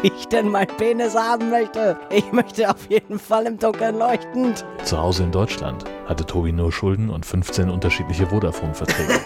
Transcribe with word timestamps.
wie 0.00 0.08
ich 0.08 0.26
denn 0.28 0.48
mein 0.48 0.66
Penis 0.66 1.14
haben 1.14 1.50
möchte. 1.50 1.98
Ich 2.10 2.32
möchte 2.32 2.68
auf 2.70 2.88
jeden 2.88 3.18
Fall 3.18 3.46
im 3.46 3.58
Dunkeln 3.58 3.98
leuchtend. 3.98 4.64
Zu 4.84 4.98
Hause 4.98 5.24
in 5.24 5.32
Deutschland 5.32 5.84
hatte 6.06 6.24
Tobi 6.24 6.52
nur 6.52 6.72
Schulden 6.72 7.10
und 7.10 7.26
15 7.26 7.68
unterschiedliche 7.70 8.26
Vodafone-Verträge. 8.26 9.20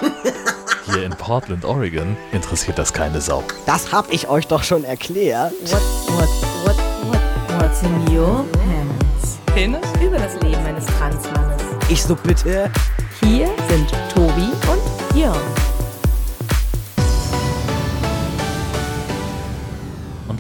Hier 0.87 1.05
in 1.05 1.13
Portland, 1.13 1.65
Oregon 1.65 2.17
interessiert 2.33 2.79
das 2.79 2.93
keine 2.93 3.21
Sau. 3.21 3.43
Das 3.67 3.93
hab 3.93 4.13
ich 4.13 4.29
euch 4.29 4.47
doch 4.47 4.63
schon 4.63 4.85
erklärt. 4.85 5.53
What, 5.65 5.83
what, 6.09 6.29
what, 6.65 6.77
what, 7.09 7.63
what's 7.63 7.83
in 7.83 8.17
your 8.17 8.45
pants? 8.53 9.39
Penis? 9.47 9.81
Über 10.01 10.19
das 10.19 10.35
Leben 10.43 10.65
eines 10.65 10.87
Transmannes. 10.87 11.63
Ich 11.89 12.03
so 12.03 12.15
bitte. 12.15 12.71
Hier 13.21 13.49
sind 13.69 13.93
Tobi 14.15 14.26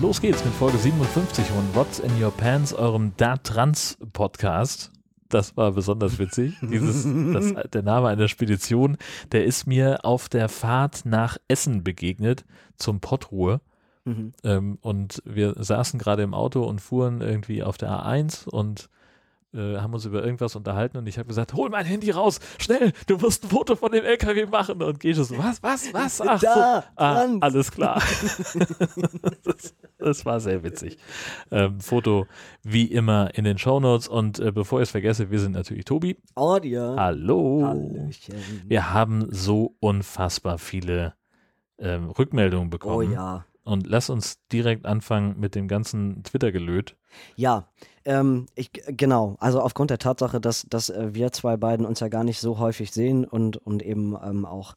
los 0.06 0.20
geht's 0.20 0.44
mit 0.44 0.54
Folge 0.54 0.78
57 0.78 1.46
von 1.46 1.74
What's 1.74 1.98
in 1.98 2.22
Your 2.22 2.30
Pants, 2.30 2.72
eurem 2.72 3.12
Da 3.16 3.38
Trans 3.38 3.98
Podcast. 4.12 4.92
Das 5.28 5.56
war 5.56 5.72
besonders 5.72 6.20
witzig. 6.20 6.54
Dieses, 6.62 7.04
das, 7.32 7.70
der 7.72 7.82
Name 7.82 8.06
einer 8.06 8.28
Spedition, 8.28 8.98
der 9.32 9.44
ist 9.44 9.66
mir 9.66 10.04
auf 10.04 10.28
der 10.28 10.48
Fahrt 10.48 11.06
nach 11.06 11.38
Essen 11.48 11.82
begegnet 11.82 12.44
zum 12.76 13.00
Pottruhe. 13.00 13.60
Mhm. 14.04 14.32
Ähm, 14.44 14.78
und 14.80 15.24
wir 15.24 15.54
saßen 15.56 15.98
gerade 15.98 16.22
im 16.22 16.34
Auto 16.34 16.62
und 16.62 16.80
fuhren 16.80 17.20
irgendwie 17.20 17.64
auf 17.64 17.76
der 17.76 17.90
A1 17.90 18.48
und 18.48 18.88
äh, 19.54 19.76
haben 19.78 19.94
uns 19.94 20.04
über 20.04 20.24
irgendwas 20.24 20.56
unterhalten 20.56 20.96
und 20.98 21.06
ich 21.06 21.18
habe 21.18 21.28
gesagt, 21.28 21.54
hol 21.54 21.70
mein 21.70 21.86
Handy 21.86 22.10
raus, 22.10 22.40
schnell, 22.58 22.92
du 23.06 23.16
musst 23.16 23.44
ein 23.44 23.50
Foto 23.50 23.76
von 23.76 23.92
dem 23.92 24.04
LKW 24.04 24.46
machen 24.46 24.82
und 24.82 25.00
Gesche 25.00 25.24
so, 25.24 25.38
was, 25.38 25.62
was, 25.62 25.92
was, 25.94 26.20
ach 26.20 26.40
so, 26.40 26.48
ah, 26.48 27.26
alles 27.40 27.70
klar. 27.70 28.02
das, 29.44 29.74
das 29.98 30.26
war 30.26 30.40
sehr 30.40 30.62
witzig. 30.62 30.98
Ähm, 31.50 31.80
Foto 31.80 32.26
wie 32.62 32.86
immer 32.86 33.34
in 33.34 33.44
den 33.44 33.58
Shownotes 33.58 34.08
und 34.08 34.38
äh, 34.38 34.52
bevor 34.52 34.80
ich 34.80 34.84
es 34.84 34.90
vergesse, 34.90 35.30
wir 35.30 35.40
sind 35.40 35.52
natürlich 35.52 35.84
Tobi. 35.84 36.16
Audio. 36.34 36.96
Hallo. 36.96 37.62
Hallöchen. 37.66 38.62
Wir 38.66 38.92
haben 38.92 39.26
so 39.30 39.76
unfassbar 39.80 40.58
viele 40.58 41.14
ähm, 41.78 42.10
Rückmeldungen 42.10 42.68
Oh 42.68 42.70
bekommen. 42.70 43.12
ja. 43.12 43.44
Und 43.66 43.88
lass 43.88 44.10
uns 44.10 44.38
direkt 44.52 44.86
anfangen 44.86 45.40
mit 45.40 45.56
dem 45.56 45.66
ganzen 45.66 46.22
Twitter-Gelöt. 46.22 46.94
Ja, 47.34 47.68
ähm, 48.04 48.46
ich, 48.54 48.70
genau. 48.86 49.34
Also 49.40 49.60
aufgrund 49.60 49.90
der 49.90 49.98
Tatsache, 49.98 50.40
dass, 50.40 50.66
dass 50.70 50.88
äh, 50.88 51.14
wir 51.14 51.32
zwei 51.32 51.56
beiden 51.56 51.84
uns 51.84 51.98
ja 51.98 52.06
gar 52.06 52.22
nicht 52.22 52.38
so 52.38 52.60
häufig 52.60 52.92
sehen 52.92 53.24
und, 53.24 53.56
und 53.56 53.82
eben 53.82 54.16
ähm, 54.22 54.44
auch 54.44 54.76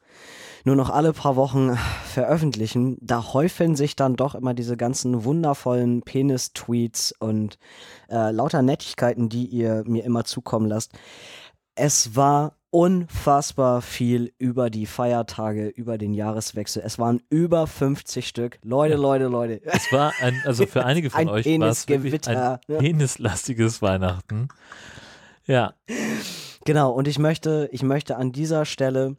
nur 0.66 0.76
noch 0.76 0.90
alle 0.90 1.14
paar 1.14 1.36
Wochen 1.36 1.78
veröffentlichen, 2.06 2.98
da 3.00 3.32
häufen 3.32 3.76
sich 3.76 3.96
dann 3.96 4.16
doch 4.16 4.34
immer 4.34 4.56
diese 4.56 4.76
ganzen 4.76 5.24
wundervollen 5.24 6.02
Penis-Tweets 6.02 7.14
und 7.20 7.60
äh, 8.10 8.32
lauter 8.32 8.64
Nettigkeiten, 8.64 9.30
die 9.30 9.46
ihr 9.46 9.84
mir 9.86 10.04
immer 10.04 10.26
zukommen 10.26 10.68
lasst. 10.68 10.98
Es 11.76 12.16
war 12.16 12.59
unfassbar 12.72 13.82
viel 13.82 14.34
über 14.38 14.70
die 14.70 14.86
Feiertage, 14.86 15.68
über 15.68 15.98
den 15.98 16.14
Jahreswechsel. 16.14 16.84
Es 16.86 17.00
waren 17.00 17.22
über 17.30 17.68
50 17.68 18.28
Stück. 18.28 18.60
Leute, 18.64 18.96
Leute, 18.96 19.26
Leute. 19.26 19.62
Es 19.64 19.92
war 19.92 20.14
ein, 20.22 20.42
also 20.46 20.66
für 20.66 20.86
einige 20.86 21.10
von 21.10 21.22
Ein 21.22 21.30
euch 21.30 21.60
war 21.60 21.70
es 21.70 21.88
wirklich 21.88 22.28
ein 22.28 22.36
ja. 22.36 22.60
penislastiges 22.68 23.82
Weihnachten. 23.82 24.50
Ja, 25.46 25.74
Genau, 26.66 26.92
und 26.92 27.08
ich 27.08 27.20
möchte, 27.20 27.70
ich 27.72 27.84
möchte 27.84 28.18
an 28.18 28.32
dieser 28.32 28.66
Stelle 28.66 29.16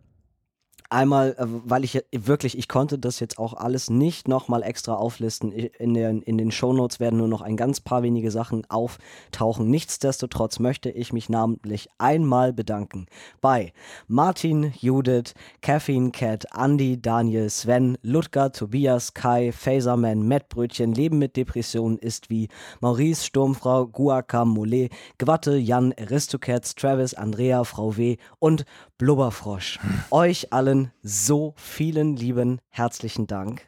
einmal, 0.91 1.35
äh, 1.39 1.45
weil 1.47 1.85
ich 1.85 2.03
wirklich, 2.13 2.59
ich 2.59 2.69
konnte 2.69 2.99
das 2.99 3.21
jetzt 3.21 3.39
auch 3.39 3.55
alles 3.55 3.89
nicht 3.91 4.29
nochmal 4.29 4.63
extra 4.63 4.95
auflisten. 4.95 5.53
In 5.53 5.95
den, 5.95 6.23
in 6.23 6.37
den 6.37 6.51
Shownotes 6.51 7.01
werden 7.01 7.19
nur 7.19 7.29
noch 7.29 7.41
ein 7.41 7.57
ganz 7.57 7.81
paar 7.81 8.03
wenige 8.03 8.31
Sachen 8.31 8.69
auftauchen. 8.69 9.71
Nichtsdestotrotz 9.71 10.59
möchte 10.59 10.91
ich 10.91 11.13
mich 11.13 11.29
namentlich 11.29 11.89
einmal 11.99 12.53
bedanken 12.53 13.07
bei 13.41 13.73
Martin, 14.09 14.73
Judith, 14.79 15.35
Caffeine 15.63 16.11
Cat, 16.11 16.47
Andy, 16.55 17.01
Daniel, 17.01 17.49
Sven, 17.49 17.97
Ludger, 18.03 18.53
Tobias, 18.53 19.15
Kai, 19.15 19.53
Phaserman, 19.53 20.27
Matt 20.27 20.49
Brötchen, 20.49 20.93
Leben 20.93 21.19
mit 21.19 21.37
Depressionen 21.37 21.99
ist 21.99 22.31
wie 22.31 22.49
Maurice, 22.81 23.25
Sturmfrau, 23.25 23.87
Guacamole, 23.87 24.89
Gwatte, 25.19 25.57
Jan, 25.57 25.95
Aristocats, 25.99 26.75
Travis, 26.75 27.15
Andrea, 27.15 27.65
Frau 27.65 27.97
W. 27.97 28.17
und 28.39 28.65
Blubberfrosch. 29.01 29.79
Euch 30.11 30.53
allen 30.53 30.93
so 31.03 31.55
vielen 31.57 32.17
lieben 32.17 32.61
herzlichen 32.69 33.27
Dank. 33.27 33.67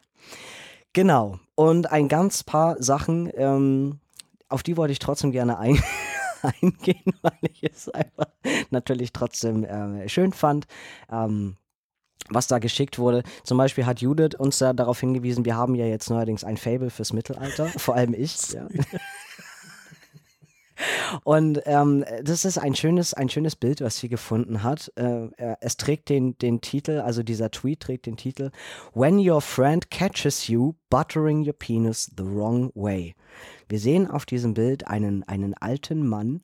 Genau. 0.93 1.39
Und 1.55 1.91
ein 1.91 2.07
ganz 2.07 2.43
paar 2.43 2.75
Sachen, 2.81 3.31
ähm, 3.33 3.99
auf 4.47 4.61
die 4.61 4.77
wollte 4.77 4.91
ich 4.91 4.99
trotzdem 4.99 5.31
gerne 5.31 5.57
ein 5.57 5.81
eingehen, 6.61 7.01
weil 7.23 7.31
ich 7.51 7.63
es 7.63 7.89
einfach 7.89 8.27
natürlich 8.69 9.11
trotzdem 9.11 9.63
äh, 9.63 10.07
schön 10.07 10.33
fand. 10.33 10.67
Ähm, 11.11 11.57
was 12.29 12.45
da 12.45 12.59
geschickt 12.59 12.99
wurde. 12.99 13.23
Zum 13.43 13.57
Beispiel 13.57 13.87
hat 13.87 14.01
Judith 14.01 14.35
uns 14.37 14.59
da 14.59 14.71
darauf 14.71 14.99
hingewiesen, 14.99 15.45
wir 15.45 15.57
haben 15.57 15.75
ja 15.75 15.85
jetzt 15.85 16.09
neuerdings 16.11 16.43
ein 16.43 16.57
Fable 16.57 16.91
fürs 16.91 17.11
Mittelalter, 17.11 17.67
vor 17.77 17.95
allem 17.95 18.13
ich. 18.13 18.51
Ja. 18.51 18.67
Und 21.23 21.61
ähm, 21.65 22.03
das 22.23 22.45
ist 22.45 22.57
ein 22.57 22.75
schönes, 22.75 23.13
ein 23.13 23.29
schönes 23.29 23.55
Bild, 23.55 23.81
was 23.81 23.97
sie 23.97 24.09
gefunden 24.09 24.63
hat. 24.63 24.91
Äh, 24.95 25.25
äh, 25.37 25.55
es 25.61 25.77
trägt 25.77 26.09
den, 26.09 26.37
den 26.37 26.61
Titel, 26.61 26.99
also 26.99 27.23
dieser 27.23 27.51
Tweet 27.51 27.81
trägt 27.81 28.05
den 28.05 28.17
Titel 28.17 28.51
When 28.93 29.17
your 29.17 29.41
friend 29.41 29.89
catches 29.89 30.47
you 30.47 30.73
buttering 30.89 31.45
your 31.45 31.53
penis 31.53 32.11
the 32.17 32.23
wrong 32.23 32.71
way. 32.75 33.15
Wir 33.69 33.79
sehen 33.79 34.09
auf 34.09 34.25
diesem 34.25 34.53
Bild 34.53 34.87
einen, 34.87 35.23
einen 35.23 35.53
alten 35.53 36.07
Mann, 36.07 36.41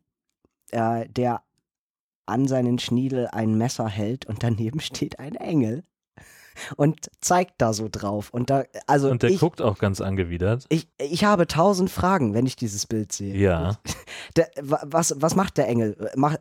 äh, 0.71 1.07
der 1.09 1.43
an 2.25 2.47
seinen 2.47 2.77
Schniedel 2.79 3.27
ein 3.27 3.57
Messer 3.57 3.87
hält 3.87 4.25
und 4.25 4.43
daneben 4.43 4.79
steht 4.79 5.19
ein 5.19 5.35
Engel 5.35 5.83
und 6.75 7.09
zeigt 7.21 7.53
da 7.57 7.73
so 7.73 7.87
drauf. 7.91 8.29
Und 8.31 8.49
da, 8.49 8.63
also 8.87 9.09
und 9.09 9.23
der 9.23 9.29
ich, 9.31 9.39
guckt 9.39 9.61
auch 9.61 9.77
ganz 9.77 10.01
angewidert. 10.01 10.65
ich, 10.69 10.87
ich 10.97 11.23
habe 11.25 11.47
tausend 11.47 11.89
Fragen, 11.89 12.33
wenn 12.33 12.45
ich 12.45 12.55
dieses 12.55 12.85
Bild 12.85 13.11
sehe. 13.11 13.35
Ja. 13.35 13.77
Der, 14.35 14.49
wa- 14.61 14.81
was, 14.85 15.13
was 15.17 15.35
macht 15.35 15.57
der 15.57 15.67
Engel? 15.67 15.95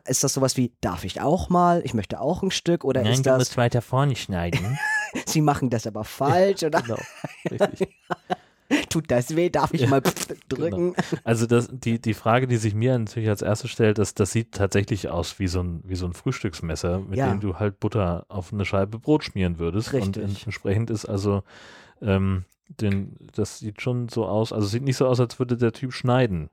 Ist 0.05 0.23
das 0.23 0.33
sowas 0.33 0.57
wie, 0.57 0.73
darf 0.81 1.03
ich 1.03 1.21
auch 1.21 1.49
mal? 1.49 1.81
Ich 1.83 1.93
möchte 1.93 2.19
auch 2.21 2.43
ein 2.43 2.51
Stück? 2.51 2.83
Oder 2.83 3.09
ist 3.09 3.25
das, 3.25 3.57
weiter 3.57 3.81
vorne 3.81 4.15
schneiden. 4.15 4.77
sie 5.25 5.41
machen 5.41 5.69
das 5.69 5.87
aber 5.87 6.03
falsch? 6.03 6.63
Oder 6.63 6.81
genau. 6.81 6.99
Richtig. 7.49 7.89
tut 8.89 9.09
das 9.11 9.35
weh? 9.35 9.49
Darf 9.49 9.73
ich 9.73 9.87
mal 9.87 10.01
drücken? 10.49 10.95
Also 11.23 11.45
das, 11.45 11.69
die, 11.71 11.99
die 11.99 12.13
Frage, 12.13 12.47
die 12.47 12.57
sich 12.57 12.73
mir 12.75 12.97
natürlich 12.97 13.29
als 13.29 13.41
erstes 13.41 13.71
stellt, 13.71 13.97
das, 13.97 14.13
das 14.13 14.31
sieht 14.31 14.53
tatsächlich 14.53 15.09
aus 15.09 15.39
wie 15.39 15.47
so 15.47 15.61
ein, 15.61 15.81
wie 15.85 15.95
so 15.95 16.05
ein 16.05 16.13
Frühstücksmesser, 16.13 16.99
mit 16.99 17.17
Ja. 17.17 17.29
dem 17.29 17.39
du 17.39 17.55
halt 17.59 17.79
Butter 17.79 18.25
auf 18.29 18.53
eine 18.53 18.65
Scheibe 18.65 18.99
Brot 18.99 19.23
schmieren 19.23 19.59
würdest. 19.59 19.93
Und 19.93 20.17
Richtig. 20.17 20.43
entsprechend 20.45 20.89
ist 20.89 21.05
also, 21.05 21.43
ähm, 22.01 22.45
den, 22.79 23.15
das 23.35 23.59
sieht 23.59 23.81
schon 23.81 24.09
so 24.09 24.25
aus, 24.25 24.53
also 24.53 24.67
sieht 24.67 24.83
nicht 24.83 24.97
so 24.97 25.07
aus, 25.07 25.19
als 25.19 25.39
würde 25.39 25.57
der 25.57 25.71
Typ 25.73 25.91
schneiden. 25.93 26.49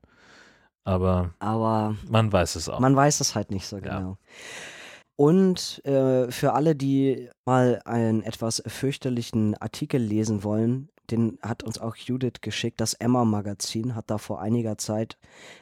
Aber 0.83 1.33
Aber 1.39 1.95
man 2.09 2.31
weiß 2.31 2.55
es 2.55 2.69
auch. 2.69 2.79
man 2.79 2.95
weiß 2.95 3.19
es 3.19 3.35
halt 3.35 3.51
nicht 3.51 3.67
so 3.67 3.77
Ja. 3.77 3.99
genau. 3.99 4.17
Und 5.15 5.83
äh, 5.85 6.29
für 6.31 6.53
alle, 6.53 6.75
die 6.75 7.29
mal 7.45 7.81
einen 7.85 8.21
etwas 8.23 8.61
fürchterlichen 8.67 9.55
Artikel 9.57 9.99
lesen 10.01 10.43
wollen, 10.43 10.89
den 11.11 11.37
hat 11.41 11.63
uns 11.63 11.79
auch 11.79 11.95
Judith 11.95 12.41
geschickt. 12.41 12.81
Das 12.81 12.93
Emma-Magazin 12.93 13.95
hat 13.95 14.09
da 14.09 14.17
vor 14.17 14.41
einiger 14.41 14.77
Zeit 14.77 15.17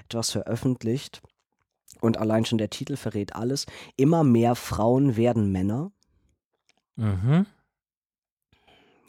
etwas 0.05 0.31
veröffentlicht. 0.31 1.21
Und 2.01 2.17
allein 2.17 2.45
schon 2.45 2.57
der 2.57 2.69
Titel 2.69 2.97
verrät 2.97 3.35
alles. 3.35 3.65
Immer 3.95 4.23
mehr 4.23 4.55
Frauen 4.55 5.15
werden 5.15 5.51
Männer. 5.51 5.91
mhm. 6.95 7.45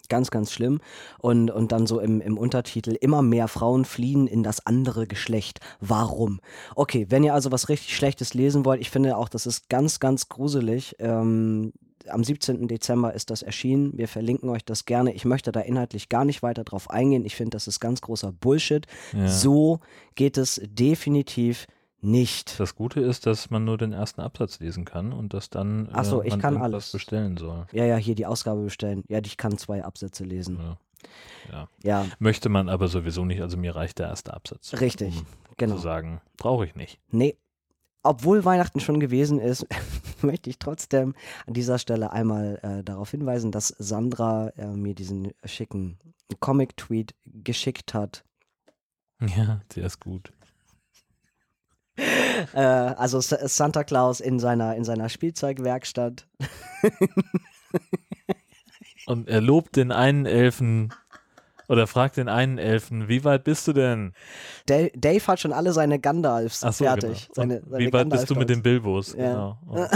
Ganz, 0.08 0.30
ganz 0.30 0.52
schlimm. 0.52 0.80
Und, 1.18 1.50
und 1.50 1.72
dann 1.72 1.88
so 1.88 1.98
im, 1.98 2.20
im 2.20 2.38
Untertitel, 2.38 2.92
immer 2.92 3.22
mehr 3.22 3.48
Frauen 3.48 3.84
fliehen 3.84 4.28
in 4.28 4.44
das 4.44 4.64
andere 4.64 5.08
Geschlecht. 5.08 5.58
Warum? 5.80 6.40
Okay, 6.76 7.06
wenn 7.08 7.24
ihr 7.24 7.34
also 7.34 7.50
was 7.50 7.68
richtig 7.68 7.96
Schlechtes 7.96 8.32
lesen 8.32 8.64
wollt, 8.64 8.80
ich 8.80 8.90
finde 8.90 9.16
auch, 9.16 9.28
das 9.28 9.46
ist 9.46 9.68
ganz, 9.68 9.98
ganz 9.98 10.28
gruselig. 10.28 10.94
Ähm, 11.00 11.72
am 12.08 12.24
17. 12.24 12.68
Dezember 12.68 13.12
ist 13.14 13.30
das 13.30 13.42
erschienen. 13.42 13.96
Wir 13.96 14.08
verlinken 14.08 14.48
euch 14.48 14.64
das 14.64 14.84
gerne. 14.84 15.12
Ich 15.12 15.24
möchte 15.24 15.52
da 15.52 15.60
inhaltlich 15.60 16.08
gar 16.08 16.24
nicht 16.24 16.42
weiter 16.42 16.64
drauf 16.64 16.90
eingehen. 16.90 17.24
Ich 17.24 17.36
finde, 17.36 17.50
das 17.56 17.66
ist 17.66 17.80
ganz 17.80 18.00
großer 18.00 18.32
Bullshit. 18.32 18.86
Ja. 19.12 19.28
So 19.28 19.80
geht 20.14 20.38
es 20.38 20.60
definitiv 20.64 21.66
nicht. 22.00 22.60
Das 22.60 22.74
Gute 22.74 23.00
ist, 23.00 23.26
dass 23.26 23.50
man 23.50 23.64
nur 23.64 23.78
den 23.78 23.92
ersten 23.92 24.20
Absatz 24.20 24.60
lesen 24.60 24.84
kann 24.84 25.12
und 25.12 25.34
dass 25.34 25.50
dann 25.50 25.88
Ach 25.92 26.04
so, 26.04 26.22
äh, 26.22 26.28
ich 26.28 26.38
kann 26.38 26.56
alles. 26.58 26.92
bestellen 26.92 27.36
soll. 27.36 27.66
Ja, 27.72 27.84
ja, 27.84 27.96
hier 27.96 28.14
die 28.14 28.26
Ausgabe 28.26 28.62
bestellen. 28.62 29.02
Ja, 29.08 29.18
ich 29.24 29.36
kann 29.36 29.58
zwei 29.58 29.82
Absätze 29.84 30.24
lesen. 30.24 30.58
Ja. 30.58 30.78
ja. 31.52 31.68
Ja, 31.82 32.06
Möchte 32.18 32.48
man 32.48 32.68
aber 32.68 32.88
sowieso 32.88 33.24
nicht, 33.24 33.40
also 33.40 33.56
mir 33.56 33.74
reicht 33.74 33.98
der 33.98 34.08
erste 34.08 34.34
Absatz. 34.34 34.72
richtig. 34.80 35.16
Um 35.18 35.26
Genau. 35.58 35.76
zu 35.76 35.80
sagen, 35.82 36.20
brauche 36.36 36.66
ich 36.66 36.74
nicht. 36.74 37.00
Nee. 37.10 37.34
Obwohl 38.06 38.44
Weihnachten 38.44 38.80
schon 38.80 39.00
gewesen 39.00 39.38
ist, 39.40 39.66
möchte 40.22 40.50
ich 40.50 40.58
trotzdem 40.58 41.14
an 41.46 41.54
dieser 41.54 41.78
Stelle 41.78 42.12
einmal 42.12 42.58
äh, 42.62 42.82
darauf 42.84 43.10
hinweisen, 43.10 43.52
dass 43.52 43.68
Sandra 43.68 44.48
äh, 44.56 44.66
mir 44.68 44.94
diesen 44.94 45.32
schicken 45.44 45.98
Comic-Tweet 46.40 47.14
geschickt 47.24 47.94
hat. 47.94 48.24
Ja, 49.20 49.60
der 49.74 49.86
ist 49.86 50.00
gut. 50.00 50.32
Äh, 51.96 52.60
also 52.60 53.18
S 53.18 53.56
Santa 53.56 53.84
Claus 53.84 54.20
in 54.20 54.38
seiner, 54.38 54.76
in 54.76 54.84
seiner 54.84 55.08
Spielzeugwerkstatt. 55.08 56.28
Und 59.06 59.28
er 59.28 59.40
lobt 59.40 59.76
den 59.76 59.92
einen 59.92 60.26
Elfen 60.26 60.92
oder 61.68 61.86
fragt 61.86 62.16
den 62.16 62.28
einen 62.28 62.58
Elfen, 62.58 63.08
wie 63.08 63.24
weit 63.24 63.44
bist 63.44 63.66
du 63.68 63.72
denn? 63.72 64.12
Dave, 64.66 64.90
Dave 64.94 65.26
hat 65.26 65.40
schon 65.40 65.52
alle 65.52 65.72
seine 65.72 65.98
Gandalfs 65.98 66.60
so, 66.60 66.72
fertig. 66.72 67.28
genau. 67.28 67.34
Seine, 67.34 67.62
seine 67.68 67.86
wie 67.86 67.92
weit 67.92 68.08
bist 68.08 68.30
du 68.30 68.34
mit 68.34 68.48
den. 68.48 68.62
Bilbos? 68.62 69.14
Ja. 69.14 69.24
Genau. 69.32 69.58
Und, 69.66 69.88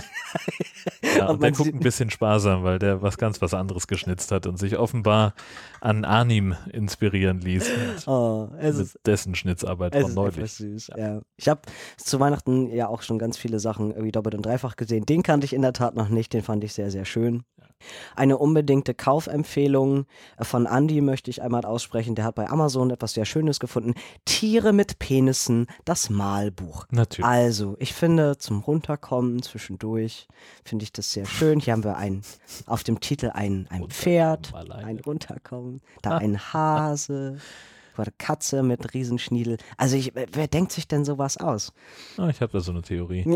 ja, 1.16 1.26
Und 1.26 1.34
und 1.34 1.42
der 1.42 1.52
guckt 1.52 1.74
ein 1.74 1.80
bisschen 1.80 2.10
sparsam, 2.10 2.62
weil 2.62 2.78
der 2.78 3.02
was 3.02 3.18
ganz 3.18 3.42
was 3.42 3.54
anderes 3.54 3.86
geschnitzt 3.86 4.30
hat 4.32 4.46
und 4.46 4.58
sich 4.58 4.78
offenbar 4.78 5.34
an 5.80 6.04
Arnim 6.04 6.54
inspirieren 6.72 7.40
ließ. 7.40 7.70
Oh, 8.06 8.48
es 8.58 8.76
mit 8.76 8.86
ist, 8.86 8.98
dessen 9.04 9.34
Schnitzarbeit 9.34 9.94
es 9.94 10.02
von 10.02 10.14
neulich. 10.14 10.52
süß. 10.52 10.90
Ja. 10.96 11.20
Ich 11.36 11.48
habe 11.48 11.62
zu 11.96 12.20
Weihnachten 12.20 12.70
ja 12.70 12.88
auch 12.88 13.02
schon 13.02 13.18
ganz 13.18 13.36
viele 13.36 13.58
Sachen 13.60 13.90
irgendwie 13.90 14.12
doppelt 14.12 14.34
und 14.34 14.46
dreifach 14.46 14.76
gesehen. 14.76 15.04
Den 15.06 15.22
kannte 15.22 15.44
ich 15.44 15.52
in 15.52 15.62
der 15.62 15.72
Tat 15.72 15.94
noch 15.94 16.08
nicht. 16.08 16.32
Den 16.32 16.42
fand 16.42 16.64
ich 16.64 16.72
sehr, 16.72 16.90
sehr 16.90 17.04
schön. 17.04 17.44
Eine 18.16 18.38
unbedingte 18.38 18.94
Kaufempfehlung 18.94 20.06
äh, 20.36 20.44
von 20.44 20.66
Andy 20.66 21.00
möchte 21.00 21.30
ich 21.30 21.42
einmal 21.42 21.64
aussprechen. 21.64 22.14
Der 22.14 22.24
hat 22.24 22.34
bei 22.34 22.48
Amazon 22.48 22.90
etwas 22.90 23.14
sehr 23.14 23.24
Schönes 23.24 23.60
gefunden. 23.60 23.94
Tiere 24.24 24.72
mit 24.72 24.98
Penissen, 24.98 25.66
das 25.84 26.10
Malbuch. 26.10 26.86
Natürlich. 26.90 27.26
Also, 27.26 27.76
ich 27.78 27.94
finde, 27.94 28.38
zum 28.38 28.60
Runterkommen 28.60 29.42
zwischendurch 29.42 30.28
finde 30.64 30.84
ich 30.84 30.92
das 30.92 31.12
sehr 31.12 31.26
schön. 31.26 31.60
Hier 31.60 31.72
haben 31.72 31.84
wir 31.84 31.96
ein, 31.96 32.22
auf 32.66 32.84
dem 32.84 33.00
Titel 33.00 33.30
ein, 33.32 33.66
ein 33.70 33.88
Pferd, 33.88 34.52
ein 34.54 35.00
Runterkommen, 35.00 35.82
da 36.02 36.18
ein 36.18 36.52
Hase, 36.52 37.38
eine 37.96 38.12
Katze 38.18 38.62
mit 38.62 38.94
Riesenschniedel. 38.94 39.58
Also, 39.76 39.96
ich, 39.96 40.14
wer 40.14 40.26
wer 40.32 40.48
denkt 40.48 40.72
sich 40.72 40.88
denn 40.88 41.04
sowas 41.04 41.36
aus? 41.36 41.72
Ah, 42.16 42.28
ich 42.28 42.40
habe 42.40 42.52
da 42.52 42.60
so 42.60 42.72
eine 42.72 42.82
Theorie. 42.82 43.24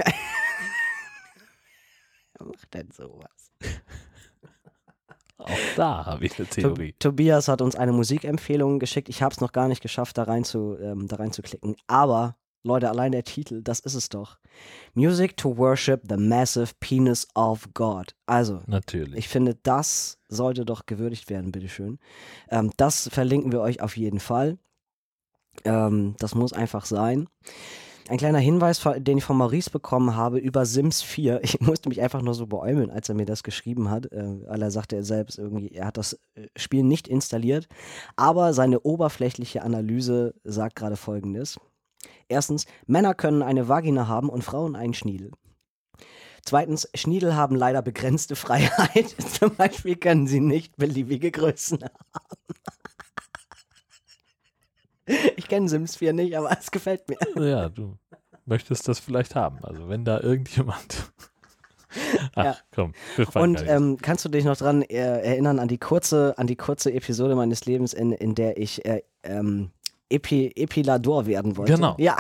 Wer 2.38 2.48
macht 2.48 2.74
denn 2.74 2.90
sowas? 2.90 3.52
Auch 5.38 5.48
da 5.76 6.06
habe 6.06 6.24
ich 6.24 6.38
eine 6.38 6.48
Theorie. 6.50 6.92
To 6.92 7.10
Tobias 7.10 7.48
hat 7.48 7.60
uns 7.60 7.76
eine 7.76 7.92
Musikempfehlung 7.92 8.78
geschickt. 8.78 9.08
Ich 9.08 9.22
habe 9.22 9.32
es 9.32 9.40
noch 9.40 9.52
gar 9.52 9.68
nicht 9.68 9.82
geschafft, 9.82 10.18
da 10.18 10.24
rein 10.24 10.44
zu, 10.44 10.76
ähm, 10.80 11.08
da 11.08 11.16
rein 11.16 11.32
zu 11.32 11.42
klicken. 11.42 11.76
Aber, 11.86 12.36
Leute, 12.62 12.88
allein 12.88 13.12
der 13.12 13.24
Titel, 13.24 13.62
das 13.62 13.80
ist 13.80 13.94
es 13.94 14.08
doch. 14.08 14.38
Music 14.94 15.36
to 15.36 15.56
worship 15.56 16.02
the 16.08 16.16
massive 16.16 16.72
penis 16.80 17.26
of 17.34 17.68
God. 17.74 18.14
Also, 18.26 18.62
Natürlich. 18.66 19.18
ich 19.18 19.28
finde, 19.28 19.56
das 19.62 20.18
sollte 20.28 20.64
doch 20.64 20.86
gewürdigt 20.86 21.28
werden, 21.28 21.52
bitteschön. 21.52 21.98
Ähm, 22.48 22.70
das 22.76 23.08
verlinken 23.08 23.52
wir 23.52 23.60
euch 23.60 23.82
auf 23.82 23.96
jeden 23.96 24.20
Fall. 24.20 24.58
Ähm, 25.64 26.14
das 26.18 26.34
muss 26.34 26.52
einfach 26.52 26.84
sein. 26.84 27.28
Ein 28.06 28.18
kleiner 28.18 28.38
Hinweis, 28.38 28.82
den 28.98 29.16
ich 29.16 29.24
von 29.24 29.38
Maurice 29.38 29.70
bekommen 29.70 30.14
habe 30.14 30.38
über 30.38 30.66
Sims 30.66 31.00
4. 31.02 31.40
Ich 31.42 31.60
musste 31.60 31.88
mich 31.88 32.02
einfach 32.02 32.20
nur 32.20 32.34
so 32.34 32.46
beäumeln, 32.46 32.90
als 32.90 33.08
er 33.08 33.14
mir 33.14 33.24
das 33.24 33.42
geschrieben 33.42 33.90
hat, 33.90 34.12
äh, 34.12 34.46
weil 34.46 34.60
er 34.60 34.70
sagte 34.70 34.96
er 34.96 35.04
selbst 35.04 35.38
irgendwie, 35.38 35.68
er 35.70 35.86
hat 35.86 35.96
das 35.96 36.14
äh, 36.34 36.48
Spiel 36.56 36.82
nicht 36.82 37.08
installiert. 37.08 37.66
Aber 38.16 38.52
seine 38.52 38.80
oberflächliche 38.80 39.62
Analyse 39.62 40.34
sagt 40.44 40.76
gerade 40.76 40.96
folgendes. 40.96 41.58
Erstens, 42.28 42.66
Männer 42.86 43.14
können 43.14 43.42
eine 43.42 43.68
Vagina 43.68 44.06
haben 44.06 44.28
und 44.28 44.44
Frauen 44.44 44.76
einen 44.76 44.94
Schniedel. 44.94 45.30
Zweitens, 46.44 46.88
Schniedel 46.94 47.34
haben 47.34 47.56
leider 47.56 47.80
begrenzte 47.80 48.36
Freiheit. 48.36 49.16
Zum 49.18 49.54
Beispiel 49.56 49.96
können 49.96 50.26
sie 50.26 50.40
nicht 50.40 50.76
beliebige 50.76 51.30
Größen 51.30 51.82
haben. 51.82 52.44
Ich 55.36 55.48
kenne 55.48 55.68
Sims 55.68 55.96
4 55.96 56.12
nicht, 56.12 56.36
aber 56.36 56.50
es 56.58 56.70
gefällt 56.70 57.02
mir. 57.08 57.18
Ja, 57.46 57.68
du 57.68 57.96
möchtest 58.46 58.88
das 58.88 58.98
vielleicht 59.00 59.34
haben. 59.34 59.58
Also 59.62 59.88
wenn 59.88 60.04
da 60.04 60.20
irgendjemand. 60.20 61.12
Ach, 62.34 62.44
Ja. 62.44 62.56
komm, 62.74 62.92
Und 63.34 63.62
ähm, 63.68 63.98
kannst 64.02 64.24
du 64.24 64.28
dich 64.28 64.44
noch 64.44 64.56
dran 64.56 64.82
äh, 64.82 64.94
erinnern 64.96 65.58
an 65.60 65.68
die 65.68 65.78
kurze, 65.78 66.34
an 66.38 66.46
die 66.46 66.56
kurze 66.56 66.92
Episode 66.92 67.36
meines 67.36 67.64
Lebens, 67.66 67.92
in, 67.92 68.12
in 68.12 68.34
der 68.34 68.56
ich 68.58 68.84
äh, 68.84 69.02
ähm, 69.22 69.70
Epi, 70.14 70.52
Epilador 70.56 71.26
werden 71.26 71.56
wollte? 71.56 71.74
Genau. 71.74 71.94
Ja, 71.98 72.16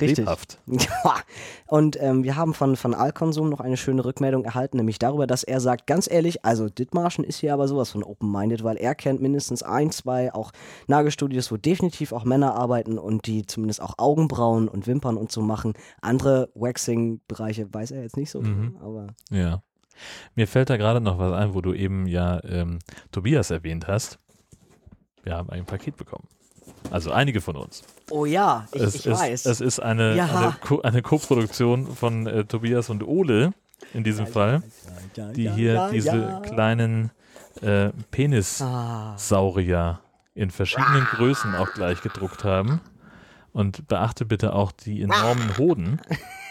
richtig. 0.00 0.18
Lebhaft. 0.18 0.58
Ja. 0.66 1.16
Und 1.66 2.00
ähm, 2.00 2.22
wir 2.24 2.36
haben 2.36 2.54
von, 2.54 2.76
von 2.76 2.94
Alkonsum 2.94 3.48
noch 3.48 3.60
eine 3.60 3.76
schöne 3.76 4.04
Rückmeldung 4.04 4.44
erhalten, 4.44 4.76
nämlich 4.76 4.98
darüber, 4.98 5.26
dass 5.26 5.42
er 5.42 5.60
sagt, 5.60 5.86
ganz 5.86 6.08
ehrlich, 6.10 6.44
also 6.44 6.68
Dithmarschen 6.68 7.24
ist 7.24 7.38
hier 7.38 7.52
aber 7.54 7.66
sowas 7.68 7.90
von 7.90 8.04
open-minded, 8.04 8.62
weil 8.62 8.76
er 8.76 8.94
kennt 8.94 9.20
mindestens 9.20 9.62
ein, 9.62 9.90
zwei 9.90 10.32
auch 10.32 10.52
Nagelstudios, 10.86 11.50
wo 11.50 11.56
definitiv 11.56 12.12
auch 12.12 12.24
Männer 12.24 12.54
arbeiten 12.54 12.98
und 12.98 13.26
die 13.26 13.46
zumindest 13.46 13.82
auch 13.82 13.94
Augenbrauen 13.98 14.68
und 14.68 14.86
Wimpern 14.86 15.16
und 15.16 15.32
so 15.32 15.40
machen. 15.42 15.72
Andere 16.00 16.50
Waxing-Bereiche 16.54 17.72
weiß 17.72 17.90
er 17.90 18.02
jetzt 18.02 18.16
nicht 18.16 18.30
so, 18.30 18.40
Mhm. 18.40 18.76
aber 18.80 19.08
Ja. 19.30 19.62
Mir 20.34 20.48
fällt 20.48 20.70
da 20.70 20.76
gerade 20.76 21.00
noch 21.00 21.18
was 21.18 21.32
ein, 21.32 21.54
wo 21.54 21.60
du 21.60 21.72
eben 21.72 22.06
ja 22.06 22.42
ähm, 22.44 22.80
Tobias 23.12 23.50
erwähnt 23.50 23.86
hast. 23.86 24.18
Wir 25.22 25.36
haben 25.36 25.50
ein 25.50 25.64
Paket 25.64 25.96
bekommen. 25.96 26.26
Also 26.90 27.10
einige 27.12 27.40
von 27.40 27.56
uns. 27.56 27.82
oh 28.10 28.24
ja, 28.24 28.66
ich, 28.72 28.82
es, 28.82 28.94
ich 28.96 29.06
ist, 29.06 29.18
weiß. 29.18 29.46
es 29.46 29.60
ist 29.60 29.80
eine, 29.80 30.14
Ja. 30.16 30.26
eine, 30.26 30.56
Co 30.60 30.80
eine 30.82 31.02
Co-Produktion 31.02 31.94
von 31.94 32.26
äh, 32.26 32.44
Tobias 32.44 32.90
und 32.90 33.02
Ole 33.02 33.52
in 33.92 34.04
diesem 34.04 34.26
Fall, 34.26 34.62
Ja, 35.16 35.32
die 35.32 35.44
ja, 35.44 35.54
hier 35.54 35.72
ja, 35.74 35.90
diese 35.90 36.16
ja. 36.16 36.40
kleinen 36.40 37.10
äh, 37.62 37.90
Penissaurier 38.10 39.78
Ah, 39.78 40.00
in 40.34 40.50
verschiedenen 40.50 41.04
Größen 41.04 41.54
auch 41.54 41.72
gleich 41.72 42.02
gedruckt 42.02 42.44
haben. 42.44 42.80
Und 43.52 43.86
beachte 43.86 44.24
bitte 44.24 44.52
auch 44.52 44.72
die 44.72 45.00
enormen 45.02 45.56
Hoden. 45.58 46.00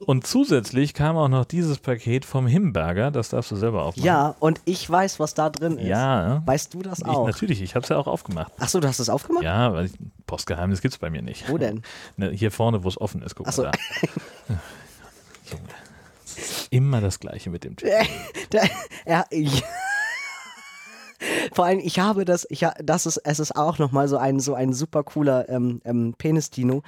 Und 0.00 0.26
zusätzlich 0.26 0.94
kam 0.94 1.16
auch 1.16 1.28
noch 1.28 1.44
dieses 1.44 1.78
Paket 1.78 2.24
vom 2.24 2.46
Himberger, 2.46 3.10
das 3.10 3.28
darfst 3.30 3.50
du 3.50 3.56
selber 3.56 3.84
aufmachen. 3.84 4.04
ja, 4.06 4.34
und 4.40 4.60
ich 4.64 4.88
weiß, 4.88 5.20
was 5.20 5.34
da 5.34 5.50
drin 5.50 5.78
ist. 5.78 5.86
Ja, 5.88 6.42
Weißt 6.46 6.74
du 6.74 6.82
das 6.82 6.98
ich, 7.00 7.04
auch? 7.06 7.26
natürlich, 7.26 7.62
ich 7.62 7.74
habe 7.74 7.82
es 7.84 7.88
ja 7.88 7.96
auch 7.96 8.06
aufgemacht. 8.06 8.52
Achso, 8.58 8.80
du 8.80 8.88
hast 8.88 8.98
es 8.98 9.08
aufgemacht? 9.08 9.44
Ja, 9.44 9.72
weil 9.72 9.86
ich, 9.86 9.92
Postgeheimnis 10.26 10.80
gibt 10.80 10.94
es 10.94 10.98
bei 10.98 11.10
mir 11.10 11.22
nicht. 11.22 11.48
Wo 11.48 11.58
denn? 11.58 11.82
Ne, 12.16 12.30
hier 12.30 12.50
vorne, 12.50 12.84
wo 12.84 12.88
es 12.88 13.00
offen 13.00 13.22
ist, 13.22 13.34
guck 13.34 13.46
Ach 13.48 13.52
so. 13.52 13.62
mal 13.62 13.70
da. 13.72 14.54
Junge. 15.50 15.62
Immer 16.70 17.00
das 17.00 17.20
Gleiche 17.20 17.50
mit 17.50 17.64
dem 17.64 17.76
Typ. 17.76 17.90
Der, 18.52 18.62
er, 19.04 19.26
ich, 19.30 19.62
vor 21.52 21.64
allem, 21.64 21.80
ich 21.80 21.98
habe 21.98 22.24
das, 22.24 22.46
ich, 22.50 22.66
das 22.82 23.06
ist, 23.06 23.18
es 23.18 23.40
ist 23.40 23.56
auch 23.56 23.78
nochmal 23.78 24.08
so 24.08 24.16
ein, 24.16 24.40
so 24.40 24.54
ein 24.54 24.72
super 24.72 25.02
cooler 25.02 25.48
ähm, 25.48 25.80
ähm, 25.84 26.14
Penis-Dino. 26.16 26.82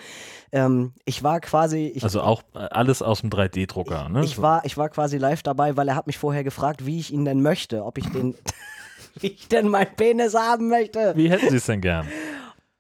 Ähm, 0.53 0.93
ich 1.05 1.23
war 1.23 1.41
quasi, 1.41 1.93
ich, 1.95 2.05
Also 2.05 2.23
auch 2.23 2.43
äh, 2.55 2.59
alles 2.59 3.03
aus 3.03 3.21
dem 3.21 3.31
3D-Drucker. 3.31 4.09
Ne? 4.09 4.25
ich, 4.25 4.41
war, 4.41 4.65
ich 4.65 4.77
war 4.77 4.89
quasi 4.89 5.19
live 5.19 5.43
dabei, 5.43 5.77
weil 5.77 5.89
er 5.89 5.97
hat 5.97 6.07
mich 6.07 6.19
vorher 6.19 6.45
gefragt, 6.45 6.87
wie 6.87 7.01
ich 7.01 7.13
ihn 7.13 7.25
denn 7.25 7.43
möchte, 7.43 7.85
ob 7.85 7.99
ich 7.99 8.09
den, 8.09 8.35
wie 9.21 9.29
ich 9.29 9.49
denn 9.49 9.69
meinen 9.69 9.95
Penis 9.97 10.35
haben 10.35 10.69
möchte. 10.69 11.13
Wie 11.17 11.31
hätten 11.31 11.51
Sie 11.51 11.57
es 11.57 11.67
denn 11.67 11.81
gern? 11.81 12.07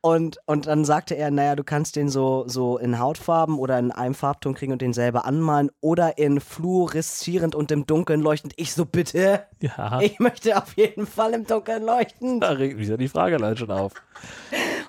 Und, 0.04 0.36
und 0.44 0.66
dann 0.66 0.84
sagte 0.84 1.14
er, 1.16 1.30
naja, 1.30 1.56
du 1.56 1.64
kannst 1.64 1.96
den 1.96 2.10
so, 2.10 2.44
so 2.46 2.76
in 2.76 2.98
Hautfarben 2.98 3.58
oder 3.58 3.78
in 3.78 3.90
einem 3.90 4.14
Farbton 4.14 4.52
kriegen 4.52 4.70
und 4.72 4.82
den 4.82 4.92
selber 4.92 5.24
anmalen 5.24 5.70
oder 5.80 6.18
in 6.18 6.40
fluoreszierend 6.40 7.54
und 7.54 7.72
im 7.72 7.86
Dunkeln 7.86 8.20
leuchtend. 8.20 8.52
Ich 8.56 8.74
so, 8.74 8.84
bitte? 8.84 9.44
Ja, 9.62 10.00
Ich 10.02 10.18
möchte 10.18 10.58
auf 10.58 10.76
jeden 10.76 11.06
Fall 11.06 11.32
im 11.32 11.46
Dunkeln 11.46 11.84
leuchten. 11.84 12.38
da 12.38 12.50
regt 12.50 12.76
mich 12.76 12.88
ja 12.88 12.98
die 12.98 13.08
Frage 13.08 13.36
allein 13.36 13.56
schon 13.56 13.70
auf. 13.70 13.94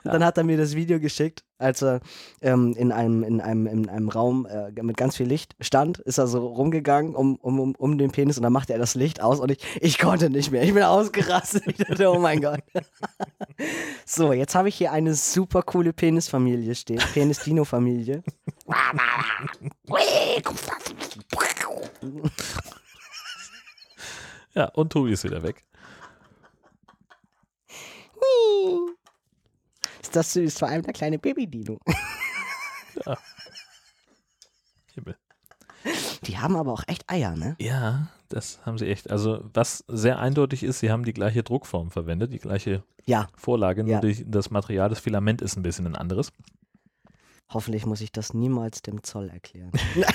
Und 0.03 0.11
dann 0.11 0.25
hat 0.25 0.37
er 0.37 0.43
mir 0.43 0.57
das 0.57 0.75
Video 0.75 0.99
geschickt, 0.99 1.45
als 1.57 1.81
er 1.81 2.01
ähm, 2.41 2.73
in, 2.77 2.91
einem, 2.91 3.23
in, 3.23 3.41
einem, 3.41 3.67
in 3.67 3.89
einem 3.89 4.09
Raum 4.09 4.45
äh, 4.45 4.71
mit 4.81 4.97
ganz 4.97 5.15
viel 5.15 5.27
Licht 5.27 5.55
stand, 5.59 5.99
ist 5.99 6.17
er 6.17 6.27
so 6.27 6.45
rumgegangen 6.45 7.15
um, 7.15 7.35
um, 7.35 7.59
um, 7.59 7.75
um 7.75 7.97
den 7.97 8.11
Penis 8.11 8.37
und 8.37 8.43
dann 8.43 8.53
machte 8.53 8.73
er 8.73 8.79
das 8.79 8.95
Licht 8.95 9.21
aus 9.21 9.39
und 9.39 9.51
ich, 9.51 9.59
ich 9.81 9.97
konnte 9.97 10.29
nicht 10.29 10.51
mehr. 10.51 10.63
Ich 10.63 10.73
bin 10.73 10.83
ausgerastet. 10.83 11.63
Ich 11.77 11.77
dachte, 11.77 12.09
oh 12.09 12.19
mein 12.19 12.41
Gott. 12.41 12.61
so, 14.05 14.31
jetzt 14.31 14.55
habe 14.55 14.69
ich 14.69 14.75
hier 14.75 14.91
eine 14.91 15.13
super 15.13 15.61
coole 15.61 15.93
Penisfamilie 15.93 16.73
stehen. 16.73 17.01
Penis-Dino-Familie. 17.13 18.23
Ja, 24.53 24.65
und 24.69 24.91
Tobi 24.91 25.11
ist 25.11 25.23
wieder 25.25 25.43
weg. 25.43 25.65
Ist 30.05 30.15
das 30.15 30.33
süß? 30.33 30.59
Vor 30.59 30.67
allem 30.67 30.83
der 30.83 30.93
kleine 30.93 31.17
Baby-Dino. 31.17 31.79
Himmel. 34.93 35.17
Die 36.23 36.37
haben 36.37 36.55
aber 36.55 36.73
auch 36.73 36.83
echt 36.85 37.09
Eier, 37.09 37.35
ne? 37.35 37.55
Ja, 37.59 38.09
das 38.29 38.59
haben 38.67 38.77
sie 38.77 38.85
echt. 38.87 39.09
Also, 39.09 39.43
was 39.53 39.83
sehr 39.87 40.19
eindeutig 40.19 40.61
ist, 40.63 40.79
sie 40.79 40.91
haben 40.91 41.05
die 41.05 41.13
gleiche 41.13 41.41
Druckform 41.41 41.89
verwendet, 41.89 42.33
die 42.33 42.37
gleiche 42.39 42.83
Ja, 43.05 43.27
Vorlage, 43.35 43.83
nur 43.83 43.93
Ja. 43.93 43.99
die, 43.99 44.29
das 44.29 44.51
Material, 44.51 44.89
das 44.89 44.99
Filament 44.99 45.41
ist 45.41 45.55
ein 45.57 45.63
bisschen 45.63 45.87
ein 45.87 45.95
anderes. 45.95 46.31
hoffentlich 47.49 47.85
muss 47.87 48.01
ich 48.01 48.11
das 48.11 48.33
niemals 48.35 48.83
dem 48.83 49.01
Zoll 49.03 49.29
erklären. 49.29 49.71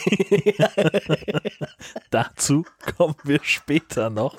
Dazu 2.10 2.64
kommen 2.96 3.14
wir 3.24 3.40
später 3.42 4.10
noch. 4.10 4.36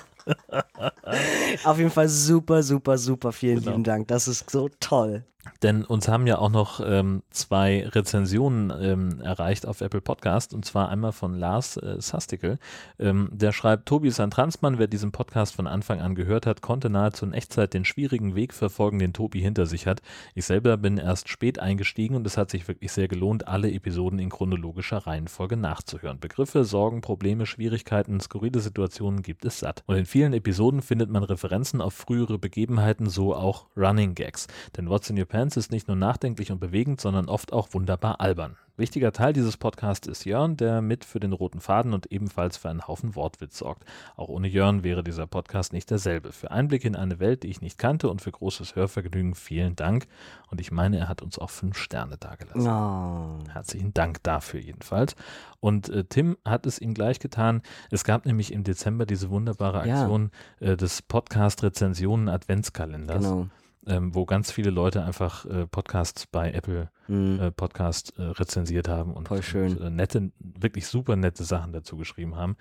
Auf 1.64 1.78
jeden 1.78 1.90
Fall 1.90 2.08
super, 2.08 2.62
super, 2.62 2.98
super. 2.98 3.32
Vielen 3.32 3.58
Genau. 3.58 3.70
lieben 3.72 3.84
Dank. 3.84 4.08
Das 4.08 4.28
ist 4.28 4.50
so 4.50 4.68
toll. 4.80 5.24
Denn 5.62 5.84
uns 5.84 6.08
haben 6.08 6.26
ja 6.26 6.38
auch 6.38 6.50
noch 6.50 6.80
ähm, 6.84 7.22
zwei 7.30 7.86
Rezensionen 7.88 8.72
ähm, 8.80 9.20
erreicht 9.20 9.66
auf 9.66 9.80
Apple 9.80 10.00
Podcast 10.00 10.54
und 10.54 10.64
zwar 10.64 10.88
einmal 10.88 11.12
von 11.12 11.34
Lars 11.34 11.76
äh, 11.76 12.00
Sastikel. 12.00 12.58
Ähm, 12.98 13.28
der 13.32 13.52
schreibt, 13.52 13.86
Tobi 13.86 14.08
ist 14.08 14.20
ein 14.20 14.30
Transmann, 14.30 14.78
wer 14.78 14.86
diesen 14.86 15.10
Podcast 15.10 15.54
von 15.54 15.66
Anfang 15.66 16.00
an 16.00 16.14
gehört 16.14 16.46
hat, 16.46 16.62
konnte 16.62 16.90
nahezu 16.90 17.26
in 17.26 17.32
Echtzeit 17.32 17.74
den 17.74 17.84
schwierigen 17.84 18.36
Weg 18.36 18.54
verfolgen, 18.54 18.98
den 19.00 19.12
Tobi 19.12 19.40
hinter 19.40 19.66
sich 19.66 19.86
hat. 19.86 20.00
Ich 20.34 20.44
selber 20.44 20.76
bin 20.76 20.98
erst 20.98 21.28
spät 21.28 21.58
eingestiegen 21.58 22.14
und 22.14 22.26
es 22.26 22.36
hat 22.36 22.50
sich 22.50 22.68
wirklich 22.68 22.92
sehr 22.92 23.08
gelohnt, 23.08 23.48
alle 23.48 23.72
Episoden 23.72 24.20
in 24.20 24.30
chronologischer 24.30 24.98
Reihenfolge 24.98 25.56
nachzuhören. 25.56 26.20
Begriffe, 26.20 26.64
Sorgen, 26.64 27.00
Probleme, 27.00 27.46
Schwierigkeiten, 27.46 28.20
skurrile 28.20 28.60
Situationen 28.60 29.22
gibt 29.22 29.44
es 29.44 29.58
satt. 29.58 29.82
Und 29.86 29.96
in 29.96 30.06
vielen 30.06 30.34
Episoden 30.34 30.82
findet 30.82 31.10
man 31.10 31.24
Referenzen 31.24 31.80
auf 31.80 31.94
frühere 31.94 32.38
Begebenheiten, 32.38 33.08
so 33.08 33.34
auch 33.34 33.66
Running 33.76 34.14
Gags. 34.14 34.46
Denn 34.76 34.88
What's 34.88 35.10
in 35.10 35.18
Your 35.18 35.31
Pants 35.32 35.56
ist 35.56 35.72
nicht 35.72 35.88
nur 35.88 35.96
nachdenklich 35.96 36.52
und 36.52 36.60
bewegend, 36.60 37.00
sondern 37.00 37.26
oft 37.30 37.54
auch 37.54 37.68
wunderbar 37.72 38.20
albern. 38.20 38.58
Wichtiger 38.76 39.12
Teil 39.12 39.32
dieses 39.32 39.56
Podcasts 39.56 40.06
ist 40.06 40.26
Jörn, 40.26 40.58
der 40.58 40.82
mit 40.82 41.06
für 41.06 41.20
den 41.20 41.32
roten 41.32 41.60
Faden 41.60 41.94
und 41.94 42.12
ebenfalls 42.12 42.58
für 42.58 42.68
einen 42.68 42.86
Haufen 42.86 43.14
Wortwitz 43.16 43.56
sorgt. 43.56 43.84
Auch 44.14 44.28
ohne 44.28 44.46
Jörn 44.46 44.82
wäre 44.82 45.02
dieser 45.02 45.26
Podcast 45.26 45.72
nicht 45.72 45.90
derselbe. 45.90 46.32
Für 46.32 46.50
Einblicke 46.50 46.86
in 46.86 46.96
eine 46.96 47.18
Welt, 47.18 47.44
die 47.44 47.48
ich 47.48 47.62
nicht 47.62 47.78
kannte 47.78 48.10
und 48.10 48.20
für 48.20 48.30
großes 48.30 48.76
Hörvergnügen 48.76 49.34
vielen 49.34 49.74
Dank. 49.74 50.06
Und 50.50 50.60
ich 50.60 50.70
meine, 50.70 50.98
er 50.98 51.08
hat 51.08 51.22
uns 51.22 51.38
auch 51.38 51.50
fünf 51.50 51.78
Sterne 51.78 52.18
dagelassen. 52.18 52.66
Oh. 52.66 53.38
Herzlichen 53.52 53.94
Dank 53.94 54.22
dafür 54.24 54.60
jedenfalls. 54.60 55.16
Und 55.60 55.88
äh, 55.88 56.04
Tim 56.04 56.36
hat 56.44 56.66
es 56.66 56.78
ihm 56.78 56.92
gleich 56.92 57.20
getan. 57.20 57.62
Es 57.90 58.04
gab 58.04 58.26
nämlich 58.26 58.52
im 58.52 58.64
Dezember 58.64 59.06
diese 59.06 59.30
wunderbare 59.30 59.86
Ja. 59.88 60.00
Aktion 60.02 60.30
äh, 60.60 60.76
des 60.76 61.00
Podcast-Rezensionen 61.00 62.28
Adventskalenders, 62.28 63.22
Genau. 63.24 63.46
Ähm, 63.86 64.14
wo 64.14 64.24
ganz 64.24 64.50
viele 64.50 64.70
Leute 64.70 65.04
einfach 65.04 65.44
äh, 65.46 65.66
Podcasts 65.66 66.26
bei 66.26 66.52
Apple 66.52 66.90
Mhm. 67.08 67.40
äh, 67.40 67.50
Podcast 67.50 68.14
äh, 68.18 68.22
rezensiert 68.22 68.88
haben 68.88 69.12
und, 69.12 69.30
und 69.30 69.54
äh, 69.54 69.90
nette, 69.90 70.30
wirklich 70.38 70.86
super 70.86 71.16
nette 71.16 71.44
Sachen 71.44 71.72
dazu 71.72 71.96
geschrieben 71.96 72.36
haben. 72.36 72.56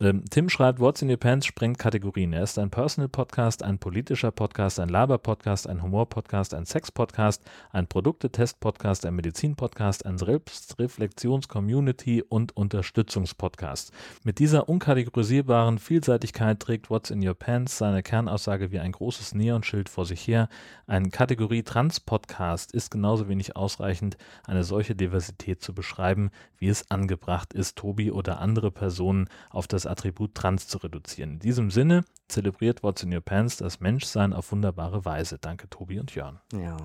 Ähm, 0.00 0.24
Tim 0.30 0.48
schreibt, 0.48 0.78
What's 0.78 1.02
in 1.02 1.10
Your 1.10 1.16
Pants 1.16 1.46
sprengt 1.46 1.78
Kategorien. 1.78 2.32
Er 2.32 2.42
ist 2.42 2.58
ein 2.58 2.70
Personal-Podcast, 2.70 3.64
ein 3.64 3.78
politischer 3.78 4.30
Podcast, 4.30 4.78
ein 4.78 4.88
Laber-Podcast, 4.88 5.68
ein 5.68 5.82
Humor-Podcast, 5.82 6.54
ein 6.54 6.66
Sex-Podcast, 6.66 7.42
ein 7.72 7.88
Produktetest-Podcast, 7.88 9.06
ein 9.06 9.16
Medizin-Podcast, 9.16 10.06
ein 10.06 10.18
Selbstreflexions-Community 10.18 12.22
und 12.22 12.56
Unterstützungs-Podcast. 12.56 13.92
Mit 14.22 14.38
dieser 14.38 14.68
unkategorisierbaren 14.68 15.78
Vielseitigkeit 15.78 16.60
trägt 16.60 16.90
What's 16.90 17.10
in 17.10 17.26
Your 17.26 17.34
Pants 17.34 17.78
seine 17.78 18.02
Kernaussage 18.02 18.70
wie 18.70 18.78
ein 18.78 18.92
großes 18.92 19.34
Neonschild 19.34 19.88
vor 19.88 20.04
sich 20.04 20.26
her. 20.28 20.48
Ein 20.86 21.10
Kategorie 21.10 21.62
Trans-Podcast 21.62 22.72
ist 22.72 22.90
genauso 22.90 23.28
wenig 23.28 23.56
ausreichend, 23.56 24.16
eine 24.46 24.64
solche 24.64 24.94
Diversität 24.94 25.62
zu 25.62 25.74
beschreiben, 25.74 26.30
wie 26.56 26.68
es 26.68 26.90
angebracht 26.90 27.52
ist, 27.52 27.76
Tobi 27.76 28.10
oder 28.10 28.40
andere 28.40 28.70
Personen 28.70 29.28
auf 29.50 29.66
das 29.66 29.86
Attribut 29.86 30.34
Trans 30.34 30.68
zu 30.68 30.78
reduzieren. 30.78 31.32
In 31.34 31.38
diesem 31.40 31.70
Sinne 31.70 32.04
zelebriert 32.28 32.82
What's 32.82 33.02
in 33.02 33.12
Your 33.14 33.20
Pants 33.20 33.58
das 33.58 33.80
Menschsein 33.80 34.32
auf 34.32 34.50
wunderbare 34.52 35.04
Weise. 35.04 35.38
Danke, 35.38 35.68
Tobi 35.68 35.98
und 36.00 36.14
Jörn. 36.14 36.40
Ja. 36.52 36.76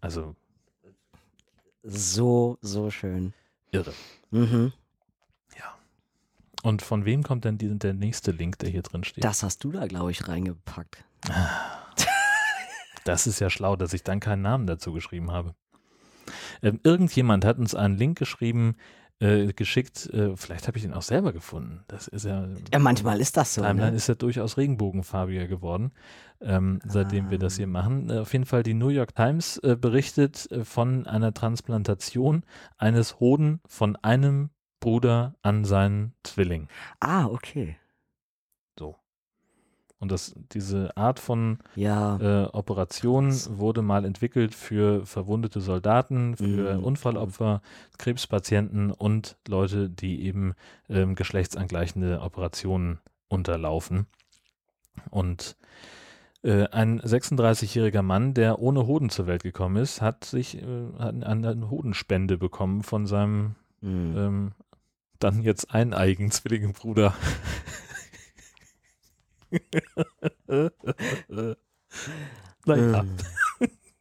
Also 0.00 0.34
So, 1.82 2.58
so 2.60 2.90
schön. 2.90 3.32
irre. 3.70 3.92
Mhm. 4.30 4.72
Und 6.64 6.82
von 6.82 7.04
wem 7.04 7.22
kommt 7.22 7.44
denn 7.44 7.56
die, 7.56 7.78
der 7.78 7.94
nächste 7.94 8.32
Link, 8.32 8.58
der 8.58 8.68
hier 8.68 8.82
drin 8.82 9.04
steht? 9.04 9.22
Das 9.22 9.44
hast 9.44 9.62
du 9.62 9.70
da, 9.70 9.86
glaube 9.86 10.10
ich, 10.10 10.26
reingepackt. 10.26 11.04
Das 13.08 13.26
ist 13.26 13.40
ja 13.40 13.48
schlau, 13.48 13.74
dass 13.74 13.94
ich 13.94 14.04
dann 14.04 14.20
keinen 14.20 14.42
Namen 14.42 14.66
dazu 14.66 14.92
geschrieben 14.92 15.32
habe. 15.32 15.54
Ähm, 16.62 16.78
irgendjemand 16.82 17.46
hat 17.46 17.58
uns 17.58 17.74
einen 17.74 17.96
Link 17.96 18.18
geschrieben, 18.18 18.76
äh, 19.18 19.52
geschickt. 19.54 20.10
Äh, 20.12 20.36
vielleicht 20.36 20.68
habe 20.68 20.76
ich 20.76 20.84
den 20.84 20.92
auch 20.92 21.02
selber 21.02 21.32
gefunden. 21.32 21.84
Das 21.88 22.06
ist 22.06 22.26
ja. 22.26 22.46
Ja, 22.70 22.78
manchmal 22.78 23.18
ist 23.20 23.38
das 23.38 23.54
so. 23.54 23.62
Timeline 23.62 23.92
Ne? 23.92 23.96
ist 23.96 24.08
ja 24.08 24.14
durchaus 24.14 24.58
regenbogenfarbiger 24.58 25.46
geworden, 25.46 25.92
ähm, 26.42 26.80
seitdem 26.84 27.30
wir 27.30 27.38
das 27.38 27.56
hier 27.56 27.66
machen. 27.66 28.10
Äh, 28.10 28.18
auf 28.18 28.32
jeden 28.34 28.44
Fall 28.44 28.62
die 28.62 28.74
New 28.74 28.90
York 28.90 29.14
Times 29.14 29.56
äh, 29.58 29.74
berichtet 29.74 30.46
äh, 30.52 30.64
von 30.64 31.06
einer 31.06 31.32
Transplantation 31.32 32.44
eines 32.76 33.20
Hoden 33.20 33.60
von 33.66 33.96
einem 33.96 34.50
Bruder 34.80 35.34
an 35.40 35.64
seinen 35.64 36.12
Zwilling. 36.24 36.68
Ah, 37.00 37.24
okay. 37.24 37.78
Und 40.00 40.12
das, 40.12 40.34
diese 40.52 40.96
Art 40.96 41.18
von 41.18 41.58
Ja. 41.74 42.18
äh, 42.20 42.46
Operation 42.52 43.32
wurde 43.58 43.82
mal 43.82 44.04
entwickelt 44.04 44.54
für 44.54 45.04
verwundete 45.04 45.60
Soldaten, 45.60 46.36
für 46.36 46.76
Mhm. 46.78 46.84
Unfallopfer, 46.84 47.62
Krebspatienten 47.98 48.92
und 48.92 49.36
Leute, 49.48 49.90
die 49.90 50.22
eben 50.24 50.54
ähm, 50.88 51.16
geschlechtsangleichende 51.16 52.20
Operationen 52.20 52.98
unterlaufen. 53.28 54.06
Und 55.10 55.56
äh, 56.44 56.68
ein 56.68 57.00
36-jähriger 57.00 58.02
Mann, 58.02 58.34
der 58.34 58.60
ohne 58.60 58.86
Hoden 58.86 59.10
zur 59.10 59.26
Welt 59.26 59.42
gekommen 59.42 59.76
ist, 59.76 60.00
hat 60.00 60.24
sich 60.24 60.62
äh, 60.62 60.92
hat 60.98 61.22
eine 61.24 61.70
Hodenspende 61.70 62.38
bekommen 62.38 62.82
von 62.84 63.06
seinem 63.06 63.56
Mhm. 63.80 64.14
ähm, 64.16 64.52
dann 65.20 65.42
jetzt 65.42 65.72
eineigen 65.74 66.30
Zwillingbruder. 66.30 67.14
naja, 72.66 73.04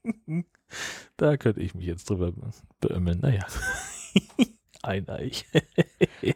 Ähm. 0.04 0.46
da 1.18 1.38
könnte 1.38 1.62
ich 1.62 1.74
mich 1.76 1.86
jetzt 1.86 2.10
drüber 2.10 2.32
beömmeln. 2.80 3.20
Naja, 3.22 3.46
eineig. 4.84 5.46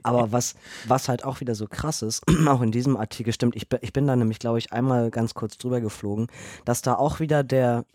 Aber 0.03 0.31
was, 0.31 0.55
was 0.87 1.09
halt 1.09 1.23
auch 1.23 1.39
wieder 1.41 1.55
so 1.55 1.67
krass 1.67 2.01
ist, 2.01 2.23
auch 2.47 2.61
in 2.61 2.71
diesem 2.71 2.97
Artikel 2.97 3.33
stimmt, 3.33 3.55
ich, 3.55 3.67
bin- 3.69 3.79
ich 3.81 3.93
bin 3.93 4.07
da 4.07 4.15
nämlich, 4.15 4.39
glaube 4.39 4.59
ich, 4.59 4.71
einmal 4.73 5.11
ganz 5.11 5.33
kurz 5.33 5.57
drüber 5.57 5.81
geflogen, 5.81 6.27
dass 6.65 6.81
da 6.81 6.95
auch 6.95 7.19
wieder 7.19 7.43
der. 7.43 7.85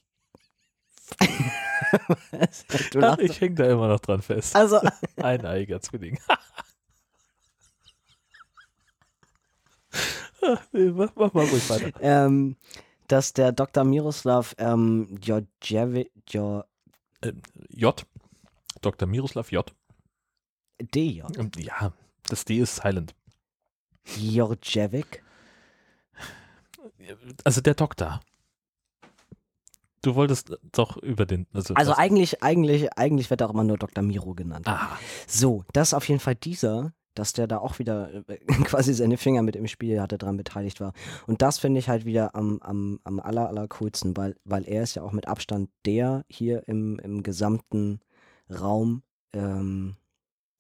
Ach, 3.00 3.18
ich 3.18 3.40
hänge 3.40 3.54
da 3.54 3.70
immer 3.70 3.87
noch 3.88 4.00
dran 4.00 4.20
fest. 4.23 4.56
Also, 4.56 4.80
Eineiger 5.16 5.80
Zwilling. 5.80 6.18
Mach, 10.42 11.10
mach 11.16 11.32
mal 11.34 11.44
ruhig 11.46 11.68
weiter. 11.70 11.92
ähm, 12.00 12.56
dass 13.08 13.32
der 13.32 13.52
Dr. 13.52 13.84
Miroslav 13.84 14.54
ähm, 14.58 15.06
Djordjevic, 15.20 16.10
Djor- 16.28 16.64
Ähm, 17.22 17.40
J. 17.70 18.04
Dr. 18.82 19.08
Miroslav 19.08 19.50
J. 19.52 19.72
DJ, 20.80 21.22
Ja, 21.58 21.92
das 22.28 22.44
D 22.44 22.58
ist 22.58 22.76
silent. 22.76 23.14
Djordjevic, 24.16 25.22
Also 27.44 27.60
der 27.60 27.74
Doktor. 27.74 28.20
Du 30.02 30.14
wolltest 30.14 30.56
doch 30.72 30.96
über 30.98 31.26
den. 31.26 31.46
Also, 31.52 31.74
also 31.74 31.92
eigentlich, 31.94 32.42
eigentlich, 32.42 32.92
eigentlich 32.96 33.28
wird 33.30 33.40
er 33.40 33.48
auch 33.48 33.54
immer 33.54 33.64
nur 33.64 33.76
Dr. 33.78 34.04
Miro 34.04 34.34
genannt. 34.34 34.68
Ah, 34.68 34.96
So, 35.26 35.64
das 35.72 35.88
ist 35.88 35.94
auf 35.94 36.06
jeden 36.08 36.20
Fall 36.20 36.36
dieser, 36.36 36.92
dass 37.18 37.32
der 37.32 37.46
da 37.46 37.58
auch 37.58 37.78
wieder 37.78 38.23
äh, 38.28 38.37
quasi 38.64 38.94
seine 38.94 39.16
Finger 39.16 39.42
mit 39.42 39.56
im 39.56 39.66
Spiel 39.66 40.00
hatte, 40.00 40.18
dran 40.18 40.37
beteiligt 40.37 40.80
war. 40.80 40.92
Und 41.26 41.42
das 41.42 41.58
finde 41.58 41.80
ich 41.80 41.88
halt 41.88 42.04
wieder 42.04 42.35
am, 42.35 42.58
am, 42.62 43.00
am 43.04 43.20
aller, 43.20 43.49
aller 43.49 43.66
coolsten, 43.68 44.16
weil, 44.16 44.37
weil 44.44 44.64
er 44.68 44.82
ist 44.82 44.94
ja 44.94 45.02
auch 45.02 45.12
mit 45.12 45.28
Abstand 45.28 45.70
der 45.85 46.25
hier 46.28 46.66
im, 46.68 46.99
im 47.00 47.23
gesamten 47.23 48.00
Raum, 48.50 49.02
ähm, 49.32 49.96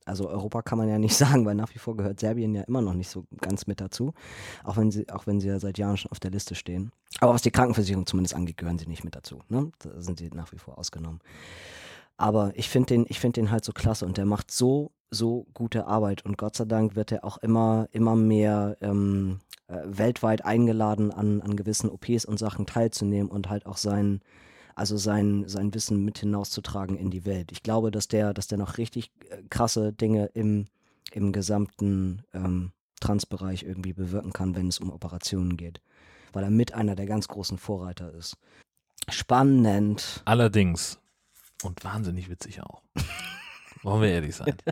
also 0.04 0.28
Europa 0.28 0.62
kann 0.62 0.78
man 0.78 0.88
ja 0.88 0.98
nicht 0.98 1.16
sagen, 1.16 1.44
weil 1.44 1.54
nach 1.54 1.74
wie 1.74 1.78
vor 1.78 1.96
gehört 1.96 2.20
Serbien 2.20 2.54
ja 2.54 2.62
immer 2.62 2.80
noch 2.80 2.94
nicht 2.94 3.10
so 3.10 3.24
ganz 3.40 3.66
mit 3.66 3.80
dazu, 3.80 4.14
auch 4.64 4.76
wenn 4.76 4.90
sie, 4.90 5.08
auch 5.10 5.26
wenn 5.26 5.40
sie 5.40 5.48
ja 5.48 5.58
seit 5.58 5.78
Jahren 5.78 5.96
schon 5.96 6.12
auf 6.12 6.20
der 6.20 6.30
Liste 6.30 6.54
stehen. 6.54 6.92
Aber 7.20 7.34
was 7.34 7.42
die 7.42 7.50
Krankenversicherung 7.50 8.06
zumindest 8.06 8.34
angeht, 8.34 8.56
gehören 8.56 8.78
sie 8.78 8.86
nicht 8.86 9.04
mit 9.04 9.14
dazu. 9.14 9.40
Ne? 9.48 9.70
Da 9.80 10.00
sind 10.00 10.18
sie 10.18 10.30
nach 10.30 10.52
wie 10.52 10.58
vor 10.58 10.78
ausgenommen. 10.78 11.20
Aber 12.16 12.52
ich 12.54 12.70
finde 12.70 12.86
den, 12.86 13.06
ich 13.08 13.20
finde 13.20 13.40
den 13.40 13.50
halt 13.50 13.64
so 13.64 13.72
klasse 13.72 14.06
und 14.06 14.16
der 14.16 14.24
macht 14.24 14.50
so, 14.50 14.92
so 15.10 15.46
gute 15.54 15.86
Arbeit 15.86 16.24
und 16.24 16.38
Gott 16.38 16.56
sei 16.56 16.64
Dank 16.64 16.96
wird 16.96 17.12
er 17.12 17.24
auch 17.24 17.38
immer, 17.38 17.88
immer 17.92 18.16
mehr 18.16 18.76
ähm, 18.80 19.40
äh, 19.68 19.78
weltweit 19.84 20.44
eingeladen, 20.44 21.12
an, 21.12 21.42
an 21.42 21.56
gewissen 21.56 21.90
OPs 21.90 22.24
und 22.24 22.38
Sachen 22.38 22.66
teilzunehmen 22.66 23.30
und 23.30 23.48
halt 23.48 23.66
auch 23.66 23.76
sein, 23.76 24.20
also 24.74 24.96
sein, 24.96 25.44
sein 25.46 25.72
Wissen 25.74 26.04
mit 26.04 26.18
hinauszutragen 26.18 26.96
in 26.96 27.10
die 27.10 27.24
Welt. 27.24 27.52
Ich 27.52 27.62
glaube, 27.62 27.90
dass 27.90 28.08
der, 28.08 28.34
dass 28.34 28.46
der 28.46 28.58
noch 28.58 28.78
richtig 28.78 29.10
äh, 29.30 29.42
krasse 29.50 29.92
Dinge 29.92 30.26
im, 30.34 30.66
im 31.12 31.32
gesamten 31.32 32.22
ähm, 32.32 32.72
Transbereich 33.00 33.62
irgendwie 33.62 33.92
bewirken 33.92 34.32
kann, 34.32 34.54
wenn 34.54 34.68
es 34.68 34.78
um 34.78 34.90
Operationen 34.90 35.56
geht. 35.56 35.80
Weil 36.32 36.44
er 36.44 36.50
mit 36.50 36.74
einer 36.74 36.96
der 36.96 37.06
ganz 37.06 37.28
großen 37.28 37.58
Vorreiter 37.58 38.12
ist. 38.14 38.36
Spannend. 39.08 40.22
allerdings. 40.24 40.98
Und 41.62 41.84
wahnsinnig 41.84 42.28
witzig 42.28 42.60
auch. 42.62 42.82
Wollen 43.82 44.02
wir 44.02 44.08
ehrlich 44.08 44.34
sein. 44.34 44.54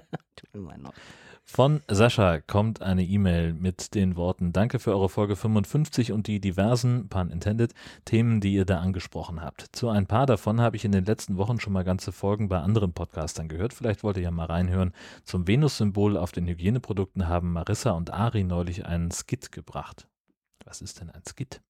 Von 1.46 1.82
Sascha 1.88 2.40
kommt 2.40 2.80
eine 2.82 3.04
E-Mail 3.04 3.52
mit 3.52 3.94
den 3.94 4.16
Worten 4.16 4.52
Danke 4.52 4.78
für 4.78 4.92
eure 4.92 5.10
Folge 5.10 5.36
55 5.36 6.10
und 6.10 6.26
die 6.26 6.40
diversen, 6.40 7.08
pun 7.08 7.30
intended, 7.30 7.74
Themen, 8.06 8.40
die 8.40 8.54
ihr 8.54 8.64
da 8.64 8.80
angesprochen 8.80 9.42
habt. 9.42 9.66
Zu 9.72 9.90
ein 9.90 10.06
paar 10.06 10.26
davon 10.26 10.60
habe 10.60 10.76
ich 10.76 10.84
in 10.84 10.92
den 10.92 11.04
letzten 11.04 11.36
Wochen 11.36 11.60
schon 11.60 11.74
mal 11.74 11.84
ganze 11.84 12.12
Folgen 12.12 12.48
bei 12.48 12.58
anderen 12.58 12.92
Podcastern 12.92 13.48
gehört. 13.48 13.74
Vielleicht 13.74 14.02
wollt 14.02 14.16
ihr 14.16 14.24
ja 14.24 14.30
mal 14.30 14.46
reinhören. 14.46 14.92
Zum 15.24 15.46
Venus-Symbol 15.46 16.16
auf 16.16 16.32
den 16.32 16.48
Hygieneprodukten 16.48 17.28
haben 17.28 17.52
Marissa 17.52 17.90
und 17.90 18.10
Ari 18.10 18.42
neulich 18.42 18.86
einen 18.86 19.12
Skit 19.12 19.52
gebracht. 19.52 20.08
Was 20.64 20.80
ist 20.80 21.00
denn 21.00 21.10
ein 21.10 21.22
Skit? 21.28 21.60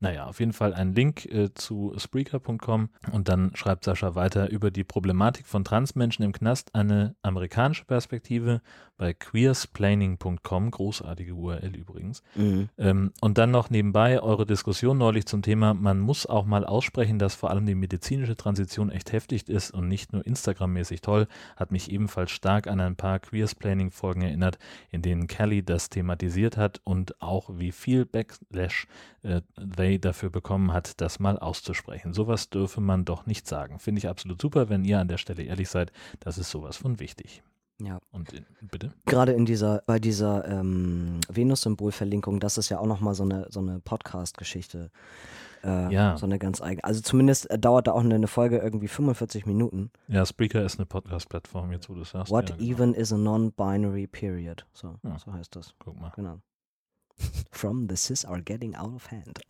Naja, 0.00 0.26
auf 0.26 0.38
jeden 0.38 0.52
Fall 0.52 0.74
ein 0.74 0.94
Link 0.94 1.26
äh, 1.26 1.52
zu 1.54 1.92
Spreaker.com 1.96 2.90
und 3.10 3.28
dann 3.28 3.50
schreibt 3.54 3.84
Sascha 3.84 4.14
weiter 4.14 4.48
über 4.50 4.70
die 4.70 4.84
Problematik 4.84 5.46
von 5.46 5.64
Transmenschen 5.64 6.24
im 6.24 6.32
Knast 6.32 6.74
eine 6.74 7.16
amerikanische 7.22 7.84
Perspektive 7.84 8.60
bei 8.96 9.12
queersplaining.com, 9.12 10.70
großartige 10.70 11.34
URL 11.34 11.74
übrigens. 11.74 12.22
Mhm. 12.36 12.68
Ähm, 12.78 13.12
und 13.20 13.38
dann 13.38 13.50
noch 13.50 13.70
nebenbei 13.70 14.20
eure 14.20 14.46
Diskussion 14.46 14.98
neulich 14.98 15.26
zum 15.26 15.42
Thema, 15.42 15.74
man 15.74 15.98
muss 15.98 16.26
auch 16.26 16.44
mal 16.44 16.64
aussprechen, 16.64 17.18
dass 17.18 17.34
vor 17.34 17.50
allem 17.50 17.66
die 17.66 17.76
medizinische 17.76 18.36
Transition 18.36 18.90
echt 18.90 19.12
heftig 19.12 19.48
ist 19.48 19.72
und 19.72 19.88
nicht 19.88 20.12
nur 20.12 20.24
Instagram-mäßig 20.24 21.00
toll, 21.00 21.26
hat 21.56 21.72
mich 21.72 21.90
ebenfalls 21.90 22.30
stark 22.30 22.68
an 22.68 22.80
ein 22.80 22.96
paar 22.96 23.18
Queersplaining-Folgen 23.18 24.22
erinnert, 24.22 24.58
in 24.90 25.02
denen 25.02 25.26
Kelly 25.26 25.64
das 25.64 25.90
thematisiert 25.90 26.56
hat 26.56 26.80
und 26.84 27.20
auch 27.20 27.50
wie 27.56 27.72
viel 27.72 28.04
Backlash 28.04 28.86
äh, 29.22 29.40
they 29.76 29.98
dafür 29.98 30.30
bekommen 30.30 30.72
hat, 30.72 31.00
das 31.00 31.18
mal 31.18 31.38
auszusprechen. 31.38 32.12
Sowas 32.12 32.50
dürfe 32.50 32.80
man 32.80 33.04
doch 33.04 33.26
nicht 33.26 33.46
sagen. 33.46 33.78
Finde 33.78 33.98
ich 33.98 34.08
absolut 34.08 34.40
super, 34.40 34.68
wenn 34.68 34.84
ihr 34.84 35.00
an 35.00 35.08
der 35.08 35.18
Stelle 35.18 35.42
ehrlich 35.42 35.68
seid. 35.68 35.92
Das 36.20 36.38
ist 36.38 36.50
sowas 36.50 36.76
von 36.76 37.00
wichtig. 37.00 37.42
Ja. 37.80 38.00
Und 38.10 38.32
in, 38.32 38.44
bitte? 38.60 38.92
Gerade 39.06 39.32
in 39.32 39.46
dieser, 39.46 39.82
bei 39.86 39.98
dieser 39.98 40.46
ähm, 40.48 41.20
Venus-Symbol-Verlinkung, 41.28 42.40
das 42.40 42.58
ist 42.58 42.68
ja 42.68 42.78
auch 42.78 42.86
nochmal 42.86 43.14
so 43.14 43.22
eine, 43.22 43.46
so 43.50 43.60
eine 43.60 43.80
Podcast-Geschichte. 43.80 44.90
Äh, 45.64 45.92
ja. 45.92 46.16
So 46.16 46.26
eine 46.26 46.38
ganz 46.38 46.60
eigene. 46.60 46.84
Also 46.84 47.00
zumindest 47.00 47.50
äh, 47.50 47.58
dauert 47.58 47.86
da 47.86 47.92
auch 47.92 48.00
eine, 48.00 48.14
eine, 48.14 48.28
Folge 48.28 48.58
irgendwie 48.58 48.88
45 48.88 49.46
Minuten. 49.46 49.90
Ja, 50.06 50.24
Spreaker 50.24 50.64
ist 50.64 50.78
eine 50.78 50.86
Podcast-Plattform, 50.86 51.72
jetzt 51.72 51.88
wo 51.88 51.94
du 51.94 52.02
es 52.02 52.10
sagst. 52.10 52.32
What 52.32 52.50
ja, 52.50 52.56
genau. 52.56 52.70
even 52.70 52.94
is 52.94 53.12
a 53.12 53.16
non-binary 53.16 54.06
period. 54.06 54.66
So, 54.72 54.96
ja. 55.02 55.18
so 55.18 55.32
heißt 55.32 55.54
das. 55.56 55.74
Guck 55.78 56.00
mal. 56.00 56.12
Genau. 56.14 56.38
From 57.50 57.88
the 57.88 57.96
cis 57.96 58.24
are 58.24 58.40
getting 58.40 58.76
out 58.76 58.94
of 58.94 59.10
hand. 59.10 59.40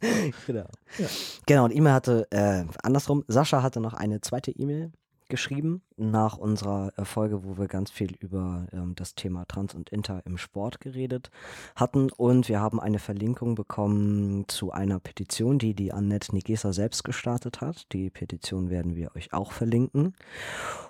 genau. 0.46 0.66
Ja. 0.98 1.06
Genau, 1.46 1.64
und 1.64 1.72
E-Mail 1.72 1.92
hatte, 1.92 2.26
äh, 2.30 2.64
andersrum, 2.82 3.24
Sascha 3.28 3.62
hatte 3.62 3.80
noch 3.80 3.94
eine 3.94 4.20
zweite 4.20 4.50
E-Mail 4.50 4.92
geschrieben 5.28 5.82
nach 5.96 6.36
unserer 6.36 6.92
äh, 6.96 7.04
Folge, 7.04 7.44
wo 7.44 7.58
wir 7.58 7.68
ganz 7.68 7.90
viel 7.90 8.14
über 8.20 8.66
ähm, 8.72 8.94
das 8.94 9.14
Thema 9.14 9.46
Trans 9.46 9.74
und 9.74 9.90
Inter 9.90 10.22
im 10.26 10.36
Sport 10.36 10.80
geredet 10.80 11.30
hatten. 11.74 12.10
Und 12.10 12.48
wir 12.48 12.60
haben 12.60 12.80
eine 12.80 12.98
Verlinkung 12.98 13.54
bekommen 13.54 14.44
zu 14.48 14.72
einer 14.72 15.00
Petition, 15.00 15.58
die 15.58 15.74
die 15.74 15.92
Annette 15.92 16.34
Nigesa 16.34 16.72
selbst 16.72 17.04
gestartet 17.04 17.60
hat. 17.60 17.92
Die 17.92 18.10
Petition 18.10 18.68
werden 18.70 18.94
wir 18.94 19.14
euch 19.16 19.32
auch 19.32 19.52
verlinken. 19.52 20.14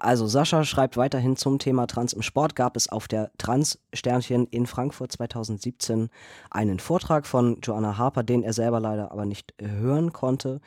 Also 0.00 0.26
Sascha 0.26 0.64
schreibt 0.64 0.96
weiterhin 0.96 1.36
zum 1.36 1.58
Thema 1.58 1.86
Trans 1.86 2.12
im 2.12 2.22
Sport. 2.22 2.56
Gab 2.56 2.76
es 2.76 2.88
auf 2.88 3.06
der 3.06 3.30
Trans-Sternchen 3.38 4.46
in 4.46 4.66
Frankfurt 4.66 5.12
2017 5.12 6.08
einen 6.50 6.80
Vortrag 6.80 7.26
von 7.26 7.60
Joanna 7.62 7.96
Harper, 7.96 8.24
den 8.24 8.42
er 8.42 8.52
selber 8.52 8.80
leider 8.80 9.12
aber 9.12 9.24
nicht 9.24 9.54
hören 9.60 10.12
konnte. 10.12 10.60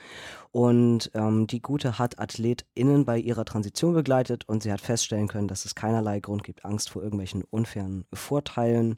Und 0.51 1.11
ähm, 1.13 1.45
die 1.45 1.61
Gute 1.61 1.99
hat 1.99 2.19
AthletInnen 2.19 3.05
bei 3.05 3.19
ihrer 3.19 3.45
Transition 3.59 3.93
begleitet 3.93 4.47
und 4.47 4.63
sie 4.63 4.71
hat 4.71 4.79
feststellen 4.79 5.27
können, 5.27 5.49
dass 5.49 5.65
es 5.65 5.75
keinerlei 5.75 6.21
Grund 6.21 6.45
gibt, 6.45 6.63
Angst 6.63 6.89
vor 6.89 7.03
irgendwelchen 7.03 7.43
unfairen 7.43 8.05
Vorteilen 8.13 8.97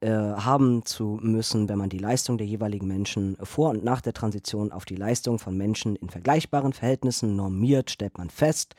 äh, 0.00 0.08
haben 0.08 0.84
zu 0.84 1.18
müssen, 1.20 1.68
wenn 1.68 1.78
man 1.78 1.88
die 1.88 1.98
Leistung 1.98 2.38
der 2.38 2.46
jeweiligen 2.46 2.86
Menschen 2.86 3.36
vor 3.42 3.70
und 3.70 3.82
nach 3.82 4.00
der 4.00 4.12
Transition 4.12 4.70
auf 4.70 4.84
die 4.84 4.94
Leistung 4.94 5.40
von 5.40 5.56
Menschen 5.56 5.96
in 5.96 6.10
vergleichbaren 6.10 6.72
Verhältnissen 6.72 7.34
normiert, 7.34 7.90
stellt 7.90 8.18
man 8.18 8.30
fest, 8.30 8.76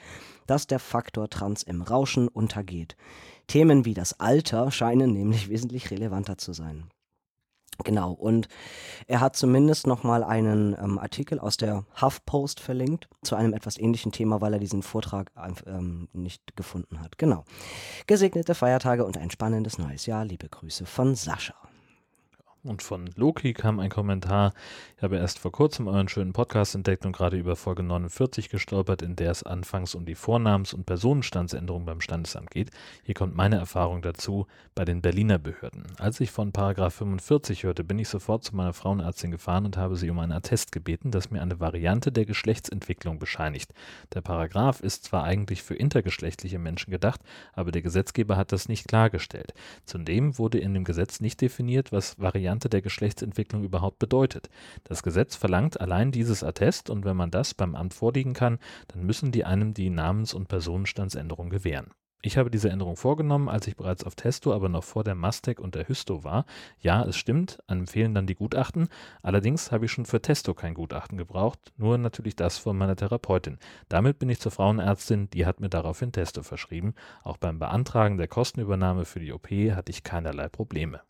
dass 0.48 0.68
der 0.68 0.80
Faktor 0.80 1.30
Trans 1.30 1.64
im 1.64 1.82
Rauschen 1.82 2.30
untergeht. 2.30 2.96
Themen 3.48 3.84
wie 3.84 3.96
das 3.96 4.22
Alter 4.22 4.72
scheinen 4.72 5.12
nämlich 5.12 5.50
wesentlich 5.50 5.92
relevanter 5.92 6.38
zu 6.38 6.54
sein. 6.54 6.86
Genau, 7.84 8.12
und 8.12 8.48
er 9.08 9.20
hat 9.20 9.36
zumindest 9.36 9.88
nochmal 9.88 10.24
einen 10.24 10.76
ähm, 10.80 11.00
Artikel 11.00 11.40
aus 11.40 11.58
der 11.58 11.86
HuffPost 12.00 12.60
verlinkt 12.60 13.10
zu 13.24 13.36
einem 13.36 13.54
etwas 13.54 13.78
ähnlichen 13.78 14.12
Thema, 14.12 14.42
weil 14.42 14.54
er 14.54 14.60
diesen 14.60 14.84
Vortrag 14.84 15.32
ähm, 15.66 16.08
nicht 16.14 16.56
gefunden 16.56 17.02
hat. 17.02 17.18
Genau. 17.18 17.46
Gesegnete 18.08 18.56
Feiertage 18.56 19.06
und 19.06 19.18
ein 19.18 19.32
spannendes 19.32 19.78
neues 19.78 20.06
Jahr. 20.06 20.24
Liebe 20.24 20.50
Grüße 20.50 20.86
von 20.86 21.16
Sascha. 21.16 21.56
Und 22.64 22.82
von 22.82 23.10
Loki 23.18 23.52
kam 23.52 23.82
ein 23.82 23.90
Kommentar. 23.90 24.54
Ich 24.96 25.04
habe 25.04 25.18
erst 25.18 25.38
vor 25.38 25.52
kurzem 25.52 25.90
euren 25.90 26.08
schönen 26.08 26.32
Podcast 26.32 26.76
entdeckt 26.76 27.06
und 27.06 27.12
gerade 27.12 27.36
über 27.36 27.58
Folge 27.58 27.84
49 27.84 28.48
gestolpert, 28.48 29.02
in 29.02 29.18
der 29.18 29.32
es 29.32 29.44
anfangs 29.44 29.96
um 29.96 30.06
die 30.06 30.16
Vornamens- 30.16 30.74
und 30.74 30.86
Personenstandsänderung 30.86 31.84
beim 31.84 32.00
Standesamt 32.00 32.52
geht. 32.52 32.72
Hier 33.04 33.16
kommt 33.16 33.36
meine 33.36 33.58
Erfahrung 33.58 34.02
dazu 34.02 34.48
bei 34.76 34.86
den 34.86 35.02
Berliner 35.02 35.40
Behörden. 35.40 35.84
Als 35.98 36.22
ich 36.22 36.32
von 36.32 36.54
Paragraph 36.54 36.94
45 36.94 37.64
hörte, 37.64 37.84
bin 37.84 38.00
ich 38.00 38.08
sofort 38.08 38.46
zu 38.46 38.56
meiner 38.56 38.72
Frauenärztin 38.72 39.32
gefahren 39.32 39.66
und 39.66 39.76
habe 39.76 39.98
sie 39.98 40.10
um 40.10 40.20
einen 40.20 40.32
Attest 40.32 40.72
gebeten, 40.72 41.12
das 41.12 41.32
mir 41.32 41.42
eine 41.42 41.60
Variante 41.60 42.14
der 42.14 42.24
Geschlechtsentwicklung 42.26 43.20
bescheinigt. 43.20 43.74
Der 44.14 44.22
Paragraph 44.22 44.80
ist 44.80 45.04
zwar 45.04 45.26
eigentlich 45.26 45.64
für 45.64 45.76
intergeschlechtliche 45.76 46.60
Menschen 46.60 46.92
gedacht, 46.92 47.20
aber 47.52 47.74
der 47.74 47.82
Gesetzgeber 47.82 48.38
hat 48.38 48.54
das 48.54 48.70
nicht 48.70 48.88
klargestellt. 48.88 49.54
Zudem 49.84 50.38
wurde 50.38 50.60
in 50.60 50.74
dem 50.74 50.86
Gesetz 50.86 51.20
nicht 51.20 51.42
definiert, 51.42 51.92
was 51.92 52.18
Variante 52.20 52.53
Variante 52.54 52.70
der 52.70 52.84
Geschlechtsentwicklung 52.84 53.64
überhaupt 53.64 53.98
bedeutet. 53.98 54.52
Das 54.84 55.02
Gesetz 55.02 55.36
verlangt 55.36 55.82
allein 55.82 56.12
dieses 56.12 56.44
Attest 56.44 56.92
und 56.92 57.04
wenn 57.04 57.18
man 57.18 57.32
das 57.32 57.56
beim 57.56 57.74
Amt 57.74 57.96
vorlegen 57.96 58.34
kann, 58.34 58.60
dann 58.90 59.08
müssen 59.08 59.32
die 59.32 59.44
einem 59.44 59.74
die 59.74 59.90
Namens- 59.90 60.36
und 60.36 60.50
Personenstandsänderung 60.50 61.50
gewähren. 61.50 61.88
Ich 62.22 62.38
habe 62.38 62.52
diese 62.52 62.70
Änderung 62.70 62.96
vorgenommen, 62.96 63.50
als 63.50 63.68
ich 63.68 63.76
bereits 63.76 64.04
auf 64.04 64.14
Testo, 64.14 64.54
aber 64.54 64.70
noch 64.70 64.84
vor 64.84 65.04
der 65.04 65.16
Mastec 65.16 65.60
und 65.60 65.74
der 65.74 65.88
Hysto 65.88 66.24
war. 66.24 66.46
Ja, 66.80 67.04
es 67.04 67.18
stimmt, 67.18 67.58
einem 67.66 67.88
fehlen 67.88 68.14
dann 68.14 68.28
die 68.28 68.36
Gutachten. 68.36 68.88
Allerdings 69.24 69.72
habe 69.72 69.86
ich 69.86 69.92
schon 69.92 70.06
für 70.06 70.22
Testo 70.22 70.54
kein 70.54 70.76
Gutachten 70.76 71.18
gebraucht, 71.18 71.74
nur 71.76 71.98
natürlich 71.98 72.36
das 72.36 72.60
von 72.60 72.78
meiner 72.78 72.96
Therapeutin. 72.96 73.58
Damit 73.90 74.20
bin 74.20 74.30
ich 74.30 74.40
zur 74.40 74.52
Frauenärztin, 74.52 75.32
die 75.32 75.48
hat 75.48 75.60
mir 75.60 75.70
daraufhin 75.70 76.12
Testo 76.12 76.44
verschrieben. 76.44 76.94
Auch 77.24 77.38
beim 77.38 77.58
Beantragen 77.58 78.18
der 78.18 78.28
Kostenübernahme 78.28 79.06
für 79.06 79.20
die 79.20 79.34
OP 79.34 79.50
hatte 79.50 79.90
ich 79.90 80.04
keinerlei 80.04 80.50
Probleme. 80.50 81.02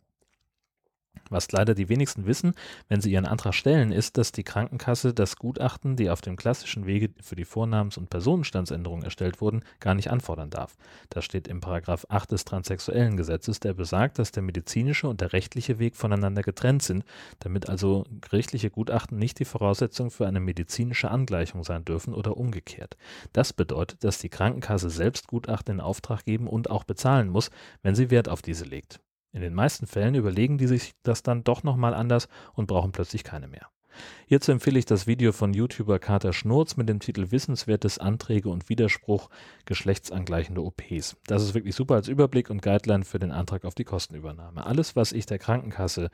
Was 1.30 1.50
leider 1.52 1.74
die 1.74 1.88
wenigsten 1.88 2.26
wissen, 2.26 2.54
wenn 2.88 3.00
sie 3.00 3.10
ihren 3.10 3.26
Antrag 3.26 3.54
stellen, 3.54 3.92
ist, 3.92 4.18
dass 4.18 4.32
die 4.32 4.44
Krankenkasse 4.44 5.14
das 5.14 5.36
Gutachten, 5.36 5.96
die 5.96 6.10
auf 6.10 6.20
dem 6.20 6.36
klassischen 6.36 6.86
Wege 6.86 7.10
für 7.22 7.34
die 7.34 7.44
Vornamens- 7.44 7.96
und 7.96 8.10
Personenstandsänderung 8.10 9.02
erstellt 9.02 9.40
wurden, 9.40 9.64
gar 9.80 9.94
nicht 9.94 10.10
anfordern 10.10 10.50
darf. 10.50 10.76
Das 11.08 11.24
steht 11.24 11.48
im 11.48 11.60
Paragraph 11.60 12.06
8 12.08 12.32
des 12.32 12.44
transsexuellen 12.44 13.16
Gesetzes, 13.16 13.58
der 13.58 13.74
besagt, 13.74 14.18
dass 14.18 14.32
der 14.32 14.42
medizinische 14.42 15.08
und 15.08 15.20
der 15.20 15.32
rechtliche 15.32 15.78
Weg 15.78 15.96
voneinander 15.96 16.42
getrennt 16.42 16.82
sind, 16.82 17.04
damit 17.38 17.68
also 17.68 18.04
gerichtliche 18.20 18.70
Gutachten 18.70 19.18
nicht 19.18 19.38
die 19.38 19.44
Voraussetzung 19.44 20.10
für 20.10 20.26
eine 20.26 20.40
medizinische 20.40 21.10
Angleichung 21.10 21.64
sein 21.64 21.84
dürfen 21.84 22.14
oder 22.14 22.36
umgekehrt. 22.36 22.96
Das 23.32 23.52
bedeutet, 23.52 24.04
dass 24.04 24.18
die 24.18 24.28
Krankenkasse 24.28 24.90
selbst 24.90 25.26
Gutachten 25.26 25.76
in 25.76 25.80
Auftrag 25.80 26.24
geben 26.24 26.46
und 26.46 26.70
auch 26.70 26.84
bezahlen 26.84 27.28
muss, 27.28 27.50
wenn 27.82 27.94
sie 27.94 28.10
Wert 28.10 28.28
auf 28.28 28.42
diese 28.42 28.64
legt. 28.64 29.00
In 29.34 29.40
den 29.40 29.52
meisten 29.52 29.88
Fällen 29.88 30.14
überlegen 30.14 30.58
die 30.58 30.68
sich 30.68 30.94
das 31.02 31.24
dann 31.24 31.42
doch 31.42 31.64
nochmal 31.64 31.92
anders 31.92 32.28
und 32.52 32.68
brauchen 32.68 32.92
plötzlich 32.92 33.24
keine 33.24 33.48
mehr. 33.48 33.68
Hierzu 34.26 34.52
empfehle 34.52 34.78
ich 34.78 34.86
das 34.86 35.06
Video 35.06 35.32
von 35.32 35.54
YouTuber 35.54 35.98
Kater 35.98 36.32
Schnurz 36.32 36.76
mit 36.76 36.88
dem 36.88 37.00
Titel 37.00 37.30
Wissenswertes 37.30 37.98
Anträge 37.98 38.48
und 38.48 38.68
Widerspruch 38.68 39.28
geschlechtsangleichende 39.64 40.62
OPs. 40.62 41.16
Das 41.26 41.42
ist 41.42 41.54
wirklich 41.54 41.74
super 41.74 41.94
als 41.94 42.08
Überblick 42.08 42.50
und 42.50 42.62
Guideline 42.62 43.04
für 43.04 43.18
den 43.18 43.32
Antrag 43.32 43.64
auf 43.64 43.74
die 43.74 43.84
Kostenübernahme. 43.84 44.64
Alles, 44.64 44.96
was 44.96 45.12
ich 45.12 45.26
der 45.26 45.38
Krankenkasse 45.38 46.10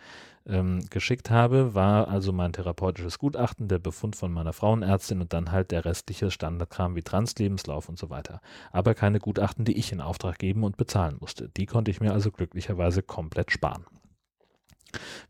ähm, 0.46 0.80
geschickt 0.90 1.30
habe, 1.30 1.74
war 1.74 2.08
also 2.08 2.32
mein 2.32 2.52
therapeutisches 2.52 3.18
Gutachten, 3.18 3.68
der 3.68 3.78
Befund 3.78 4.16
von 4.16 4.32
meiner 4.32 4.52
Frauenärztin 4.52 5.20
und 5.20 5.32
dann 5.32 5.52
halt 5.52 5.70
der 5.70 5.84
restliche 5.84 6.30
Standardkram 6.30 6.96
wie 6.96 7.02
Translebenslauf 7.02 7.88
und 7.88 7.98
so 7.98 8.10
weiter. 8.10 8.40
Aber 8.72 8.94
keine 8.94 9.20
Gutachten, 9.20 9.64
die 9.64 9.76
ich 9.76 9.92
in 9.92 10.00
Auftrag 10.00 10.38
geben 10.38 10.64
und 10.64 10.76
bezahlen 10.76 11.16
musste. 11.20 11.48
Die 11.56 11.66
konnte 11.66 11.90
ich 11.90 12.00
mir 12.00 12.12
also 12.12 12.30
glücklicherweise 12.30 13.02
komplett 13.02 13.50
sparen. 13.50 13.84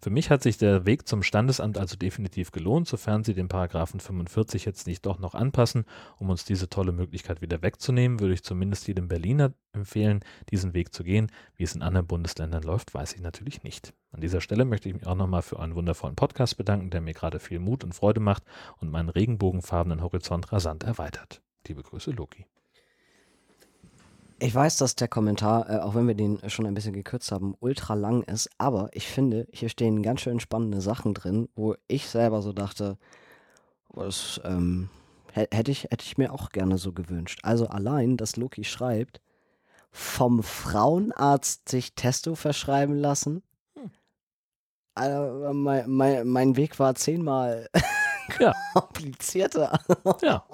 Für 0.01 0.11
mich 0.11 0.31
hat 0.31 0.43
sich 0.43 0.59
der 0.59 0.87
Weg 0.87 1.07
zum 1.09 1.23
Standesamt 1.23 1.79
also 1.79 1.97
definitiv 1.97 2.53
gelohnt, 2.53 2.89
sofern 2.89 3.25
Sie 3.25 3.35
den 3.35 3.49
Paragraphen 3.49 4.01
45 4.01 4.65
jetzt 4.65 4.87
nicht 4.87 5.07
doch 5.07 5.19
noch 5.19 5.35
anpassen, 5.35 5.85
um 6.19 6.31
uns 6.31 6.45
diese 6.45 6.69
tolle 6.69 6.93
Möglichkeit 6.93 7.43
wieder 7.43 7.63
wegzunehmen, 7.63 8.21
würde 8.21 8.35
ich 8.35 8.43
zumindest 8.43 8.89
jedem 8.89 9.09
Berliner 9.09 9.53
empfehlen, 9.73 10.21
diesen 10.51 10.75
Weg 10.75 10.95
zu 10.95 11.05
gehen. 11.05 11.31
Wie 11.57 11.65
es 11.65 11.75
in 11.75 11.83
anderen 11.83 12.07
Bundesländern 12.07 12.63
läuft, 12.63 12.95
weiß 12.95 13.15
ich 13.15 13.21
natürlich 13.21 13.63
nicht. 13.63 13.93
An 14.13 14.21
dieser 14.21 14.41
Stelle 14.41 14.65
möchte 14.65 14.89
ich 14.89 14.95
mich 14.95 15.07
auch 15.07 15.15
nochmal 15.15 15.43
für 15.43 15.61
einen 15.61 15.75
wundervollen 15.75 16.17
Podcast 16.17 16.57
bedanken, 16.57 16.91
der 16.91 17.01
mir 17.01 17.15
gerade 17.15 17.39
viel 17.39 17.59
Mut 17.59 17.85
und 17.85 17.95
Freude 17.95 18.21
macht 18.21 18.45
und 18.79 18.91
meinen 18.91 19.09
regenbogenfarbenen 19.09 20.03
Horizont 20.03 20.53
rasant 20.53 20.85
erweitert. 20.85 21.41
Liebe 21.67 21.83
Grüße, 21.83 22.11
Loki. 22.11 22.47
Ich 24.43 24.55
weiß, 24.55 24.79
dass 24.79 24.97
der 24.97 25.09
Kommentar, 25.09 25.69
äh, 25.69 25.79
auch 25.81 25.95
wenn 25.95 26.07
wir 26.09 26.15
den 26.15 26.39
schon 26.49 26.67
ein 26.67 26.73
bisschen 26.75 26.95
gekürzt 26.95 27.31
haben, 27.31 27.55
ultra 27.61 27.95
lang 27.95 28.23
ist, 28.23 28.49
aber 28.59 28.89
ich 28.93 29.07
finde, 29.07 29.47
hier 29.53 29.69
stehen 29.69 30.03
ganz 30.03 30.23
schön 30.23 30.41
spannende 30.41 30.81
Sachen 30.81 31.13
drin, 31.13 31.49
wo 31.57 31.75
ich 31.89 32.09
selber 32.09 32.41
so 32.41 32.53
dachte, 32.55 32.97
was 33.89 34.41
ähm, 34.45 34.89
hä- 35.35 35.49
hätte 35.53 35.71
ich, 35.71 35.85
hätte 35.85 36.05
ich 36.05 36.17
mir 36.19 36.33
auch 36.33 36.51
gerne 36.51 36.79
so 36.79 36.93
gewünscht. 36.93 37.41
Also 37.43 37.67
allein, 37.69 38.17
dass 38.17 38.37
Loki 38.37 38.65
schreibt, 38.65 39.21
vom 39.93 40.43
Frauenarzt 40.43 41.69
sich 41.69 41.95
Testo 41.95 42.35
verschreiben 42.35 42.97
lassen. 42.97 43.43
Also, 44.95 45.53
mein, 45.53 45.91
mein, 45.91 46.29
mein 46.29 46.57
Weg 46.57 46.79
war 46.79 46.95
zehnmal 46.95 47.69
Ja. 48.39 48.53
komplizierter. 48.75 49.79
Ja. 50.23 50.45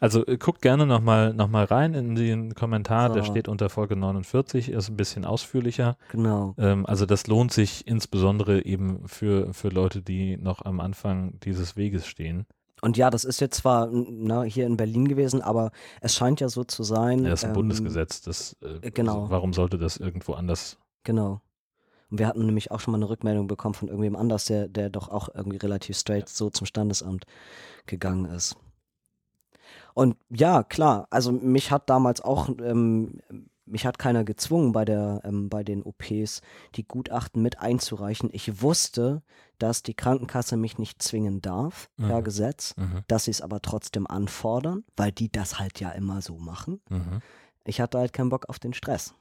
Also 0.00 0.26
äh, 0.26 0.38
guckt 0.38 0.62
gerne 0.62 0.86
nochmal 0.86 1.34
noch 1.34 1.48
mal 1.48 1.64
rein 1.66 1.92
in 1.94 2.14
den 2.14 2.54
Kommentar, 2.54 3.12
der 3.12 3.22
So. 3.22 3.30
steht 3.30 3.48
unter 3.48 3.68
Folge 3.68 3.96
49, 3.96 4.70
ist 4.70 4.88
ein 4.88 4.96
bisschen 4.96 5.26
ausführlicher. 5.26 5.96
Genau. 6.10 6.54
Ähm, 6.58 6.86
also 6.86 7.04
das 7.04 7.26
lohnt 7.26 7.52
sich 7.52 7.86
insbesondere 7.86 8.64
eben 8.64 9.06
für, 9.06 9.52
für 9.52 9.68
Leute, 9.68 10.00
die 10.00 10.38
noch 10.38 10.64
am 10.64 10.80
Anfang 10.80 11.38
dieses 11.40 11.76
Weges 11.76 12.06
stehen. 12.06 12.46
Und 12.82 12.96
ja, 12.96 13.10
das 13.10 13.24
ist 13.24 13.40
jetzt 13.40 13.58
zwar 13.58 13.90
na, 13.92 14.42
hier 14.42 14.66
in 14.66 14.78
Berlin 14.78 15.06
gewesen, 15.06 15.42
aber 15.42 15.70
es 16.00 16.14
scheint 16.14 16.40
ja 16.40 16.48
so 16.48 16.64
zu 16.64 16.82
sein. 16.82 17.24
Das 17.24 17.40
ist 17.40 17.44
ein 17.44 17.50
ähm, 17.50 17.54
Bundesgesetz. 17.54 18.22
Das, 18.22 18.56
äh, 18.62 18.90
genau. 18.90 19.20
also 19.20 19.30
warum 19.30 19.52
sollte 19.52 19.76
das 19.76 19.98
irgendwo 19.98 20.32
anders? 20.32 20.78
Genau. 21.04 21.42
Und 22.10 22.18
wir 22.18 22.26
hatten 22.26 22.44
nämlich 22.46 22.70
auch 22.70 22.80
schon 22.80 22.92
mal 22.92 22.98
eine 22.98 23.08
Rückmeldung 23.10 23.48
bekommen 23.48 23.74
von 23.74 23.88
irgendwem 23.88 24.16
anders, 24.16 24.46
der, 24.46 24.66
der 24.66 24.88
doch 24.88 25.10
auch 25.10 25.28
irgendwie 25.34 25.58
relativ 25.58 25.98
straight 25.98 26.30
so 26.30 26.48
zum 26.48 26.66
Standesamt 26.66 27.26
gegangen 27.84 28.24
ist. 28.24 28.56
Und 29.94 30.16
ja, 30.28 30.62
klar, 30.62 31.06
also 31.10 31.32
mich 31.32 31.70
hat 31.70 31.90
damals 31.90 32.20
auch, 32.20 32.48
ähm, 32.62 33.20
mich 33.66 33.86
hat 33.86 33.98
keiner 33.98 34.24
gezwungen, 34.24 34.72
bei, 34.72 34.84
der, 34.84 35.20
ähm, 35.24 35.48
bei 35.48 35.62
den 35.62 35.82
OPs 35.84 36.40
die 36.74 36.84
Gutachten 36.86 37.40
mit 37.42 37.60
einzureichen. 37.60 38.28
Ich 38.32 38.62
wusste, 38.62 39.22
dass 39.58 39.82
die 39.82 39.94
Krankenkasse 39.94 40.56
mich 40.56 40.78
nicht 40.78 41.02
zwingen 41.02 41.40
darf, 41.40 41.88
per 41.96 42.20
Mhm. 42.20 42.24
Gesetz, 42.24 42.74
Mhm. 42.76 43.02
dass 43.06 43.24
sie 43.24 43.30
es 43.30 43.42
aber 43.42 43.60
trotzdem 43.62 44.06
anfordern, 44.06 44.84
weil 44.96 45.12
die 45.12 45.30
das 45.30 45.58
halt 45.60 45.78
ja 45.80 45.90
immer 45.90 46.20
so 46.22 46.38
machen. 46.38 46.80
Mhm. 46.88 47.20
Ich 47.64 47.80
hatte 47.80 47.98
halt 47.98 48.12
keinen 48.12 48.30
Bock 48.30 48.48
auf 48.48 48.58
den 48.58 48.72
Stress. 48.74 49.14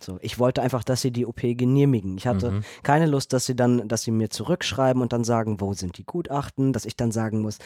So, 0.00 0.18
ich 0.22 0.38
wollte 0.40 0.60
einfach, 0.60 0.82
dass 0.82 1.02
sie 1.02 1.12
die 1.12 1.24
OP 1.24 1.54
genehmigen. 1.54 2.18
Ich 2.18 2.26
hatte 2.26 2.50
Mhm. 2.50 2.64
keine 2.82 3.06
Lust, 3.06 3.32
dass 3.32 3.46
sie 3.46 3.54
dann, 3.54 3.86
dass 3.86 4.02
sie 4.02 4.10
mir 4.10 4.28
zurückschreiben 4.28 5.00
und 5.00 5.12
dann 5.12 5.22
sagen, 5.22 5.60
wo 5.60 5.72
sind 5.74 5.98
die 5.98 6.04
Gutachten, 6.04 6.72
dass 6.72 6.84
ich 6.84 6.96
dann 6.96 7.12
sagen 7.12 7.40
muss, 7.42 7.58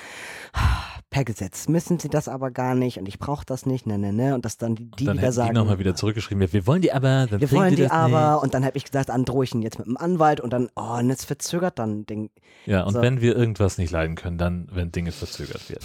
"Ah, 0.53 0.85
per 1.19 1.25
Gesetz 1.25 1.67
müssen 1.67 1.99
sie 1.99 2.09
das 2.09 2.29
aber 2.29 2.53
gar 2.53 2.77
nicht 2.77 2.99
und 2.99 3.09
ich 3.09 3.19
brauche 3.19 3.45
das 3.45 3.67
nicht, 3.67 3.89
ne, 3.89 3.99
ne, 3.99 4.13
ne, 4.13 4.35
und 4.37 4.45
dass 4.45 4.57
dann 4.57 4.77
die, 4.77 4.89
die 4.91 5.05
dann 5.05 5.19
wieder 5.19 5.33
sagen, 5.33 5.49
die 5.53 5.55
nochmal 5.59 5.81
wieder 5.81 5.97
zurückgeschrieben, 5.97 6.53
wir 6.53 6.67
wollen 6.67 6.81
die 6.81 6.93
aber, 6.93 7.27
dann 7.27 7.41
wir 7.41 7.51
wollen 7.51 7.71
die 7.71 7.77
die 7.77 7.91
aber 7.91 8.35
Nicht. 8.35 8.43
und 8.45 8.55
dann 8.55 8.65
habe 8.65 8.77
ich 8.77 8.85
gesagt, 8.85 9.09
dann 9.09 9.25
drohe 9.25 9.43
ich 9.43 9.53
ihn 9.53 9.63
jetzt 9.63 9.81
mit 9.81 9.89
dem 9.89 9.97
Anwalt 9.97 10.41
und 10.41 10.53
dann, 10.53 10.69
oh, 10.77 10.99
und 10.99 11.09
jetzt 11.09 11.25
verzögert 11.25 11.81
dann 11.81 12.07
den, 12.07 12.31
Ja, 12.67 12.85
und 12.85 12.93
So. 12.93 13.03
wenn 13.03 13.21
wir 13.21 13.35
irgendwas 13.35 13.79
nicht 13.79 13.91
leiden 13.91 14.15
können, 14.15 14.39
dann, 14.39 14.69
wenn 14.71 14.93
Dinge 14.93 15.11
verzögert 15.11 15.69
werden. 15.69 15.85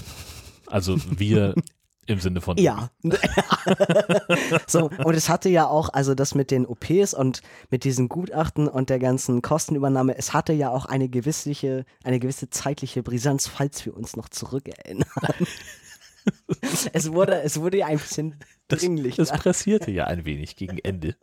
Also 0.67 0.98
wir 1.10 1.56
im 2.06 2.20
Sinne 2.20 2.42
von 2.42 2.58
Ja. 2.58 2.89
so, 4.68 4.89
und 5.04 5.16
es 5.16 5.30
hatte 5.30 5.50
ja 5.50 5.68
auch, 5.68 5.89
also 5.89 6.16
das 6.16 6.36
mit 6.36 6.52
den 6.52 6.66
OPs 6.66 7.13
und 7.13 7.42
mit 7.70 7.84
diesen 7.84 8.10
Gutachten 8.10 8.68
und 8.68 8.89
der 8.89 9.00
ganzen 9.00 9.42
Kostenübernahme, 9.42 10.18
es 10.18 10.34
hatte 10.34 10.54
ja 10.54 10.70
auch 10.70 10.86
eine 10.86 11.10
gewisse, 11.10 11.86
eine 12.04 12.20
gewisse 12.20 12.50
zeitliche 12.50 13.04
Brisanz, 13.04 13.48
falls 13.48 13.86
wir 13.86 13.96
uns 13.96 14.16
noch 14.16 14.30
zurückerinnern. 14.30 15.08
es 16.94 17.12
wurde, 17.12 17.42
es 17.42 17.60
wurde 17.60 17.78
ja 17.78 17.88
ein 17.88 17.98
bisschen 17.98 18.36
dringlich. 18.68 19.16
Das 19.16 19.32
pressierte 19.32 19.92
ja 19.92 20.06
ein 20.06 20.26
wenig 20.26 20.56
gegen 20.56 20.78
Ende. 20.80 21.16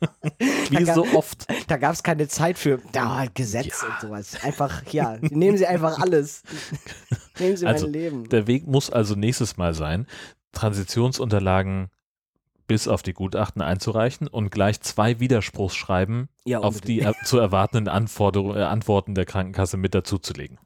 Wie 0.70 0.84
Da 0.84 0.94
so 0.94 1.02
gab- 1.04 1.14
oft. 1.14 1.46
da 1.68 1.76
gab 1.76 1.92
es 1.94 2.02
keine 2.02 2.28
Zeit 2.28 2.58
für 2.58 2.80
da, 2.92 3.26
Gesetz 3.32 3.82
und 3.82 4.00
sowas. 4.00 4.42
Einfach, 4.42 4.82
ja, 4.92 5.16
nehmen 5.20 5.56
Sie 5.56 5.66
einfach 5.66 5.98
alles. 6.00 6.42
nehmen 7.38 7.56
Sie 7.56 7.66
Also, 7.66 7.86
mein 7.86 7.92
Leben. 7.92 8.28
Der 8.28 8.46
Weg 8.46 8.66
muss 8.66 8.90
also 8.90 9.14
nächstes 9.14 9.56
Mal 9.56 9.74
sein, 9.74 10.06
Transitionsunterlagen 10.52 11.88
bis 12.66 12.88
auf 12.88 13.02
die 13.02 13.12
Gutachten 13.12 13.60
einzureichen 13.62 14.26
und 14.26 14.50
gleich 14.50 14.80
zwei 14.80 15.20
Widerspruchsschreiben 15.20 16.28
Ja, 16.44 16.60
auf 16.60 16.80
die 16.80 17.00
er 17.00 17.14
zu 17.24 17.38
erwartenden 17.38 17.88
äh, 17.88 18.62
Antworten 18.62 19.14
der 19.14 19.26
Krankenkasse 19.26 19.76
mit 19.76 19.94
dazuzulegen. 19.94 20.58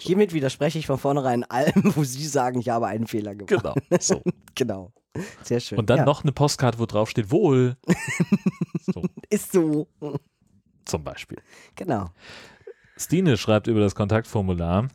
Hiermit 0.00 0.32
widerspreche 0.32 0.78
ich 0.78 0.86
von 0.86 0.98
vornherein 0.98 1.44
allem, 1.44 1.92
wo 1.96 2.02
Sie 2.04 2.26
sagen, 2.26 2.60
ich 2.60 2.68
habe 2.70 2.86
einen 2.88 3.06
Fehler 3.06 3.34
gemacht. 3.34 3.62
Genau. 3.62 3.74
So. 4.00 4.22
Genau. 4.56 4.92
Sehr 5.42 5.60
schön. 5.60 5.78
Und 5.78 5.90
dann 5.90 5.98
ja. 5.98 6.04
noch 6.04 6.22
eine 6.22 6.32
Postkarte, 6.32 6.78
wo 6.78 6.86
drauf 6.86 7.10
steht, 7.10 7.30
wohl. 7.30 7.76
so, 8.92 9.02
Ist 9.28 9.52
so. 9.52 9.88
zum 10.84 11.04
Beispiel. 11.04 11.38
Genau. 11.74 12.10
Stine 12.96 13.36
schreibt 13.36 13.66
über 13.66 13.80
das 13.80 13.94
Kontaktformular, 13.94 14.88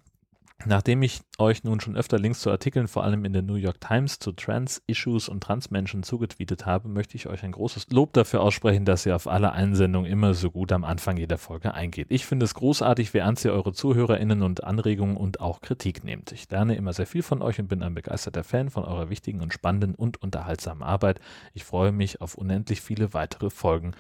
nachdem 0.64 1.04
ich 1.04 1.22
euch 1.38 1.64
nun 1.64 1.82
schon 1.82 1.98
öfter 1.98 2.18
Links 2.18 2.40
zu 2.40 2.50
Artikeln, 2.50 2.88
vor 2.88 3.04
allem 3.04 3.26
in 3.26 3.34
der 3.34 3.42
New 3.42 3.56
York 3.56 3.82
Times, 3.82 4.20
zu 4.20 4.32
Trans-Issues 4.32 5.28
und 5.28 5.42
Transmenschen 5.42 6.04
zugetweetet 6.04 6.66
habe, 6.66 6.88
möchte 6.88 7.18
ich 7.18 7.28
euch 7.28 7.44
ein 7.44 7.52
großes 7.52 7.88
Lob 7.92 8.14
dafür 8.14 8.42
aussprechen, 8.42 8.86
dass 8.86 9.06
ihr 9.06 9.16
auf 9.16 9.28
alle 9.28 9.52
Einsendungen 9.52 10.10
immer 10.10 10.34
so 10.34 10.50
gut 10.52 10.72
am 10.72 10.86
Anfang 10.86 11.18
jeder 11.18 11.38
Folge 11.38 11.74
eingeht. 11.74 12.08
Ich 12.10 12.26
finde 12.26 12.46
es 12.46 12.54
großartig, 12.54 13.14
wie 13.14 13.20
ernst 13.20 13.44
ihr 13.44 13.54
eure 13.54 13.74
ZuhörerInnen 13.74 14.42
und 14.42 14.64
Anregungen 14.64 15.18
und 15.18 15.42
auch 15.42 15.60
Kritik 15.60 16.04
nehmt. 16.04 16.32
Ich 16.32 16.50
lerne 16.50 16.76
immer 16.76 16.94
sehr 16.94 17.08
viel 17.08 17.24
von 17.24 17.42
euch 17.42 17.60
und 17.60 17.68
bin 17.68 17.84
ein 17.84 17.94
begeisterter 17.94 18.44
Fan 18.44 18.70
von 18.70 18.86
eurer 18.86 19.10
wichtigen 19.10 19.42
und 19.42 19.54
spannenden 19.54 19.94
und 19.94 20.22
unterhaltsamen 20.22 20.84
Arbeit. 20.84 21.20
Ich 21.54 21.66
freue 21.66 21.92
mich 21.92 22.22
auf 22.22 22.36
unendlich 22.36 22.82
viele 22.82 23.14
weitere 23.14 23.50
Folgen. 23.50 23.92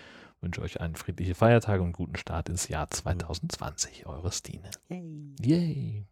Wünsche 0.42 0.62
euch 0.62 0.80
einen 0.80 0.96
friedliche 0.96 1.36
Feiertage 1.36 1.82
und 1.82 1.94
guten 1.94 2.18
Start 2.18 2.50
ins 2.50 2.68
Jahr 2.68 2.90
2020. 2.90 4.06
Eure 4.06 4.32
Stine. 4.32 4.70
Yay. 4.90 5.36
Yay. 5.42 6.06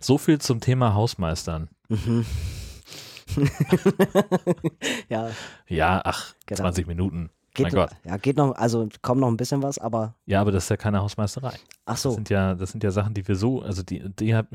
So 0.00 0.18
viel 0.18 0.40
zum 0.40 0.60
Thema 0.60 0.94
Hausmeistern. 0.94 1.68
Mhm. 1.88 2.24
ja, 5.08 5.30
Ja, 5.68 6.00
ach, 6.04 6.34
Genau. 6.46 6.60
20 6.62 6.86
Minuten. 6.86 7.30
geht, 7.54 7.64
mein 7.66 7.72
Gott. 7.74 7.90
ja, 8.04 8.16
geht 8.16 8.36
noch, 8.36 8.54
also 8.56 8.88
kommt 9.02 9.20
noch 9.20 9.28
ein 9.28 9.36
bisschen 9.36 9.62
was, 9.62 9.78
aber 9.78 10.14
Ja, 10.26 10.40
aber 10.40 10.52
das 10.52 10.64
ist 10.64 10.70
ja 10.70 10.76
keine 10.76 11.00
Hausmeisterei. 11.00 11.54
ach 11.84 11.92
Das 11.94 12.02
so. 12.02 12.10
sind 12.12 12.30
ja, 12.30 12.54
das 12.54 12.72
sind 12.72 12.82
ja 12.84 12.90
Sachen, 12.90 13.14
die 13.14 13.26
wir 13.26 13.36
so, 13.36 13.62
also 13.62 13.82
die, 13.82 14.02
die 14.16 14.34
hat 14.34 14.46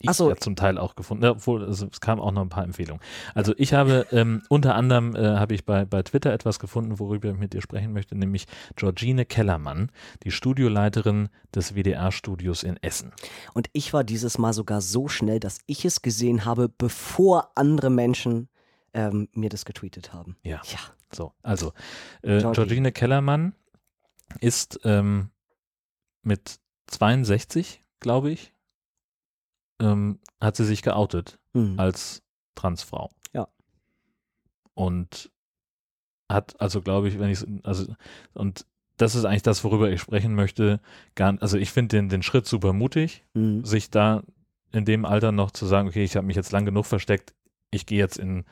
ich 0.00 0.10
so. 0.12 0.30
ja 0.30 0.36
zum 0.36 0.56
Teil 0.56 0.78
auch 0.78 0.96
gefunden, 0.96 1.24
ja, 1.24 1.30
obwohl 1.32 1.64
also 1.64 1.86
es 1.90 2.00
kamen 2.00 2.20
auch 2.20 2.32
noch 2.32 2.42
ein 2.42 2.48
paar 2.48 2.64
Empfehlungen. 2.64 3.02
Also 3.34 3.54
ich 3.56 3.74
habe 3.74 4.06
ähm, 4.12 4.42
unter 4.48 4.74
anderem 4.74 5.14
äh, 5.14 5.36
habe 5.36 5.54
ich 5.54 5.64
bei, 5.64 5.84
bei 5.84 6.02
Twitter 6.02 6.32
etwas 6.32 6.58
gefunden, 6.58 6.98
worüber 6.98 7.30
ich 7.30 7.36
mit 7.36 7.52
dir 7.52 7.60
sprechen 7.60 7.92
möchte, 7.92 8.16
nämlich 8.16 8.46
Georgine 8.76 9.24
Kellermann, 9.24 9.90
die 10.24 10.30
Studioleiterin 10.30 11.28
des 11.54 11.74
WDR-Studios 11.74 12.62
in 12.62 12.76
Essen. 12.82 13.12
Und 13.54 13.68
ich 13.72 13.92
war 13.92 14.04
dieses 14.04 14.38
Mal 14.38 14.52
sogar 14.52 14.80
so 14.80 15.08
schnell, 15.08 15.40
dass 15.40 15.58
ich 15.66 15.84
es 15.84 16.02
gesehen 16.02 16.44
habe, 16.44 16.68
bevor 16.68 17.52
andere 17.54 17.90
Menschen 17.90 18.48
ähm, 18.94 19.28
mir 19.32 19.50
das 19.50 19.64
getweetet 19.64 20.12
haben. 20.12 20.36
Ja. 20.42 20.60
Ja. 20.64 20.78
So, 21.12 21.32
also 21.42 21.72
äh, 22.22 22.38
Georgie. 22.38 22.54
Georgine 22.54 22.92
Kellermann 22.92 23.54
ist 24.40 24.80
ähm, 24.84 25.30
mit 26.22 26.60
62, 26.86 27.82
glaube 27.98 28.30
ich, 28.30 28.52
ähm, 29.80 30.18
hat 30.40 30.56
sie 30.56 30.64
sich 30.64 30.82
geoutet 30.82 31.38
Hm. 31.54 31.78
als 31.80 32.22
Transfrau. 32.54 33.10
Ja. 33.32 33.48
Und 34.74 35.30
hat 36.28 36.60
also, 36.60 36.80
glaube 36.80 37.08
ich, 37.08 37.18
wenn 37.18 37.30
ich 37.30 37.44
also 37.64 37.92
und 38.34 38.66
das 38.96 39.14
ist 39.14 39.24
eigentlich 39.24 39.42
das, 39.42 39.64
worüber 39.64 39.90
ich 39.90 40.00
sprechen 40.00 40.34
möchte. 40.34 40.78
Gar, 41.14 41.38
also 41.40 41.56
ich 41.56 41.70
finde 41.72 41.96
den, 41.96 42.08
den 42.10 42.22
Schritt 42.22 42.46
super 42.46 42.72
mutig, 42.72 43.24
Hm. 43.34 43.64
sich 43.64 43.90
da 43.90 44.22
in 44.72 44.84
dem 44.84 45.04
Alter 45.04 45.32
noch 45.32 45.50
zu 45.50 45.66
sagen, 45.66 45.88
okay, 45.88 46.04
ich 46.04 46.16
habe 46.16 46.26
mich 46.26 46.36
jetzt 46.36 46.52
lang 46.52 46.64
genug 46.64 46.86
versteckt, 46.86 47.34
ich 47.72 47.86
gehe 47.86 47.98
jetzt 47.98 48.18
in, 48.18 48.44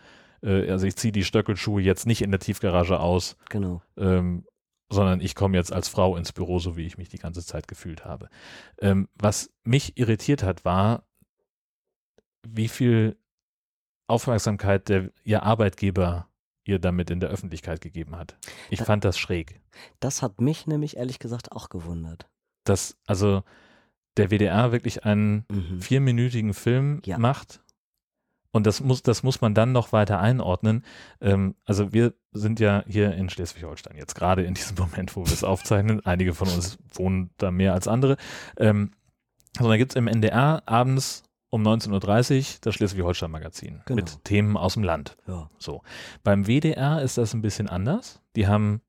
äh, 0.42 0.68
also 0.70 0.86
ich 0.86 0.96
ziehe 0.96 1.12
die 1.12 1.22
Stöckelschuhe 1.24 1.80
jetzt 1.82 2.06
nicht 2.06 2.22
in 2.22 2.30
der 2.32 2.40
Tiefgarage 2.40 2.98
aus, 2.98 3.36
Genau. 3.50 3.82
ähm, 3.96 4.44
sondern 4.90 5.20
ich 5.20 5.34
komme 5.36 5.56
jetzt 5.56 5.72
als 5.72 5.88
Frau 5.88 6.16
ins 6.16 6.32
Büro, 6.32 6.58
so 6.58 6.76
wie 6.76 6.86
ich 6.86 6.96
mich 6.98 7.10
die 7.10 7.18
ganze 7.18 7.44
Zeit 7.44 7.68
gefühlt 7.68 8.04
habe. 8.06 8.30
Ähm, 8.80 9.08
was 9.14 9.50
mich 9.64 9.96
irritiert 9.98 10.42
hat, 10.42 10.64
war, 10.64 11.04
wie 12.46 12.68
viel 12.68 13.16
Aufmerksamkeit 14.06 14.88
der, 14.88 15.10
ihr 15.24 15.42
Arbeitgeber 15.42 16.26
ihr 16.64 16.78
damit 16.78 17.08
in 17.10 17.18
der 17.20 17.30
Öffentlichkeit 17.30 17.80
gegeben 17.80 18.16
hat. 18.16 18.36
Ich 18.68 18.78
Da- 18.80 18.84
fand 18.84 19.04
das 19.04 19.18
schräg. 19.18 19.60
Das 20.00 20.20
hat 20.22 20.40
mich 20.40 20.66
nämlich 20.66 20.96
ehrlich 20.98 21.18
gesagt 21.18 21.52
auch 21.52 21.70
gewundert. 21.70 22.28
Dass 22.64 22.98
also 23.06 23.42
der 24.18 24.30
WDR 24.30 24.70
wirklich 24.72 25.04
einen 25.04 25.46
Mhm. 25.50 25.80
vierminütigen 25.80 26.52
Film 26.52 27.00
Ja. 27.06 27.16
macht. 27.18 27.62
Und 28.50 28.66
das 28.66 28.80
muss, 28.82 29.02
das 29.02 29.22
muss 29.22 29.40
man 29.40 29.54
dann 29.54 29.72
noch 29.72 29.92
weiter 29.92 30.18
einordnen. 30.20 30.84
Ähm, 31.20 31.54
also 31.64 31.92
wir 31.92 32.14
sind 32.32 32.60
ja 32.60 32.82
hier 32.86 33.14
in 33.14 33.30
Schleswig-Holstein 33.30 33.96
jetzt 33.96 34.14
gerade 34.14 34.42
in 34.44 34.52
diesem 34.54 34.76
Moment, 34.78 35.16
wo 35.16 35.24
wir 35.24 35.32
es 35.32 35.44
aufzeichnen. 35.44 36.04
Einige 36.04 36.34
von 36.34 36.48
uns 36.48 36.78
wohnen 36.92 37.30
da 37.38 37.50
mehr 37.50 37.72
als 37.74 37.88
andere. 37.88 38.16
Ähm, 38.58 38.92
also 39.56 39.70
da 39.70 39.76
gibt 39.78 39.92
es 39.92 39.96
im 39.96 40.06
NDR 40.08 40.62
abends 40.66 41.22
um 41.50 41.62
19.30 41.66 42.38
Uhr 42.38 42.58
das 42.62 42.74
Schleswig-Holstein-Magazin 42.74 43.80
Genau. 43.86 43.96
mit 43.96 44.24
Themen 44.24 44.56
aus 44.56 44.74
dem 44.74 44.82
Land. 44.82 45.16
Ja. 45.26 45.48
So. 45.58 45.82
Beim 46.22 46.46
WDR 46.46 47.00
ist 47.02 47.16
das 47.18 47.32
ein 47.34 47.42
bisschen 47.42 47.68
anders. 47.68 48.20
Die 48.36 48.46
haben 48.46 48.80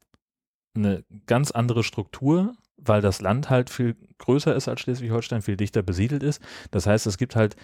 eine 0.76 1.04
ganz 1.26 1.52
andere 1.52 1.84
Struktur, 1.84 2.54
weil 2.78 3.02
das 3.02 3.22
Land 3.22 3.50
halt 3.50 3.70
viel 3.70 3.96
größer 4.18 4.56
ist 4.56 4.68
als 4.68 4.82
Schleswig-Holstein, 4.82 5.42
viel 5.42 5.58
dichter 5.58 5.82
besiedelt 5.82 6.24
ist. 6.24 6.42
Das 6.72 6.86
heißt, 6.86 7.08
es 7.08 7.18
gibt 7.18 7.36
halt 7.36 7.56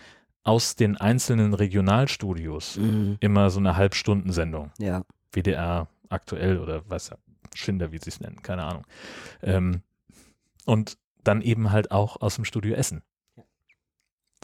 aus 0.44 0.76
den 0.76 0.96
einzelnen 0.98 1.54
Regionalstudios 1.54 2.78
Mhm. 2.78 3.18
immer 3.20 3.50
so 3.50 3.60
eine 3.60 3.76
Halbstundensendung. 3.78 4.72
Ja. 4.78 5.04
WDR 5.32 5.88
aktuell 6.10 6.60
oder 6.60 6.84
was, 6.88 7.12
Schinder, 7.54 7.92
wie 7.92 7.98
sie 7.98 8.10
es 8.10 8.20
nennen, 8.20 8.42
keine 8.44 8.64
Ahnung. 8.64 8.84
Ähm, 9.42 9.82
und 10.66 10.98
dann 11.24 11.42
eben 11.42 11.72
halt 11.72 11.92
auch 11.92 12.22
aus 12.22 12.36
dem 12.36 12.46
Studio 12.46 12.76
Essen. 12.76 13.02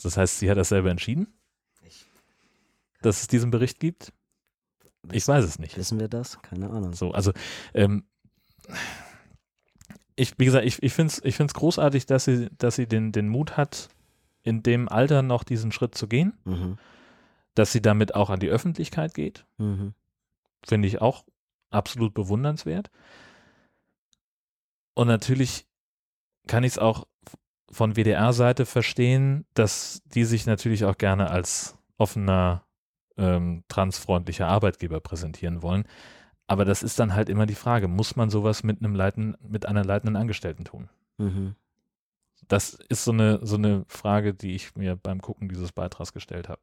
Das 0.03 0.17
heißt, 0.17 0.39
sie 0.39 0.49
hat 0.49 0.57
das 0.57 0.69
selber 0.69 0.89
entschieden, 0.91 1.27
dass 3.01 3.21
es 3.21 3.27
diesen 3.27 3.51
Bericht 3.51 3.79
gibt. 3.79 4.13
Ich 5.11 5.27
weiß 5.27 5.43
es 5.43 5.57
nicht. 5.59 5.77
Wissen 5.77 5.99
wir 5.99 6.07
das? 6.07 6.41
Keine 6.41 6.69
Ahnung. 6.69 6.93
So, 6.93 7.11
also 7.11 7.31
ähm, 7.73 8.05
ich, 10.15 10.37
wie 10.37 10.45
gesagt, 10.45 10.65
ich, 10.65 10.81
ich 10.83 10.93
finde 10.93 11.13
es 11.13 11.23
ich 11.23 11.35
find's 11.35 11.53
großartig, 11.53 12.05
dass 12.05 12.25
sie, 12.25 12.49
dass 12.57 12.75
sie 12.75 12.87
den, 12.87 13.11
den 13.11 13.27
Mut 13.29 13.57
hat, 13.57 13.89
in 14.43 14.61
dem 14.63 14.89
Alter 14.89 15.21
noch 15.21 15.43
diesen 15.43 15.71
Schritt 15.71 15.95
zu 15.95 16.07
gehen, 16.07 16.33
Mhm. 16.45 16.77
dass 17.55 17.71
sie 17.71 17.81
damit 17.81 18.15
auch 18.15 18.29
an 18.29 18.39
die 18.39 18.49
Öffentlichkeit 18.49 19.13
geht. 19.13 19.45
Mhm. 19.57 19.93
Finde 20.63 20.87
ich 20.87 21.01
auch 21.01 21.25
absolut 21.69 22.13
bewundernswert. 22.13 22.91
Und 24.93 25.07
natürlich 25.07 25.65
kann 26.47 26.63
ich 26.63 26.73
es 26.73 26.77
auch 26.77 27.07
von 27.71 27.95
WDR-Seite 27.95 28.65
verstehen, 28.65 29.45
dass 29.53 30.01
die 30.05 30.25
sich 30.25 30.45
natürlich 30.45 30.85
auch 30.85 30.97
gerne 30.97 31.29
als 31.29 31.77
offener, 31.97 32.63
ähm, 33.17 33.63
transfreundlicher 33.67 34.47
Arbeitgeber 34.47 34.99
präsentieren 34.99 35.61
wollen. 35.61 35.85
Aber 36.47 36.65
das 36.65 36.83
ist 36.83 36.99
dann 36.99 37.13
halt 37.13 37.29
immer 37.29 37.45
die 37.45 37.55
Frage, 37.55 37.87
muss 37.87 38.15
man 38.15 38.29
sowas 38.29 38.63
mit 38.63 38.79
einem 38.79 38.95
Leiten, 38.95 39.37
mit 39.41 39.65
einer 39.65 39.85
leitenden 39.85 40.17
Angestellten 40.17 40.65
tun? 40.65 40.89
Mhm. 41.17 41.55
Das 42.47 42.73
ist 42.89 43.05
so 43.05 43.11
eine, 43.11 43.39
so 43.45 43.55
eine 43.55 43.85
Frage, 43.87 44.33
die 44.33 44.55
ich 44.55 44.75
mir 44.75 44.95
beim 44.95 45.21
Gucken 45.21 45.47
dieses 45.47 45.71
Beitrags 45.71 46.11
gestellt 46.11 46.49
habe. 46.49 46.61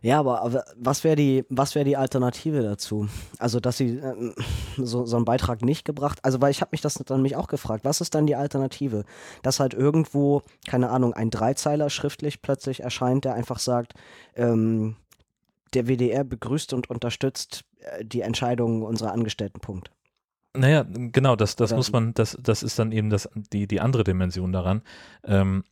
Ja, 0.00 0.20
aber, 0.20 0.42
aber 0.42 0.64
was 0.76 1.02
wäre 1.02 1.16
die, 1.16 1.44
was 1.48 1.74
wäre 1.74 1.84
die 1.84 1.96
Alternative 1.96 2.62
dazu? 2.62 3.08
Also, 3.38 3.58
dass 3.58 3.78
sie 3.78 3.96
ähm, 3.96 4.34
so, 4.76 5.04
so 5.06 5.16
einen 5.16 5.24
Beitrag 5.24 5.62
nicht 5.62 5.84
gebracht, 5.84 6.20
also 6.22 6.40
weil 6.40 6.50
ich 6.50 6.60
habe 6.60 6.70
mich 6.72 6.80
das 6.80 6.94
dann 6.94 7.22
mich 7.22 7.36
auch 7.36 7.48
gefragt, 7.48 7.84
was 7.84 8.00
ist 8.00 8.14
dann 8.14 8.26
die 8.26 8.36
Alternative? 8.36 9.04
Dass 9.42 9.60
halt 9.60 9.74
irgendwo, 9.74 10.42
keine 10.68 10.90
Ahnung, 10.90 11.14
ein 11.14 11.30
Dreizeiler 11.30 11.90
schriftlich 11.90 12.42
plötzlich 12.42 12.80
erscheint, 12.80 13.24
der 13.24 13.34
einfach 13.34 13.58
sagt, 13.58 13.94
ähm, 14.36 14.96
der 15.74 15.86
WDR 15.86 16.24
begrüßt 16.24 16.72
und 16.72 16.88
unterstützt 16.90 17.64
äh, 17.80 18.04
die 18.04 18.20
Entscheidungen 18.20 18.82
unserer 18.82 19.12
Angestellten. 19.12 19.60
Punkt. 19.60 19.90
Naja, 20.56 20.84
genau, 20.88 21.36
das, 21.36 21.56
das 21.56 21.72
muss 21.72 21.92
man, 21.92 22.14
das, 22.14 22.36
das 22.40 22.62
ist 22.62 22.78
dann 22.78 22.90
eben 22.90 23.10
das, 23.10 23.28
die, 23.34 23.66
die 23.66 23.80
andere 23.80 24.02
Dimension 24.02 24.50
daran. 24.50 24.82
Ähm, 25.24 25.62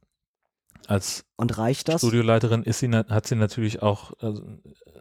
als 0.88 1.24
Und 1.36 1.56
reicht 1.58 1.88
das? 1.88 2.00
Studioleiterin 2.00 2.62
ist 2.62 2.78
sie, 2.80 2.90
hat 2.90 3.26
sie 3.26 3.36
natürlich 3.36 3.82
auch 3.82 4.12
also, 4.20 4.42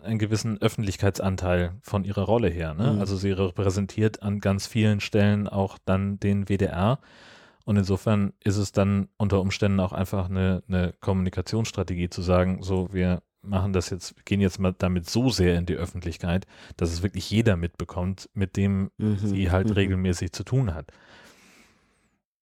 einen 0.03 0.19
gewissen 0.19 0.61
Öffentlichkeitsanteil 0.61 1.73
von 1.81 2.03
ihrer 2.03 2.23
Rolle 2.23 2.49
her. 2.49 2.73
Ne? 2.73 2.93
Mhm. 2.93 2.99
Also 2.99 3.17
sie 3.17 3.31
repräsentiert 3.31 4.21
an 4.23 4.39
ganz 4.39 4.67
vielen 4.67 4.99
Stellen 4.99 5.47
auch 5.47 5.77
dann 5.85 6.19
den 6.19 6.45
WDR. 6.47 6.99
Und 7.65 7.77
insofern 7.77 8.33
ist 8.43 8.57
es 8.57 8.71
dann 8.71 9.09
unter 9.17 9.41
Umständen 9.41 9.79
auch 9.79 9.93
einfach 9.93 10.29
eine, 10.29 10.61
eine 10.67 10.93
Kommunikationsstrategie 11.01 12.09
zu 12.09 12.21
sagen, 12.21 12.61
so 12.61 12.89
wir 12.93 13.21
machen 13.41 13.73
das 13.73 13.89
jetzt, 13.89 14.15
wir 14.15 14.23
gehen 14.23 14.41
jetzt 14.41 14.59
mal 14.59 14.73
damit 14.77 15.09
so 15.09 15.29
sehr 15.29 15.57
in 15.57 15.65
die 15.65 15.75
Öffentlichkeit, 15.75 16.45
dass 16.77 16.91
es 16.91 17.03
wirklich 17.03 17.29
jeder 17.29 17.57
mitbekommt, 17.57 18.29
mit 18.33 18.57
dem 18.57 18.91
Mhm. 18.97 19.17
sie 19.17 19.51
halt 19.51 19.67
Mhm. 19.67 19.73
regelmäßig 19.73 20.31
zu 20.31 20.43
tun 20.43 20.73
hat. 20.73 20.91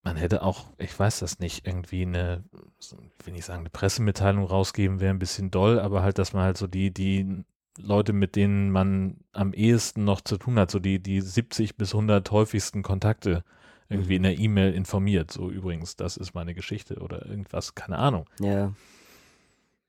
Man 0.04 0.18
hätte 0.18 0.44
auch, 0.44 0.66
ich 0.78 0.98
weiß 0.98 1.20
das 1.20 1.40
nicht, 1.40 1.66
irgendwie 1.66 2.02
eine, 2.02 2.44
ich 2.80 3.26
will 3.26 3.34
nicht 3.34 3.46
sagen, 3.46 3.62
eine 3.62 3.70
Pressemitteilung 3.70 4.44
rausgeben, 4.44 5.00
wäre 5.00 5.14
ein 5.14 5.20
bisschen 5.20 5.50
doll, 5.50 5.80
aber 5.80 6.04
halt, 6.04 6.18
dass 6.18 6.34
man 6.34 6.44
halt 6.44 6.58
so 6.58 6.68
die, 6.68 6.92
die 6.92 7.46
Leute, 7.78 8.12
mit 8.12 8.36
denen 8.36 8.70
man 8.70 9.18
am 9.32 9.54
ehesten 9.54 10.04
noch 10.04 10.20
zu 10.22 10.38
tun 10.38 10.60
hat, 10.60 10.72
so 10.72 10.80
die, 10.80 11.00
die 11.00 11.22
70 11.22 11.78
bis 11.78 11.94
100 11.94 12.30
häufigsten 12.32 12.84
Kontakte 12.84 13.44
irgendwie 13.90 14.16
in 14.16 14.24
der 14.24 14.38
E-Mail 14.38 14.74
informiert. 14.74 15.32
So 15.32 15.50
übrigens, 15.50 15.96
das 15.96 16.18
ist 16.18 16.34
meine 16.34 16.54
Geschichte 16.54 17.00
oder 17.00 17.26
irgendwas, 17.26 17.74
keine 17.74 17.98
Ahnung. 17.98 18.26
Ja. 18.40 18.74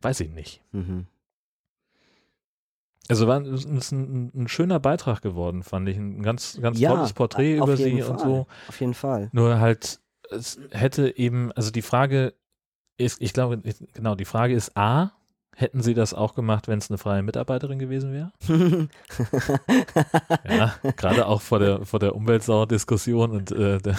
Weiß 0.00 0.20
ich 0.20 0.30
nicht. 0.30 0.62
Mhm. 0.72 1.06
Also 3.08 3.26
war 3.26 3.42
es 3.42 3.64
ist 3.64 3.92
ein, 3.92 4.30
ein 4.34 4.48
schöner 4.48 4.80
Beitrag 4.80 5.20
geworden, 5.20 5.62
fand 5.62 5.88
ich. 5.88 5.96
Ein 5.96 6.22
ganz, 6.22 6.58
ganz 6.60 6.78
Ja, 6.78 6.94
tolles 6.94 7.12
Porträt 7.12 7.56
über 7.56 7.76
sie 7.76 8.02
und 8.02 8.18
Fall. 8.18 8.18
so. 8.18 8.46
Auf 8.68 8.80
jeden 8.80 8.94
Fall. 8.94 9.28
Nur 9.32 9.58
halt, 9.60 10.00
es 10.30 10.58
hätte 10.70 11.16
eben, 11.16 11.52
also 11.52 11.70
die 11.70 11.82
Frage 11.82 12.34
ist, 12.96 13.20
ich 13.20 13.32
glaube, 13.32 13.60
genau, 13.92 14.14
die 14.14 14.24
Frage 14.24 14.54
ist 14.54 14.76
A, 14.76 15.12
hätten 15.56 15.82
sie 15.82 15.94
das 15.94 16.14
auch 16.14 16.34
gemacht, 16.34 16.66
wenn 16.68 16.78
es 16.78 16.90
eine 16.90 16.98
freie 16.98 17.22
Mitarbeiterin 17.22 17.78
gewesen 17.78 18.12
wäre? 18.12 18.32
Ja, 20.48 20.74
gerade 20.96 21.26
auch 21.26 21.40
vor 21.42 21.58
der, 21.58 21.84
vor 21.84 22.00
der 22.00 22.14
Umweltsau-Diskussion 22.14 23.30
und 23.30 23.50
äh, 23.52 23.78
der, 23.78 23.96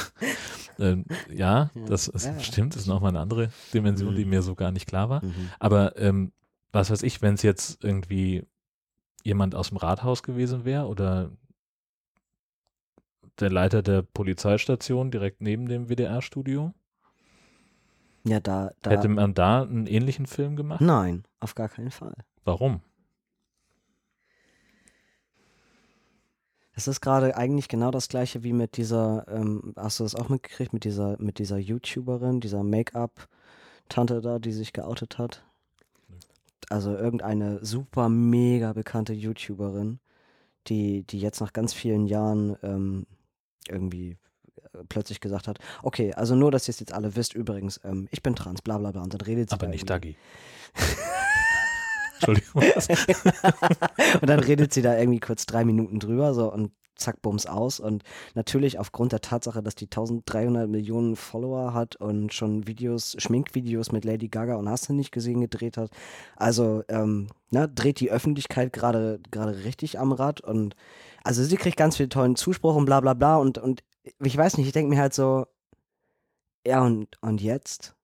ähm, 0.79 1.05
ja, 1.31 1.69
das 1.87 2.07
ist, 2.07 2.25
Ja, 2.25 2.39
stimmt, 2.39 2.75
ist 2.75 2.87
nochmal 2.87 3.09
eine 3.09 3.19
andere 3.19 3.49
Dimension, 3.73 4.15
die 4.15 4.23
Mhm. 4.25 4.29
mir 4.31 4.41
so 4.41 4.55
gar 4.55 4.71
nicht 4.71 4.87
klar 4.87 5.09
war. 5.09 5.23
Mhm. 5.23 5.49
Aber 5.59 5.97
ähm, 5.97 6.31
was 6.71 6.89
weiß 6.91 7.03
ich, 7.03 7.21
wenn 7.21 7.35
es 7.35 7.41
jetzt 7.41 7.83
irgendwie 7.83 8.45
jemand 9.23 9.55
aus 9.55 9.69
dem 9.69 9.77
Rathaus 9.77 10.23
gewesen 10.23 10.65
wäre 10.65 10.87
oder 10.87 11.31
der 13.39 13.49
Leiter 13.51 13.81
der 13.81 14.01
Polizeistation 14.01 15.11
direkt 15.11 15.41
neben 15.41 15.67
dem 15.67 15.89
WDR-Studio, 15.89 16.73
Ja, 18.25 18.39
da, 18.39 18.71
da. 18.81 18.91
hätte 18.91 19.07
man 19.09 19.33
da 19.33 19.63
einen 19.63 19.87
ähnlichen 19.87 20.25
Film 20.25 20.55
gemacht? 20.55 20.81
Nein, 20.81 21.23
auf 21.39 21.55
gar 21.55 21.69
keinen 21.69 21.91
Fall. 21.91 22.15
Warum? 22.43 22.81
Es 26.77 26.87
ist 26.87 26.99
gerade 26.99 27.37
eigentlich 27.37 27.69
genau 27.69 27.89
das 27.89 28.09
gleiche 28.09 28.43
wie 28.43 28.51
mit 28.51 28.75
dieser, 28.75 29.25
ähm, 29.29 29.73
hast 29.77 29.99
du 29.99 30.03
das 30.03 30.15
auch 30.15 30.27
mitgekriegt, 30.27 30.73
mit 30.73 30.83
dieser, 30.83 31.15
mit 31.21 31.39
dieser 31.39 31.57
YouTuberin, 31.57 32.41
dieser 32.41 32.63
Make-up-Tante 32.63 34.19
da, 34.21 34.39
die 34.39 34.51
sich 34.51 34.73
geoutet 34.73 35.17
hat? 35.17 35.43
Also 36.69 36.93
irgendeine 36.95 37.63
super 37.63 38.09
mega 38.09 38.73
bekannte 38.73 39.13
YouTuberin, 39.13 39.99
die, 40.67 41.03
die 41.03 41.19
jetzt 41.19 41.39
nach 41.39 41.53
ganz 41.53 41.73
vielen 41.73 42.07
Jahren 42.07 42.57
ähm, 42.61 43.05
irgendwie 43.69 44.17
äh, 44.73 44.83
plötzlich 44.89 45.19
gesagt 45.19 45.47
hat, 45.47 45.59
okay, 45.83 46.13
also 46.13 46.35
nur, 46.35 46.51
dass 46.51 46.67
ihr 46.67 46.71
es 46.71 46.79
jetzt 46.79 46.93
alle 46.93 47.15
wisst, 47.15 47.33
übrigens, 47.33 47.79
ähm, 47.83 48.07
ich 48.11 48.23
bin 48.23 48.35
trans, 48.35 48.61
bla 48.61 48.77
bla 48.77 48.91
bla, 48.91 49.01
und 49.03 49.13
dann 49.13 49.21
redet 49.21 49.49
sie 49.49 49.53
Aber 49.53 49.67
da 49.67 49.71
nicht 49.71 49.89
Dagi. 49.89 50.17
Entschuldigung. 52.15 52.63
und 54.21 54.29
dann 54.29 54.39
redet 54.39 54.73
sie 54.73 54.81
da 54.81 54.97
irgendwie 54.97 55.19
kurz 55.19 55.45
drei 55.45 55.65
Minuten 55.65 55.99
drüber 55.99 56.33
so 56.33 56.51
und 56.51 56.71
zack, 56.95 57.21
bums 57.21 57.45
aus. 57.45 57.79
Und 57.79 58.03
natürlich 58.33 58.79
aufgrund 58.79 59.11
der 59.11 59.21
Tatsache, 59.21 59.61
dass 59.61 59.75
die 59.75 59.85
1300 59.85 60.69
Millionen 60.69 61.15
Follower 61.15 61.73
hat 61.73 61.95
und 61.97 62.33
schon 62.33 62.67
Videos, 62.67 63.15
Schminkvideos 63.19 63.91
mit 63.91 64.05
Lady 64.05 64.27
Gaga 64.27 64.55
und 64.55 64.69
hast 64.69 64.89
du 64.89 64.93
nicht 64.93 65.11
gesehen 65.11 65.41
gedreht 65.41 65.77
hat. 65.77 65.91
Also, 66.35 66.83
ähm, 66.89 67.27
ne, 67.51 67.69
dreht 67.69 67.99
die 67.99 68.11
Öffentlichkeit 68.11 68.73
gerade 68.73 69.19
gerade 69.31 69.63
richtig 69.63 69.99
am 69.99 70.11
Rad 70.11 70.41
und 70.41 70.75
also 71.23 71.43
sie 71.43 71.57
kriegt 71.57 71.77
ganz 71.77 71.97
viel 71.97 72.09
tollen 72.09 72.35
Zuspruch 72.35 72.75
und 72.75 72.85
bla 72.85 72.99
bla 73.01 73.13
bla 73.13 73.37
und, 73.37 73.57
und 73.57 73.83
ich 74.19 74.37
weiß 74.37 74.57
nicht, 74.57 74.67
ich 74.67 74.73
denke 74.73 74.89
mir 74.93 75.01
halt 75.01 75.13
so, 75.13 75.47
ja 76.65 76.83
und, 76.83 77.17
und 77.21 77.41
jetzt? 77.41 77.95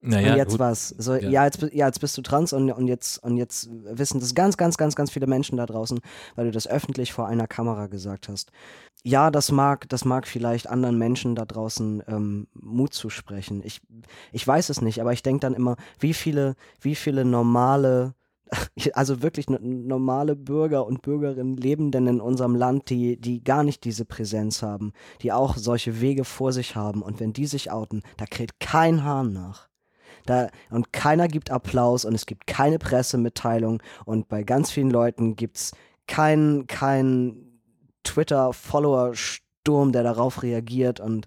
Naja, 0.00 0.32
und 0.32 0.38
jetzt 0.38 0.50
gut. 0.52 0.60
was. 0.60 0.88
So, 0.90 1.14
Ja. 1.14 1.28
ja. 1.28 1.44
jetzt, 1.44 1.60
ja, 1.72 1.86
jetzt 1.86 2.00
bist 2.00 2.16
du 2.16 2.22
trans 2.22 2.52
und, 2.52 2.70
und, 2.70 2.86
jetzt, 2.86 3.22
und 3.24 3.36
jetzt 3.36 3.68
wissen 3.70 4.20
das 4.20 4.34
ganz, 4.34 4.56
ganz, 4.56 4.76
ganz, 4.76 4.94
ganz 4.94 5.10
viele 5.10 5.26
Menschen 5.26 5.56
da 5.56 5.66
draußen, 5.66 5.98
weil 6.36 6.44
du 6.46 6.50
das 6.52 6.68
öffentlich 6.68 7.12
vor 7.12 7.26
einer 7.26 7.46
Kamera 7.48 7.88
gesagt 7.88 8.28
hast. 8.28 8.52
Ja, 9.04 9.30
das 9.30 9.50
mag, 9.52 9.88
das 9.88 10.04
mag 10.04 10.26
vielleicht 10.26 10.68
anderen 10.68 10.98
Menschen 10.98 11.34
da 11.34 11.44
draußen 11.44 12.02
ähm, 12.06 12.46
Mut 12.54 12.94
zu 12.94 13.10
sprechen. 13.10 13.62
Ich, 13.64 13.80
ich 14.32 14.46
weiß 14.46 14.68
es 14.70 14.80
nicht, 14.82 15.00
aber 15.00 15.12
ich 15.12 15.22
denke 15.22 15.40
dann 15.40 15.54
immer, 15.54 15.76
wie 15.98 16.14
viele, 16.14 16.54
wie 16.80 16.94
viele 16.94 17.24
normale, 17.24 18.14
also 18.92 19.22
wirklich 19.22 19.50
no- 19.50 19.58
normale 19.60 20.36
Bürger 20.36 20.86
und 20.86 21.02
Bürgerinnen 21.02 21.56
leben 21.56 21.90
denn 21.90 22.06
in 22.06 22.20
unserem 22.20 22.54
Land, 22.54 22.90
die, 22.90 23.16
die 23.20 23.42
gar 23.42 23.62
nicht 23.64 23.84
diese 23.84 24.04
Präsenz 24.04 24.62
haben, 24.62 24.92
die 25.22 25.32
auch 25.32 25.56
solche 25.56 26.00
Wege 26.00 26.24
vor 26.24 26.52
sich 26.52 26.76
haben. 26.76 27.02
Und 27.02 27.18
wenn 27.20 27.32
die 27.32 27.46
sich 27.46 27.70
outen, 27.72 28.02
da 28.16 28.26
kräht 28.26 28.58
kein 28.60 29.02
Hahn 29.04 29.32
nach. 29.32 29.68
Da, 30.28 30.48
und 30.70 30.92
keiner 30.92 31.28
gibt 31.28 31.50
Applaus 31.50 32.04
und 32.04 32.14
es 32.14 32.26
gibt 32.26 32.46
keine 32.46 32.78
Pressemitteilung 32.78 33.82
und 34.04 34.28
bei 34.28 34.42
ganz 34.42 34.70
vielen 34.70 34.90
Leuten 34.90 35.36
gibt 35.36 35.56
es 35.56 35.72
keinen 36.06 36.66
kein 36.66 37.60
Twitter-Follower-Sturm, 38.04 39.92
der 39.92 40.02
darauf 40.02 40.42
reagiert 40.42 41.00
und 41.00 41.26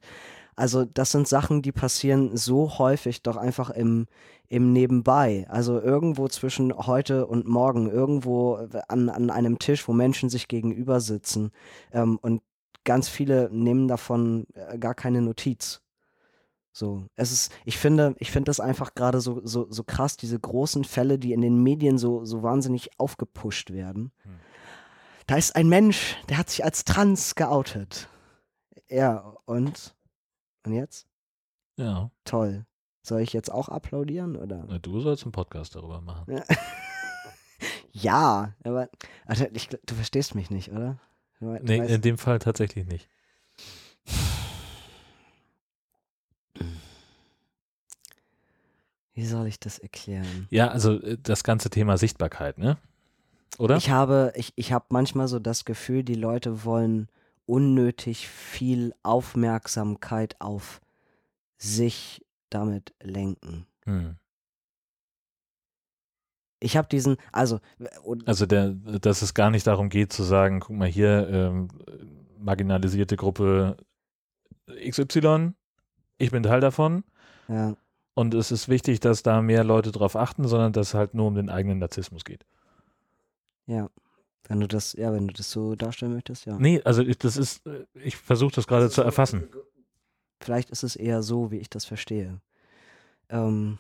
Also 0.56 0.86
das 0.86 1.12
sind 1.12 1.28
Sachen, 1.28 1.62
die 1.62 1.72
passieren 1.72 2.38
so 2.38 2.78
häufig 2.78 3.24
doch 3.24 3.38
einfach 3.38 3.70
im, 3.72 4.06
im 4.48 4.74
Nebenbei. 4.74 5.48
Also 5.50 5.80
irgendwo 5.80 6.28
zwischen 6.28 6.74
heute 6.74 7.26
und 7.26 7.48
morgen, 7.48 7.90
irgendwo 7.90 8.68
an, 8.88 9.10
an 9.10 9.30
einem 9.30 9.58
Tisch, 9.58 9.88
wo 9.88 9.94
Menschen 9.94 10.30
sich 10.30 10.48
gegenüber 10.48 11.00
sitzen. 11.00 11.52
Ähm, 11.94 12.20
und 12.22 12.42
ganz 12.84 13.10
viele 13.10 13.50
nehmen 13.52 13.88
davon 13.88 14.46
äh, 14.54 14.78
gar 14.78 14.94
keine 14.94 15.22
Notiz. 15.22 15.81
So, 16.74 17.06
es 17.16 17.32
ist, 17.32 17.52
ich 17.66 17.78
finde, 17.78 18.16
ich 18.20 18.32
finde 18.32 18.50
das 18.50 18.60
einfach 18.60 18.96
gerade 18.96 19.20
so, 19.20 19.42
so, 19.44 19.68
so 19.70 19.84
krass, 19.84 20.16
diese 20.16 20.40
großen 20.40 20.86
Fälle, 20.86 21.20
die 21.20 21.34
in 21.34 21.42
den 21.42 21.62
Medien 21.62 21.98
so, 21.98 22.24
so 22.24 22.44
wahnsinnig 22.44 22.98
aufgepusht 22.98 23.72
werden. 23.72 24.12
Hm. 24.24 24.40
Da 25.28 25.36
ist 25.36 25.56
ein 25.56 25.68
Mensch, 25.68 26.18
der 26.30 26.38
hat 26.38 26.50
sich 26.50 26.64
als 26.64 26.86
trans 26.86 27.36
geoutet. 27.36 28.08
Ja, 28.90 29.36
und? 29.46 29.96
Und 30.66 30.74
jetzt? 30.74 31.08
Ja, 31.78 32.12
Toll. 32.26 32.66
Soll 33.04 33.22
ich 33.22 33.34
jetzt 33.34 33.52
auch 33.52 33.68
applaudieren 33.70 34.36
oder? 34.36 34.66
na, 34.68 34.78
du 34.78 35.00
sollst 35.00 35.24
einen 35.24 35.32
Podcast 35.32 35.76
darüber 35.76 36.02
machen. 36.02 36.42
Ja, 37.92 38.54
aber 38.64 38.90
also 39.26 39.46
ich, 39.54 39.70
du 39.70 39.96
verstehst 39.96 40.36
mich 40.36 40.52
nicht, 40.52 40.72
oder? 40.72 41.00
Du, 41.40 41.58
Nee, 41.64 41.78
in 41.78 42.02
dem 42.02 42.20
Fall 42.20 42.38
tatsächlich 42.40 42.86
nicht. 42.86 43.10
Wie 49.14 49.26
soll 49.26 49.48
ich 49.48 49.60
das 49.60 49.80
erklären? 49.80 50.48
Ja, 50.50 50.70
also 50.70 51.02
äh, 51.02 51.18
das 51.22 51.44
ganze 51.44 51.70
Thema 51.70 51.98
Sichtbarkeit, 51.98 52.58
ne? 52.58 52.78
Oder? 53.58 53.76
Ich 53.78 53.90
habe, 53.90 54.32
ich, 54.36 54.54
ich 54.56 54.72
habe 54.72 54.86
manchmal 54.90 55.28
so 55.28 55.40
das 55.40 55.66
Gefühl, 55.66 56.04
die 56.04 56.16
Leute 56.16 56.64
wollen 56.64 57.10
unnötig 57.46 58.28
viel 58.30 58.94
Aufmerksamkeit 59.04 60.40
auf 60.40 60.80
sich 61.58 62.26
damit 62.50 62.94
lenken. 63.02 63.66
hm. 63.86 64.16
Ich 66.64 66.78
habe 66.78 66.88
diesen, 66.88 67.18
also, 67.32 67.60
Also 68.26 68.46
der, 68.46 68.70
dass 68.70 69.24
es 69.24 69.34
gar 69.34 69.50
nicht 69.50 69.66
darum 69.66 69.90
geht 69.90 70.14
zu 70.14 70.22
sagen, 70.22 70.60
guck 70.60 70.76
mal 70.76 70.88
hier, 70.88 71.28
ähm, 71.28 71.70
marginalisierte 72.38 73.18
Gruppe 73.18 73.78
XY, 74.70 75.54
ich 76.20 76.30
bin 76.30 76.44
Teil 76.44 76.62
davon 76.62 77.04
ja, 77.48 77.76
und 78.22 78.34
es 78.34 78.52
ist 78.52 78.70
wichtig, 78.70 79.00
dass 79.00 79.24
da 79.24 79.42
mehr 79.42 79.64
Leute 79.64 79.92
drauf 79.92 80.16
achten, 80.16 80.48
sondern 80.48 80.72
dass 80.72 80.90
es 80.90 80.94
halt 80.94 81.14
nur 81.14 81.28
um 81.28 81.36
den 81.36 81.50
eigenen 81.50 81.80
Narzissmus 81.80 82.24
geht. 82.24 82.46
ja. 83.68 83.90
Wenn 84.48 84.60
du 84.60 84.68
das, 84.68 84.94
ja, 84.94 85.14
wenn 85.14 85.28
du 85.28 85.34
das 85.34 85.50
so 85.50 85.76
darstellen 85.76 86.14
möchtest, 86.14 86.46
ja. 86.46 86.58
Nee, 86.60 86.82
also 86.84 87.04
ich, 87.04 87.18
das 87.18 87.38
ist, 87.38 87.62
ich 87.94 88.18
versuche 88.18 88.54
das 88.54 88.68
gerade 88.68 88.90
zu 88.90 89.02
erfassen. 89.02 89.48
Vielleicht 90.42 90.72
ist 90.72 90.84
es 90.84 90.98
eher 90.98 91.24
so, 91.24 91.52
wie 91.52 91.58
ich 91.58 91.70
das 91.70 91.86
verstehe. 91.86 92.42
Ähm, 93.30 93.78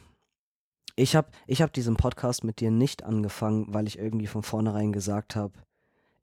ich 0.95 1.15
habe 1.15 1.29
ich 1.47 1.61
hab 1.61 1.73
diesen 1.73 1.97
Podcast 1.97 2.43
mit 2.43 2.61
dir 2.61 2.71
nicht 2.71 3.03
angefangen, 3.03 3.73
weil 3.73 3.87
ich 3.87 3.97
irgendwie 3.97 4.27
von 4.27 4.43
vornherein 4.43 4.93
gesagt 4.93 5.35
habe, 5.35 5.53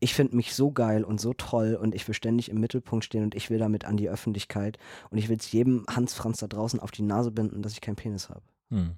ich 0.01 0.15
finde 0.15 0.37
mich 0.37 0.55
so 0.55 0.71
geil 0.71 1.05
und 1.05 1.21
so 1.21 1.33
toll 1.33 1.75
und 1.75 1.95
ich 1.95 2.07
will 2.07 2.15
ständig 2.15 2.51
im 2.51 2.61
Mittelpunkt 2.61 3.05
stehen 3.05 3.25
und 3.25 3.35
ich 3.35 3.51
will 3.51 3.59
damit 3.59 3.85
an 3.85 3.97
die 3.97 4.09
Öffentlichkeit 4.09 4.79
und 5.11 5.19
ich 5.19 5.29
will 5.29 5.37
es 5.37 5.51
jedem 5.51 5.85
Hans 5.89 6.15
Franz 6.15 6.39
da 6.39 6.47
draußen 6.47 6.81
auf 6.81 6.91
die 6.91 7.03
Nase 7.03 7.31
binden, 7.31 7.63
dass 7.63 7.73
ich 7.73 7.81
keinen 7.81 7.97
Penis 7.97 8.29
habe. 8.29 8.43
Hm. 8.71 8.95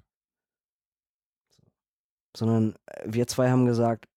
Sondern 2.35 2.75
äh, 2.85 3.03
wir 3.05 3.27
zwei 3.27 3.49
haben 3.49 3.65
gesagt, 3.65 4.07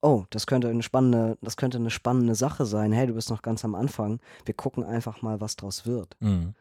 oh, 0.00 0.24
das 0.30 0.46
könnte 0.46 0.68
eine 0.68 0.82
spannende, 0.82 1.36
das 1.42 1.56
könnte 1.56 1.78
eine 1.78 1.90
spannende 1.90 2.34
Sache 2.34 2.66
sein. 2.66 2.92
Hey, 2.92 3.06
du 3.06 3.14
bist 3.14 3.30
noch 3.30 3.42
ganz 3.42 3.64
am 3.64 3.74
Anfang. 3.74 4.18
Wir 4.44 4.54
gucken 4.54 4.84
einfach 4.84 5.22
mal, 5.22 5.40
was 5.40 5.56
draus 5.56 5.86
wird. 5.86 6.16
Hm. 6.20 6.54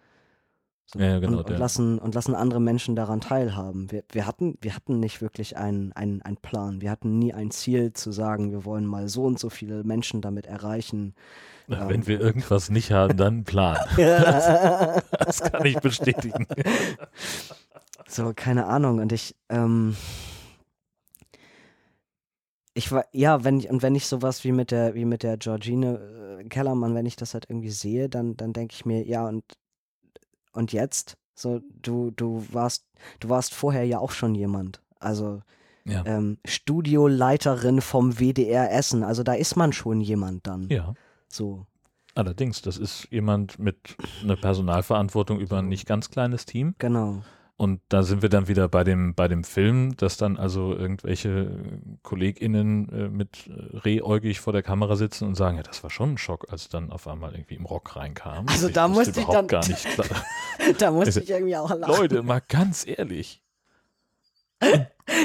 So. 0.93 0.99
Ja, 0.99 1.05
ja, 1.05 1.19
genau, 1.19 1.37
und, 1.37 1.49
und, 1.49 1.57
lassen, 1.57 1.99
und 1.99 2.15
lassen 2.15 2.35
andere 2.35 2.59
Menschen 2.59 2.97
daran 2.97 3.21
teilhaben. 3.21 3.89
Wir, 3.91 4.03
wir, 4.11 4.27
hatten, 4.27 4.57
wir 4.59 4.75
hatten 4.75 4.99
nicht 4.99 5.21
wirklich 5.21 5.55
einen, 5.55 5.93
einen, 5.93 6.21
einen 6.21 6.37
Plan. 6.37 6.81
Wir 6.81 6.91
hatten 6.91 7.17
nie 7.17 7.33
ein 7.33 7.49
Ziel 7.51 7.93
zu 7.93 8.11
sagen, 8.11 8.51
wir 8.51 8.65
wollen 8.65 8.85
mal 8.85 9.07
so 9.07 9.23
und 9.23 9.39
so 9.39 9.49
viele 9.49 9.85
Menschen 9.85 10.21
damit 10.21 10.47
erreichen. 10.47 11.15
Na, 11.67 11.87
Wenn 11.87 12.07
wir 12.07 12.19
irgendwas 12.19 12.69
nicht 12.69 12.91
haben, 12.91 13.15
dann 13.15 13.35
einen 13.35 13.43
Plan. 13.45 13.77
Das 13.97 15.41
kann 15.41 15.65
ich 15.65 15.79
bestätigen. 15.79 16.45
so, 18.07 18.33
keine 18.35 18.65
Ahnung. 18.65 18.99
Und 18.99 19.13
ich, 19.13 19.35
ähm, 19.47 19.95
ich 22.73 22.91
war, 22.91 23.05
ja, 23.13 23.45
wenn 23.45 23.59
ich, 23.59 23.69
und 23.69 23.81
wenn 23.81 23.95
ich 23.95 24.07
sowas 24.07 24.43
wie 24.43 24.51
mit 24.51 24.71
der, 24.71 24.93
wie 24.93 25.05
mit 25.05 25.23
der 25.23 25.37
Georgine 25.37 26.39
äh, 26.41 26.43
Kellermann, 26.49 26.95
wenn 26.95 27.05
ich 27.05 27.15
das 27.15 27.33
halt 27.33 27.45
irgendwie 27.49 27.69
sehe, 27.69 28.09
dann, 28.09 28.35
dann 28.35 28.51
denke 28.51 28.73
ich 28.73 28.85
mir, 28.85 29.05
ja, 29.07 29.25
und, 29.25 29.45
und 30.53 30.73
jetzt? 30.73 31.17
So, 31.33 31.61
du, 31.81 32.11
du 32.11 32.45
warst, 32.51 32.85
du 33.19 33.29
warst 33.29 33.53
vorher 33.53 33.85
ja 33.85 33.99
auch 33.99 34.11
schon 34.11 34.35
jemand. 34.35 34.81
Also, 34.99 35.41
Ja. 35.85 36.03
ähm, 36.05 36.37
Studioleiterin 36.45 37.81
vom 37.81 38.19
WDR 38.19 38.71
Essen. 38.71 39.03
Also 39.03 39.23
da 39.23 39.33
ist 39.33 39.55
man 39.55 39.73
schon 39.73 40.01
jemand 40.01 40.45
dann. 40.47 40.67
ja. 40.69 40.93
So. 41.27 41.65
Allerdings, 42.13 42.61
das 42.61 42.77
ist 42.77 43.07
jemand 43.09 43.57
mit 43.57 43.95
einer 44.21 44.35
Personalverantwortung 44.35 45.39
über 45.39 45.59
ein 45.59 45.69
nicht 45.69 45.87
ganz 45.87 46.09
kleines 46.09 46.45
Team. 46.45 46.75
Genau. 46.77 47.21
Und 47.57 47.79
da 47.89 48.01
sind 48.01 48.23
wir 48.23 48.29
dann 48.29 48.47
wieder 48.47 48.67
bei 48.67 48.83
dem, 48.83 49.13
bei 49.13 49.27
dem 49.27 49.43
Film, 49.43 49.95
dass 49.97 50.17
dann 50.17 50.37
also 50.37 50.75
irgendwelche 50.75 51.29
äh, 51.29 51.97
KollegInnen 52.01 52.89
äh, 52.89 53.07
mit 53.09 53.47
äh, 53.47 53.77
rehäugig 53.77 54.39
vor 54.39 54.51
der 54.51 54.63
Kamera 54.63 54.95
sitzen 54.95 55.27
und 55.27 55.35
sagen, 55.35 55.57
ja, 55.57 55.63
das 55.63 55.83
war 55.83 55.91
schon 55.91 56.13
ein 56.13 56.17
Schock, 56.17 56.47
als 56.51 56.69
dann 56.69 56.91
auf 56.91 57.07
einmal 57.07 57.33
irgendwie 57.33 57.55
im 57.55 57.65
Rock 57.65 57.95
reinkam. 57.95 58.47
Also 58.47 58.67
da 58.69 58.87
musste 58.87 59.19
ich 59.19 59.27
dann- 59.27 59.47
gar 59.47 59.67
nicht 59.67 59.83
klar. 59.93 60.07
da 60.79 60.89
musste 60.89 61.07
Also, 61.09 61.19
ich 61.21 61.29
irgendwie 61.29 61.55
auch 61.55 61.69
lachen. 61.75 61.93
Leute, 61.95 62.23
mal 62.23 62.41
ganz 62.47 62.87
ehrlich. 62.87 63.43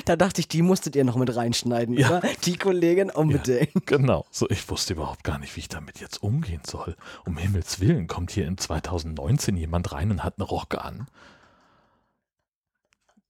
Da 0.06 0.16
dachte 0.16 0.40
ich, 0.40 0.48
die 0.48 0.62
musstet 0.62 0.96
ihr 0.96 1.04
noch 1.04 1.16
mit 1.16 1.34
reinschneiden, 1.36 1.96
Ja. 1.96 2.08
oder? 2.18 2.22
Die 2.44 2.56
Kollegin 2.56 3.10
unbedingt. 3.10 3.86
Genau. 3.86 4.24
So, 4.30 4.48
ich 4.50 4.68
wusste 4.70 4.94
überhaupt 4.94 5.24
gar 5.24 5.38
nicht, 5.38 5.54
wie 5.56 5.60
ich 5.60 5.68
damit 5.68 6.00
jetzt 6.00 6.22
umgehen 6.22 6.62
soll. 6.66 6.96
Um 7.26 7.36
Himmels 7.36 7.80
Willen 7.80 8.06
kommt 8.06 8.30
hier 8.30 8.46
in 8.46 8.56
2019 8.58 9.56
jemand 9.56 9.92
rein 9.92 10.10
und 10.10 10.24
hat 10.24 10.34
eine 10.38 10.46
Rock 10.46 10.74
an. 10.82 11.06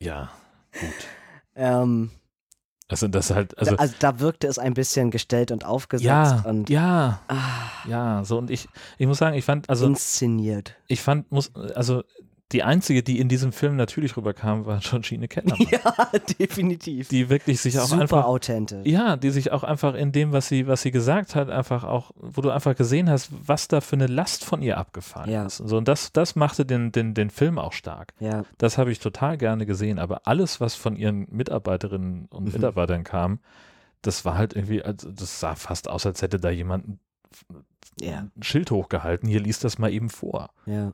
Ja, 0.00 0.30
gut. 0.78 0.90
Ähm, 1.54 2.11
Also 2.88 3.09
das 3.09 3.30
halt, 3.30 3.56
also 3.59 3.72
da, 3.72 3.82
also 3.82 3.94
da 3.98 4.20
wirkte 4.20 4.46
es 4.46 4.59
ein 4.59 4.74
bisschen 4.74 5.11
gestellt 5.11 5.50
und 5.50 5.64
aufgesetzt 5.64 6.06
ja, 6.06 6.42
und 6.46 6.68
ja, 6.70 7.20
ah, 7.28 7.88
ja, 7.88 8.24
so 8.24 8.38
und 8.38 8.50
ich, 8.50 8.68
ich 8.98 9.06
muss 9.06 9.18
sagen, 9.18 9.37
ich 9.37 9.44
fand, 9.44 9.68
also 9.68 9.87
inszeniert. 9.87 10.76
ich 10.87 11.00
fand, 11.02 11.32
muss, 11.32 11.54
also 11.54 12.04
die 12.52 12.62
einzige, 12.62 13.02
die 13.02 13.18
in 13.18 13.28
diesem 13.28 13.50
Film 13.52 13.74
natürlich 13.74 14.16
rüberkam, 14.16 14.66
war 14.66 14.78
Georgine 14.78 15.26
Kellermann, 15.26 15.66
Ja, 15.70 15.80
definitiv. 16.38 17.09
die 17.09 17.28
wirklich 17.28 17.61
sich 17.61 17.78
auch 17.78 17.87
Super 17.87 18.02
einfach 18.02 18.24
authentisch. 18.24 18.87
Ja, 18.87 19.16
die 19.16 19.30
sich 19.30 19.50
auch 19.50 19.64
einfach 19.64 19.94
in 19.94 20.12
dem, 20.12 20.30
was 20.32 20.46
sie, 20.48 20.66
was 20.68 20.82
sie 20.82 20.92
gesagt 20.92 21.35
hat, 21.35 21.50
einfach 21.50 21.82
auch, 21.82 22.12
wo 22.14 22.40
du 22.42 22.50
einfach 22.50 22.76
gesehen 22.76 23.11
hast, 23.11 23.30
was 23.48 23.66
da 23.66 23.80
für 23.80 23.96
eine 23.96 24.06
Last 24.06 24.44
von 24.44 24.62
ihr 24.62 24.78
abgefahren 24.78 25.30
Ja. 25.30 25.46
ist. 25.46 25.59
Und, 25.61 25.68
so, 25.68 25.76
und 25.76 25.88
das, 25.88 26.12
das 26.12 26.37
machte 26.37 26.64
den, 26.64 26.92
den, 26.92 27.14
den 27.14 27.30
Film 27.30 27.59
auch 27.59 27.72
stark. 27.72 28.14
Ja, 28.20 28.44
Das 28.59 28.78
habe 28.78 28.92
ich 28.92 29.00
total 29.00 29.37
gerne 29.38 29.66
gesehen. 29.66 29.98
Aber 29.98 30.22
alles, 30.26 30.61
was 30.61 30.76
von 30.76 30.94
ihren 30.94 31.26
Mitarbeiterinnen 31.30 32.26
und 32.26 32.44
Mhm. 32.44 32.52
Mitarbeitern 32.52 33.02
kam, 33.02 33.40
das 34.02 34.24
war 34.24 34.38
halt 34.38 34.54
irgendwie, 34.54 34.82
also 34.85 35.11
das 35.11 35.40
sah 35.40 35.56
fast 35.56 35.88
aus, 35.88 36.06
als 36.06 36.22
hätte 36.22 36.38
da 36.38 36.50
jemand 36.50 36.87
ein 36.88 37.00
ja, 38.00 38.28
ein 38.37 38.42
Schild 38.42 38.70
hochgehalten. 38.70 39.28
Hier 39.28 39.40
liest 39.40 39.64
das 39.64 39.78
mal 39.78 39.90
eben 39.92 40.11
vor. 40.11 40.50
ja. 40.66 40.92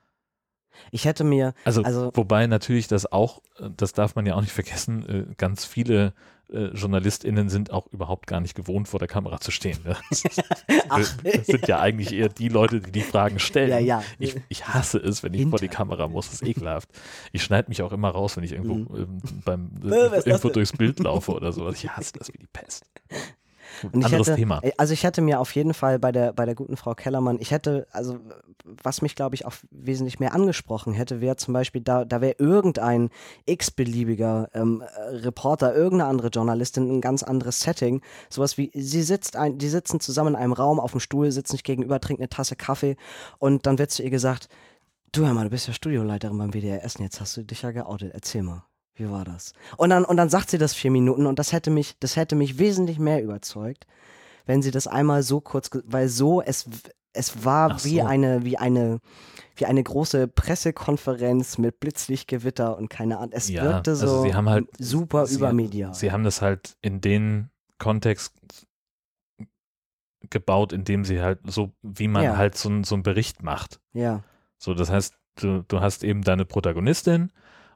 Ich 0.90 1.04
hätte 1.04 1.24
mir, 1.24 1.54
Also, 1.64 1.82
Also- 1.82 2.10
wobei 2.14 2.46
natürlich 2.46 2.88
das 2.88 3.10
auch, 3.10 3.42
äh, 3.58 3.68
das 3.76 3.92
darf 3.92 4.14
man 4.14 4.26
ja 4.26 4.34
auch 4.34 4.40
nicht 4.40 4.52
vergessen, 4.52 5.28
äh, 5.30 5.34
ganz 5.36 5.64
viele 5.64 6.12
äh, 6.52 6.66
JournalistInnen 6.74 7.48
sind 7.48 7.70
auch 7.70 7.86
überhaupt 7.92 8.26
gar 8.26 8.40
nicht 8.40 8.54
gewohnt, 8.54 8.86
vor 8.86 8.98
der 8.98 9.08
Kamera 9.08 9.40
zu 9.40 9.50
stehen. 9.50 9.78
Ne? 9.84 9.96
Das, 10.10 10.22
Ach. 10.90 10.98
das 11.24 11.46
sind 11.46 11.66
ja 11.66 11.80
eigentlich 11.80 12.12
eher 12.12 12.28
die 12.28 12.48
Leute, 12.48 12.80
die 12.80 12.92
die 12.92 13.00
Fragen 13.00 13.38
stellen. 13.38 13.70
ja, 13.70 13.78
ja. 13.78 14.04
Ich, 14.18 14.36
ich 14.50 14.68
hasse 14.68 14.98
es, 14.98 15.22
wenn 15.22 15.32
ich 15.32 15.46
vor 15.48 15.58
die 15.58 15.64
Hinter- 15.64 15.76
Kamera 15.78 16.08
muss. 16.08 16.26
Das 16.26 16.42
ist 16.42 16.46
ekelhaft. 16.46 16.90
Ich 17.32 17.42
schneide 17.42 17.70
mich 17.70 17.80
auch 17.80 17.92
immer 17.92 18.10
raus, 18.10 18.36
wenn 18.36 18.44
ich 18.44 18.52
irgendwo 18.52 18.74
Mhm. 18.74 19.00
ähm, 19.02 19.40
beim 19.46 19.70
irgendwo 19.82 20.50
durchs 20.50 20.72
Bild 20.72 20.98
laufe 21.00 21.32
oder 21.32 21.52
sowas. 21.52 21.76
Ich 21.82 21.88
hasse 21.88 22.12
das 22.18 22.28
wie 22.34 22.38
die 22.38 22.48
Pest. 22.52 22.84
Und 23.82 24.00
ich 24.00 24.06
anderes 24.06 24.28
hätte, 24.28 24.36
Thema. 24.36 24.60
äh, 24.62 24.72
Also 24.76 24.92
ich 24.92 25.04
hätte 25.04 25.20
mir 25.20 25.40
auf 25.40 25.54
jeden 25.54 25.74
Fall 25.74 25.98
bei 25.98 26.12
der, 26.12 26.32
bei 26.32 26.44
der 26.44 26.54
guten 26.54 26.76
Frau 26.76 26.94
Kellermann, 26.94 27.38
ich 27.40 27.50
hätte, 27.50 27.86
also 27.92 28.18
was 28.64 29.02
mich 29.02 29.14
glaube 29.14 29.34
ich 29.34 29.44
auch 29.44 29.54
wesentlich 29.70 30.20
mehr 30.20 30.34
angesprochen 30.34 30.92
hätte, 30.92 31.20
wäre 31.20 31.36
zum 31.36 31.54
Beispiel, 31.54 31.80
da, 31.80 32.04
da 32.04 32.20
wäre 32.20 32.36
irgendein 32.38 33.10
x-beliebiger 33.46 34.50
ähm, 34.54 34.82
äh, 34.82 35.00
Reporter, 35.16 35.74
irgendeine 35.74 36.10
andere 36.10 36.28
Journalistin, 36.28 36.90
ein 36.90 37.00
ganz 37.00 37.22
anderes 37.22 37.60
Setting, 37.60 38.02
sowas 38.30 38.58
wie, 38.58 38.70
sie 38.74 39.02
sitzt 39.02 39.36
ein, 39.36 39.58
die 39.58 39.68
sitzen 39.68 40.00
zusammen 40.00 40.34
in 40.34 40.36
einem 40.36 40.52
Raum 40.52 40.80
auf 40.80 40.92
dem 40.92 41.00
Stuhl, 41.00 41.30
sitzen 41.30 41.52
sich 41.52 41.64
gegenüber, 41.64 42.00
trinken 42.00 42.22
eine 42.22 42.28
Tasse 42.28 42.56
Kaffee 42.56 42.96
und 43.38 43.66
dann 43.66 43.78
wird 43.78 43.90
zu 43.90 44.02
ihr 44.02 44.10
gesagt, 44.10 44.48
du 45.12 45.26
hör 45.26 45.34
mal, 45.34 45.44
du 45.44 45.50
bist 45.50 45.68
ja 45.68 45.74
Studioleiterin 45.74 46.38
beim 46.38 46.52
WDR 46.52 46.84
Essen, 46.84 47.02
jetzt 47.02 47.20
hast 47.20 47.36
du 47.36 47.42
dich 47.42 47.62
ja 47.62 47.70
geoutet, 47.70 48.12
erzähl 48.14 48.42
mal. 48.42 48.64
Wie 48.94 49.10
war 49.10 49.24
das? 49.24 49.52
Und 49.76 49.90
dann, 49.90 50.04
und 50.04 50.16
dann 50.16 50.28
sagt 50.28 50.50
sie 50.50 50.58
das 50.58 50.74
vier 50.74 50.90
Minuten 50.90 51.26
und 51.26 51.38
das 51.38 51.52
hätte 51.52 51.70
mich, 51.70 51.96
das 52.00 52.16
hätte 52.16 52.36
mich 52.36 52.58
wesentlich 52.58 52.98
mehr 52.98 53.22
überzeugt, 53.22 53.86
wenn 54.46 54.60
sie 54.62 54.70
das 54.70 54.86
einmal 54.86 55.22
so 55.22 55.40
kurz, 55.40 55.70
weil 55.84 56.08
so, 56.08 56.42
es, 56.42 56.68
es 57.14 57.44
war 57.44 57.70
Ach 57.72 57.84
wie 57.84 58.00
so. 58.00 58.06
eine, 58.06 58.44
wie 58.44 58.58
eine, 58.58 58.98
wie 59.56 59.66
eine 59.66 59.82
große 59.82 60.28
Pressekonferenz 60.28 61.58
mit 61.58 61.80
Blitzlichtgewitter 61.80 62.76
und 62.76 62.88
keine 62.90 63.18
Ahnung. 63.18 63.32
Es 63.32 63.48
Ja, 63.48 63.62
wirkte 63.64 63.96
so 63.96 64.02
also 64.06 64.22
sie 64.24 64.34
haben 64.34 64.48
halt- 64.48 64.68
super 64.78 65.26
sie- 65.26 65.36
übermedial. 65.36 65.94
Sie 65.94 66.12
haben 66.12 66.24
das 66.24 66.42
halt 66.42 66.76
in 66.82 67.00
den 67.00 67.50
Kontext 67.78 68.34
gebaut, 70.30 70.72
in 70.72 70.84
dem 70.84 71.04
sie 71.04 71.20
halt 71.20 71.40
so, 71.46 71.72
wie 71.82 72.08
man 72.08 72.24
Ja. 72.24 72.36
halt 72.36 72.56
so, 72.56 72.70
so 72.84 72.94
einen 72.94 73.02
Bericht 73.02 73.42
macht. 73.42 73.80
ja, 73.92 74.22
So, 74.58 74.74
das 74.74 74.90
heißt, 74.90 75.14
du, 75.36 75.62
du 75.66 75.80
hast 75.80 76.04
eben 76.04 76.22
deine 76.22 76.44
Protagonistin 76.44 77.32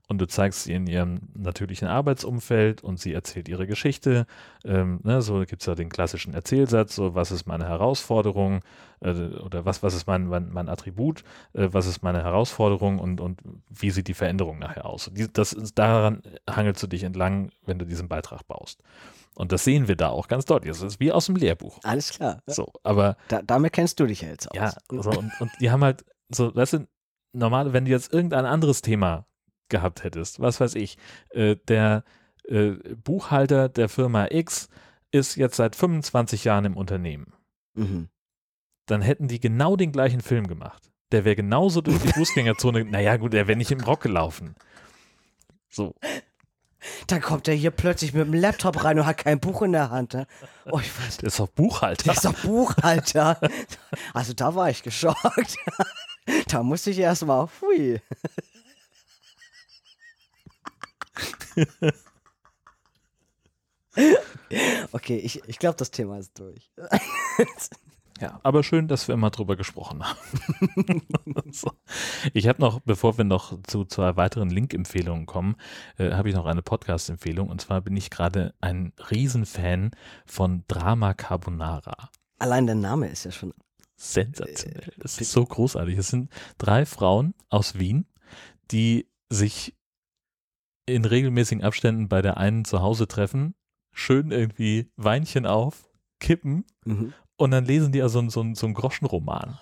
und 0.09 0.18
du 0.18 0.26
zeigst 0.26 0.64
sie 0.64 0.72
in 0.72 0.86
ihrem 0.86 1.20
natürlichen 1.34 1.88
Arbeitsumfeld 1.88 2.82
und 2.84 3.00
sie 3.00 3.12
erzählt 3.12 3.48
ihre 3.48 3.66
Geschichte. 3.66 4.26
Ähm, 4.64 5.00
ne, 5.02 5.20
so 5.20 5.40
gibt 5.40 5.62
es 5.62 5.66
ja 5.66 5.74
den 5.74 5.88
klassischen 5.88 6.32
Erzählsatz, 6.32 6.94
so 6.94 7.14
was 7.14 7.30
ist 7.32 7.46
meine 7.46 7.66
Herausforderung 7.66 8.61
äh, 9.00 9.11
oder 9.11 9.64
was, 9.64 9.82
was 9.82 9.94
ist 9.94 10.07
mein, 10.07 10.28
mein, 10.28 10.50
mein 10.52 10.68
Attribut, 10.68 11.24
äh, 11.54 11.68
was 11.72 11.86
ist 11.86 12.02
meine 12.02 12.22
Herausforderung 12.22 12.98
und, 13.00 13.20
und 13.20 13.40
wie 13.68 13.90
sieht 13.90 14.07
die 14.09 14.14
Veränderung 14.14 14.59
nachher 14.61 14.86
aus. 14.86 15.11
Die, 15.12 15.32
das 15.32 15.52
ist, 15.52 15.76
daran 15.78 16.22
hangelst 16.48 16.82
du 16.82 16.86
dich 16.86 17.02
entlang, 17.02 17.50
wenn 17.64 17.78
du 17.78 17.84
diesen 17.84 18.09
Beitrag 18.09 18.46
baust. 18.46 18.82
Und 19.34 19.52
das 19.52 19.64
sehen 19.64 19.86
wir 19.88 19.96
da 19.96 20.09
auch 20.09 20.28
ganz 20.28 20.44
deutlich. 20.46 20.70
Das 20.72 20.80
ist 20.80 20.98
wie 21.00 21.12
aus 21.12 21.26
dem 21.26 21.36
Lehrbuch. 21.36 21.78
alles 21.82 22.11
klar. 22.11 22.42
So, 22.46 22.72
aber 22.84 23.16
Da, 23.28 23.42
damit 23.42 23.72
kennst 23.74 24.00
du 24.00 24.07
dich 24.07 24.22
ja 24.22 24.28
jetzt 24.28 24.50
aus. 24.50 24.57
ja, 24.57 24.72
so, 25.02 25.11
und, 25.11 25.30
und 25.40 25.50
die 25.61 25.70
haben 25.70 25.82
halt 25.84 26.04
so, 26.30 26.54
weißt 26.54 26.72
du, 26.74 26.86
normal, 27.32 27.72
wenn 27.72 27.84
du 27.84 27.90
jetzt 27.90 28.12
irgendein 28.14 28.46
anderes 28.46 28.80
Thema 28.82 29.26
gehabt 29.68 30.04
hättest, 30.04 30.40
was 30.40 30.60
weiß 30.60 30.74
ich, 30.74 30.96
äh, 31.30 31.56
der 31.68 32.04
äh, 32.48 32.70
Buchhalter 33.02 33.68
der 33.68 33.88
Firma 33.88 34.26
X 34.30 34.68
ist 35.10 35.36
jetzt 35.36 35.56
seit 35.56 35.76
25 35.76 36.44
Jahren 36.44 36.64
im 36.64 36.76
Unternehmen, 36.76 37.32
Mhm. 37.74 38.08
dann 38.86 39.02
hätten 39.02 39.28
die 39.28 39.40
genau 39.40 39.76
den 39.76 39.92
gleichen 39.92 40.20
Film 40.20 40.46
gemacht. 40.46 40.90
Der 41.12 41.24
wäre 41.24 41.36
genauso 41.36 41.80
durch 41.80 41.98
die 42.00 42.08
Fußgängerzone, 42.08 42.84
naja 42.90 43.16
gut, 43.16 43.32
der 43.32 43.46
wäre 43.48 43.56
nicht 43.58 43.70
im 43.70 43.80
Rock 43.80 44.02
gelaufen. 44.02 44.54
So, 45.68 45.94
Dann 47.08 47.20
kommt 47.20 47.48
er 47.48 47.54
hier 47.54 47.70
plötzlich 47.72 48.12
mit 48.12 48.24
dem 48.26 48.34
Laptop 48.34 48.82
rein 48.84 48.98
und 48.98 49.06
hat 49.06 49.18
kein 49.18 49.40
Buch 49.40 49.62
in 49.62 49.72
der 49.72 49.90
Hand. 49.90 50.14
Ne? 50.14 50.26
Oh, 50.70 50.78
ich 50.80 50.90
weiß, 51.00 51.18
der 51.18 51.26
ist 51.28 51.38
doch 51.40 51.48
Buchhalter. 51.48 52.04
der 52.04 52.12
ist 52.14 52.24
doch 52.24 52.34
Buchhalter. 52.42 53.38
Also 54.14 54.32
da 54.34 54.54
war 54.54 54.70
ich 54.70 54.82
geschockt. 54.82 55.56
Da 56.48 56.64
musste 56.64 56.90
ich 56.90 56.98
erst 56.98 57.24
mal, 57.24 57.48
hui. 57.60 58.00
Okay, 64.92 65.16
ich, 65.16 65.42
ich 65.48 65.58
glaube, 65.58 65.76
das 65.76 65.90
Thema 65.90 66.18
ist 66.18 66.38
durch. 66.38 66.70
Ja, 68.18 68.40
aber 68.42 68.62
schön, 68.62 68.88
dass 68.88 69.08
wir 69.08 69.16
mal 69.18 69.28
drüber 69.28 69.56
gesprochen 69.56 70.02
haben. 70.02 71.02
so. 71.52 71.70
Ich 72.32 72.48
habe 72.48 72.62
noch, 72.62 72.80
bevor 72.80 73.18
wir 73.18 73.26
noch 73.26 73.62
zu 73.64 73.84
zwei 73.84 74.16
weiteren 74.16 74.48
Link-Empfehlungen 74.48 75.26
kommen, 75.26 75.56
äh, 75.98 76.12
habe 76.12 76.30
ich 76.30 76.34
noch 76.34 76.46
eine 76.46 76.62
Podcast-Empfehlung. 76.62 77.50
Und 77.50 77.60
zwar 77.60 77.82
bin 77.82 77.94
ich 77.94 78.08
gerade 78.08 78.54
ein 78.62 78.94
Riesenfan 79.10 79.90
von 80.24 80.64
Drama 80.66 81.12
Carbonara. 81.12 82.08
Allein 82.38 82.64
der 82.64 82.76
Name 82.76 83.08
ist 83.08 83.24
ja 83.24 83.32
schon. 83.32 83.52
Sensationell. 83.96 84.94
Das 84.96 85.20
ist 85.20 85.32
so 85.32 85.44
großartig. 85.44 85.98
Es 85.98 86.08
sind 86.08 86.32
drei 86.56 86.86
Frauen 86.86 87.34
aus 87.50 87.78
Wien, 87.78 88.06
die 88.70 89.10
sich 89.28 89.76
in 90.87 91.05
regelmäßigen 91.05 91.62
Abständen 91.64 92.09
bei 92.09 92.22
der 92.22 92.37
einen 92.37 92.64
zu 92.64 92.80
Hause 92.80 93.09
treffen, 93.09 93.55
schön 93.93 94.30
irgendwie 94.30 94.91
Weinchen 94.97 95.47
auf, 95.47 95.89
kippen 96.20 96.64
Mhm. 96.84 97.12
und 97.37 97.51
dann 97.51 97.64
lesen 97.64 97.93
die 97.93 98.03
also 98.03 98.26
so, 98.28 98.41
einen- 98.41 98.55
so 98.55 98.66
einen 98.66 98.74
Groschenroman 98.74 99.59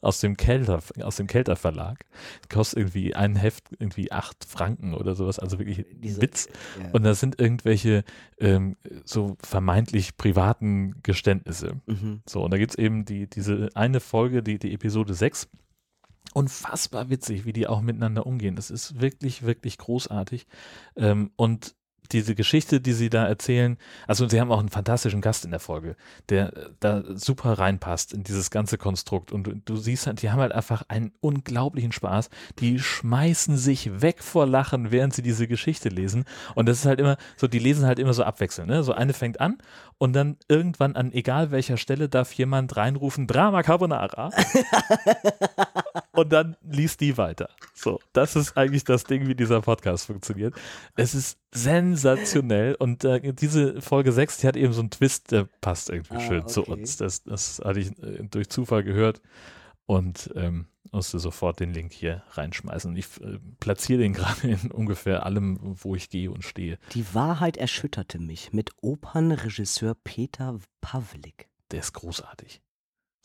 aus 0.00 0.20
dem 0.20 0.36
Kelter, 0.36 0.80
aus 1.02 1.16
dem 1.16 1.26
Kelter 1.26 1.56
Verlag. 1.56 2.04
Kostet 2.48 2.78
irgendwie 2.78 3.14
ein 3.14 3.34
Heft 3.34 3.68
irgendwie 3.78 4.12
acht 4.12 4.44
Franken 4.44 4.94
oder 4.94 5.14
sowas, 5.14 5.38
also 5.38 5.58
wirklich 5.58 5.84
Diese- 5.92 6.22
Witz. 6.22 6.48
Ja. 6.80 6.90
Und 6.92 7.02
da 7.02 7.14
sind 7.14 7.40
irgendwelche 7.40 8.04
ähm, 8.38 8.76
so 9.04 9.36
vermeintlich 9.42 10.16
privaten 10.16 11.02
Geständnisse. 11.02 11.80
Mhm. 11.86 12.22
So, 12.28 12.44
und 12.44 12.50
da 12.52 12.58
gibt 12.58 12.72
es 12.72 12.78
eben 12.78 13.04
die, 13.04 13.28
diese 13.28 13.70
eine 13.74 14.00
Folge, 14.00 14.42
die, 14.42 14.58
die 14.58 14.72
Episode 14.74 15.12
6. 15.14 15.48
Unfassbar 16.36 17.08
witzig, 17.08 17.46
wie 17.46 17.54
die 17.54 17.66
auch 17.66 17.80
miteinander 17.80 18.26
umgehen. 18.26 18.56
Das 18.56 18.70
ist 18.70 19.00
wirklich, 19.00 19.44
wirklich 19.44 19.78
großartig. 19.78 20.46
Ähm, 20.94 21.30
und 21.36 21.74
diese 22.12 22.34
Geschichte, 22.34 22.78
die 22.78 22.92
sie 22.92 23.08
da 23.08 23.26
erzählen, 23.26 23.78
also 24.06 24.28
sie 24.28 24.38
haben 24.38 24.52
auch 24.52 24.58
einen 24.58 24.68
fantastischen 24.68 25.22
Gast 25.22 25.46
in 25.46 25.50
der 25.50 25.60
Folge, 25.60 25.96
der 26.28 26.54
äh, 26.54 26.70
da 26.78 27.02
super 27.14 27.58
reinpasst 27.58 28.12
in 28.12 28.22
dieses 28.22 28.50
ganze 28.50 28.76
Konstrukt. 28.76 29.32
Und 29.32 29.44
du, 29.44 29.54
du 29.54 29.76
siehst 29.76 30.06
halt, 30.06 30.20
die 30.20 30.30
haben 30.30 30.40
halt 30.40 30.52
einfach 30.52 30.82
einen 30.88 31.12
unglaublichen 31.20 31.92
Spaß. 31.92 32.28
Die 32.58 32.80
schmeißen 32.80 33.56
sich 33.56 34.02
weg 34.02 34.22
vor 34.22 34.46
Lachen, 34.46 34.90
während 34.90 35.14
sie 35.14 35.22
diese 35.22 35.48
Geschichte 35.48 35.88
lesen. 35.88 36.26
Und 36.54 36.68
das 36.68 36.80
ist 36.80 36.86
halt 36.86 37.00
immer 37.00 37.16
so, 37.38 37.46
die 37.48 37.58
lesen 37.58 37.86
halt 37.86 37.98
immer 37.98 38.12
so 38.12 38.24
abwechselnd. 38.24 38.68
Ne? 38.68 38.82
So 38.82 38.92
eine 38.92 39.14
fängt 39.14 39.40
an 39.40 39.56
und 39.96 40.12
dann 40.12 40.36
irgendwann 40.48 40.96
an 40.96 41.12
egal 41.12 41.50
welcher 41.50 41.78
Stelle 41.78 42.10
darf 42.10 42.34
jemand 42.34 42.76
reinrufen, 42.76 43.26
Drama 43.26 43.62
Carbonara. 43.62 44.30
und 46.16 46.32
dann 46.32 46.56
liest 46.62 47.00
die 47.00 47.16
weiter. 47.18 47.48
So, 47.74 48.00
das 48.12 48.36
ist 48.36 48.56
eigentlich 48.56 48.84
das 48.84 49.04
Ding, 49.04 49.28
wie 49.28 49.34
dieser 49.34 49.60
Podcast 49.60 50.06
funktioniert. 50.06 50.54
Es 50.96 51.14
ist 51.14 51.38
sensationell 51.52 52.74
und 52.74 53.04
äh, 53.04 53.32
diese 53.32 53.80
Folge 53.82 54.12
6, 54.12 54.38
die 54.38 54.46
hat 54.48 54.56
eben 54.56 54.72
so 54.72 54.80
einen 54.80 54.90
Twist, 54.90 55.30
der 55.30 55.48
passt 55.60 55.90
irgendwie 55.90 56.16
Ah, 56.16 56.20
schön 56.20 56.48
zu 56.48 56.62
okay. 56.62 56.72
uns. 56.72 56.96
Das, 56.96 57.22
das 57.22 57.60
hatte 57.64 57.80
ich 57.80 57.88
äh, 58.02 58.22
durch 58.30 58.48
Zufall 58.48 58.82
gehört 58.82 59.20
und 59.86 60.30
ähm, 60.34 60.66
musste 60.92 61.18
sofort 61.18 61.60
den 61.60 61.72
Link 61.74 61.92
hier 61.92 62.22
reinschmeißen. 62.32 62.90
Und 62.90 62.96
ich 62.96 63.06
äh, 63.20 63.38
platziere 63.60 64.00
den 64.00 64.12
gerade 64.14 64.48
in 64.48 64.70
ungefähr 64.70 65.26
allem, 65.26 65.58
wo 65.62 65.94
ich 65.94 66.08
gehe 66.10 66.30
und 66.30 66.44
stehe. 66.44 66.78
Die 66.94 67.14
Wahrheit 67.14 67.56
erschütterte 67.56 68.18
mich 68.18 68.52
mit 68.52 68.70
Opernregisseur 68.82 69.94
Peter 70.04 70.58
Pawlik. 70.80 71.48
der 71.70 71.80
ist 71.80 71.92
großartig. 71.92 72.62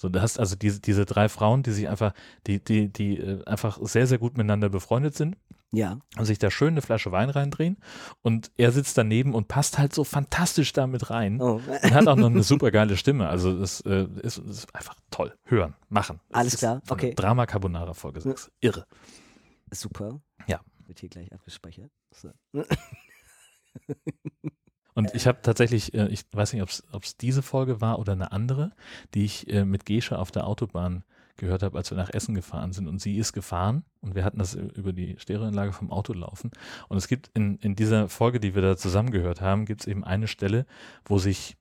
So, 0.01 0.09
du 0.09 0.19
hast 0.19 0.39
also 0.39 0.55
diese, 0.55 0.79
diese 0.79 1.05
drei 1.05 1.29
Frauen, 1.29 1.61
die 1.61 1.69
sich 1.69 1.87
einfach, 1.87 2.13
die, 2.47 2.57
die, 2.57 2.89
die 2.91 3.19
äh, 3.19 3.45
einfach 3.45 3.77
sehr, 3.83 4.07
sehr 4.07 4.17
gut 4.17 4.35
miteinander 4.35 4.67
befreundet 4.69 5.13
sind 5.15 5.37
Ja. 5.71 5.99
und 6.17 6.25
sich 6.25 6.39
da 6.39 6.49
schön 6.49 6.69
eine 6.69 6.81
Flasche 6.81 7.11
Wein 7.11 7.29
reindrehen 7.29 7.77
und 8.23 8.49
er 8.57 8.71
sitzt 8.71 8.97
daneben 8.97 9.35
und 9.35 9.47
passt 9.47 9.77
halt 9.77 9.93
so 9.93 10.03
fantastisch 10.03 10.73
damit 10.73 11.11
rein 11.11 11.39
Oh. 11.39 11.61
und 11.83 11.93
hat 11.93 12.07
auch 12.07 12.15
noch 12.15 12.31
eine 12.31 12.41
super 12.41 12.71
geile 12.71 12.97
Stimme. 12.97 13.29
Also 13.29 13.59
das 13.59 13.81
äh, 13.81 14.07
ist, 14.23 14.39
ist 14.39 14.73
einfach 14.75 14.95
toll. 15.11 15.35
Hören, 15.45 15.75
machen. 15.89 16.19
Es 16.29 16.35
Alles 16.35 16.57
klar, 16.57 16.81
okay. 16.89 17.13
Drama 17.13 17.45
Carbonara 17.45 17.93
Folge 17.93 18.21
6. 18.21 18.49
Irre. 18.59 18.87
Super. 19.69 20.19
Ja. 20.47 20.61
Wird 20.87 20.99
hier 20.99 21.09
gleich 21.09 21.31
abgespeichert. 21.31 21.91
So. 22.09 22.31
Und 24.93 25.13
ich 25.15 25.27
habe 25.27 25.39
tatsächlich, 25.41 25.93
äh, 25.93 26.07
ich 26.07 26.25
weiß 26.31 26.53
nicht, 26.53 26.61
ob 26.61 27.03
es 27.03 27.17
diese 27.17 27.41
Folge 27.41 27.81
war 27.81 27.99
oder 27.99 28.13
eine 28.13 28.31
andere, 28.31 28.71
die 29.13 29.25
ich 29.25 29.51
äh, 29.51 29.65
mit 29.65 29.85
Gesche 29.85 30.19
auf 30.19 30.31
der 30.31 30.47
Autobahn 30.47 31.03
gehört 31.37 31.63
habe, 31.63 31.77
als 31.77 31.89
wir 31.89 31.97
nach 31.97 32.09
Essen 32.13 32.35
gefahren 32.35 32.71
sind. 32.71 32.87
Und 32.87 33.01
sie 33.01 33.17
ist 33.17 33.33
gefahren 33.33 33.83
und 34.01 34.15
wir 34.15 34.23
hatten 34.23 34.37
das 34.37 34.55
ü- 34.55 34.69
über 34.75 34.93
die 34.93 35.15
Stereoanlage 35.17 35.73
vom 35.73 35.91
Auto 35.91 36.13
laufen. 36.13 36.51
Und 36.87 36.97
es 36.97 37.07
gibt 37.07 37.31
in, 37.33 37.57
in 37.57 37.75
dieser 37.75 38.09
Folge, 38.09 38.39
die 38.39 38.53
wir 38.53 38.61
da 38.61 38.77
zusammen 38.77 39.11
gehört 39.11 39.41
haben, 39.41 39.65
gibt 39.65 39.81
es 39.81 39.87
eben 39.87 40.03
eine 40.03 40.27
Stelle, 40.27 40.65
wo 41.05 41.17
sich 41.17 41.57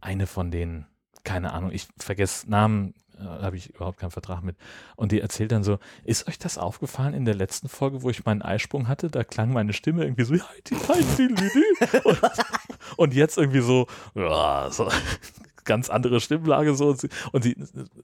eine 0.00 0.26
von 0.26 0.50
den, 0.50 0.86
keine 1.24 1.52
Ahnung, 1.52 1.72
ich 1.72 1.88
vergesse 1.98 2.48
Namen, 2.48 2.94
äh, 3.11 3.11
habe 3.24 3.56
ich 3.56 3.70
überhaupt 3.74 3.98
keinen 3.98 4.10
Vertrag 4.10 4.42
mit. 4.42 4.56
Und 4.96 5.12
die 5.12 5.20
erzählt 5.20 5.52
dann 5.52 5.64
so, 5.64 5.78
ist 6.04 6.28
euch 6.28 6.38
das 6.38 6.58
aufgefallen 6.58 7.14
in 7.14 7.24
der 7.24 7.34
letzten 7.34 7.68
Folge, 7.68 8.02
wo 8.02 8.10
ich 8.10 8.24
meinen 8.24 8.42
Eisprung 8.42 8.88
hatte? 8.88 9.10
Da 9.10 9.24
klang 9.24 9.52
meine 9.52 9.72
Stimme 9.72 10.04
irgendwie 10.04 10.24
so, 10.24 10.34
Heidi, 10.34 10.76
Heidi, 10.88 11.22
Lüdi. 11.26 11.64
und, 12.04 12.18
und 12.96 13.14
jetzt 13.14 13.38
irgendwie 13.38 13.60
so, 13.60 13.86
ja, 14.14 14.68
so 14.70 14.88
ganz 15.64 15.90
andere 15.90 16.20
Stimmlage 16.20 16.74
so. 16.74 16.88
Und 16.88 17.00
sie, 17.00 17.08
und 17.32 17.42
sie 17.42 17.56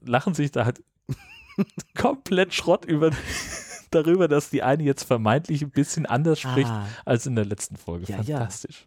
lachen 0.05 0.33
sich 0.33 0.51
da 0.51 0.65
halt 0.65 0.81
komplett 1.97 2.53
Schrott 2.53 2.85
über 2.85 3.11
darüber, 3.91 4.27
dass 4.27 4.51
die 4.51 4.61
eine 4.61 4.83
jetzt 4.83 5.03
vermeintlich 5.03 5.63
ein 5.63 5.71
bisschen 5.71 6.05
anders 6.05 6.39
spricht 6.39 6.69
Ah. 6.69 6.85
als 7.05 7.25
in 7.25 7.35
der 7.35 7.45
letzten 7.45 7.75
Folge. 7.75 8.05
Ja, 8.07 8.21
ja. 8.21 8.37
Fantastisch. 8.37 8.83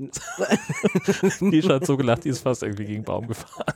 Die 1.40 1.62
hat 1.62 1.84
so 1.84 1.96
gelacht, 1.96 2.22
die 2.24 2.28
ist 2.28 2.38
fast 2.38 2.62
irgendwie 2.62 2.84
gegen 2.84 3.00
den 3.00 3.04
Baum 3.04 3.26
gefahren. 3.26 3.74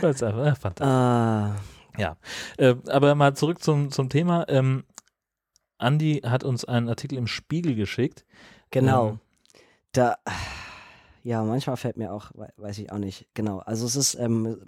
Das 0.00 0.16
ist 0.16 0.22
einfach 0.22 0.46
äh, 0.46 0.54
fantastisch. 0.54 0.86
Ah, 0.86 1.56
Ja, 1.98 2.16
äh, 2.58 2.74
aber 2.88 3.14
mal 3.14 3.34
zurück 3.34 3.62
zum, 3.62 3.90
zum 3.90 4.08
Thema. 4.08 4.46
Ähm, 4.48 4.84
Andi 5.78 6.22
hat 6.24 6.44
uns 6.44 6.64
einen 6.64 6.88
Artikel 6.88 7.18
im 7.18 7.26
Spiegel 7.26 7.74
geschickt. 7.74 8.24
genau. 8.70 9.08
Ähm, 9.10 9.18
Da, 9.92 10.16
ja, 11.22 11.42
manchmal 11.44 11.76
fällt 11.76 11.96
mir 11.98 12.12
auch, 12.12 12.30
wei- 12.34 12.52
weiß 12.56 12.78
ich 12.78 12.90
auch 12.90 12.98
nicht, 12.98 13.26
genau. 13.34 13.58
Also 13.58 13.84
es 13.86 13.94
ist 13.96 14.14
ähm, 14.14 14.62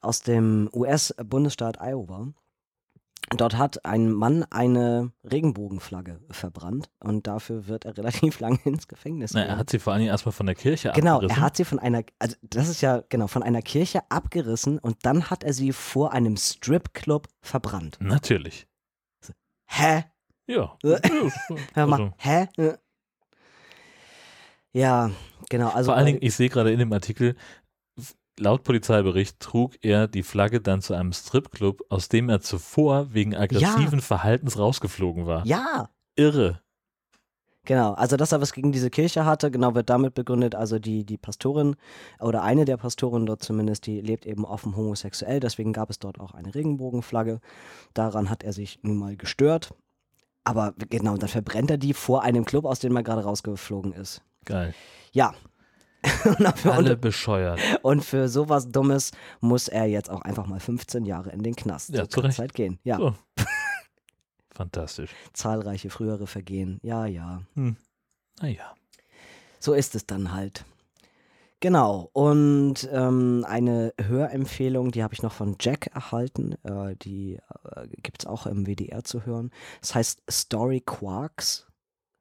aus 0.00 0.20
dem 0.22 0.70
US-Bundesstaat 0.72 1.78
Iowa. 1.80 2.28
Dort 3.36 3.56
hat 3.56 3.84
ein 3.84 4.10
Mann 4.10 4.44
eine 4.50 5.12
Regenbogenflagge 5.24 6.20
verbrannt 6.30 6.90
und 7.00 7.26
dafür 7.26 7.66
wird 7.66 7.84
er 7.84 7.96
relativ 7.98 8.40
lange 8.40 8.58
ins 8.64 8.88
Gefängnis 8.88 9.32
Na, 9.34 9.42
er 9.44 9.56
hat 9.58 9.70
sie 9.70 9.78
vor 9.78 9.92
allen 9.92 10.00
Dingen 10.00 10.10
erstmal 10.10 10.32
von 10.32 10.46
der 10.46 10.54
Kirche 10.54 10.92
Genau, 10.94 11.16
abgerissen. 11.16 11.38
er 11.38 11.44
hat 11.44 11.56
sie 11.56 11.64
von 11.64 11.78
einer, 11.78 12.02
also 12.18 12.36
das 12.42 12.68
ist 12.68 12.80
ja 12.82 13.02
genau, 13.08 13.26
von 13.26 13.42
einer 13.42 13.62
Kirche 13.62 14.00
abgerissen 14.10 14.78
und 14.78 14.98
dann 15.06 15.30
hat 15.30 15.44
er 15.44 15.52
sie 15.52 15.72
vor 15.72 16.12
einem 16.12 16.36
Stripclub 16.36 17.28
verbrannt. 17.40 17.98
Natürlich. 18.00 18.66
Hä? 19.66 20.04
Ja. 20.46 20.76
Hör 21.74 21.86
mal, 21.86 22.00
Also, 22.00 22.12
hä? 22.18 22.48
Äh. 22.58 22.76
Ja, 24.74 25.10
genau. 25.50 25.68
Also 25.68 25.90
vor 25.90 25.96
allen 25.96 26.06
Dingen, 26.06 26.18
ich 26.22 26.34
sehe 26.34 26.48
gerade 26.48 26.72
in 26.72 26.78
dem 26.78 26.92
Artikel, 26.92 27.36
laut 28.38 28.62
Polizeibericht 28.64 29.40
trug 29.40 29.76
er 29.82 30.08
die 30.08 30.22
Flagge 30.22 30.60
dann 30.60 30.82
zu 30.82 30.94
einem 30.94 31.12
Stripclub, 31.12 31.82
aus 31.88 32.08
dem 32.08 32.28
er 32.28 32.40
zuvor 32.40 33.12
wegen 33.12 33.34
aggressiven 33.34 34.00
Verhaltens 34.00 34.58
rausgeflogen 34.58 35.26
war. 35.26 35.46
ja, 35.46 35.88
Irre. 36.16 36.60
Genau, 37.64 37.92
also 37.92 38.16
dass 38.16 38.32
er 38.32 38.40
was 38.40 38.52
gegen 38.52 38.72
diese 38.72 38.90
Kirche 38.90 39.24
hatte, 39.24 39.50
genau 39.52 39.76
wird 39.76 39.88
damit 39.88 40.14
begründet, 40.14 40.56
also 40.56 40.80
die, 40.80 41.04
die 41.04 41.16
Pastorin 41.16 41.76
oder 42.18 42.42
eine 42.42 42.64
der 42.64 42.76
Pastoren 42.76 43.24
dort 43.24 43.44
zumindest, 43.44 43.86
die 43.86 44.00
lebt 44.00 44.26
eben 44.26 44.44
offen 44.44 44.76
homosexuell, 44.76 45.38
deswegen 45.38 45.72
gab 45.72 45.88
es 45.88 46.00
dort 46.00 46.18
auch 46.18 46.34
eine 46.34 46.56
Regenbogenflagge. 46.56 47.38
Daran 47.94 48.30
hat 48.30 48.42
er 48.42 48.52
sich 48.52 48.80
nun 48.82 48.96
mal 48.96 49.16
gestört. 49.16 49.72
Aber 50.44 50.74
genau, 50.90 51.16
dann 51.16 51.28
verbrennt 51.28 51.70
er 51.70 51.78
die 51.78 51.94
vor 51.94 52.24
einem 52.24 52.44
Club, 52.44 52.64
aus 52.64 52.80
dem 52.80 52.96
er 52.96 53.04
gerade 53.04 53.22
rausgeflogen 53.22 53.92
ist. 53.92 54.22
Geil. 54.44 54.74
Ja. 55.12 55.32
und, 56.24 56.66
Alle 56.66 56.92
und, 56.94 57.00
bescheuert. 57.00 57.60
und 57.82 58.04
für 58.04 58.28
sowas 58.28 58.68
Dummes 58.68 59.12
muss 59.40 59.68
er 59.68 59.86
jetzt 59.86 60.10
auch 60.10 60.22
einfach 60.22 60.46
mal 60.46 60.60
15 60.60 61.04
Jahre 61.04 61.30
in 61.30 61.42
den 61.42 61.54
Knast. 61.56 61.90
Ja, 61.90 62.02
so 62.02 62.06
zu 62.06 62.20
Recht. 62.20 62.36
Zeit 62.36 62.54
gehen. 62.54 62.78
Ja, 62.84 62.96
So. 62.98 63.14
Fantastisch. 64.54 65.10
zahlreiche 65.32 65.90
frühere 65.90 66.26
Vergehen. 66.26 66.78
Ja, 66.82 67.06
ja. 67.06 67.42
Naja. 67.54 68.74
So 69.60 69.72
ist 69.74 69.94
es 69.94 70.06
dann 70.06 70.32
halt. 70.32 70.64
Genau, 71.60 72.10
und 72.12 72.88
ähm, 72.90 73.46
eine 73.48 73.94
Hörempfehlung, 73.96 74.90
die 74.90 75.04
habe 75.04 75.14
ich 75.14 75.22
noch 75.22 75.32
von 75.32 75.54
Jack 75.60 75.86
erhalten, 75.94 76.56
äh, 76.64 76.96
die 76.96 77.38
äh, 77.76 77.86
gibt 78.02 78.22
es 78.22 78.26
auch 78.26 78.46
im 78.46 78.66
WDR 78.66 79.04
zu 79.04 79.24
hören. 79.24 79.52
Das 79.80 79.94
heißt 79.94 80.22
Story 80.28 80.82
Quarks. 80.84 81.68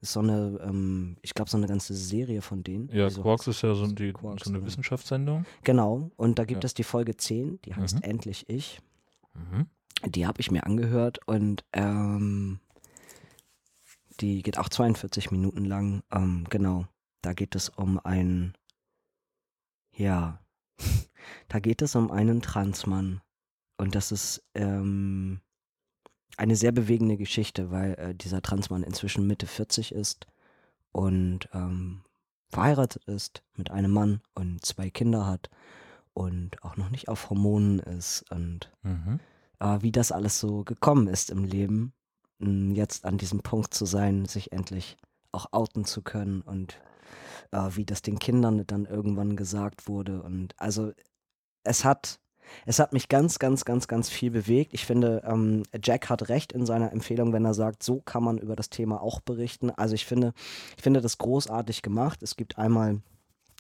Ist 0.02 0.14
so 0.14 0.20
eine, 0.20 0.60
ähm, 0.64 1.18
ich 1.22 1.34
glaube, 1.36 1.50
so 1.52 1.58
eine 1.58 1.68
ganze 1.68 1.94
Serie 1.94 2.42
von 2.42 2.64
denen. 2.64 2.90
Ja, 2.90 3.10
so- 3.10 3.22
Quarks 3.22 3.46
ist 3.48 3.62
ja 3.62 3.76
so, 3.76 3.86
die, 3.88 4.12
Quarks, 4.14 4.46
so 4.46 4.50
eine 4.50 4.60
ja. 4.60 4.66
Wissenschaftssendung. 4.66 5.46
Genau, 5.64 6.10
und 6.18 6.40
da 6.40 6.46
gibt 6.46 6.64
Ja. 6.64 6.66
es 6.66 6.74
die 6.74 6.84
Folge 6.84 7.16
10, 7.18 7.60
die 7.62 7.76
heißt 7.76 7.98
Mhm. 7.98 8.02
Endlich 8.04 8.50
Ich. 8.50 8.80
Mhm. 9.36 9.68
Die 10.08 10.26
habe 10.26 10.42
ich 10.42 10.50
mir 10.50 10.66
angehört 10.66 11.20
und 11.28 11.64
ähm, 11.74 12.60
die 14.20 14.42
geht 14.42 14.58
auch 14.58 14.70
42 14.70 15.30
Minuten 15.32 15.66
lang. 15.66 16.02
Ähm, 16.12 16.46
genau, 16.50 16.86
da 17.22 17.34
geht 17.34 17.56
es 17.56 17.70
um 17.70 18.00
ein, 18.00 18.54
ja, 19.96 20.40
da 21.48 21.60
geht 21.60 21.82
es 21.84 21.96
um 21.96 22.10
einen 22.10 22.42
Transmann. 22.42 23.22
Und 23.78 23.94
das 23.96 24.12
ist 24.12 24.44
ähm, 24.56 25.42
eine 26.38 26.56
sehr 26.56 26.72
bewegende 26.72 27.18
Geschichte, 27.18 27.72
weil 27.72 27.94
äh, 27.96 28.16
dieser 28.16 28.42
Transmann 28.42 28.84
inzwischen 28.84 29.28
Mitte 29.28 29.48
40 29.48 29.92
ist 29.94 30.28
und 30.92 31.50
ähm, 31.54 32.02
verheiratet 32.50 33.06
ist 33.06 33.44
mit 33.56 33.72
einem 33.72 33.92
Mann 33.92 34.22
und 34.36 34.64
zwei 34.66 34.90
Kinder 34.90 35.26
hat 35.26 35.50
und 36.14 36.62
auch 36.64 36.76
noch 36.78 36.90
nicht 36.90 37.08
auf 37.08 37.30
Hormonen 37.30 37.80
ist 37.80 38.30
und 38.32 38.72
Mhm. 38.84 39.20
äh, 39.60 39.78
wie 39.82 39.92
das 39.92 40.12
alles 40.12 40.40
so 40.40 40.64
gekommen 40.64 41.08
ist 41.08 41.30
im 41.30 41.44
Leben, 41.46 41.94
mh, 42.40 42.74
jetzt 42.76 43.06
an 43.06 43.18
diesem 43.18 43.42
Punkt 43.42 43.74
zu 43.74 43.86
sein, 43.86 44.26
sich 44.26 44.52
endlich 44.52 44.98
auch 45.32 45.54
outen 45.54 45.86
zu 45.86 46.02
können 46.02 46.42
und 46.42 46.78
äh, 47.52 47.70
wie 47.76 47.86
das 47.86 48.02
den 48.02 48.20
Kindern 48.20 48.66
dann 48.68 48.86
irgendwann 48.86 49.36
gesagt 49.38 49.88
wurde. 49.88 50.22
Und 50.22 50.54
also 50.58 50.92
es 51.64 51.86
hat, 51.86 52.20
es 52.66 52.80
hat 52.80 52.94
mich 52.94 53.10
ganz, 53.10 53.40
ganz, 53.40 53.66
ganz, 53.66 53.88
ganz 53.88 54.10
viel 54.10 54.32
bewegt. 54.32 54.74
Ich 54.74 54.86
finde, 54.86 55.22
ähm, 55.26 55.64
Jack 55.84 56.10
hat 56.10 56.30
recht 56.30 56.52
in 56.52 56.66
seiner 56.66 56.92
Empfehlung, 56.92 57.34
wenn 57.34 57.46
er 57.46 57.54
sagt, 57.54 57.84
so 57.84 58.02
kann 58.02 58.24
man 58.24 58.38
über 58.38 58.56
das 58.56 58.70
Thema 58.70 59.02
auch 59.02 59.20
berichten. 59.22 59.70
Also 59.72 59.96
ich 59.96 60.06
finde, 60.06 60.34
ich 60.78 60.84
finde 60.84 61.02
das 61.02 61.18
großartig 61.18 61.82
gemacht. 61.82 62.22
Es 62.24 62.36
gibt 62.36 62.58
einmal 62.58 63.02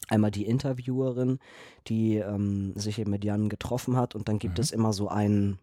einmal 0.09 0.32
die 0.32 0.45
Interviewerin, 0.45 1.39
die 1.88 2.17
ähm, 2.17 2.73
sich 2.75 2.99
eben 2.99 3.11
mit 3.11 3.23
Jan 3.23 3.49
getroffen 3.49 3.95
hat 3.95 4.13
und 4.15 4.27
dann 4.27 4.39
gibt 4.39 4.57
Mhm. 4.57 4.61
es 4.61 4.71
immer 4.71 4.93
so 4.93 5.07
einen, 5.07 5.59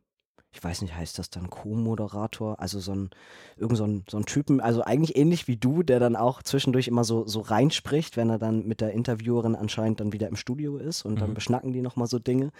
ich 0.50 0.64
weiß 0.64 0.80
nicht, 0.82 0.96
heißt 0.96 1.18
das 1.18 1.28
dann 1.30 1.50
Co-Moderator, 1.50 2.58
also 2.58 2.80
so 2.80 2.92
ein, 2.92 3.10
irgend 3.56 3.76
so 3.76 3.84
ein, 3.84 4.04
so 4.08 4.16
ein 4.16 4.24
Typen, 4.24 4.60
also 4.60 4.82
eigentlich 4.82 5.16
ähnlich 5.16 5.46
wie 5.46 5.56
du, 5.56 5.82
der 5.82 6.00
dann 6.00 6.16
auch 6.16 6.42
zwischendurch 6.42 6.88
immer 6.88 7.04
so, 7.04 7.26
so 7.26 7.40
reinspricht, 7.40 8.16
wenn 8.16 8.30
er 8.30 8.38
dann 8.38 8.66
mit 8.66 8.80
der 8.80 8.92
Interviewerin 8.92 9.54
anscheinend 9.54 10.00
dann 10.00 10.12
wieder 10.12 10.26
im 10.28 10.36
Studio 10.36 10.78
ist 10.78 11.04
und 11.04 11.20
dann 11.20 11.30
Mhm. 11.30 11.34
beschnacken 11.34 11.72
die 11.72 11.82
nochmal 11.82 12.06
so 12.08 12.18
Dinge 12.18 12.50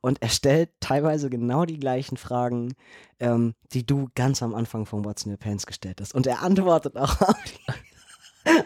und 0.00 0.20
er 0.20 0.28
stellt 0.28 0.70
teilweise 0.80 1.30
genau 1.30 1.64
die 1.64 1.78
gleichen 1.78 2.16
Fragen, 2.16 2.74
ähm, 3.20 3.54
die 3.72 3.86
du 3.86 4.08
ganz 4.14 4.42
am 4.42 4.54
Anfang 4.54 4.84
von 4.84 5.04
What's 5.04 5.24
in 5.24 5.30
Your 5.32 5.38
Pants 5.38 5.66
gestellt 5.66 6.00
hast 6.00 6.14
und 6.14 6.26
er 6.26 6.42
antwortet 6.42 6.96
auch 6.96 7.20
auf 7.20 7.36
die 7.44 7.72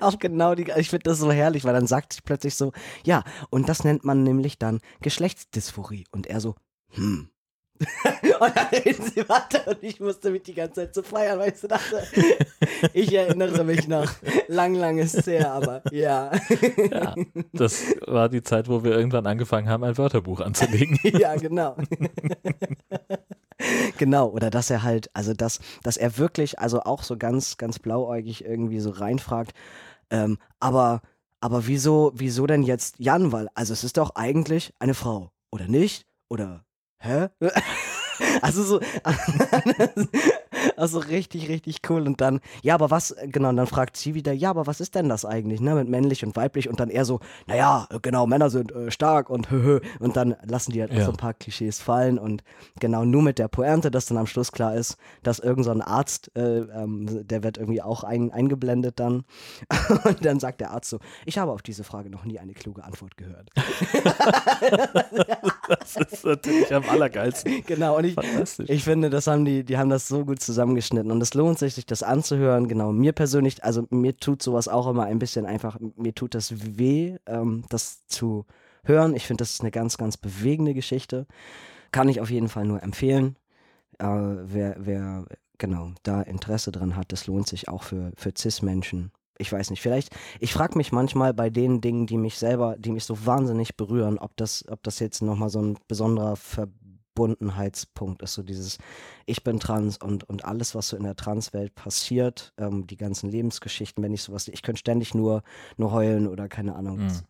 auch 0.01 0.19
genau 0.19 0.55
die, 0.55 0.71
ich 0.77 0.91
finde 0.91 1.05
das 1.05 1.19
so 1.19 1.33
herrlich, 1.33 1.65
weil 1.65 1.73
dann 1.73 1.87
sagt 1.87 2.13
sie 2.13 2.21
plötzlich 2.23 2.55
so, 2.55 2.73
ja, 3.05 3.25
und 3.49 3.69
das 3.69 3.83
nennt 3.83 4.05
man 4.05 4.23
nämlich 4.23 4.59
dann 4.59 4.81
Geschlechtsdysphorie. 5.01 6.05
Und 6.13 6.27
er 6.27 6.41
so, 6.41 6.55
hm. 6.91 7.31
und 8.41 8.57
dann 8.57 8.67
reden 8.67 9.11
sie 9.15 9.27
weiter 9.29 9.67
und 9.67 9.83
ich 9.83 10.01
musste 10.01 10.31
mich 10.31 10.43
die 10.43 10.55
ganze 10.55 10.75
Zeit 10.75 10.95
so 10.95 11.03
feiern, 11.03 11.39
weil 11.39 11.53
ich 11.53 11.59
so 11.59 11.67
dachte, 11.67 12.03
ich 12.93 13.13
erinnere 13.15 13.65
mich 13.65 13.89
noch, 13.89 14.11
lang, 14.49 14.75
lang 14.75 14.99
ist 14.99 15.27
her, 15.27 15.53
aber 15.53 15.83
ja. 15.91 16.31
Ja, 16.91 17.15
das 17.53 17.85
war 18.07 18.29
die 18.29 18.43
Zeit, 18.43 18.69
wo 18.69 18.85
wir 18.85 18.93
irgendwann 18.93 19.27
angefangen 19.27 19.69
haben, 19.69 19.85
ein 19.85 19.97
Wörterbuch 19.97 20.41
anzulegen. 20.41 20.99
ja, 21.19 21.35
genau. 21.37 21.77
genau, 23.97 24.29
oder 24.29 24.51
dass 24.51 24.69
er 24.69 24.83
halt, 24.83 25.11
also 25.15 25.33
dass, 25.33 25.61
dass 25.83 25.97
er 25.97 26.19
wirklich, 26.19 26.59
also 26.59 26.83
auch 26.83 27.03
so 27.03 27.17
ganz, 27.17 27.57
ganz 27.57 27.79
blauäugig 27.79 28.45
irgendwie 28.45 28.81
so 28.81 28.91
reinfragt, 28.91 29.53
ähm, 30.11 30.37
aber, 30.59 31.01
aber 31.41 31.67
wieso, 31.67 32.13
wieso 32.15 32.47
denn 32.47 32.63
jetzt 32.63 32.97
Jan? 32.99 33.33
Weil, 33.33 33.49
also 33.55 33.73
es 33.73 33.85
ist 33.85 33.97
doch 33.97 34.17
eigentlich 34.17 34.75
eine 34.79 34.95
Frau, 34.95 35.31
oder 35.51 35.67
nicht? 35.67 36.07
Oder, 36.29 36.65
hä? 37.01 37.29
Also 38.43 38.65
so, 38.65 38.81
also 40.77 40.99
richtig, 40.99 41.49
richtig 41.49 41.79
cool. 41.89 42.07
Und 42.07 42.21
dann, 42.21 42.41
ja, 42.63 42.75
aber 42.75 42.91
was, 42.91 43.15
genau, 43.27 43.51
und 43.51 43.57
dann 43.57 43.67
fragt 43.67 43.97
sie 43.97 44.15
wieder, 44.15 44.33
ja, 44.33 44.51
aber 44.51 44.67
was 44.67 44.81
ist 44.81 44.95
denn 44.95 45.09
das 45.09 45.25
eigentlich, 45.25 45.61
ne, 45.61 45.75
mit 45.75 45.89
männlich 45.89 46.25
und 46.25 46.37
weiblich? 46.37 46.69
Und 46.69 46.81
dann 46.81 46.91
eher 46.91 47.05
so, 47.05 47.21
naja, 47.47 47.87
genau, 48.03 48.27
Männer 48.27 48.51
sind 48.51 48.73
äh, 48.73 48.91
stark 48.91 49.31
und 49.31 49.51
höhö. 49.51 49.81
Und 49.99 50.17
dann 50.17 50.37
lassen 50.45 50.73
die 50.73 50.81
halt 50.81 50.93
auch 50.93 50.97
Ja. 50.97 51.05
so 51.05 51.11
ein 51.13 51.17
paar 51.17 51.35
Klischees 51.35 51.81
fallen 51.81 52.19
und 52.19 52.43
genau, 52.79 53.05
nur 53.05 53.23
mit 53.23 53.39
der 53.39 53.49
Pointe, 53.49 53.91
dass 53.91 54.07
dann 54.07 54.19
am 54.19 54.27
Schluss 54.27 54.53
klar 54.53 54.75
ist, 54.75 54.97
dass 55.23 55.39
irgend 55.39 55.65
so 55.65 55.71
ein 55.71 55.83
Arzt, 55.83 56.31
äh, 56.37 56.59
ähm, 56.61 57.27
der 57.27 57.43
wird 57.43 57.59
irgendwie 57.59 57.83
auch 57.83 58.05
ein, 58.05 58.31
eingeblendet 58.33 58.99
dann. 59.01 59.25
Und 60.05 60.25
dann 60.25 60.41
sagt 60.41 60.61
der 60.61 60.71
Arzt 60.73 60.91
so, 60.91 60.99
ich 61.27 61.39
habe 61.39 61.53
auf 61.53 61.63
diese 61.63 61.85
Frage 61.85 62.11
noch 62.11 62.25
nie 62.25 62.39
eine 62.39 62.53
kluge 62.55 62.85
Antwort 62.85 63.17
gehört. 63.17 63.51
Das 65.69 65.97
ist 65.97 66.25
natürlich 66.25 66.75
am 66.75 66.85
allergeilsten. 66.89 67.63
genau, 67.67 67.97
und 67.97 68.05
ich. 68.05 68.17
Ich 68.69 68.85
finde, 68.85 69.11
das 69.11 69.27
haben 69.27 69.45
die, 69.45 69.65
die 69.65 69.79
haben 69.79 69.89
das 69.91 70.09
so 70.09 70.25
gut 70.25 70.41
zusammengeschnitten 70.51 71.13
und 71.13 71.23
es 71.23 71.35
lohnt 71.35 71.59
sich, 71.59 71.75
sich 71.75 71.87
das 71.87 72.03
anzuhören. 72.03 72.67
Genau, 72.67 72.93
mir 72.93 73.13
persönlich, 73.13 73.63
also 73.63 73.87
mir 73.91 74.17
tut 74.17 74.43
sowas 74.43 74.69
auch 74.69 74.89
immer 74.89 75.05
ein 75.05 75.19
bisschen 75.19 75.47
einfach, 75.47 75.79
mir 75.97 76.15
tut 76.15 76.35
das 76.35 76.77
weh, 76.77 77.17
ähm, 77.27 77.65
das 77.69 78.07
zu 78.07 78.47
hören. 78.85 79.15
Ich 79.15 79.27
finde, 79.27 79.43
das 79.43 79.53
ist 79.53 79.61
eine 79.61 79.71
ganz, 79.71 79.97
ganz 79.97 80.17
bewegende 80.17 80.75
Geschichte. 80.75 81.27
Kann 81.93 82.09
ich 82.09 82.21
auf 82.21 82.31
jeden 82.31 82.49
Fall 82.49 82.65
nur 82.65 82.83
empfehlen. 82.83 83.37
Äh, 83.99 84.07
wer, 84.07 84.77
wer, 84.79 85.25
genau, 85.59 85.93
da 86.03 86.23
Interesse 86.23 86.73
dran 86.73 86.97
hat, 86.97 87.13
das 87.13 87.27
lohnt 87.27 87.47
sich 87.47 87.69
auch 87.69 87.83
für, 87.83 88.13
für 88.17 88.33
Cis-Menschen. 88.37 89.13
Ich 89.39 89.51
weiß 89.51 89.71
nicht, 89.71 89.81
vielleicht, 89.81 90.15
ich 90.39 90.53
frage 90.53 90.77
mich 90.77 90.93
manchmal 90.93 91.33
bei 91.33 91.49
den 91.49 91.81
Dingen, 91.81 92.07
die 92.07 92.19
mich 92.19 92.37
selber, 92.37 92.77
die 92.77 92.93
mich 92.93 93.05
so 93.05 93.25
wahnsinnig 93.25 93.77
berühren, 93.77 94.19
ob 94.19 94.37
das, 94.37 94.67
ob 94.69 94.83
das 94.83 94.99
jetzt 94.99 95.23
nochmal 95.23 95.49
so 95.49 95.63
ein 95.63 95.79
besonderer 95.89 96.37
Verbundenheitspunkt 97.15 98.23
ist, 98.23 98.35
so 98.35 98.43
dieses, 98.43 98.79
ich 99.27 99.43
bin 99.43 99.59
trans 99.59 99.99
und, 99.99 100.25
und 100.29 100.45
alles, 100.45 100.75
was 100.75 100.89
so 100.89 100.97
in 100.97 101.03
der 101.03 101.17
Transwelt 101.17 101.75
passiert, 101.75 102.53
ähm, 102.57 102.87
die 102.87 102.97
ganzen 102.97 103.31
Lebensgeschichten, 103.31 104.03
wenn 104.03 104.13
ich 104.13 104.23
sowas, 104.23 104.49
ich 104.49 104.63
könnte 104.63 104.81
ständig 104.81 105.15
nur, 105.15 105.43
nur 105.77 105.93
heulen 105.93 106.27
oder 106.27 106.49
keine 106.49 106.77
Ahnung. 106.77 106.99
Mhm. 106.99 107.09
Das, 107.09 107.23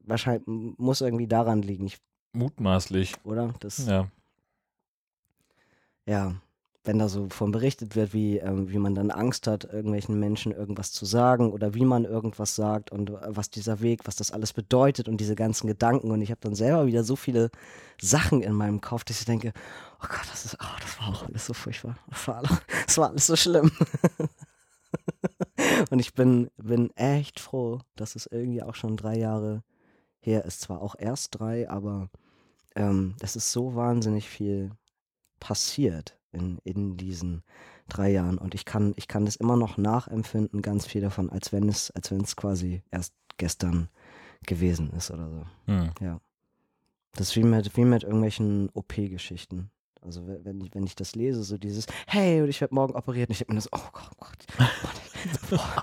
wahrscheinlich 0.00 0.46
muss 0.46 1.00
irgendwie 1.00 1.26
daran 1.26 1.62
liegen, 1.62 1.86
ich, 1.86 1.98
Mutmaßlich. 2.32 3.14
oder? 3.24 3.54
Das, 3.60 3.86
Ja. 3.86 4.08
ja. 6.06 6.34
Wenn 6.84 6.98
da 6.98 7.08
so 7.08 7.28
von 7.28 7.52
berichtet 7.52 7.94
wird, 7.94 8.14
wie, 8.14 8.38
ähm, 8.38 8.70
wie 8.70 8.78
man 8.78 8.94
dann 8.94 9.10
Angst 9.10 9.46
hat, 9.46 9.64
irgendwelchen 9.64 10.18
Menschen 10.18 10.52
irgendwas 10.52 10.92
zu 10.92 11.04
sagen 11.04 11.52
oder 11.52 11.74
wie 11.74 11.84
man 11.84 12.04
irgendwas 12.04 12.54
sagt 12.54 12.90
und 12.90 13.10
äh, 13.10 13.16
was 13.26 13.50
dieser 13.50 13.80
Weg, 13.80 14.06
was 14.06 14.16
das 14.16 14.32
alles 14.32 14.54
bedeutet 14.54 15.06
und 15.06 15.18
diese 15.18 15.34
ganzen 15.34 15.66
Gedanken. 15.66 16.10
Und 16.10 16.22
ich 16.22 16.30
habe 16.30 16.40
dann 16.40 16.54
selber 16.54 16.86
wieder 16.86 17.04
so 17.04 17.16
viele 17.16 17.50
Sachen 18.00 18.42
in 18.42 18.54
meinem 18.54 18.80
Kopf, 18.80 19.04
dass 19.04 19.20
ich 19.20 19.26
denke, 19.26 19.52
oh 20.02 20.06
Gott, 20.08 20.26
das 20.30 20.46
ist, 20.46 20.56
oh, 20.58 20.76
das 20.80 20.98
war 20.98 21.08
auch 21.08 21.28
alles 21.28 21.46
so 21.46 21.52
furchtbar. 21.52 21.98
Das 22.08 22.26
war, 22.96 23.08
alles, 23.10 23.26
so 23.26 23.36
schlimm. 23.36 23.70
und 25.90 25.98
ich 25.98 26.14
bin, 26.14 26.50
bin 26.56 26.90
echt 26.96 27.40
froh, 27.40 27.80
dass 27.94 28.16
es 28.16 28.24
irgendwie 28.24 28.62
auch 28.62 28.74
schon 28.74 28.96
drei 28.96 29.18
Jahre 29.18 29.62
her 30.18 30.46
ist. 30.46 30.62
Zwar 30.62 30.80
auch 30.80 30.94
erst 30.98 31.38
drei, 31.38 31.68
aber 31.68 32.08
ähm, 32.74 33.16
ist 33.20 33.34
so 33.52 33.74
wahnsinnig 33.74 34.30
viel 34.30 34.70
passiert 35.40 36.19
in, 36.32 36.58
in 36.64 36.96
diesen 36.96 37.42
drei 37.88 38.10
Jahren. 38.10 38.38
Und 38.38 38.54
ich 38.54 38.64
kann, 38.64 38.92
ich 38.96 39.08
kann 39.08 39.24
das 39.24 39.36
immer 39.36 39.56
noch 39.56 39.76
nachempfinden, 39.76 40.62
ganz 40.62 40.86
viel 40.86 41.00
davon, 41.00 41.30
als 41.30 41.52
wenn 41.52 41.68
es, 41.68 41.90
als 41.90 42.10
wenn 42.10 42.20
es 42.22 42.36
quasi 42.36 42.82
erst 42.90 43.12
gestern 43.36 43.88
gewesen 44.46 44.90
ist 44.90 45.10
oder 45.10 45.28
so. 45.30 45.42
Hm. 45.66 45.90
Ja. 46.00 46.20
Das 47.14 47.28
ist 47.30 47.36
wie 47.36 47.42
mit, 47.44 47.76
wie 47.76 47.84
mit 47.84 48.04
irgendwelchen 48.04 48.70
OP-Geschichten. 48.74 49.70
Also 50.02 50.26
we- 50.26 50.40
wenn 50.44 50.60
ich, 50.62 50.74
wenn 50.74 50.84
ich 50.84 50.94
das 50.94 51.14
lese, 51.14 51.42
so 51.42 51.58
dieses, 51.58 51.86
hey, 52.06 52.40
und 52.40 52.48
ich 52.48 52.60
werde 52.60 52.74
morgen 52.74 52.94
operiert, 52.94 53.28
und 53.28 53.32
ich 53.32 53.38
denke 53.38 53.52
mir 53.52 53.58
das, 53.58 53.70
oh 53.72 53.88
Gott, 53.92 54.10
oh 54.16 54.24
Gott. 54.24 54.46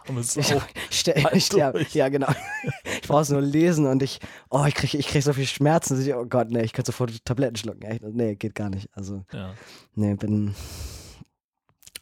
Ich, 0.09 0.25
Sau. 0.31 0.61
ich, 0.89 0.99
stell- 0.99 1.23
Halt 1.23 1.35
ich 1.35 1.45
sterbe. 1.45 1.77
durch. 1.79 1.93
Ja, 1.93 2.09
genau. 2.09 2.27
Ich 3.07 3.09
brauche 3.09 3.21
es 3.21 3.29
nur 3.29 3.41
lesen 3.41 3.85
und 3.87 4.03
ich, 4.03 4.19
oh, 4.49 4.65
ich 4.67 4.75
kriege 4.75 4.97
ich 4.97 5.07
krieg 5.07 5.23
so 5.23 5.31
viel 5.31 5.45
Schmerzen. 5.47 5.95
dass 5.95 6.05
ich, 6.05 6.13
Oh 6.13 6.25
Gott, 6.25 6.49
nee, 6.49 6.61
ich 6.63 6.73
könnte 6.73 6.91
sofort 6.91 7.23
Tabletten 7.23 7.55
schlucken. 7.55 7.83
Echt. 7.83 8.03
Nee, 8.03 8.35
geht 8.35 8.53
gar 8.53 8.69
nicht. 8.69 8.89
Also, 8.91 9.23
Ja. 9.31 9.53
nee, 9.95 10.13
bin, 10.15 10.53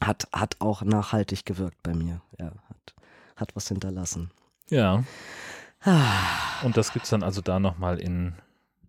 hat, 0.01 0.27
hat 0.31 0.55
auch 0.61 0.81
nachhaltig 0.81 1.45
gewirkt 1.45 1.77
bei 1.83 1.93
mir. 1.93 2.21
Ja, 2.39 2.47
hat, 2.69 2.95
hat 3.35 3.55
was 3.55 3.67
hinterlassen. 3.67 4.31
ja. 4.69 5.03
Ah, 5.81 6.63
Und 6.63 6.75
das 6.77 6.91
gibt's 6.91 7.11
dann 7.11 7.21
also 7.21 7.41
da 7.41 7.59
nochmal 7.59 7.99
in, 7.99 8.33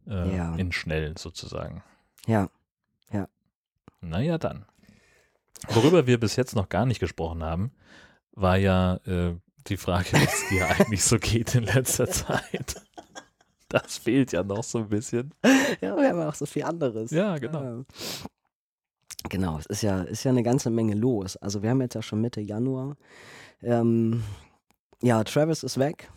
äh, 0.08 0.34
Ja. 0.34 0.54
in 0.56 0.72
schnell 0.72 1.18
sozusagen. 1.18 1.82
Ja, 2.26 2.48
Naja, 4.00 4.38
dann. 4.38 4.64
Worüber 5.68 6.06
wir 6.06 6.18
bis 6.20 6.36
jetzt 6.36 6.54
noch 6.54 6.68
gar 6.70 6.86
nicht 6.86 7.00
gesprochen 7.00 7.42
haben, 7.42 7.72
war 8.32 8.56
ja 8.56 8.96
äh, 9.06 9.34
die 9.68 9.76
Frage, 9.76 10.12
wie 10.12 10.24
es 10.24 10.48
dir 10.48 10.68
eigentlich 10.68 11.04
so 11.04 11.18
geht 11.18 11.54
in 11.54 11.64
letzter 11.64 12.08
Zeit. 12.08 12.82
Das 13.68 13.98
fehlt 13.98 14.32
ja 14.32 14.42
noch 14.42 14.62
so 14.62 14.78
ein 14.78 14.88
bisschen. 14.88 15.32
ja, 15.80 15.96
wir 15.96 16.08
haben 16.08 16.22
auch 16.22 16.34
so 16.34 16.46
viel 16.46 16.62
anderes. 16.62 17.10
Ja, 17.10 17.38
genau. 17.38 17.84
Genau, 19.28 19.58
es 19.58 19.66
ist 19.66 19.82
ja, 19.82 20.02
ist 20.02 20.24
ja 20.24 20.30
eine 20.30 20.42
ganze 20.42 20.70
Menge 20.70 20.94
los. 20.94 21.36
Also 21.36 21.62
wir 21.62 21.70
haben 21.70 21.80
jetzt 21.80 21.94
ja 21.94 22.02
schon 22.02 22.20
Mitte 22.20 22.40
Januar. 22.40 22.96
Ähm, 23.62 24.22
ja, 25.02 25.24
Travis 25.24 25.62
ist 25.62 25.78
weg. 25.78 26.10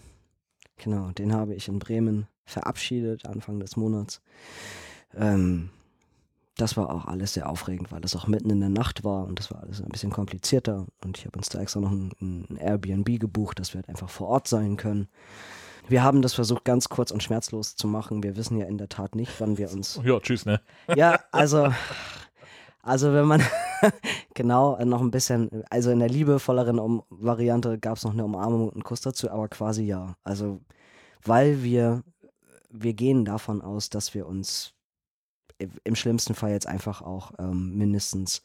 Genau, 0.77 1.11
den 1.11 1.33
habe 1.33 1.55
ich 1.55 1.67
in 1.67 1.79
Bremen 1.79 2.27
verabschiedet, 2.45 3.25
Anfang 3.25 3.59
des 3.59 3.75
Monats. 3.75 4.21
Ähm, 5.15 5.71
das 6.59 6.77
war 6.77 6.89
auch 6.89 7.05
alles 7.05 7.33
sehr 7.33 7.49
aufregend, 7.49 7.91
weil 7.91 8.01
das 8.01 8.15
auch 8.15 8.27
mitten 8.27 8.49
in 8.49 8.59
der 8.59 8.69
Nacht 8.69 9.03
war 9.03 9.25
und 9.25 9.39
das 9.39 9.51
war 9.51 9.61
alles 9.61 9.81
ein 9.81 9.89
bisschen 9.89 10.11
komplizierter. 10.11 10.85
Und 11.03 11.17
ich 11.17 11.25
habe 11.25 11.37
uns 11.37 11.49
da 11.49 11.59
extra 11.59 11.79
noch 11.79 11.91
ein, 11.91 12.11
ein 12.21 12.57
Airbnb 12.57 13.19
gebucht, 13.19 13.59
dass 13.59 13.73
wir 13.73 13.79
halt 13.79 13.89
einfach 13.89 14.09
vor 14.09 14.27
Ort 14.27 14.47
sein 14.47 14.77
können. 14.77 15.07
Wir 15.87 16.03
haben 16.03 16.21
das 16.21 16.33
versucht, 16.33 16.65
ganz 16.65 16.89
kurz 16.89 17.11
und 17.11 17.23
schmerzlos 17.23 17.75
zu 17.75 17.87
machen. 17.87 18.21
Wir 18.21 18.35
wissen 18.35 18.57
ja 18.57 18.67
in 18.67 18.77
der 18.77 18.89
Tat 18.89 19.15
nicht, 19.15 19.31
wann 19.39 19.57
wir 19.57 19.71
uns 19.71 19.99
Ja, 20.03 20.19
tschüss, 20.19 20.45
ne? 20.45 20.61
ja, 20.95 21.19
also, 21.31 21.73
also 22.83 23.13
wenn 23.13 23.25
man 23.25 23.41
genau 24.35 24.75
äh, 24.75 24.85
noch 24.85 25.01
ein 25.01 25.11
bisschen, 25.11 25.63
also 25.69 25.89
in 25.89 25.99
der 25.99 26.09
liebevolleren 26.09 26.77
um 26.77 27.03
Variante 27.09 27.79
gab 27.79 27.97
es 27.97 28.03
noch 28.03 28.13
eine 28.13 28.25
Umarmung 28.25 28.67
und 28.67 28.73
einen 28.73 28.83
Kuss 28.83 29.01
dazu, 29.01 29.31
aber 29.31 29.47
quasi 29.47 29.83
ja. 29.83 30.15
Also, 30.23 30.59
weil 31.23 31.63
wir, 31.63 32.03
wir 32.69 32.93
gehen 32.93 33.25
davon 33.25 33.61
aus, 33.61 33.89
dass 33.89 34.13
wir 34.13 34.27
uns 34.27 34.73
im 35.83 35.95
schlimmsten 35.95 36.35
Fall 36.35 36.51
jetzt 36.51 36.67
einfach 36.67 37.01
auch 37.01 37.31
ähm, 37.37 37.77
mindestens 37.77 38.41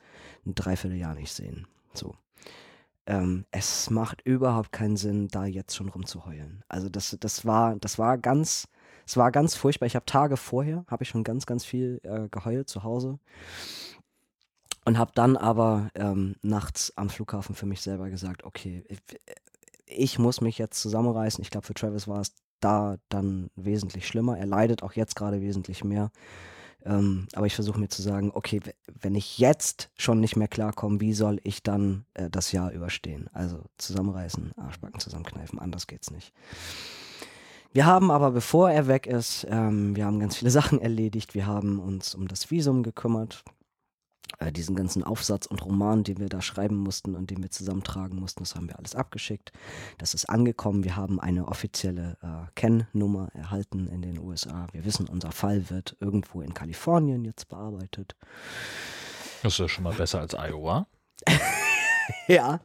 ein 0.47 0.55
Dreivierteljahr 0.55 1.15
nicht 1.15 1.33
sehen. 1.33 1.67
So. 1.93 2.15
Ähm, 3.07 3.45
es 3.51 3.91
macht 3.91 4.23
überhaupt 4.23 4.73
keinen 4.73 4.97
Sinn, 4.97 5.29
da 5.29 5.45
jetzt 5.45 5.77
schon 5.77 5.89
rumzuheulen. 5.89 6.65
Also 6.69 6.89
das, 6.89 7.17
das 7.21 7.45
war, 7.45 7.77
das 7.77 7.99
war 7.99 8.19
ganz, 8.19 8.67
es 9.07 9.17
war 9.17 9.31
ganz 9.31 9.55
furchtbar. 9.55 9.87
Ich 9.87 9.97
habe 9.97 10.07
Tage 10.07 10.37
vorher, 10.37 10.85
habe 10.89 11.03
ich 11.03 11.11
schon 11.11 11.25
ganz, 11.25 11.47
ganz 11.47 11.65
viel 11.65 12.01
äh, 12.03 12.29
geheult 12.31 12.69
zu 12.69 12.83
Hause. 12.83 13.19
Und 14.87 14.99
habe 14.99 15.13
dann 15.15 15.37
aber 15.37 15.91
ähm, 15.95 16.37
nachts 16.43 16.93
am 16.97 17.09
Flughafen 17.09 17.55
für 17.55 17.65
mich 17.65 17.81
selber 17.81 18.11
gesagt, 18.11 18.45
okay, 18.45 18.85
ich, 18.89 18.99
ich 19.87 20.19
muss 20.19 20.43
mich 20.43 20.59
jetzt 20.59 20.81
zusammenreißen. 20.81 21.41
Ich 21.41 21.51
glaube, 21.51 21.67
für 21.67 21.73
Travis 21.75 22.07
war 22.07 22.21
es 22.21 22.35
da 22.61 22.97
dann 23.09 23.51
wesentlich 23.57 24.07
schlimmer. 24.07 24.39
Er 24.39 24.47
leidet 24.47 24.83
auch 24.83 24.93
jetzt 24.93 25.17
gerade 25.17 25.41
wesentlich 25.41 25.85
mehr. 25.85 26.11
Ähm, 26.85 27.27
aber 27.35 27.47
ich 27.47 27.55
versuche 27.55 27.81
mir 27.81 27.89
zu 27.89 28.03
sagen, 28.03 28.31
okay, 28.35 28.61
wenn 29.01 29.15
ich 29.15 29.39
jetzt 29.39 29.91
schon 29.97 30.21
nicht 30.21 30.37
mehr 30.37 30.49
klarkomme, 30.49 31.01
wie 31.01 31.15
soll 31.15 31.41
ich 31.43 31.63
dann 31.63 32.05
äh, 32.15 32.29
das 32.29 32.53
Jahr 32.53 32.73
überstehen? 32.73 33.29
Also 33.33 33.63
zusammenreißen, 33.79 34.53
Arschbacken 34.57 35.01
zusammenkneifen, 35.01 35.59
anders 35.59 35.87
geht's 35.87 36.11
nicht. 36.11 36.33
Wir 37.73 37.87
haben 37.87 38.11
aber, 38.11 38.31
bevor 38.31 38.71
er 38.71 38.87
weg 38.87 39.07
ist, 39.07 39.47
ähm, 39.51 39.97
wir 39.97 40.07
haben 40.07 40.21
ganz 40.21 40.37
viele 40.37 40.51
Sachen 40.53 40.81
erledigt. 40.81 41.35
Wir 41.35 41.47
haben 41.47 41.81
uns 41.81 42.15
um 42.15 42.29
das 42.29 42.51
Visum 42.51 42.83
gekümmert. 42.83 43.43
Äh, 44.39 44.53
diesen 44.53 44.75
ganzen 44.75 45.03
Aufsatz 45.03 45.47
und 45.47 45.65
Roman, 45.65 46.05
den 46.05 46.19
wir 46.19 46.29
da 46.29 46.43
schreiben 46.43 46.77
mussten 46.77 47.15
und 47.15 47.31
den 47.31 47.43
wir 47.43 47.51
zusammentragen 47.51 48.19
mussten, 48.19 48.41
das 48.43 48.55
haben 48.55 48.69
wir 48.69 48.79
alles 48.79 48.95
abgeschickt. 48.95 49.53
Das 49.99 50.15
ist 50.15 50.29
angekommen. 50.29 50.85
Wir 50.85 50.97
haben 50.97 51.21
eine 51.21 51.47
offizielle 51.49 52.17
äh, 52.23 52.51
Kennnummer 52.55 53.29
erhalten 53.35 53.89
in 53.89 54.03
den 54.03 54.19
USA. 54.19 54.67
Wir 54.73 54.85
wissen, 54.85 55.09
unser 55.09 55.33
Fall 55.33 55.71
wird 55.71 55.97
irgendwo 56.01 56.41
in 56.41 56.55
Kalifornien 56.55 57.25
jetzt 57.25 57.49
bearbeitet. 57.49 58.17
Das 59.43 59.55
ist 59.55 59.59
ja 59.59 59.69
schon 59.69 59.85
mal 59.85 59.95
besser 59.95 60.21
als 60.21 60.35
Iowa. 60.35 60.87
Ja, 62.29 62.61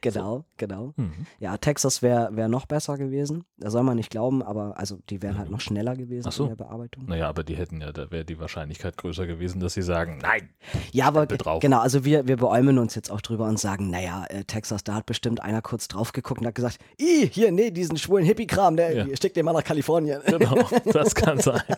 genau, 0.00 0.44
genau. 0.56 0.92
Mhm. 0.96 1.26
Ja, 1.38 1.56
Texas 1.56 2.02
wäre 2.02 2.34
wär 2.36 2.48
noch 2.48 2.66
besser 2.66 2.98
gewesen. 2.98 3.44
Da 3.58 3.70
soll 3.70 3.82
man 3.84 3.96
nicht 3.96 4.10
glauben, 4.10 4.42
aber 4.42 4.78
also 4.78 4.98
die 5.08 5.22
wären 5.22 5.38
halt 5.38 5.50
noch 5.50 5.60
schneller 5.60 5.94
gewesen 5.96 6.30
so. 6.30 6.44
in 6.44 6.48
der 6.50 6.56
Bearbeitung. 6.56 7.06
Naja, 7.06 7.28
aber 7.28 7.44
die 7.44 7.56
hätten 7.56 7.80
ja, 7.80 7.92
da 7.92 8.10
wäre 8.10 8.24
die 8.24 8.38
Wahrscheinlichkeit 8.38 8.96
größer 8.96 9.26
gewesen, 9.26 9.60
dass 9.60 9.74
sie 9.74 9.82
sagen, 9.82 10.18
nein. 10.20 10.48
Ja, 10.92 11.06
aber 11.06 11.26
genau, 11.26 11.78
also 11.80 12.04
wir, 12.04 12.26
wir 12.26 12.36
beäumeln 12.36 12.78
uns 12.78 12.94
jetzt 12.94 13.10
auch 13.10 13.20
drüber 13.20 13.46
und 13.46 13.58
sagen, 13.58 13.90
naja, 13.90 14.24
äh, 14.28 14.44
Texas, 14.44 14.84
da 14.84 14.94
hat 14.94 15.06
bestimmt 15.06 15.40
einer 15.40 15.62
kurz 15.62 15.88
drauf 15.88 16.12
geguckt 16.12 16.40
und 16.40 16.46
hat 16.46 16.54
gesagt, 16.54 16.78
ih, 16.98 17.28
hier, 17.30 17.52
nee, 17.52 17.70
diesen 17.70 17.96
schwulen 17.96 18.24
Hippie-Kram, 18.24 18.76
der 18.76 18.92
Ja. 19.06 19.16
steckt 19.16 19.36
den 19.36 19.44
mal 19.44 19.52
nach 19.52 19.64
Kalifornien. 19.64 20.20
Genau, 20.26 20.56
das 20.92 21.14
kann 21.14 21.38
sein. 21.40 21.62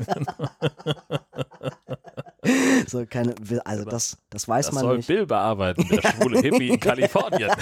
so 2.86 3.04
keine, 3.06 3.34
also 3.64 3.84
das, 3.84 4.18
das 4.30 4.48
weiß 4.48 4.66
Das 4.66 4.74
man 4.74 4.84
soll 4.84 4.96
nicht. 4.98 5.06
Bill 5.06 5.26
bearbeiten, 5.26 5.86
der 5.88 6.02
schwule 6.10 6.40
Hippie 6.40 6.70
in 6.70 6.80
Kalifornien. 6.86 7.50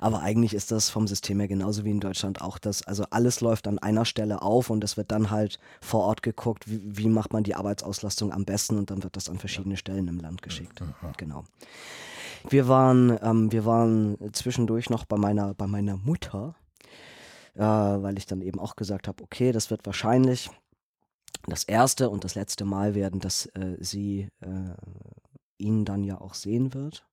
Aber 0.00 0.20
eigentlich 0.22 0.54
ist 0.54 0.72
das 0.72 0.88
vom 0.90 1.06
System 1.06 1.38
her 1.40 1.48
genauso 1.48 1.84
wie 1.84 1.90
in 1.90 2.00
Deutschland 2.00 2.40
auch 2.40 2.58
das, 2.58 2.82
also 2.86 3.04
alles 3.10 3.40
läuft 3.40 3.68
an 3.68 3.78
einer 3.78 4.04
Stelle 4.04 4.42
auf 4.42 4.70
und 4.70 4.82
es 4.82 4.96
wird 4.96 5.12
dann 5.12 5.30
halt 5.30 5.58
vor 5.80 6.04
Ort 6.04 6.22
geguckt, 6.22 6.70
wie, 6.70 6.80
wie 6.82 7.08
macht 7.08 7.32
man 7.32 7.44
die 7.44 7.54
Arbeitsauslastung 7.54 8.32
am 8.32 8.44
besten 8.44 8.78
und 8.78 8.90
dann 8.90 9.02
wird 9.02 9.16
das 9.16 9.28
an 9.28 9.38
verschiedene 9.38 9.76
Stellen 9.76 10.08
im 10.08 10.18
Land 10.18 10.42
geschickt. 10.42 10.82
Genau. 11.16 11.44
Wir 12.48 12.68
waren, 12.68 13.18
ähm, 13.22 13.52
wir 13.52 13.66
waren 13.66 14.16
zwischendurch 14.32 14.88
noch 14.88 15.04
bei 15.04 15.18
meiner, 15.18 15.54
bei 15.54 15.66
meiner 15.66 15.96
Mutter, 15.96 16.54
äh, 17.54 17.60
weil 17.60 18.16
ich 18.16 18.26
dann 18.26 18.40
eben 18.40 18.58
auch 18.58 18.76
gesagt 18.76 19.08
habe, 19.08 19.22
okay, 19.22 19.52
das 19.52 19.70
wird 19.70 19.84
wahrscheinlich 19.84 20.50
das 21.46 21.64
erste 21.64 22.10
und 22.10 22.24
das 22.24 22.34
letzte 22.34 22.64
Mal 22.64 22.94
werden, 22.94 23.20
dass 23.20 23.46
äh, 23.46 23.76
sie 23.80 24.28
äh, 24.40 24.74
ihn 25.58 25.84
dann 25.84 26.04
ja 26.04 26.20
auch 26.20 26.34
sehen 26.34 26.74
wird. 26.74 27.06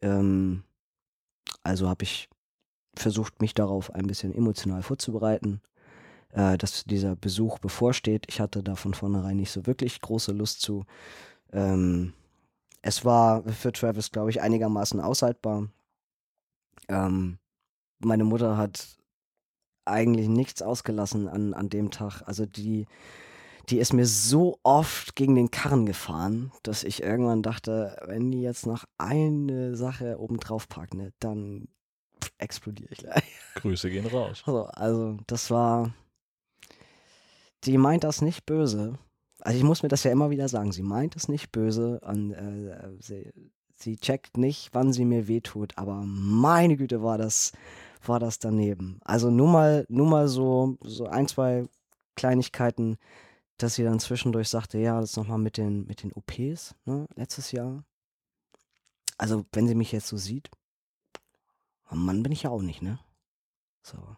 Ähm, 0.00 0.64
also 1.62 1.88
habe 1.88 2.04
ich 2.04 2.28
versucht, 2.94 3.40
mich 3.40 3.54
darauf 3.54 3.94
ein 3.94 4.06
bisschen 4.06 4.34
emotional 4.34 4.82
vorzubereiten, 4.82 5.60
äh, 6.30 6.58
dass 6.58 6.84
dieser 6.84 7.16
Besuch 7.16 7.58
bevorsteht. 7.58 8.26
Ich 8.28 8.40
hatte 8.40 8.62
da 8.62 8.74
von 8.74 8.94
vornherein 8.94 9.36
nicht 9.36 9.50
so 9.50 9.66
wirklich 9.66 10.00
große 10.00 10.32
Lust 10.32 10.60
zu. 10.60 10.84
Ähm, 11.52 12.12
es 12.82 13.04
war 13.04 13.42
für 13.44 13.72
Travis, 13.72 14.10
glaube 14.10 14.30
ich, 14.30 14.40
einigermaßen 14.40 15.00
aushaltbar. 15.00 15.68
Ähm, 16.88 17.38
meine 17.98 18.24
Mutter 18.24 18.56
hat 18.56 18.98
eigentlich 19.84 20.28
nichts 20.28 20.62
ausgelassen 20.62 21.28
an, 21.28 21.54
an 21.54 21.70
dem 21.70 21.90
Tag. 21.90 22.22
Also 22.26 22.46
die, 22.46 22.86
die 23.68 23.78
ist 23.78 23.92
mir 23.92 24.06
so 24.06 24.58
oft 24.62 25.14
gegen 25.14 25.34
den 25.34 25.50
Karren 25.50 25.84
gefahren, 25.84 26.52
dass 26.62 26.84
ich 26.84 27.02
irgendwann 27.02 27.42
dachte, 27.42 27.96
wenn 28.06 28.30
die 28.30 28.40
jetzt 28.40 28.66
noch 28.66 28.84
eine 28.96 29.76
Sache 29.76 30.18
obendrauf 30.18 30.68
packt, 30.68 30.94
ne, 30.94 31.12
dann 31.18 31.68
explodiere 32.38 32.92
ich 32.92 32.98
gleich. 32.98 33.24
Grüße 33.56 33.90
gehen 33.90 34.06
raus. 34.06 34.42
Also, 34.46 34.64
also 34.64 35.18
das 35.26 35.50
war, 35.50 35.92
die 37.64 37.76
meint 37.76 38.04
das 38.04 38.22
nicht 38.22 38.46
böse. 38.46 38.98
Also 39.40 39.58
ich 39.58 39.64
muss 39.64 39.82
mir 39.82 39.88
das 39.88 40.04
ja 40.04 40.10
immer 40.10 40.30
wieder 40.30 40.48
sagen. 40.48 40.72
Sie 40.72 40.82
meint 40.82 41.14
es 41.14 41.28
nicht 41.28 41.52
böse 41.52 42.00
und 42.00 42.32
äh, 42.32 42.90
sie, 43.00 43.32
sie 43.74 43.96
checkt 43.96 44.36
nicht, 44.36 44.70
wann 44.72 44.92
sie 44.92 45.04
mir 45.04 45.28
wehtut, 45.28 45.76
aber 45.76 46.02
meine 46.04 46.76
Güte 46.76 47.02
war 47.02 47.18
das, 47.18 47.52
war 48.04 48.18
das 48.18 48.38
daneben. 48.38 48.98
Also 49.04 49.30
nur 49.30 49.48
mal, 49.48 49.86
nur 49.88 50.06
mal 50.06 50.28
so, 50.28 50.78
so 50.80 51.06
ein, 51.06 51.28
zwei 51.28 51.66
Kleinigkeiten, 52.16 52.98
dass 53.58 53.74
sie 53.74 53.82
dann 53.82 54.00
zwischendurch 54.00 54.48
sagte, 54.48 54.78
ja, 54.78 55.00
das 55.00 55.16
nochmal 55.16 55.38
mit 55.38 55.56
den, 55.56 55.86
mit 55.86 56.02
den 56.02 56.12
OPs, 56.12 56.74
ne, 56.84 57.06
letztes 57.16 57.52
Jahr. 57.52 57.84
Also, 59.18 59.44
wenn 59.52 59.66
sie 59.66 59.74
mich 59.74 59.92
jetzt 59.92 60.06
so 60.06 60.16
sieht, 60.16 60.48
Mann 61.90 62.22
bin 62.22 62.32
ich 62.32 62.44
ja 62.44 62.50
auch 62.50 62.62
nicht, 62.62 62.82
ne? 62.82 62.98
So. 63.82 64.16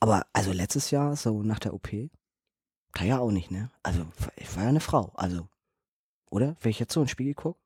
Aber, 0.00 0.26
also 0.32 0.52
letztes 0.52 0.90
Jahr, 0.90 1.16
so 1.16 1.42
nach 1.42 1.60
der 1.60 1.74
OP, 1.74 1.88
da 2.94 3.04
ja 3.04 3.18
auch 3.18 3.30
nicht, 3.30 3.50
ne? 3.50 3.70
Also, 3.82 4.06
ich 4.36 4.54
war 4.56 4.64
ja 4.64 4.68
eine 4.70 4.80
Frau, 4.80 5.12
also, 5.14 5.48
oder? 6.30 6.56
Wenn 6.60 6.70
ich 6.70 6.80
jetzt 6.80 6.92
so 6.92 7.00
in 7.00 7.04
den 7.04 7.10
Spiegel 7.10 7.34
gucke, 7.34 7.60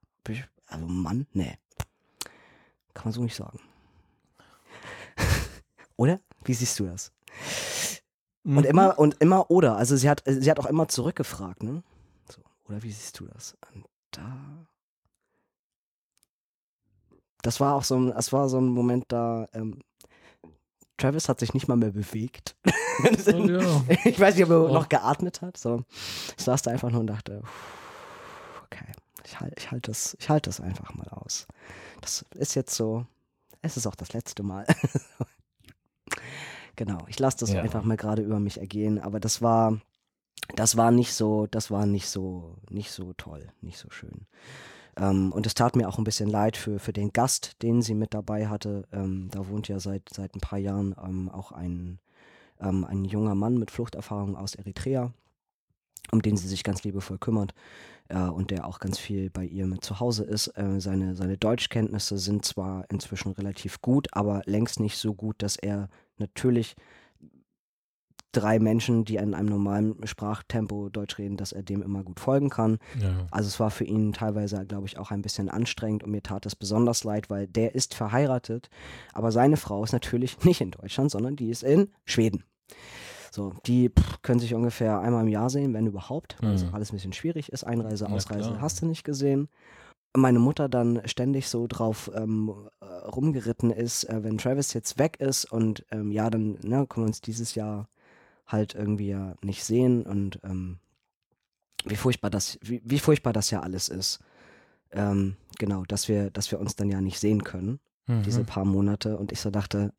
also 0.66 0.86
Mann, 0.86 1.26
ne. 1.32 1.59
Kann 2.92 3.04
man 3.04 3.12
so 3.12 3.22
nicht 3.22 3.36
sagen. 3.36 3.61
oder? 5.96 6.20
Wie 6.44 6.54
siehst 6.54 6.78
du 6.78 6.86
das? 6.86 7.12
Und 8.49 8.55
Mhm. 8.57 8.64
immer, 8.64 8.99
und 8.99 9.16
immer 9.20 9.51
oder. 9.51 9.76
Also 9.76 9.94
sie 9.96 10.09
hat, 10.09 10.22
sie 10.26 10.51
hat 10.51 10.59
auch 10.59 10.66
immer 10.66 10.88
zurückgefragt, 10.88 11.62
ne? 11.62 11.82
So, 12.30 12.40
oder 12.68 12.82
wie 12.82 12.90
siehst 12.90 13.20
du 13.20 13.26
das? 13.26 13.57
Und 13.74 13.84
da. 14.11 14.66
Das 17.42 17.61
war 17.61 17.74
auch 17.74 17.84
so 17.84 17.96
ein, 17.96 18.09
das 18.11 18.32
war 18.32 18.49
so 18.49 18.59
ein 18.59 18.68
Moment 18.68 19.05
da, 19.09 19.46
ähm, 19.53 19.80
Travis 20.96 21.28
hat 21.28 21.38
sich 21.40 21.55
nicht 21.55 21.68
mal 21.68 21.76
mehr 21.76 21.92
bewegt. 21.92 22.57
Oh, 23.01 23.46
ja. 23.46 23.61
Ich 24.05 24.18
weiß 24.18 24.34
nicht, 24.34 24.42
ob 24.44 24.51
er 24.51 24.61
Oh. 24.64 24.72
noch 24.72 24.88
geatmet 24.88 25.40
hat. 25.40 25.57
So. 25.57 25.84
Ich 26.36 26.42
saß 26.44 26.62
da 26.62 26.72
einfach 26.72 26.90
nur 26.90 26.99
und 26.99 27.07
dachte, 27.07 27.42
"Puh, 27.42 28.64
okay, 28.64 28.90
ich 29.24 29.38
halte 29.38 29.55
ich 29.57 29.70
halt 29.70 29.86
das, 29.86 30.16
ich 30.18 30.28
halt 30.28 30.49
das 30.49 30.61
einfach 30.61 30.92
mal 30.96 31.07
aus. 31.11 31.46
Das 32.01 32.24
ist 32.34 32.57
jetzt 32.57 32.74
so, 32.74 33.07
es 33.62 33.76
ist 33.76 33.86
auch 33.86 33.94
das 33.94 34.12
letzte 34.14 34.42
Mal. 34.42 34.66
genau, 36.79 36.99
ich 37.09 37.18
lasse 37.18 37.39
das 37.41 37.53
Ja. 37.53 37.61
einfach 37.61 37.83
mal 37.83 37.97
gerade 37.99 38.22
über 38.22 38.41
mich 38.41 38.59
ergehen, 38.59 38.99
aber 38.99 39.20
das 39.20 39.43
war, 39.43 39.79
das 40.55 40.79
war 40.79 40.91
nicht 40.91 41.12
so, 41.12 41.47
das 41.47 41.70
war 41.70 41.85
nicht 41.85 42.09
so, 42.09 42.57
nicht 42.70 42.91
so 42.91 43.12
toll, 43.14 43.49
nicht 43.61 43.76
so 43.79 43.91
schön. 43.91 44.26
Ähm, 44.97 45.33
und 45.33 45.47
es 45.47 45.55
tat 45.55 45.76
mir 45.76 45.89
auch 45.89 45.99
ein 45.99 46.05
bisschen 46.05 46.31
leid 46.31 46.57
für, 46.57 46.79
für 46.79 46.93
den 46.93 47.12
Gast, 47.12 47.62
den 47.62 47.83
sie 47.83 47.95
mit 47.95 48.14
dabei 48.14 48.49
hatte. 48.49 48.85
Ähm, 48.93 49.29
da 49.31 49.47
wohnt 49.49 49.68
ja 49.68 49.79
seit, 49.79 50.03
seit 50.11 50.35
ein 50.35 50.41
paar 50.41 50.59
Jahren 50.59 50.95
ähm, 51.05 51.29
auch 51.29 51.53
ein, 51.53 51.99
ähm, 52.61 52.85
ein 52.85 53.05
junger 53.05 53.35
Mann 53.35 53.59
mit 53.59 53.70
Fluchterfahrung 53.70 54.37
aus 54.37 54.55
Eritrea, 54.55 55.12
um 56.12 56.22
den 56.22 56.37
sie 56.37 56.49
sich 56.49 56.64
ganz 56.64 56.83
liebevoll 56.85 57.18
kümmert 57.18 57.55
äh, 58.09 58.18
und 58.20 58.51
der 58.51 58.66
auch 58.66 58.79
ganz 58.81 58.99
viel 58.99 59.31
bei 59.31 59.45
ihr 59.45 59.66
mit 59.66 59.85
zu 59.85 60.01
Hause 60.01 60.24
ist. 60.24 60.49
Äh, 60.57 60.81
seine, 60.81 61.14
seine 61.14 61.37
Deutschkenntnisse 61.37 62.18
sind 62.18 62.45
zwar 62.45 62.85
inzwischen 62.91 63.33
relativ 63.33 63.81
gut, 63.83 64.09
aber 64.12 64.43
längst 64.47 64.81
nicht 64.81 64.97
so 64.97 65.14
gut, 65.14 65.43
dass 65.43 65.57
er 65.57 65.89
natürlich 66.21 66.75
drei 68.33 68.59
Menschen, 68.59 69.05
die 69.05 69.16
in 69.16 69.35
einem 69.35 69.49
normalen 69.49 70.07
Sprachtempo 70.07 70.91
Deutsch 70.91 71.19
reden, 71.19 71.37
dass 71.39 71.53
er 71.53 71.62
dem 71.62 71.83
immer 71.83 72.05
gut 72.05 72.21
folgen 72.21 72.51
kann. 72.51 72.79
ja. 73.01 73.27
Also 73.31 73.49
es 73.49 73.59
war 73.59 73.71
für 73.71 73.85
ihn 73.85 74.12
teilweise, 74.12 74.66
glaube 74.66 74.87
ich, 74.87 74.99
auch 74.99 75.11
ein 75.11 75.23
bisschen 75.23 75.49
anstrengend 75.49 76.05
und 76.05 76.11
mir 76.11 76.23
tat 76.23 76.45
es 76.45 76.55
besonders 76.55 77.05
leid, 77.05 77.31
weil 77.31 77.47
der 77.47 77.75
ist 77.75 77.95
verheiratet, 77.95 78.69
aber 79.14 79.33
seine 79.33 79.57
Frau 79.57 79.83
ist 79.83 79.93
natürlich 79.93 80.39
nicht 80.45 80.61
in 80.61 80.71
Deutschland, 80.73 81.11
sondern 81.11 81.37
die 81.37 81.49
ist 81.49 81.62
in 81.62 81.89
Schweden. 82.05 82.45
So, 83.31 83.55
die 83.66 83.89
pff, 83.91 84.23
können 84.23 84.41
sich 84.41 84.55
ungefähr 84.55 85.01
einmal 85.01 85.23
im 85.23 85.29
Jahr 85.29 85.49
sehen, 85.51 85.73
wenn 85.75 85.87
überhaupt, 85.87 86.37
weil 86.41 86.55
es 86.55 86.62
Mhm. 86.62 86.69
auch 86.69 86.75
alles 86.75 86.93
ein 86.93 86.97
bisschen 86.97 87.12
schwierig 87.14 87.51
ist. 87.51 87.64
Einreise, 87.64 88.09
Ausreise 88.09 88.61
hast 88.61 88.83
du 88.83 88.87
nicht 88.87 89.05
gesehen. 89.05 89.49
Meine 90.16 90.38
Mutter 90.38 90.68
dann 90.68 91.02
ständig 91.06 91.48
so 91.48 91.66
drauf 91.66 92.11
ähm, 92.14 92.52
äh, 92.80 92.84
rumgeritten 92.84 93.70
ist, 93.70 94.04
äh, 94.04 94.22
wenn 94.24 94.38
Travis 94.38 94.72
jetzt 94.72 94.98
weg 94.98 95.20
ist 95.20 95.44
und 95.44 95.84
ähm, 95.90 96.11
ja, 96.11 96.30
dann 96.30 96.59
ne, 96.62 96.86
können 96.86 97.04
wir 97.04 97.09
uns 97.09 97.20
dieses 97.20 97.54
Jahr 97.54 97.88
halt 98.46 98.74
irgendwie 98.74 99.09
ja 99.09 99.34
nicht 99.42 99.64
sehen 99.64 100.02
und 100.02 100.40
ähm, 100.42 100.78
wie 101.84 101.96
furchtbar 101.96 102.30
das, 102.30 102.59
wie, 102.62 102.80
wie 102.84 102.98
furchtbar 102.98 103.32
das 103.32 103.50
ja 103.50 103.61
alles 103.61 103.88
ist. 103.88 104.20
Ähm, 104.90 105.36
genau, 105.59 105.84
dass 105.84 106.09
wir, 106.09 106.30
dass 106.30 106.50
wir 106.50 106.59
uns 106.59 106.74
dann 106.74 106.88
ja 106.88 107.00
nicht 107.00 107.20
sehen 107.20 107.44
können, 107.44 107.78
Mhm. 108.09 108.22
diese 108.22 108.42
paar 108.44 108.64
Monate. 108.64 109.16
Und 109.16 109.32
ich 109.32 109.40
so 109.40 109.50
dachte, 109.50 109.92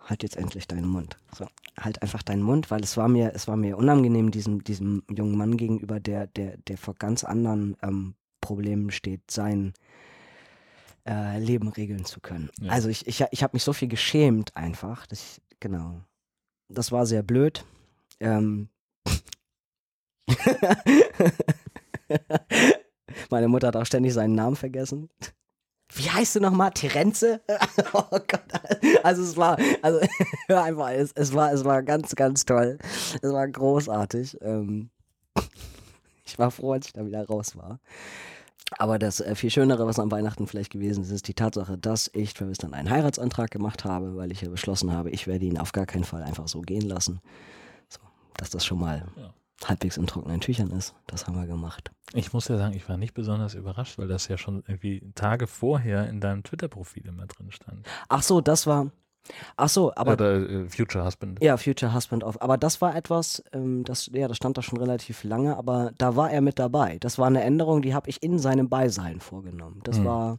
halt 0.00 0.22
jetzt 0.22 0.36
endlich 0.36 0.66
deinen 0.68 0.86
Mund. 0.86 1.16
So, 1.36 1.46
halt 1.78 2.00
einfach 2.02 2.22
deinen 2.22 2.42
Mund, 2.42 2.70
weil 2.70 2.82
es 2.82 2.96
war 2.96 3.08
mir, 3.08 3.32
es 3.34 3.48
war 3.48 3.56
mir 3.56 3.76
unangenehm, 3.76 4.30
diesem, 4.30 4.62
diesem 4.62 5.02
jungen 5.10 5.36
Mann 5.36 5.56
gegenüber, 5.56 6.00
der, 6.00 6.26
der, 6.28 6.56
der 6.58 6.78
vor 6.78 6.94
ganz 6.94 7.24
anderen 7.24 7.76
ähm, 7.82 8.14
Problemen 8.44 8.90
steht, 8.90 9.30
sein 9.30 9.72
äh, 11.08 11.38
Leben 11.38 11.68
regeln 11.68 12.04
zu 12.04 12.20
können. 12.20 12.50
Ja. 12.60 12.72
Also 12.72 12.90
ich, 12.90 13.06
ich, 13.06 13.24
ich 13.30 13.42
habe 13.42 13.54
mich 13.54 13.64
so 13.64 13.72
viel 13.72 13.88
geschämt 13.88 14.54
einfach, 14.56 15.06
dass 15.06 15.20
ich, 15.20 15.40
genau. 15.60 16.02
Das 16.68 16.92
war 16.92 17.06
sehr 17.06 17.22
blöd. 17.22 17.64
Ähm, 18.20 18.68
Meine 23.30 23.48
Mutter 23.48 23.68
hat 23.68 23.76
auch 23.76 23.86
ständig 23.86 24.12
seinen 24.12 24.34
Namen 24.34 24.56
vergessen. 24.56 25.08
Wie 25.94 26.10
heißt 26.10 26.36
du 26.36 26.40
nochmal? 26.40 26.72
Terenze? 26.72 27.40
oh 27.92 28.02
Gott. 28.10 28.42
Also 29.02 29.22
es 29.22 29.36
war, 29.36 29.58
also 29.82 30.00
hör 30.48 30.62
einfach, 30.62 30.90
es, 30.90 31.12
es 31.12 31.32
war, 31.34 31.52
es 31.52 31.64
war 31.64 31.82
ganz, 31.82 32.14
ganz 32.14 32.44
toll. 32.44 32.78
Es 33.22 33.32
war 33.32 33.46
großartig. 33.46 34.38
Ähm, 34.40 34.90
ich 36.24 36.38
war 36.38 36.50
froh, 36.50 36.72
als 36.72 36.86
ich 36.86 36.92
da 36.92 37.04
wieder 37.06 37.24
raus 37.26 37.56
war. 37.56 37.78
Aber 38.78 38.98
das 38.98 39.20
äh, 39.20 39.34
viel 39.34 39.50
Schönere, 39.50 39.86
was 39.86 39.98
am 39.98 40.10
Weihnachten 40.10 40.46
vielleicht 40.46 40.72
gewesen 40.72 41.02
ist, 41.04 41.10
ist 41.10 41.28
die 41.28 41.34
Tatsache, 41.34 41.76
dass 41.78 42.10
ich 42.14 42.34
dann 42.34 42.74
einen 42.74 42.90
Heiratsantrag 42.90 43.50
gemacht 43.50 43.84
habe, 43.84 44.16
weil 44.16 44.32
ich 44.32 44.40
ja 44.40 44.48
beschlossen 44.48 44.90
habe, 44.92 45.10
ich 45.10 45.26
werde 45.26 45.44
ihn 45.44 45.58
auf 45.58 45.72
gar 45.72 45.86
keinen 45.86 46.04
Fall 46.04 46.22
einfach 46.22 46.48
so 46.48 46.60
gehen 46.62 46.82
lassen. 46.88 47.20
So, 47.88 48.00
dass 48.36 48.50
das 48.50 48.64
schon 48.64 48.80
mal 48.80 49.06
Ja. 49.16 49.34
halbwegs 49.64 49.96
in 49.98 50.06
trockenen 50.06 50.40
Tüchern 50.40 50.70
ist. 50.70 50.94
Das 51.06 51.26
haben 51.26 51.36
wir 51.36 51.46
gemacht. 51.46 51.92
Ich 52.14 52.32
muss 52.32 52.48
ja 52.48 52.56
sagen, 52.56 52.74
ich 52.74 52.88
war 52.88 52.96
nicht 52.96 53.14
besonders 53.14 53.54
überrascht, 53.54 53.98
weil 53.98 54.08
das 54.08 54.28
ja 54.28 54.38
schon 54.38 54.64
irgendwie 54.66 55.12
Tage 55.14 55.46
vorher 55.46 56.08
in 56.08 56.20
deinem 56.20 56.42
Twitter-Profil 56.42 57.06
immer 57.06 57.26
drin 57.26 57.52
stand. 57.52 57.86
Ach 58.08 58.22
so, 58.22 58.40
das 58.40 58.66
war. 58.66 58.90
Ach 59.56 59.68
so, 59.68 59.92
aber 59.94 60.12
Oder 60.12 60.48
äh, 60.48 60.68
Future 60.68 61.04
Husband. 61.04 61.42
Ja, 61.42 61.56
Future 61.56 61.94
Husband 61.94 62.24
of. 62.24 62.40
Aber 62.42 62.58
das 62.58 62.80
war 62.80 62.94
etwas, 62.94 63.42
ähm, 63.52 63.84
das, 63.84 64.10
ja, 64.12 64.28
das 64.28 64.36
stand 64.36 64.58
da 64.58 64.62
schon 64.62 64.78
relativ 64.78 65.24
lange, 65.24 65.56
aber 65.56 65.92
da 65.98 66.16
war 66.16 66.30
er 66.30 66.40
mit 66.40 66.58
dabei. 66.58 66.98
Das 67.00 67.18
war 67.18 67.26
eine 67.26 67.42
Änderung, 67.42 67.82
die 67.82 67.94
habe 67.94 68.10
ich 68.10 68.22
in 68.22 68.38
seinem 68.38 68.68
Beisein 68.68 69.20
vorgenommen. 69.20 69.80
Das 69.84 69.96
Hm. 69.98 70.04
war, 70.04 70.36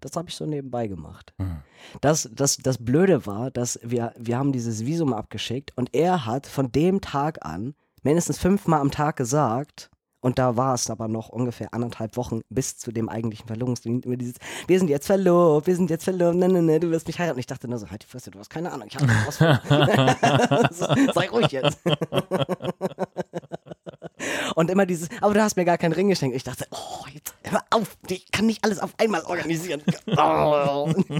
das 0.00 0.16
habe 0.16 0.28
ich 0.28 0.34
so 0.34 0.44
nebenbei 0.46 0.86
gemacht. 0.88 1.34
Hm. 1.38 1.58
Das, 2.00 2.28
das, 2.32 2.56
das 2.56 2.78
Blöde 2.78 3.26
war, 3.26 3.50
dass 3.50 3.78
wir, 3.82 4.12
wir 4.18 4.38
haben 4.38 4.52
dieses 4.52 4.84
Visum 4.84 5.12
abgeschickt 5.12 5.72
und 5.76 5.94
er 5.94 6.26
hat 6.26 6.46
von 6.46 6.72
dem 6.72 7.00
Tag 7.00 7.44
an 7.44 7.74
mindestens 8.02 8.38
fünfmal 8.38 8.80
am 8.80 8.90
Tag 8.90 9.16
gesagt, 9.16 9.90
und 10.26 10.40
da 10.40 10.56
war 10.56 10.74
es 10.74 10.90
aber 10.90 11.06
noch 11.06 11.28
ungefähr 11.28 11.72
anderthalb 11.72 12.16
Wochen 12.16 12.40
bis 12.50 12.76
zu 12.76 12.90
dem 12.90 13.08
eigentlichen 13.08 13.46
Verlobungstermin. 13.46 14.02
Immer 14.02 14.16
dieses, 14.16 14.34
wir 14.66 14.76
sind 14.76 14.88
jetzt 14.88 15.06
verlobt, 15.06 15.68
wir 15.68 15.76
sind 15.76 15.88
jetzt 15.88 16.02
verlobt, 16.02 16.34
ne, 16.34 16.48
ne, 16.48 16.62
ne, 16.62 16.80
du 16.80 16.90
wirst 16.90 17.06
mich 17.06 17.20
heiraten. 17.20 17.36
Und 17.36 17.40
ich 17.40 17.46
dachte 17.46 17.68
nur 17.68 17.78
so, 17.78 17.88
halt 17.88 18.02
die 18.02 18.08
Fresse, 18.08 18.32
du 18.32 18.40
hast 18.40 18.50
keine 18.50 18.72
Ahnung, 18.72 18.88
ich 18.90 18.96
habe 18.96 19.06
was. 19.24 19.38
Sei 21.14 21.28
ruhig 21.32 21.52
jetzt. 21.52 21.78
Und 24.54 24.70
immer 24.70 24.86
dieses, 24.86 25.08
aber 25.20 25.34
du 25.34 25.42
hast 25.42 25.56
mir 25.56 25.64
gar 25.64 25.78
keinen 25.78 25.92
Ring 25.92 26.08
geschenkt. 26.08 26.36
Ich 26.36 26.44
dachte, 26.44 26.66
oh, 26.70 27.06
jetzt 27.12 27.34
hör 27.44 27.62
auf, 27.70 27.96
ich 28.08 28.30
kann 28.30 28.46
nicht 28.46 28.64
alles 28.64 28.78
auf 28.78 28.94
einmal 28.98 29.22
organisieren. 29.24 29.82
Oh. 30.16 30.92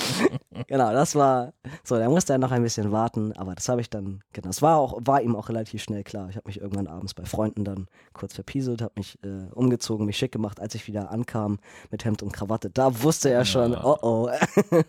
genau, 0.66 0.92
das 0.92 1.14
war, 1.14 1.52
so, 1.84 1.98
da 1.98 2.08
musste 2.08 2.32
er 2.32 2.38
noch 2.38 2.50
ein 2.50 2.62
bisschen 2.62 2.92
warten, 2.92 3.32
aber 3.32 3.54
das 3.54 3.68
habe 3.68 3.80
ich 3.80 3.90
dann, 3.90 4.22
genau, 4.32 4.48
das 4.48 4.62
war 4.62 4.78
auch, 4.78 4.98
war 5.02 5.22
ihm 5.22 5.36
auch 5.36 5.48
relativ 5.48 5.82
schnell 5.82 6.04
klar. 6.04 6.28
Ich 6.30 6.36
habe 6.36 6.48
mich 6.48 6.60
irgendwann 6.60 6.86
abends 6.86 7.14
bei 7.14 7.24
Freunden 7.24 7.64
dann 7.64 7.86
kurz 8.12 8.34
verpieselt, 8.34 8.82
habe 8.82 8.94
mich 8.96 9.18
äh, 9.22 9.50
umgezogen, 9.52 10.06
mich 10.06 10.16
schick 10.16 10.32
gemacht, 10.32 10.60
als 10.60 10.74
ich 10.74 10.86
wieder 10.86 11.10
ankam 11.10 11.58
mit 11.90 12.04
Hemd 12.04 12.22
und 12.22 12.32
Krawatte. 12.32 12.70
Da 12.70 13.02
wusste 13.02 13.30
er 13.30 13.44
schon, 13.44 13.72
Ja. 13.72 13.84
oh 13.84 13.98
oh. 14.02 14.30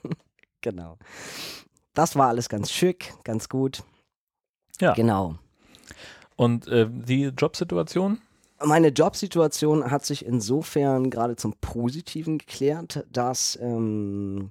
genau. 0.61 0.97
Das 1.93 2.15
war 2.15 2.29
alles 2.29 2.47
ganz 2.49 2.71
schick, 2.71 3.13
ganz 3.23 3.49
gut. 3.49 3.83
Ja. 4.79 4.93
Genau. 4.93 5.35
Und 6.41 6.67
äh, 6.69 6.87
die 6.89 7.25
Jobsituation? 7.25 8.19
Meine 8.65 8.87
Jobsituation 8.87 9.91
hat 9.91 10.03
sich 10.07 10.25
insofern 10.25 11.11
gerade 11.11 11.35
zum 11.35 11.53
Positiven 11.61 12.39
geklärt, 12.39 13.05
dass 13.13 13.59
ähm, 13.61 14.49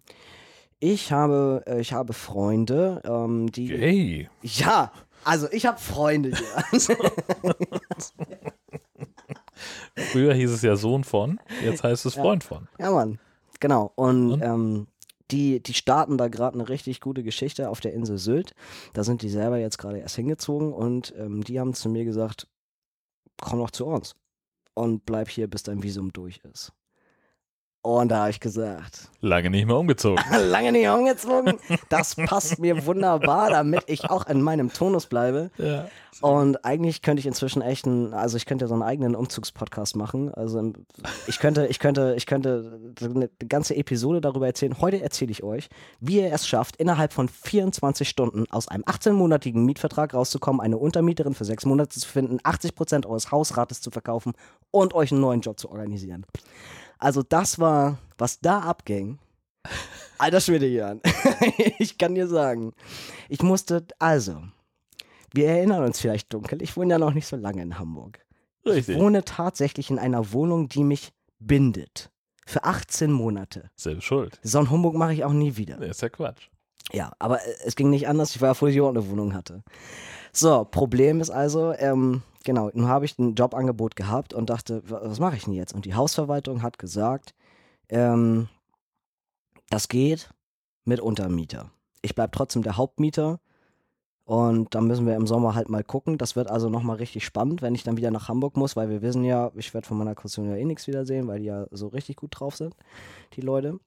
ich 0.79 1.11
habe, 1.11 1.65
äh, 1.67 1.81
ich 1.81 1.93
habe 1.93 2.13
Freunde, 2.13 3.03
ähm, 3.05 3.51
die. 3.51 3.77
Hey. 3.77 4.29
Ja, 4.41 4.93
also 5.25 5.49
ich 5.51 5.67
habe 5.67 5.81
Freunde 5.81 6.31
hier. 6.31 6.97
Früher 10.13 10.33
hieß 10.35 10.53
es 10.53 10.63
ja 10.63 10.77
Sohn 10.77 11.03
von, 11.03 11.41
jetzt 11.65 11.83
heißt 11.83 12.07
es 12.07 12.15
Ja. 12.15 12.23
Freund 12.23 12.45
von. 12.45 12.69
ja, 12.79 12.93
Mann. 12.93 13.19
Genau. 13.59 13.91
Und, 13.97 14.35
Und? 14.35 14.43
Ähm, 14.43 14.87
die, 15.31 15.63
die 15.63 15.75
starten 15.75 16.19
da 16.19 16.29
gerade 16.29 16.59
eine 16.59 16.69
richtig 16.69 17.01
gute 17.01 17.23
Geschichte 17.23 17.71
auf 17.71 17.81
der 17.81 17.93
Insel 17.93 18.19
Sylt. 18.19 18.55
Da 18.93 19.05
sind 19.05 19.23
die 19.23 19.31
selber 19.31 19.59
jetzt 19.59 19.79
gerade 19.79 19.99
erst 19.99 20.17
hingezogen 20.17 20.73
und 20.73 21.15
ähm, 21.17 21.45
die 21.45 21.61
haben 21.61 21.75
zu 21.75 21.89
mir 21.89 22.05
gesagt, 22.05 22.47
komm 23.41 23.61
doch 23.61 23.71
zu 23.71 23.87
uns 23.87 24.15
und 24.75 25.05
bleib 25.05 25.29
hier, 25.29 25.49
bis 25.49 25.63
dein 25.63 25.83
Visum 25.83 26.13
durch 26.13 26.39
ist. 26.51 26.73
Und 27.83 28.09
da 28.11 28.21
habe 28.21 28.31
ich 28.31 28.41
gesagt, 28.41 29.11
Lange 29.23 29.51
nicht 29.51 29.67
mehr 29.67 29.77
umgezogen. 29.77 30.23
lange 30.51 30.73
nicht 30.73 30.89
umgezogen, 30.89 31.59
das 31.91 32.15
passt 32.15 32.59
mir 32.59 32.87
wunderbar, 32.87 33.51
damit 33.51 33.85
ich 33.87 34.09
auch 34.09 34.27
in 34.27 34.41
meinem 34.41 34.73
Tonus 34.73 35.07
bleibe. 35.07 35.51
Ja. 35.59 35.89
Und 36.23 36.65
eigentlich 36.65 37.03
könnte 37.03 37.21
ich 37.21 37.27
inzwischen 37.27 37.63
echt 37.63 37.87
einen, 37.87 38.15
also 38.15 38.37
ich 38.37 38.47
könnte 38.47 38.67
so 38.67 38.75
einen 38.75 38.83
eigenen 38.83 39.15
Umzugspodcast 39.15 39.97
machen. 39.97 40.33
Also 40.35 40.73
ich 41.27 41.39
könnte, 41.39 41.67
ich 41.67 41.79
könnte, 41.79 42.15
ich 42.17 42.27
könnte 42.27 42.79
eine 43.03 43.31
ganze 43.49 43.77
Episode 43.77 44.21
darüber 44.21 44.47
erzählen. 44.47 44.79
Heute 44.81 45.01
erzähle 45.01 45.31
ich 45.31 45.43
euch, 45.43 45.69
wie 46.01 46.21
ihr 46.21 46.33
es 46.33 46.47
schafft, 46.47 46.77
innerhalb 46.77 47.13
von 47.13 47.29
24 47.29 48.09
Stunden 48.09 48.45
aus 48.51 48.69
einem 48.69 48.85
18-monatigen 48.85 49.65
Mietvertrag 49.65 50.15
rauszukommen, 50.15 50.61
eine 50.61 50.79
Untermieterin 50.79 51.35
für 51.35 51.45
sechs 51.45 51.65
Monate 51.65 51.99
zu 51.99 52.09
finden, 52.09 52.39
80 52.43 52.75
Prozent 52.75 53.07
eures 53.07 53.31
Hausrates 53.31 53.81
zu 53.81 53.91
verkaufen 53.91 54.33
und 54.71 54.95
euch 54.95 55.13
einen 55.13 55.21
neuen 55.21 55.41
Job 55.41 55.59
zu 55.59 55.71
organisieren. 55.71 56.27
Also 57.01 57.23
das 57.23 57.59
war, 57.59 57.99
was 58.19 58.41
da 58.41 58.61
abging. 58.61 59.19
Alter 60.19 60.41
Schwede, 60.41 60.67
Jan. 60.67 61.01
ich 61.79 61.97
kann 61.97 62.15
dir 62.15 62.29
sagen, 62.29 62.75
ich 63.31 63.43
musste, 63.43 63.87
also, 63.99 64.43
wir 65.33 65.49
erinnern 65.49 65.83
uns 65.83 65.99
vielleicht 65.99 66.33
dunkel, 66.33 66.61
ich 66.63 66.77
wohne 66.77 66.93
ja 66.93 66.99
noch 66.99 67.15
nicht 67.15 67.27
so 67.27 67.37
lange 67.37 67.63
in 67.63 67.79
Hamburg. 67.79 68.21
Richtig. 68.67 68.97
Ich 68.97 69.03
wohne 69.03 69.25
tatsächlich 69.25 69.91
in 69.91 69.99
einer 69.99 70.33
Wohnung, 70.33 70.69
die 70.69 70.85
mich 70.85 71.13
bindet. 71.39 72.11
Für 72.47 72.65
18 72.65 73.11
Monate. 73.11 73.71
Selbst 73.77 74.05
schuld. 74.05 74.39
So 74.43 74.59
einen 74.59 74.71
Humbug 74.71 74.95
mache 74.95 75.15
ich 75.15 75.25
auch 75.25 75.33
nie 75.33 75.57
wieder. 75.57 75.77
Das 75.77 75.91
ist 75.91 76.03
ja 76.03 76.11
Quatsch. 76.11 76.49
Ja, 76.93 77.13
aber 77.19 77.39
es 77.65 77.77
ging 77.77 77.89
nicht 77.89 78.09
anders. 78.09 78.35
Ich 78.35 78.43
war 78.43 78.49
ja 78.49 78.55
froh, 78.55 78.67
dass 78.67 78.75
ich 78.75 78.81
auch 78.81 78.89
eine 78.89 79.09
Wohnung 79.09 79.33
hatte. 79.33 79.63
So, 80.33 80.65
Problem 80.65 81.21
ist 81.21 81.31
also, 81.31 81.73
ähm, 81.75 82.23
genau, 82.45 82.71
nun 82.73 82.89
habe 82.89 83.05
ich 83.05 83.19
ein 83.19 83.35
Jobangebot 83.35 83.97
gehabt 83.97 84.35
und 84.35 84.51
dachte, 84.51 84.83
wa- 84.89 85.01
was 85.05 85.21
mache 85.21 85.37
ich 85.37 85.45
denn 85.45 85.55
jetzt? 85.55 85.75
Und 85.75 85.85
die 85.85 85.95
Hausverwaltung 85.95 86.63
hat 86.63 86.79
gesagt, 86.79 87.35
ähm, 87.89 88.49
das 89.69 89.89
geht 89.89 90.31
mit 90.85 91.01
Untermieter. 91.01 91.71
Ich 92.03 92.15
bleibe 92.15 92.33
trotzdem 92.33 92.63
der 92.63 92.77
Hauptmieter 92.77 93.41
und 94.25 94.75
da 94.75 94.81
müssen 94.81 95.07
wir 95.07 95.17
im 95.17 95.27
Sommer 95.27 95.55
halt 95.55 95.69
mal 95.69 95.85
gucken. 95.85 96.19
Das 96.19 96.37
wird 96.37 96.49
also 96.49 96.69
nochmal 96.69 96.97
richtig 96.97 97.25
spannend, 97.25 97.63
wenn 97.63 97.75
ich 97.75 97.83
dann 97.83 97.97
wieder 97.97 98.11
nach 98.11 98.29
Hamburg 98.29 98.57
muss, 98.57 98.77
weil 98.77 98.89
wir 98.89 99.03
wissen 99.03 99.25
ja, 99.25 99.51
ich 99.55 99.75
werde 99.75 99.87
von 99.87 99.99
meiner 99.99 100.15
Kaution 100.15 100.49
ja 100.49 100.57
eh 100.57 100.65
nichts 100.65 100.87
wiedersehen, 100.87 101.27
weil 101.29 101.41
die 101.41 101.47
ja 101.47 101.67
so 101.71 101.89
richtig 101.89 102.17
gut 102.17 102.31
drauf 102.39 102.57
sind, 102.57 102.75
die 103.35 103.41
Leute. 103.41 103.79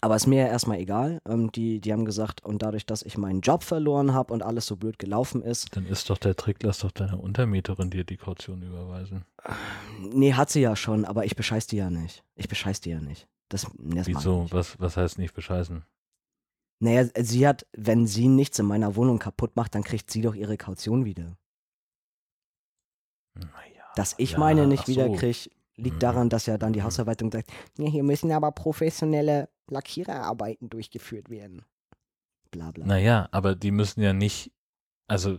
Aber 0.00 0.16
ist 0.16 0.26
mir 0.26 0.42
ja 0.42 0.46
erstmal 0.46 0.78
egal. 0.78 1.20
Ähm, 1.28 1.50
die, 1.52 1.80
die 1.80 1.92
haben 1.92 2.04
gesagt, 2.04 2.44
und 2.44 2.62
dadurch, 2.62 2.86
dass 2.86 3.02
ich 3.02 3.18
meinen 3.18 3.40
Job 3.40 3.64
verloren 3.64 4.14
habe 4.14 4.32
und 4.32 4.42
alles 4.42 4.66
so 4.66 4.76
blöd 4.76 4.98
gelaufen 4.98 5.42
ist, 5.42 5.74
Dann 5.76 5.86
ist 5.86 6.10
doch 6.10 6.18
der 6.18 6.36
Trick, 6.36 6.62
lass 6.62 6.78
doch 6.78 6.92
deine 6.92 7.16
Untermieterin 7.18 7.90
dir 7.90 8.04
die 8.04 8.16
Kaution 8.16 8.62
überweisen. 8.62 9.24
nee, 9.98 10.32
hat 10.34 10.50
sie 10.50 10.60
ja 10.60 10.76
schon, 10.76 11.04
aber 11.04 11.24
ich 11.24 11.34
bescheiß 11.34 11.66
die 11.66 11.76
ja 11.76 11.90
nicht. 11.90 12.22
Ich 12.36 12.48
bescheiß 12.48 12.80
die 12.80 12.90
ja 12.90 13.00
nicht. 13.00 13.26
Das, 13.48 13.66
das 13.78 14.06
Wieso? 14.06 14.46
Was, 14.50 14.78
was 14.78 14.96
heißt 14.96 15.18
nicht 15.18 15.34
bescheißen? 15.34 15.84
Naja, 16.78 17.08
sie 17.18 17.46
hat, 17.46 17.66
wenn 17.76 18.06
sie 18.06 18.28
nichts 18.28 18.58
in 18.58 18.66
meiner 18.66 18.96
Wohnung 18.96 19.18
kaputt 19.18 19.56
macht, 19.56 19.74
dann 19.74 19.82
kriegt 19.82 20.10
sie 20.10 20.22
doch 20.22 20.34
ihre 20.34 20.56
Kaution 20.56 21.04
wieder. 21.04 21.36
Naja. 23.34 23.84
Dass 23.96 24.14
ich 24.18 24.32
ja, 24.32 24.38
meine 24.38 24.66
nicht 24.66 24.86
so. 24.86 24.92
wieder 24.92 25.10
kriege, 25.10 25.50
liegt 25.80 25.96
Mhm. 25.96 26.00
daran, 26.00 26.28
dass 26.28 26.46
ja 26.46 26.58
dann 26.58 26.72
die 26.72 26.80
Mhm. 26.80 26.84
Hausverwaltung 26.84 27.30
sagt, 27.32 27.50
ja, 27.78 27.88
hier 27.88 28.02
müssen 28.02 28.30
aber 28.32 28.52
professionelle 28.52 29.48
Lackiererarbeiten 29.68 30.70
durchgeführt 30.70 31.30
werden. 31.30 31.64
Bla 32.50 32.70
bla. 32.72 32.86
Naja, 32.86 33.28
aber 33.32 33.54
die 33.54 33.70
müssen 33.70 34.00
ja 34.02 34.12
nicht, 34.12 34.52
also 35.06 35.38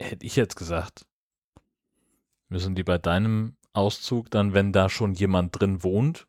hätte 0.00 0.24
ich 0.26 0.36
jetzt 0.36 0.56
gesagt, 0.56 1.06
müssen 2.48 2.74
die 2.74 2.84
bei 2.84 2.98
deinem 2.98 3.56
Auszug 3.72 4.30
dann, 4.30 4.52
wenn 4.52 4.72
da 4.72 4.88
schon 4.88 5.14
jemand 5.14 5.58
drin 5.58 5.82
wohnt, 5.82 6.26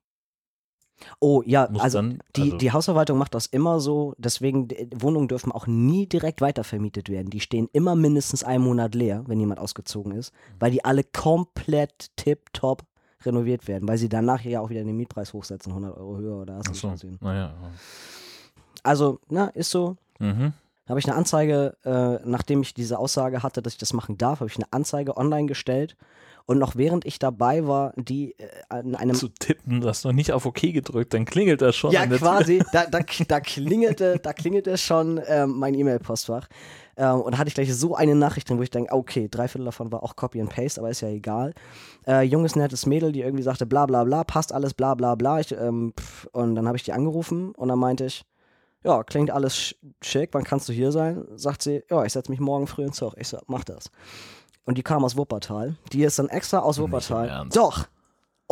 Oh 1.19 1.41
ja, 1.45 1.65
also 1.79 1.97
dann, 1.97 2.19
Die, 2.35 2.41
also, 2.43 2.57
die 2.57 2.71
Hausverwaltung 2.71 3.17
macht 3.17 3.33
das 3.33 3.47
immer 3.47 3.79
so, 3.79 4.13
deswegen 4.19 4.67
Wohnungen 4.95 5.27
dürfen 5.27 5.51
auch 5.51 5.65
nie 5.65 6.05
direkt 6.07 6.41
weitervermietet 6.41 7.09
werden. 7.09 7.31
Die 7.31 7.39
stehen 7.39 7.67
immer 7.73 7.95
mindestens 7.95 8.43
einen 8.43 8.63
Monat 8.63 8.93
leer, 8.93 9.23
wenn 9.27 9.39
jemand 9.39 9.59
ausgezogen 9.59 10.11
ist, 10.13 10.31
weil 10.59 10.69
die 10.71 10.85
alle 10.85 11.03
komplett 11.03 12.15
tipptopp 12.17 12.83
renoviert 13.25 13.67
werden, 13.67 13.87
weil 13.87 13.97
sie 13.97 14.09
danach 14.09 14.41
ja 14.41 14.61
auch 14.61 14.69
wieder 14.69 14.83
den 14.83 14.97
Mietpreis 14.97 15.33
hochsetzen, 15.33 15.71
100 15.71 15.97
Euro 15.97 16.17
höher 16.17 16.41
oder 16.41 16.55
hast 16.55 16.73
so, 16.75 16.93
naja. 17.19 17.53
Also, 18.83 19.19
na, 19.29 19.47
ist 19.49 19.69
so. 19.69 19.97
Mhm. 20.19 20.53
Habe 20.87 20.99
ich 20.99 21.07
eine 21.07 21.15
Anzeige, 21.15 21.77
äh, 21.85 22.19
nachdem 22.27 22.61
ich 22.61 22.73
diese 22.73 22.97
Aussage 22.97 23.43
hatte, 23.43 23.61
dass 23.61 23.73
ich 23.73 23.79
das 23.79 23.93
machen 23.93 24.17
darf, 24.17 24.39
habe 24.39 24.49
ich 24.49 24.57
eine 24.57 24.65
Anzeige 24.71 25.15
online 25.15 25.47
gestellt 25.47 25.95
und 26.45 26.57
noch 26.57 26.75
während 26.75 27.05
ich 27.05 27.19
dabei 27.19 27.67
war, 27.67 27.93
die 27.95 28.35
äh, 28.37 28.47
an 28.69 28.95
einem 28.95 29.15
Zu 29.15 29.29
tippen, 29.29 29.81
du 29.81 29.87
hast 29.87 30.03
noch 30.03 30.11
nicht 30.11 30.31
auf 30.31 30.45
OK 30.45 30.61
gedrückt, 30.61 31.13
dann 31.13 31.25
klingelt 31.25 31.61
das 31.61 31.75
schon. 31.75 31.91
Ja, 31.91 32.05
quasi. 32.05 32.61
Da, 32.71 32.85
da, 32.87 32.99
da 33.27 33.39
klingelte, 33.39 34.19
da 34.21 34.33
klingelte 34.33 34.77
schon 34.77 35.21
ähm, 35.27 35.57
mein 35.57 35.75
E-Mail-Postfach. 35.75 36.47
Ähm, 36.97 37.21
und 37.21 37.33
da 37.33 37.37
hatte 37.37 37.47
ich 37.47 37.53
gleich 37.53 37.73
so 37.73 37.95
eine 37.95 38.15
Nachricht 38.15 38.49
drin, 38.49 38.57
wo 38.57 38.63
ich 38.63 38.69
denke, 38.69 38.93
okay, 38.93 39.27
drei 39.29 39.47
Viertel 39.47 39.65
davon 39.65 39.91
war 39.91 40.03
auch 40.03 40.15
Copy 40.15 40.41
and 40.41 40.49
Paste, 40.49 40.79
aber 40.79 40.89
ist 40.89 41.01
ja 41.01 41.09
egal. 41.09 41.53
Äh, 42.07 42.23
junges, 42.23 42.55
nettes 42.55 42.85
Mädel, 42.85 43.11
die 43.11 43.21
irgendwie 43.21 43.43
sagte, 43.43 43.65
bla 43.65 43.85
bla 43.85 44.03
bla, 44.03 44.23
passt 44.23 44.53
alles, 44.53 44.73
bla 44.73 44.95
bla 44.95 45.15
bla. 45.15 45.39
Ich, 45.39 45.51
ähm, 45.51 45.93
pff, 45.99 46.27
und 46.31 46.55
dann 46.55 46.67
habe 46.67 46.77
ich 46.77 46.83
die 46.83 46.93
angerufen 46.93 47.51
und 47.55 47.67
dann 47.67 47.79
meinte 47.79 48.05
ich, 48.05 48.23
ja, 48.83 49.03
klingt 49.03 49.29
alles 49.31 49.55
sch 49.55 49.75
schick, 50.01 50.29
wann 50.33 50.43
kannst 50.43 50.67
du 50.67 50.73
hier 50.73 50.91
sein? 50.91 51.25
Sagt 51.35 51.61
sie, 51.61 51.83
ja, 51.89 52.03
ich 52.03 52.13
setze 52.13 52.31
mich 52.31 52.39
morgen 52.39 52.67
früh 52.67 52.83
ins 52.83 52.97
Zug. 52.97 53.13
Ich 53.17 53.27
so, 53.27 53.37
mach 53.47 53.63
das. 53.63 53.91
Und 54.65 54.77
die 54.77 54.83
kam 54.83 55.03
aus 55.03 55.17
Wuppertal. 55.17 55.75
Die 55.91 56.03
ist 56.03 56.19
dann 56.19 56.29
extra 56.29 56.59
aus 56.59 56.79
Wuppertal. 56.79 57.27
Doch. 57.53 57.87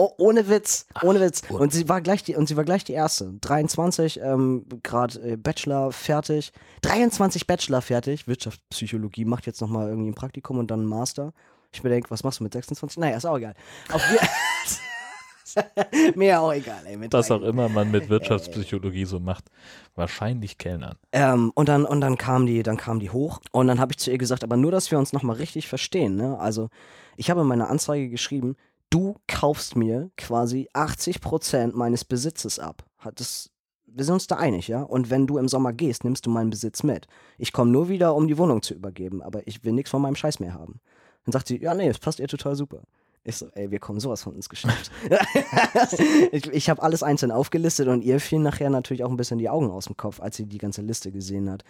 Oh, 0.01 0.13
ohne 0.17 0.47
Witz, 0.47 0.85
ohne 1.03 1.19
Witz. 1.19 1.41
Und 1.49 1.73
sie 1.73 1.89
war 1.89 1.99
gleich 1.99 2.23
die, 2.23 2.37
und 2.37 2.47
sie 2.47 2.55
war 2.55 2.63
gleich 2.63 2.85
die 2.85 2.93
erste. 2.93 3.33
23, 3.41 4.21
ähm, 4.23 4.65
gerade 4.81 5.19
äh, 5.19 5.35
Bachelor 5.35 5.91
fertig. 5.91 6.53
23 6.83 7.45
Bachelor 7.45 7.81
fertig. 7.81 8.25
Wirtschaftspsychologie 8.25 9.25
macht 9.25 9.45
jetzt 9.45 9.59
nochmal 9.59 9.89
irgendwie 9.89 10.11
ein 10.11 10.15
Praktikum 10.15 10.57
und 10.57 10.71
dann 10.71 10.83
ein 10.83 10.85
Master. 10.85 11.33
Ich 11.73 11.83
mir 11.83 11.89
denke, 11.89 12.09
was 12.11 12.23
machst 12.23 12.39
du 12.39 12.45
mit 12.45 12.53
26? 12.53 12.97
Naja, 12.97 13.17
ist 13.17 13.25
auch 13.25 13.35
egal. 13.35 13.55
Auf 13.91 14.01
Mir 16.15 16.39
auch 16.39 16.53
egal, 16.53 16.85
ey. 16.85 16.97
Was 17.11 17.29
auch 17.29 17.41
immer 17.41 17.67
man 17.67 17.91
mit 17.91 18.07
Wirtschaftspsychologie 18.07 19.03
so 19.03 19.19
macht. 19.19 19.51
Wahrscheinlich 19.95 20.57
Kellnern. 20.57 20.95
Ähm, 21.11 21.51
und 21.55 21.67
dann, 21.67 21.83
und 21.83 21.99
dann 21.99 22.17
kam 22.17 22.45
die, 22.45 22.63
dann 22.63 22.77
kam 22.77 23.01
die 23.01 23.09
hoch 23.09 23.41
und 23.51 23.67
dann 23.67 23.81
habe 23.81 23.91
ich 23.91 23.97
zu 23.97 24.11
ihr 24.11 24.17
gesagt, 24.17 24.45
aber 24.45 24.55
nur, 24.55 24.71
dass 24.71 24.91
wir 24.91 24.97
uns 24.97 25.11
nochmal 25.11 25.35
richtig 25.35 25.67
verstehen, 25.67 26.15
ne? 26.15 26.39
Also, 26.39 26.69
ich 27.17 27.29
habe 27.29 27.41
in 27.41 27.47
meiner 27.47 27.69
Anzeige 27.69 28.09
geschrieben, 28.09 28.55
du 28.89 29.15
kaufst 29.27 29.75
mir 29.75 30.11
quasi 30.17 30.69
80% 30.73 31.75
meines 31.75 32.05
Besitzes 32.05 32.59
ab. 32.59 32.85
Hat 32.97 33.19
das, 33.19 33.49
wir 33.85 34.03
sind 34.03 34.13
uns 34.13 34.27
da 34.27 34.37
einig, 34.37 34.67
ja? 34.67 34.81
Und 34.81 35.09
wenn 35.09 35.27
du 35.27 35.37
im 35.37 35.47
Sommer 35.47 35.73
gehst, 35.73 36.03
nimmst 36.03 36.25
du 36.25 36.29
meinen 36.29 36.49
Besitz 36.49 36.83
mit. 36.83 37.07
Ich 37.37 37.53
komme 37.53 37.71
nur 37.71 37.89
wieder, 37.89 38.15
um 38.15 38.27
die 38.27 38.37
Wohnung 38.37 38.61
zu 38.61 38.73
übergeben, 38.73 39.21
aber 39.21 39.47
ich 39.47 39.63
will 39.63 39.73
nichts 39.73 39.91
von 39.91 40.01
meinem 40.01 40.15
Scheiß 40.15 40.39
mehr 40.39 40.53
haben. 40.53 40.79
Dann 41.25 41.33
sagt 41.33 41.47
sie, 41.47 41.61
ja, 41.61 41.73
nee, 41.73 41.87
es 41.87 41.99
passt 41.99 42.19
ihr 42.19 42.27
total 42.27 42.55
super. 42.55 42.81
Ich 43.25 43.35
so, 43.35 43.47
ey, 43.53 43.69
wir 43.69 43.79
kommen 43.79 43.99
sowas 43.99 44.23
von 44.23 44.33
ins 44.33 44.47
Geschäft. 44.47 44.91
ich 46.31 46.47
ich 46.47 46.69
habe 46.69 46.81
alles 46.81 47.03
einzeln 47.03 47.31
aufgelistet 47.31 47.89
und 47.89 48.01
ihr 48.01 48.19
fielen 48.19 48.43
nachher 48.43 48.69
natürlich 48.69 49.03
auch 49.03 49.09
ein 49.09 49.17
bisschen 49.17 49.39
die 49.39 49.49
Augen 49.49 49.69
aus 49.69 49.85
dem 49.85 49.97
Kopf, 49.97 50.21
als 50.21 50.37
sie 50.37 50.45
die 50.45 50.57
ganze 50.57 50.81
Liste 50.81 51.11
gesehen 51.11 51.49
hat. 51.49 51.63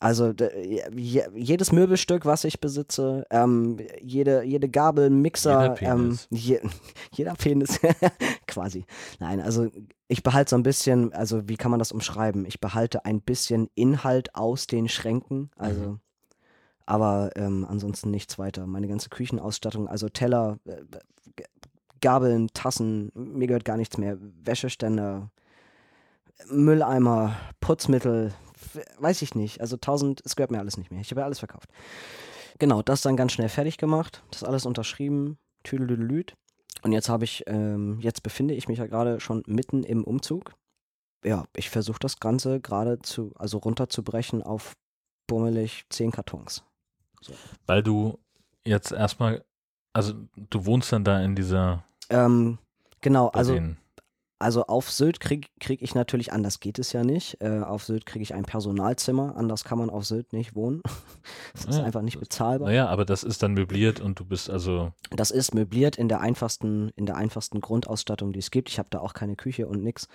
Also 0.00 0.32
jedes 0.94 1.72
Möbelstück, 1.72 2.24
was 2.24 2.44
ich 2.44 2.60
besitze, 2.60 3.26
ähm, 3.30 3.78
jede, 4.00 4.44
jede 4.44 4.68
Gabel, 4.68 5.10
Mixer, 5.10 5.62
Jeder 5.62 5.74
Penis. 5.74 6.28
Ähm, 6.30 6.38
je, 6.38 6.60
jeder 7.12 7.34
Penis, 7.34 7.80
quasi. 8.46 8.84
Nein, 9.18 9.40
also 9.40 9.66
ich 10.06 10.22
behalte 10.22 10.50
so 10.50 10.56
ein 10.56 10.62
bisschen, 10.62 11.12
also 11.12 11.48
wie 11.48 11.56
kann 11.56 11.72
man 11.72 11.80
das 11.80 11.90
umschreiben? 11.90 12.46
Ich 12.46 12.60
behalte 12.60 13.04
ein 13.04 13.20
bisschen 13.20 13.68
Inhalt 13.74 14.34
aus 14.36 14.68
den 14.68 14.88
Schränken, 14.88 15.50
also 15.56 15.80
Mhm. 15.80 16.00
aber 16.86 17.30
ähm, 17.34 17.66
ansonsten 17.68 18.12
nichts 18.12 18.38
weiter. 18.38 18.66
Meine 18.68 18.86
ganze 18.86 19.08
Küchenausstattung, 19.08 19.88
also 19.88 20.08
Teller, 20.08 20.58
äh, 20.64 20.76
Gabeln, 22.00 22.46
Tassen, 22.54 23.10
mir 23.14 23.48
gehört 23.48 23.64
gar 23.64 23.76
nichts 23.76 23.98
mehr. 23.98 24.16
Wäscheständer, 24.44 25.32
Mülleimer, 26.48 27.34
Putzmittel, 27.60 28.32
weiß 28.98 29.22
ich 29.22 29.34
nicht. 29.34 29.60
Also 29.60 29.76
tausend, 29.76 30.22
es 30.24 30.36
gehört 30.36 30.50
mir 30.50 30.58
alles 30.58 30.76
nicht 30.76 30.90
mehr. 30.90 31.00
Ich 31.00 31.10
habe 31.10 31.20
ja 31.20 31.24
alles 31.24 31.38
verkauft. 31.38 31.70
Genau, 32.58 32.82
das 32.82 33.02
dann 33.02 33.16
ganz 33.16 33.32
schnell 33.32 33.48
fertig 33.48 33.78
gemacht, 33.78 34.22
das 34.30 34.42
alles 34.42 34.66
unterschrieben, 34.66 35.38
tüdelüdelüt. 35.62 36.34
Und 36.82 36.92
jetzt 36.92 37.08
habe 37.08 37.24
ich, 37.24 37.44
ähm, 37.46 37.98
jetzt 38.00 38.22
befinde 38.22 38.54
ich 38.54 38.68
mich 38.68 38.78
ja 38.78 38.86
gerade 38.86 39.20
schon 39.20 39.42
mitten 39.46 39.84
im 39.84 40.04
Umzug. 40.04 40.54
Ja, 41.24 41.44
ich 41.56 41.70
versuche 41.70 41.98
das 42.00 42.20
Ganze 42.20 42.60
gerade 42.60 43.00
zu, 43.00 43.32
also 43.36 43.58
runterzubrechen 43.58 44.42
auf 44.42 44.76
bummelig 45.26 45.84
zehn 45.90 46.10
Kartons. 46.10 46.64
Weil 47.66 47.82
du 47.82 48.18
jetzt 48.64 48.92
erstmal, 48.92 49.44
also 49.92 50.14
du 50.36 50.66
wohnst 50.66 50.92
dann 50.92 51.04
da 51.04 51.20
in 51.20 51.34
dieser, 51.34 51.84
Ähm, 52.10 52.58
genau, 53.00 53.28
also 53.28 53.58
Also 54.40 54.66
auf 54.66 54.90
Sylt 54.90 55.18
kriege 55.18 55.48
krieg 55.58 55.82
ich 55.82 55.96
natürlich, 55.96 56.32
anders 56.32 56.60
geht 56.60 56.78
es 56.78 56.92
ja 56.92 57.02
nicht. 57.02 57.40
Äh, 57.40 57.60
auf 57.60 57.84
Sylt 57.84 58.06
kriege 58.06 58.22
ich 58.22 58.34
ein 58.34 58.44
Personalzimmer, 58.44 59.36
anders 59.36 59.64
kann 59.64 59.78
man 59.78 59.90
auf 59.90 60.04
Sylt 60.06 60.32
nicht 60.32 60.54
wohnen. 60.54 60.82
Das 61.52 61.64
ist 61.64 61.76
Ja, 61.78 61.84
einfach 61.84 62.02
nicht 62.02 62.20
bezahlbar. 62.20 62.68
Naja, 62.68 62.86
aber 62.86 63.04
das 63.04 63.24
ist 63.24 63.42
dann 63.42 63.52
möbliert 63.52 64.00
und 64.00 64.18
du 64.18 64.24
bist 64.24 64.48
also, 64.48 64.92
Das 65.10 65.30
ist 65.30 65.54
möbliert 65.54 65.96
in 65.96 66.08
der 66.08 66.20
einfachsten, 66.20 66.90
in 66.90 67.04
der 67.04 67.16
einfachsten 67.16 67.60
Grundausstattung, 67.60 68.32
die 68.32 68.38
es 68.38 68.50
gibt. 68.50 68.70
Ich 68.70 68.78
habe 68.78 68.88
da 68.90 69.00
auch 69.00 69.12
keine 69.12 69.34
Küche 69.34 69.66
und 69.66 69.82
nix. 69.82 70.08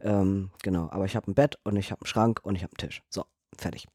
Ähm, 0.00 0.50
genau, 0.62 0.88
aber 0.90 1.04
ich 1.04 1.14
habe 1.14 1.30
ein 1.30 1.34
Bett 1.34 1.58
und 1.64 1.76
ich 1.76 1.90
habe 1.90 2.00
einen 2.00 2.06
Schrank 2.06 2.40
und 2.42 2.54
ich 2.54 2.62
habe 2.62 2.72
einen 2.72 2.88
Tisch. 2.88 3.02
So, 3.10 3.24
fertig. 3.56 3.86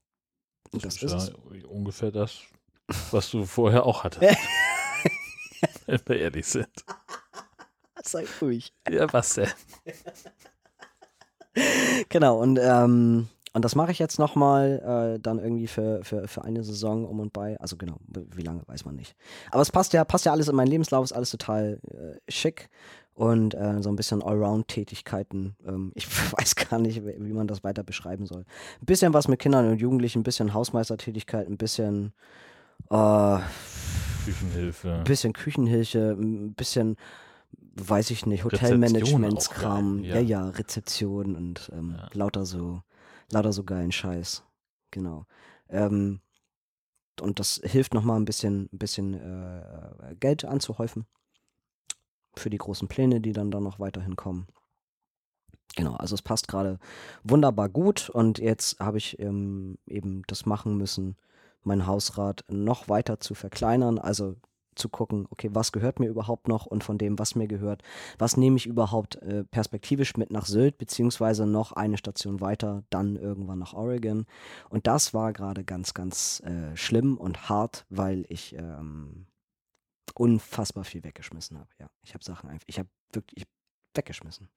Und 0.72 0.86
das 0.86 1.02
ist 1.02 1.30
ja 1.30 1.68
ungefähr 1.68 2.12
das, 2.12 2.42
was 3.12 3.32
du 3.32 3.46
vorher 3.46 3.86
auch 3.86 4.04
hattest. 4.04 4.22
Wenn 5.86 6.00
wir 6.06 6.20
ehrlich 6.20 6.46
sind. 6.46 6.70
Sei 8.06 8.26
ruhig. 8.42 8.74
Ja, 8.90 9.12
was 9.12 9.36
denn? 9.36 9.50
Genau, 12.10 12.42
und, 12.42 12.60
ähm, 12.60 13.28
und 13.54 13.64
das 13.64 13.76
mache 13.76 13.92
ich 13.92 14.00
jetzt 14.00 14.18
nochmal 14.18 15.16
äh, 15.16 15.20
dann 15.20 15.38
irgendwie 15.38 15.68
für, 15.68 16.04
für, 16.04 16.28
für 16.28 16.44
eine 16.44 16.64
Saison 16.64 17.06
um 17.06 17.20
und 17.20 17.32
bei. 17.32 17.60
Also 17.60 17.78
genau, 17.78 17.98
wie 18.08 18.42
lange 18.42 18.64
weiß 18.66 18.86
man 18.86 18.96
nicht. 18.96 19.16
Aber 19.52 19.62
es 19.62 19.72
passt 19.72 19.94
ja, 19.94 20.04
passt 20.04 20.26
ja 20.26 20.32
alles 20.32 20.48
in 20.48 20.56
meinen 20.56 20.70
Lebenslauf, 20.70 21.06
ist 21.06 21.12
alles 21.12 21.30
total 21.30 21.80
äh, 21.92 22.32
schick 22.32 22.70
und 23.14 23.54
äh, 23.54 23.82
so 23.82 23.90
ein 23.90 23.96
bisschen 23.96 24.24
Allround-Tätigkeiten. 24.24 25.56
Ähm, 25.68 25.92
ich 25.94 26.08
weiß 26.34 26.56
gar 26.56 26.80
nicht, 26.80 27.06
wie 27.06 27.34
man 27.34 27.48
das 27.48 27.64
weiter 27.64 27.84
beschreiben 27.84 28.26
soll. 28.26 28.46
Ein 28.82 28.86
bisschen 28.86 29.14
was 29.14 29.28
mit 29.28 29.40
Kindern 29.40 29.70
und 29.70 29.78
Jugendlichen, 29.78 30.22
ein 30.22 30.24
bisschen 30.24 30.54
Hausmeistertätigkeit, 30.56 31.48
ein 31.48 31.58
bisschen 31.58 32.14
äh, 32.90 33.38
Küchenhilfe. 34.26 34.94
ein 34.94 35.04
bisschen 35.04 35.34
Küchenhilfe, 35.34 36.16
ein 36.20 36.54
bisschen, 36.54 36.98
weiß 37.74 38.12
ich 38.12 38.26
nicht, 38.26 38.44
Hotelmanagementskram, 38.44 40.04
ja. 40.04 40.16
ja. 40.16 40.22
ja, 40.22 40.50
Rezeption 40.50 41.36
und 41.36 41.72
ähm, 41.74 41.96
Ja. 41.98 42.10
lauter 42.14 42.46
so, 42.46 42.82
lauter 43.32 43.54
so 43.54 43.64
geilen 43.64 43.92
Scheiß. 43.92 44.44
Genau. 44.92 45.26
Ähm, 45.70 46.22
und 47.22 47.40
das 47.40 47.62
hilft 47.64 47.94
nochmal 47.94 48.20
ein 48.20 48.26
bisschen, 48.26 48.70
ein 48.72 48.78
bisschen 48.78 49.14
äh, 49.14 50.16
Geld 50.20 50.46
anzuhäufen 50.46 51.06
für 52.36 52.50
die 52.50 52.58
großen 52.58 52.88
Pläne, 52.88 53.22
die 53.22 53.34
dann 53.34 53.52
da 53.52 53.60
noch 53.60 53.80
weiterhin 53.80 54.16
kommen. 54.16 54.48
Genau, 55.76 55.96
also 55.96 56.14
es 56.16 56.22
passt 56.22 56.48
gerade 56.48 56.80
wunderbar 57.24 57.70
gut 57.70 58.10
und 58.10 58.38
jetzt 58.38 58.80
habe 58.80 58.98
ich 58.98 59.18
ähm, 59.20 59.78
eben 59.88 60.22
das 60.28 60.46
machen 60.46 60.78
müssen, 60.78 61.16
mein 61.64 61.88
Hausrat 61.88 62.44
noch 62.48 62.90
weiter 62.90 63.20
zu 63.20 63.34
verkleinern, 63.34 63.98
also 63.98 64.36
zu 64.76 64.90
gucken, 64.90 65.28
okay, 65.30 65.50
was 65.54 65.72
gehört 65.72 66.00
mir 66.00 66.08
überhaupt 66.08 66.48
noch 66.48 66.66
und 66.66 66.84
von 66.84 66.98
dem, 66.98 67.20
was 67.20 67.36
mir 67.36 67.48
gehört, 67.48 67.84
was 68.18 68.38
nehme 68.38 68.58
ich 68.58 68.66
überhaupt 68.66 69.16
äh, 69.18 69.44
perspektivisch 69.44 70.18
mit 70.18 70.32
nach 70.32 70.46
Sylt, 70.46 70.78
beziehungsweise 70.78 71.46
noch 71.46 71.72
eine 71.72 71.98
Station 71.98 72.42
weiter, 72.42 72.84
dann 72.90 73.16
irgendwann 73.16 73.60
nach 73.60 73.74
Oregon. 73.74 74.26
Und 74.70 74.88
das 74.88 75.14
war 75.14 75.34
gerade 75.34 75.64
ganz, 75.64 75.94
ganz 75.94 76.42
äh, 76.42 76.76
schlimm 76.76 77.18
und 77.18 77.50
hart, 77.50 77.86
weil 77.90 78.26
ich 78.30 78.56
ähm, 78.56 79.26
unfassbar 80.16 80.84
viel 80.84 81.04
weggeschmissen 81.04 81.58
habe. 81.58 81.70
Ja, 81.80 81.88
ich 82.04 82.14
habe 82.14 82.24
Sachen 82.24 82.50
einfach, 82.50 82.68
ich 82.68 82.80
habe 82.80 82.90
wirklich 83.12 83.46
weggeschmissen. 83.96 84.50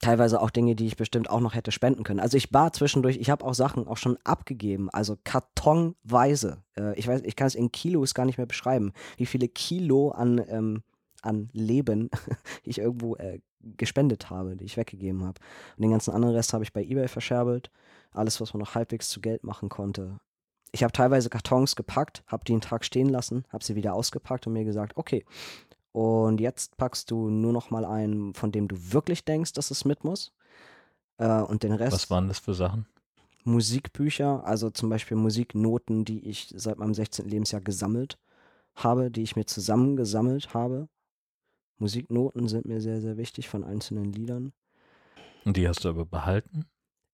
Teilweise 0.00 0.40
auch 0.40 0.50
Dinge, 0.50 0.76
die 0.76 0.86
ich 0.86 0.96
bestimmt 0.96 1.28
auch 1.28 1.40
noch 1.40 1.54
hätte 1.54 1.72
spenden 1.72 2.04
können. 2.04 2.20
Also 2.20 2.36
ich 2.36 2.52
war 2.52 2.72
zwischendurch, 2.72 3.16
ich 3.16 3.30
habe 3.30 3.44
auch 3.44 3.54
Sachen 3.54 3.88
auch 3.88 3.96
schon 3.96 4.16
abgegeben, 4.22 4.88
also 4.90 5.16
kartonweise. 5.24 6.62
Äh, 6.76 6.96
ich 6.98 7.08
weiß, 7.08 7.22
ich 7.24 7.34
kann 7.34 7.48
es 7.48 7.56
in 7.56 7.72
Kilos 7.72 8.14
gar 8.14 8.24
nicht 8.24 8.38
mehr 8.38 8.46
beschreiben, 8.46 8.92
wie 9.16 9.26
viele 9.26 9.48
Kilo 9.48 10.10
an, 10.10 10.40
ähm, 10.48 10.82
an 11.22 11.48
Leben 11.52 12.10
ich 12.62 12.78
irgendwo 12.78 13.16
äh, 13.16 13.40
gespendet 13.76 14.30
habe, 14.30 14.56
die 14.56 14.64
ich 14.64 14.76
weggegeben 14.76 15.24
habe. 15.24 15.40
Und 15.76 15.82
den 15.82 15.90
ganzen 15.90 16.12
anderen 16.12 16.34
Rest 16.34 16.52
habe 16.52 16.64
ich 16.64 16.72
bei 16.72 16.82
eBay 16.82 17.08
verscherbelt. 17.08 17.70
Alles, 18.12 18.40
was 18.40 18.54
man 18.54 18.60
noch 18.60 18.74
halbwegs 18.74 19.08
zu 19.08 19.20
Geld 19.20 19.42
machen 19.42 19.68
konnte. 19.68 20.20
Ich 20.70 20.82
habe 20.82 20.92
teilweise 20.92 21.30
Kartons 21.30 21.76
gepackt, 21.76 22.22
habe 22.26 22.44
die 22.44 22.52
einen 22.52 22.60
Tag 22.60 22.84
stehen 22.84 23.08
lassen, 23.08 23.44
habe 23.48 23.64
sie 23.64 23.74
wieder 23.74 23.94
ausgepackt 23.94 24.46
und 24.46 24.52
mir 24.52 24.64
gesagt, 24.64 24.96
okay, 24.96 25.24
und 25.92 26.40
jetzt 26.40 26.76
packst 26.76 27.10
du 27.10 27.30
nur 27.30 27.52
noch 27.52 27.70
mal 27.70 27.84
einen, 27.84 28.34
von 28.34 28.52
dem 28.52 28.68
du 28.68 28.76
wirklich 28.92 29.24
denkst, 29.24 29.52
dass 29.52 29.70
es 29.70 29.84
mit 29.84 30.04
muss. 30.04 30.32
Äh, 31.18 31.42
und 31.42 31.62
den 31.62 31.72
Rest 31.72 31.92
Was 31.92 32.10
waren 32.10 32.28
das 32.28 32.38
für 32.38 32.54
Sachen? 32.54 32.86
Musikbücher, 33.44 34.44
also 34.44 34.70
zum 34.70 34.90
Beispiel 34.90 35.16
Musiknoten, 35.16 36.04
die 36.04 36.28
ich 36.28 36.52
seit 36.54 36.78
meinem 36.78 36.94
16. 36.94 37.28
Lebensjahr 37.28 37.62
gesammelt 37.62 38.18
habe, 38.74 39.10
die 39.10 39.22
ich 39.22 39.36
mir 39.36 39.46
zusammengesammelt 39.46 40.54
habe. 40.54 40.88
Musiknoten 41.78 42.48
sind 42.48 42.66
mir 42.66 42.80
sehr, 42.80 43.00
sehr 43.00 43.16
wichtig 43.16 43.48
von 43.48 43.64
einzelnen 43.64 44.12
Liedern. 44.12 44.52
Und 45.44 45.56
die 45.56 45.66
hast 45.66 45.84
du 45.84 45.88
aber 45.88 46.04
behalten? 46.04 46.66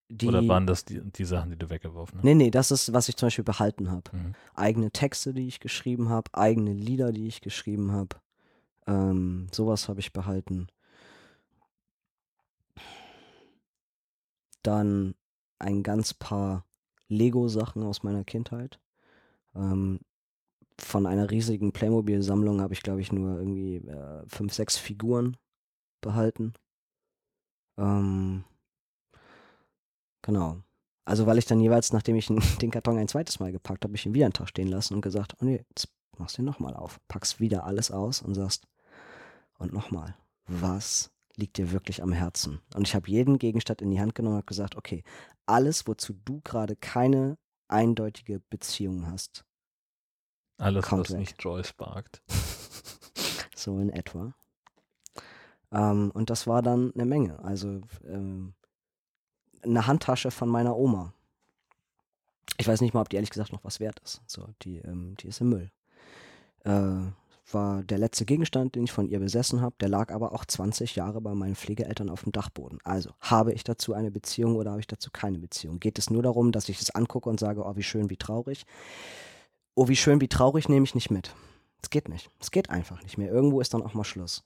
Die, 0.08 0.26
Oder 0.26 0.46
waren 0.48 0.66
das 0.66 0.84
die, 0.84 1.00
die 1.00 1.24
Sachen, 1.24 1.50
die 1.50 1.56
du 1.56 1.70
weggeworfen 1.70 2.18
hast? 2.18 2.24
Nee, 2.24 2.34
nee, 2.34 2.50
das 2.50 2.70
ist, 2.70 2.92
was 2.92 3.08
ich 3.08 3.16
zum 3.16 3.28
Beispiel 3.28 3.44
behalten 3.44 3.90
habe. 3.90 4.10
Mhm. 4.12 4.34
Eigene 4.54 4.90
Texte, 4.90 5.32
die 5.32 5.46
ich 5.46 5.60
geschrieben 5.60 6.08
habe, 6.08 6.30
eigene 6.34 6.72
Lieder, 6.72 7.12
die 7.12 7.26
ich 7.26 7.40
geschrieben 7.40 7.92
habe. 7.92 8.16
Ähm, 8.86 9.48
sowas 9.52 9.88
habe 9.88 10.00
ich 10.00 10.12
behalten. 10.12 10.68
Dann 14.62 15.14
ein 15.58 15.82
ganz 15.82 16.14
paar 16.14 16.64
Lego-Sachen 17.08 17.82
aus 17.82 18.02
meiner 18.02 18.24
Kindheit. 18.24 18.80
Ähm, 19.54 20.00
von 20.78 21.06
einer 21.06 21.30
riesigen 21.30 21.72
Playmobil-Sammlung 21.72 22.60
habe 22.60 22.74
ich, 22.74 22.82
glaube 22.82 23.00
ich, 23.00 23.12
nur 23.12 23.38
irgendwie 23.38 23.76
äh, 23.76 24.24
fünf, 24.26 24.52
sechs 24.52 24.76
Figuren 24.76 25.36
behalten. 26.00 26.54
Ähm, 27.78 28.44
genau. 30.22 30.62
Also 31.04 31.26
weil 31.26 31.38
ich 31.38 31.46
dann 31.46 31.60
jeweils, 31.60 31.92
nachdem 31.92 32.16
ich 32.16 32.26
den 32.60 32.70
Karton 32.70 32.98
ein 32.98 33.08
zweites 33.08 33.38
Mal 33.40 33.52
gepackt 33.52 33.84
habe, 33.84 33.94
ich 33.94 34.06
ihn 34.06 34.14
wieder 34.14 34.26
einen 34.26 34.32
Tag 34.32 34.48
stehen 34.48 34.68
lassen 34.68 34.94
und 34.94 35.00
gesagt, 35.02 35.36
oh 35.40 35.44
nee, 35.44 35.64
jetzt 35.68 35.88
machst 36.18 36.38
du 36.38 36.42
ihn 36.42 36.46
nochmal 36.46 36.74
auf. 36.74 37.00
Packst 37.08 37.40
wieder 37.40 37.64
alles 37.64 37.90
aus 37.90 38.22
und 38.22 38.34
sagst, 38.34 38.66
und 39.58 39.72
nochmal, 39.72 40.16
was 40.46 41.10
liegt 41.36 41.56
dir 41.58 41.72
wirklich 41.72 42.02
am 42.02 42.12
Herzen? 42.12 42.60
Und 42.74 42.86
ich 42.86 42.94
habe 42.94 43.08
jeden 43.10 43.38
Gegenstand 43.38 43.82
in 43.82 43.90
die 43.90 44.00
Hand 44.00 44.14
genommen 44.14 44.34
und 44.36 44.38
habe 44.42 44.46
gesagt, 44.46 44.76
okay, 44.76 45.02
alles, 45.46 45.86
wozu 45.86 46.14
du 46.24 46.40
gerade 46.42 46.76
keine 46.76 47.38
eindeutige 47.68 48.40
Beziehung 48.50 49.06
hast, 49.10 49.44
Alles, 50.58 50.84
Kommt 50.86 51.06
was 51.06 51.10
weg. 51.12 51.18
nicht 51.20 51.42
Joy 51.42 51.64
sparkt. 51.64 52.22
so 53.56 53.78
in 53.78 53.90
etwa. 53.90 54.34
Ähm, 55.72 56.10
und 56.14 56.30
das 56.30 56.46
war 56.46 56.62
dann 56.62 56.92
eine 56.94 57.04
Menge. 57.06 57.38
Also 57.42 57.80
ähm, 58.06 58.54
eine 59.62 59.86
Handtasche 59.86 60.30
von 60.30 60.48
meiner 60.48 60.76
Oma. 60.76 61.12
Ich 62.58 62.68
weiß 62.68 62.80
nicht 62.82 62.94
mal, 62.94 63.00
ob 63.00 63.08
die 63.08 63.16
ehrlich 63.16 63.30
gesagt 63.30 63.52
noch 63.52 63.64
was 63.64 63.80
wert 63.80 63.98
ist. 64.00 64.22
So, 64.26 64.46
die, 64.62 64.78
ähm, 64.78 65.16
die 65.16 65.26
ist 65.28 65.40
im 65.40 65.48
Müll. 65.48 65.72
Äh, 66.60 67.10
war 67.52 67.82
der 67.82 67.98
letzte 67.98 68.24
Gegenstand, 68.24 68.74
den 68.74 68.84
ich 68.84 68.92
von 68.92 69.08
ihr 69.08 69.18
besessen 69.18 69.60
habe. 69.60 69.74
Der 69.80 69.88
lag 69.88 70.12
aber 70.12 70.32
auch 70.32 70.44
20 70.44 70.96
Jahre 70.96 71.20
bei 71.20 71.34
meinen 71.34 71.56
Pflegeeltern 71.56 72.10
auf 72.10 72.22
dem 72.22 72.32
Dachboden. 72.32 72.78
Also, 72.84 73.10
habe 73.20 73.52
ich 73.52 73.64
dazu 73.64 73.92
eine 73.92 74.10
Beziehung 74.10 74.56
oder 74.56 74.70
habe 74.70 74.80
ich 74.80 74.86
dazu 74.86 75.10
keine 75.12 75.38
Beziehung? 75.38 75.80
Geht 75.80 75.98
es 75.98 76.10
nur 76.10 76.22
darum, 76.22 76.52
dass 76.52 76.68
ich 76.68 76.80
es 76.80 76.94
angucke 76.94 77.28
und 77.28 77.38
sage, 77.38 77.64
oh, 77.64 77.76
wie 77.76 77.82
schön, 77.82 78.10
wie 78.10 78.16
traurig? 78.16 78.64
Oh, 79.74 79.88
wie 79.88 79.96
schön, 79.96 80.20
wie 80.20 80.28
traurig 80.28 80.68
nehme 80.68 80.84
ich 80.84 80.94
nicht 80.94 81.10
mit. 81.10 81.34
Es 81.82 81.90
geht 81.90 82.08
nicht. 82.08 82.30
Es 82.40 82.50
geht 82.50 82.70
einfach 82.70 83.02
nicht 83.02 83.18
mehr. 83.18 83.30
Irgendwo 83.30 83.60
ist 83.60 83.74
dann 83.74 83.82
auch 83.82 83.94
mal 83.94 84.04
Schluss. 84.04 84.44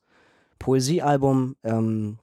Poesiealbum, 0.59 1.57
ähm, 1.63 2.19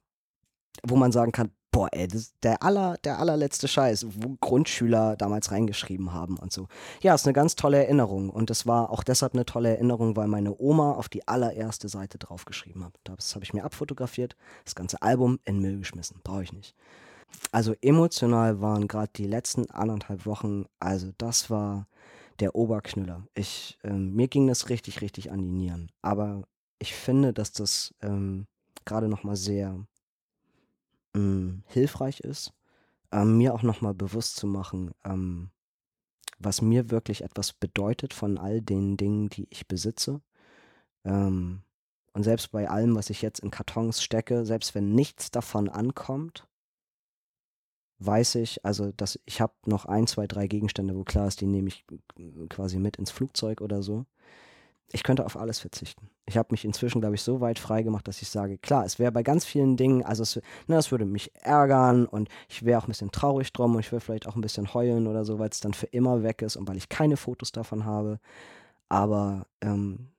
wo 0.82 0.96
man 0.96 1.12
sagen 1.12 1.32
kann, 1.32 1.50
boah, 1.76 1.90
ey, 1.92 2.08
das 2.08 2.22
ist 2.22 2.34
der 2.42 2.62
aller, 2.62 2.96
der 3.04 3.18
allerletzte 3.18 3.68
Scheiß, 3.68 4.06
wo 4.08 4.34
Grundschüler 4.40 5.14
damals 5.14 5.50
reingeschrieben 5.50 6.14
haben 6.14 6.38
und 6.38 6.50
so. 6.50 6.68
Ja, 7.02 7.14
ist 7.14 7.26
eine 7.26 7.34
ganz 7.34 7.54
tolle 7.54 7.76
Erinnerung 7.76 8.30
und 8.30 8.48
es 8.50 8.66
war 8.66 8.88
auch 8.88 9.02
deshalb 9.02 9.34
eine 9.34 9.44
tolle 9.44 9.68
Erinnerung, 9.68 10.16
weil 10.16 10.26
meine 10.26 10.58
Oma 10.58 10.92
auf 10.92 11.10
die 11.10 11.28
allererste 11.28 11.90
Seite 11.90 12.16
draufgeschrieben 12.16 12.82
hat. 12.82 12.94
Das 13.04 13.34
habe 13.34 13.44
ich 13.44 13.52
mir 13.52 13.62
abfotografiert, 13.62 14.36
das 14.64 14.74
ganze 14.74 15.02
Album 15.02 15.38
in 15.44 15.56
den 15.56 15.60
Müll 15.60 15.78
geschmissen, 15.80 16.18
brauche 16.24 16.44
ich 16.44 16.54
nicht. 16.54 16.74
Also 17.52 17.74
emotional 17.82 18.62
waren 18.62 18.88
gerade 18.88 19.12
die 19.14 19.26
letzten 19.26 19.70
anderthalb 19.70 20.24
Wochen, 20.24 20.64
also 20.80 21.10
das 21.18 21.50
war 21.50 21.88
der 22.40 22.54
Oberknüller. 22.54 23.26
Ich, 23.34 23.78
ähm, 23.84 24.14
mir 24.14 24.28
ging 24.28 24.46
das 24.46 24.70
richtig, 24.70 25.02
richtig 25.02 25.30
an 25.30 25.42
die 25.42 25.50
Nieren. 25.50 25.92
Aber 26.00 26.44
ich 26.78 26.94
finde, 26.94 27.34
dass 27.34 27.52
das 27.52 27.94
ähm, 28.00 28.46
gerade 28.86 29.08
nochmal 29.08 29.36
sehr 29.36 29.84
ähm, 31.16 31.62
hilfreich 31.66 32.20
ist, 32.20 32.52
ähm, 33.12 33.38
mir 33.38 33.54
auch 33.54 33.62
nochmal 33.62 33.94
bewusst 33.94 34.36
zu 34.36 34.46
machen, 34.46 34.92
ähm, 35.04 35.50
was 36.38 36.60
mir 36.60 36.90
wirklich 36.90 37.24
etwas 37.24 37.52
bedeutet 37.52 38.12
von 38.12 38.38
all 38.38 38.60
den 38.60 38.96
Dingen, 38.96 39.28
die 39.30 39.48
ich 39.50 39.66
besitze. 39.66 40.20
Ähm, 41.04 41.62
und 42.12 42.22
selbst 42.22 42.50
bei 42.52 42.68
allem, 42.68 42.94
was 42.94 43.10
ich 43.10 43.22
jetzt 43.22 43.40
in 43.40 43.50
Kartons 43.50 44.02
stecke, 44.02 44.44
selbst 44.46 44.74
wenn 44.74 44.94
nichts 44.94 45.30
davon 45.30 45.68
ankommt, 45.68 46.46
weiß 47.98 48.36
ich, 48.36 48.64
also 48.64 48.92
dass 48.92 49.18
ich 49.24 49.40
habe 49.40 49.54
noch 49.64 49.86
ein, 49.86 50.06
zwei, 50.06 50.26
drei 50.26 50.46
Gegenstände, 50.46 50.94
wo 50.94 51.04
klar 51.04 51.28
ist, 51.28 51.40
die 51.40 51.46
nehme 51.46 51.68
ich 51.68 51.84
äh, 52.18 52.46
quasi 52.48 52.78
mit 52.78 52.96
ins 52.96 53.10
Flugzeug 53.10 53.60
oder 53.60 53.82
so. 53.82 54.06
Ich 54.92 55.02
könnte 55.02 55.26
auf 55.26 55.36
alles 55.36 55.58
verzichten. 55.58 56.08
Ich 56.26 56.36
habe 56.36 56.48
mich 56.52 56.64
inzwischen, 56.64 57.00
glaube 57.00 57.16
ich, 57.16 57.22
so 57.22 57.40
weit 57.40 57.58
frei 57.58 57.82
gemacht, 57.82 58.06
dass 58.06 58.22
ich 58.22 58.30
sage, 58.30 58.58
klar, 58.58 58.84
es 58.84 58.98
wäre 58.98 59.12
bei 59.12 59.22
ganz 59.22 59.44
vielen 59.44 59.76
Dingen, 59.76 60.04
also 60.04 60.22
es, 60.22 60.40
ne, 60.66 60.76
es 60.76 60.90
würde 60.90 61.04
mich 61.04 61.34
ärgern 61.42 62.06
und 62.06 62.28
ich 62.48 62.64
wäre 62.64 62.78
auch 62.78 62.84
ein 62.84 62.88
bisschen 62.88 63.10
traurig 63.10 63.52
drum 63.52 63.74
und 63.74 63.80
ich 63.80 63.90
würde 63.90 64.04
vielleicht 64.04 64.26
auch 64.26 64.36
ein 64.36 64.40
bisschen 64.40 64.72
heulen 64.74 65.06
oder 65.06 65.24
so, 65.24 65.38
weil 65.38 65.48
es 65.48 65.60
dann 65.60 65.74
für 65.74 65.86
immer 65.86 66.22
weg 66.22 66.42
ist 66.42 66.56
und 66.56 66.68
weil 66.68 66.76
ich 66.76 66.88
keine 66.88 67.16
Fotos 67.16 67.52
davon 67.52 67.84
habe. 67.84 68.20
Aber 68.88 69.46
ähm, 69.60 70.10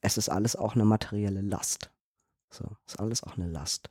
es 0.00 0.16
ist 0.16 0.28
alles 0.28 0.54
auch 0.54 0.74
eine 0.74 0.84
materielle 0.84 1.40
Last. 1.40 1.90
So, 2.50 2.64
ist 2.86 3.00
alles 3.00 3.24
auch 3.24 3.36
eine 3.36 3.48
Last. 3.48 3.90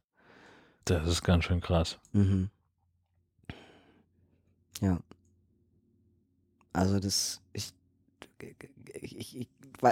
Das 0.85 1.07
ist 1.07 1.23
ganz 1.23 1.45
schön 1.45 1.59
krass. 1.59 1.97
Mhm. 2.13 2.49
Ja. 4.79 4.99
Also 6.71 6.99
das, 6.99 7.41
ich, 7.53 7.73
ich, 9.01 9.17
ich, 9.37 9.49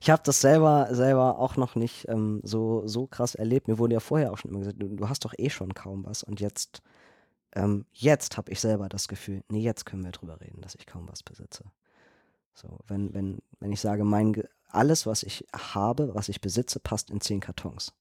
ich, 0.00 0.10
habe 0.10 0.22
das 0.24 0.40
selber, 0.40 0.88
selber 0.90 1.38
auch 1.38 1.56
noch 1.56 1.74
nicht 1.74 2.08
ähm, 2.08 2.40
so, 2.42 2.86
so 2.86 3.06
krass 3.06 3.34
erlebt. 3.34 3.68
Mir 3.68 3.78
wurde 3.78 3.94
ja 3.94 4.00
vorher 4.00 4.32
auch 4.32 4.38
schon 4.38 4.50
immer 4.50 4.60
gesagt, 4.60 4.80
du, 4.80 4.88
du 4.88 5.08
hast 5.08 5.24
doch 5.24 5.34
eh 5.36 5.50
schon 5.50 5.74
kaum 5.74 6.04
was. 6.04 6.22
Und 6.22 6.40
jetzt, 6.40 6.82
ähm, 7.54 7.86
jetzt 7.92 8.36
habe 8.36 8.50
ich 8.52 8.60
selber 8.60 8.88
das 8.88 9.08
Gefühl, 9.08 9.42
nee, 9.48 9.60
jetzt 9.60 9.86
können 9.86 10.04
wir 10.04 10.12
drüber 10.12 10.40
reden, 10.40 10.60
dass 10.60 10.74
ich 10.74 10.86
kaum 10.86 11.08
was 11.08 11.22
besitze. 11.22 11.64
So, 12.54 12.78
wenn, 12.86 13.12
wenn, 13.14 13.38
wenn 13.60 13.72
ich 13.72 13.80
sage, 13.80 14.04
mein, 14.04 14.42
alles, 14.68 15.06
was 15.06 15.22
ich 15.22 15.46
habe, 15.52 16.14
was 16.14 16.28
ich 16.28 16.40
besitze, 16.40 16.80
passt 16.80 17.10
in 17.10 17.20
zehn 17.20 17.40
Kartons. 17.40 17.92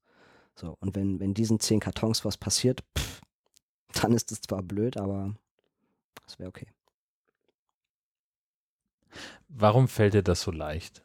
So, 0.55 0.77
und 0.79 0.95
wenn, 0.95 1.19
wenn 1.19 1.33
diesen 1.33 1.59
zehn 1.59 1.79
Kartons 1.79 2.23
was 2.25 2.37
passiert, 2.37 2.83
pff, 2.97 3.21
dann 4.01 4.13
ist 4.13 4.31
es 4.31 4.41
zwar 4.41 4.61
blöd, 4.61 4.97
aber 4.97 5.35
es 6.27 6.39
wäre 6.39 6.49
okay. 6.49 6.67
Warum 9.47 9.87
fällt 9.87 10.13
dir 10.13 10.23
das 10.23 10.41
so 10.41 10.51
leicht? 10.51 11.03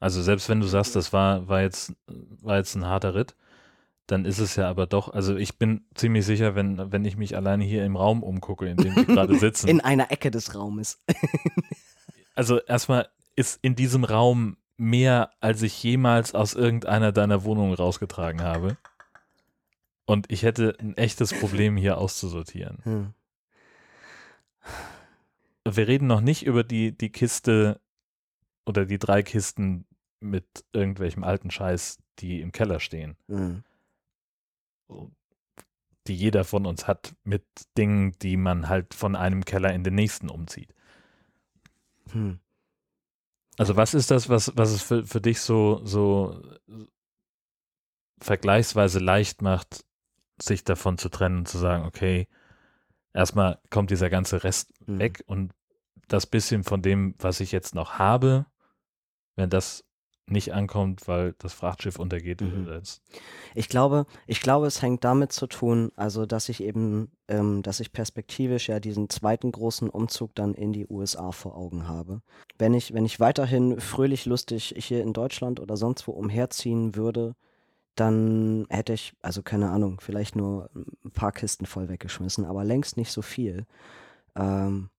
Also 0.00 0.22
selbst 0.22 0.48
wenn 0.48 0.60
du 0.60 0.66
sagst, 0.66 0.94
das 0.94 1.12
war, 1.12 1.48
war, 1.48 1.62
jetzt, 1.62 1.92
war 2.06 2.56
jetzt 2.56 2.74
ein 2.76 2.86
harter 2.86 3.14
Ritt, 3.14 3.34
dann 4.06 4.24
ist 4.24 4.38
es 4.38 4.56
ja 4.56 4.68
aber 4.68 4.86
doch, 4.86 5.12
also 5.12 5.36
ich 5.36 5.58
bin 5.58 5.84
ziemlich 5.94 6.24
sicher, 6.24 6.54
wenn, 6.54 6.92
wenn 6.92 7.04
ich 7.04 7.16
mich 7.16 7.36
alleine 7.36 7.64
hier 7.64 7.84
im 7.84 7.96
Raum 7.96 8.22
umgucke, 8.22 8.66
in 8.66 8.76
dem 8.76 8.96
wir 8.96 9.04
gerade 9.06 9.38
sitzen. 9.38 9.68
In 9.68 9.80
einer 9.80 10.10
Ecke 10.10 10.30
des 10.30 10.54
Raumes. 10.54 10.98
also 12.34 12.58
erstmal 12.60 13.08
ist 13.36 13.58
in 13.62 13.74
diesem 13.74 14.04
Raum 14.04 14.56
mehr, 14.78 15.30
als 15.40 15.62
ich 15.62 15.82
jemals 15.82 16.34
aus 16.34 16.54
irgendeiner 16.54 17.12
deiner 17.12 17.44
Wohnungen 17.44 17.74
rausgetragen 17.74 18.42
habe. 18.42 18.78
Und 20.06 20.30
ich 20.32 20.42
hätte 20.42 20.74
ein 20.80 20.96
echtes 20.96 21.34
Problem 21.34 21.76
hier 21.76 21.98
auszusortieren. 21.98 22.78
Hm. 22.84 23.14
Wir 25.64 25.88
reden 25.88 26.06
noch 26.06 26.20
nicht 26.20 26.46
über 26.46 26.64
die, 26.64 26.96
die 26.96 27.10
Kiste 27.10 27.80
oder 28.64 28.86
die 28.86 28.98
drei 28.98 29.22
Kisten 29.22 29.86
mit 30.20 30.64
irgendwelchem 30.72 31.24
alten 31.24 31.50
Scheiß, 31.50 31.98
die 32.18 32.40
im 32.40 32.52
Keller 32.52 32.80
stehen. 32.80 33.16
Hm. 33.28 33.62
Die 36.06 36.14
jeder 36.14 36.44
von 36.44 36.66
uns 36.66 36.86
hat 36.86 37.14
mit 37.24 37.44
Dingen, 37.76 38.12
die 38.22 38.36
man 38.36 38.68
halt 38.68 38.94
von 38.94 39.14
einem 39.14 39.44
Keller 39.44 39.72
in 39.72 39.84
den 39.84 39.94
nächsten 39.94 40.30
umzieht. 40.30 40.74
Hm. 42.12 42.40
Also 43.58 43.76
was 43.76 43.92
ist 43.92 44.10
das, 44.10 44.28
was, 44.28 44.52
was 44.56 44.70
es 44.70 44.82
für, 44.82 45.04
für 45.04 45.20
dich 45.20 45.40
so, 45.40 45.84
so 45.84 46.40
vergleichsweise 48.20 49.00
leicht 49.00 49.42
macht, 49.42 49.84
sich 50.40 50.64
davon 50.64 50.98
zu 50.98 51.08
trennen 51.08 51.38
und 51.38 51.48
zu 51.48 51.58
sagen, 51.58 51.84
okay, 51.84 52.28
erstmal 53.12 53.58
kommt 53.70 53.90
dieser 53.90 54.10
ganze 54.10 54.44
Rest 54.44 54.72
Mhm. 54.86 54.98
weg 54.98 55.24
und 55.26 55.52
das 56.08 56.26
bisschen 56.26 56.64
von 56.64 56.82
dem, 56.82 57.14
was 57.18 57.40
ich 57.40 57.52
jetzt 57.52 57.74
noch 57.74 57.98
habe, 57.98 58.46
wenn 59.36 59.50
das 59.50 59.84
nicht 60.30 60.52
ankommt, 60.52 61.08
weil 61.08 61.34
das 61.38 61.54
Frachtschiff 61.54 61.98
untergeht 61.98 62.42
Mhm. 62.42 62.66
das, 62.66 63.00
Ich 63.54 63.68
glaube, 63.68 64.04
ich 64.26 64.40
glaube, 64.42 64.66
es 64.66 64.82
hängt 64.82 65.02
damit 65.04 65.32
zu 65.32 65.46
tun, 65.46 65.90
also 65.96 66.26
dass 66.26 66.50
ich 66.50 66.62
eben, 66.62 67.10
ähm, 67.28 67.62
dass 67.62 67.80
ich 67.80 67.92
perspektivisch 67.92 68.68
ja 68.68 68.78
diesen 68.78 69.08
zweiten 69.08 69.52
großen 69.52 69.88
Umzug 69.88 70.34
dann 70.34 70.52
in 70.54 70.72
die 70.74 70.86
USA 70.86 71.32
vor 71.32 71.56
Augen 71.56 71.88
habe. 71.88 72.20
Wenn 72.58 72.74
ich, 72.74 72.92
wenn 72.92 73.06
ich 73.06 73.20
weiterhin 73.20 73.80
fröhlich 73.80 74.26
lustig 74.26 74.74
hier 74.76 75.02
in 75.02 75.14
Deutschland 75.14 75.60
oder 75.60 75.76
sonst 75.78 76.06
wo 76.06 76.12
umherziehen 76.12 76.94
würde, 76.94 77.34
dann 78.00 78.66
hätte 78.70 78.92
ich, 78.92 79.14
also 79.22 79.42
keine 79.42 79.70
Ahnung, 79.70 80.00
vielleicht 80.00 80.36
nur 80.36 80.70
ein 80.74 81.10
paar 81.10 81.32
Kisten 81.32 81.66
voll 81.66 81.88
weggeschmissen, 81.88 82.44
aber 82.44 82.64
längst 82.64 82.96
nicht 82.96 83.12
so 83.12 83.22
viel. 83.22 83.66
Ähm, 84.36 84.90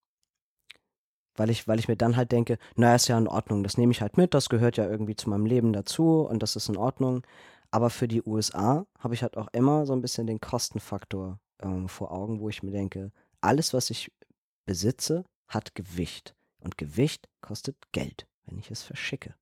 weil 1.35 1.49
ich, 1.49 1.67
weil 1.67 1.79
ich 1.79 1.87
mir 1.87 1.95
dann 1.95 2.17
halt 2.17 2.31
denke, 2.31 2.57
naja, 2.75 2.95
ist 2.95 3.07
ja 3.07 3.17
in 3.17 3.27
Ordnung, 3.27 3.63
das 3.63 3.77
nehme 3.77 3.91
ich 3.91 4.01
halt 4.01 4.17
mit, 4.17 4.33
das 4.33 4.49
gehört 4.49 4.77
ja 4.77 4.89
irgendwie 4.89 5.15
zu 5.15 5.29
meinem 5.29 5.45
Leben 5.45 5.71
dazu 5.71 6.21
und 6.21 6.43
das 6.43 6.55
ist 6.55 6.69
in 6.69 6.77
Ordnung. 6.77 7.23
Aber 7.71 7.89
für 7.89 8.07
die 8.07 8.23
USA 8.23 8.85
habe 8.97 9.13
ich 9.13 9.23
halt 9.23 9.37
auch 9.37 9.47
immer 9.53 9.85
so 9.85 9.93
ein 9.93 10.01
bisschen 10.01 10.27
den 10.27 10.41
Kostenfaktor 10.41 11.39
ähm, 11.61 11.87
vor 11.87 12.11
Augen, 12.11 12.39
wo 12.39 12.49
ich 12.49 12.63
mir 12.63 12.71
denke, 12.71 13.11
alles, 13.41 13.73
was 13.73 13.89
ich 13.89 14.11
besitze, 14.65 15.23
hat 15.47 15.75
Gewicht. 15.75 16.35
Und 16.59 16.77
Gewicht 16.77 17.29
kostet 17.41 17.77
Geld, 17.91 18.27
wenn 18.45 18.57
ich 18.57 18.71
es 18.71 18.83
verschicke. 18.83 19.35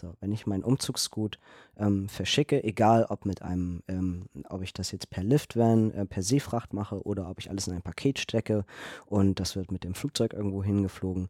So, 0.00 0.14
wenn 0.20 0.32
ich 0.32 0.46
mein 0.46 0.64
Umzugsgut 0.64 1.38
ähm, 1.76 2.08
verschicke, 2.08 2.64
egal 2.64 3.06
ob 3.08 3.26
mit 3.26 3.42
einem, 3.42 3.82
ähm, 3.86 4.26
ob 4.48 4.62
ich 4.62 4.72
das 4.72 4.90
jetzt 4.90 5.10
per 5.10 5.22
Liftvan, 5.22 5.92
äh, 5.92 6.04
per 6.04 6.22
Seefracht 6.22 6.72
mache 6.72 7.02
oder 7.02 7.30
ob 7.30 7.38
ich 7.38 7.48
alles 7.48 7.68
in 7.68 7.74
ein 7.74 7.82
Paket 7.82 8.18
stecke 8.18 8.64
und 9.06 9.38
das 9.38 9.54
wird 9.54 9.70
mit 9.70 9.84
dem 9.84 9.94
Flugzeug 9.94 10.32
irgendwo 10.32 10.64
hingeflogen. 10.64 11.28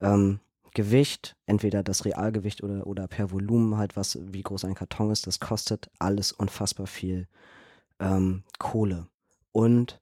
Ähm, 0.00 0.40
Gewicht, 0.74 1.36
entweder 1.46 1.82
das 1.82 2.04
Realgewicht 2.04 2.62
oder, 2.62 2.86
oder 2.86 3.08
per 3.08 3.30
Volumen 3.30 3.76
halt, 3.76 3.96
was, 3.96 4.18
wie 4.20 4.42
groß 4.42 4.64
ein 4.64 4.74
Karton 4.74 5.10
ist, 5.10 5.26
das 5.26 5.40
kostet 5.40 5.90
alles 5.98 6.32
unfassbar 6.32 6.86
viel 6.86 7.26
ähm, 7.98 8.44
Kohle. 8.58 9.08
Und 9.52 10.00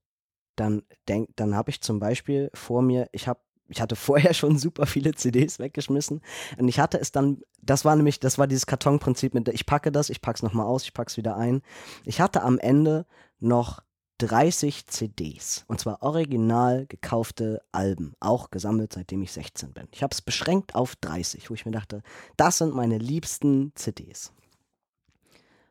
dann 0.56 0.82
denk, 1.08 1.30
dann 1.36 1.54
habe 1.54 1.70
ich 1.70 1.80
zum 1.80 2.00
Beispiel 2.00 2.50
vor 2.52 2.82
mir, 2.82 3.08
ich 3.12 3.28
habe 3.28 3.40
ich 3.68 3.80
hatte 3.80 3.96
vorher 3.96 4.34
schon 4.34 4.58
super 4.58 4.86
viele 4.86 5.14
CDs 5.14 5.58
weggeschmissen 5.58 6.22
und 6.56 6.68
ich 6.68 6.80
hatte 6.80 6.98
es 6.98 7.12
dann, 7.12 7.42
das 7.60 7.84
war 7.84 7.94
nämlich, 7.96 8.18
das 8.18 8.38
war 8.38 8.46
dieses 8.46 8.66
Kartonprinzip 8.66 9.34
mit, 9.34 9.48
ich 9.48 9.66
packe 9.66 9.92
das, 9.92 10.10
ich 10.10 10.20
pack's 10.20 10.42
nochmal 10.42 10.66
aus, 10.66 10.84
ich 10.84 10.94
pack's 10.94 11.16
wieder 11.16 11.36
ein. 11.36 11.62
Ich 12.04 12.20
hatte 12.20 12.42
am 12.42 12.58
Ende 12.58 13.06
noch 13.38 13.82
30 14.18 14.86
CDs 14.86 15.64
und 15.68 15.80
zwar 15.80 16.02
original 16.02 16.86
gekaufte 16.86 17.62
Alben, 17.70 18.14
auch 18.20 18.50
gesammelt 18.50 18.92
seitdem 18.92 19.22
ich 19.22 19.32
16 19.32 19.72
bin. 19.74 19.86
Ich 19.92 20.02
habe 20.02 20.12
es 20.12 20.22
beschränkt 20.22 20.74
auf 20.74 20.96
30, 20.96 21.50
wo 21.50 21.54
ich 21.54 21.66
mir 21.66 21.72
dachte, 21.72 22.02
das 22.36 22.58
sind 22.58 22.74
meine 22.74 22.98
liebsten 22.98 23.72
CDs. 23.76 24.32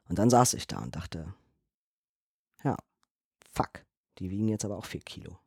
Und 0.07 0.17
dann 0.19 0.29
saß 0.29 0.53
ich 0.53 0.67
da 0.67 0.79
und 0.79 0.95
dachte, 0.95 1.33
ja, 2.63 2.77
fuck, 3.51 3.83
die 4.19 4.29
wiegen 4.29 4.47
jetzt 4.47 4.63
aber 4.63 4.77
auch 4.77 4.85
4 4.85 5.01
Kilo. 5.01 5.37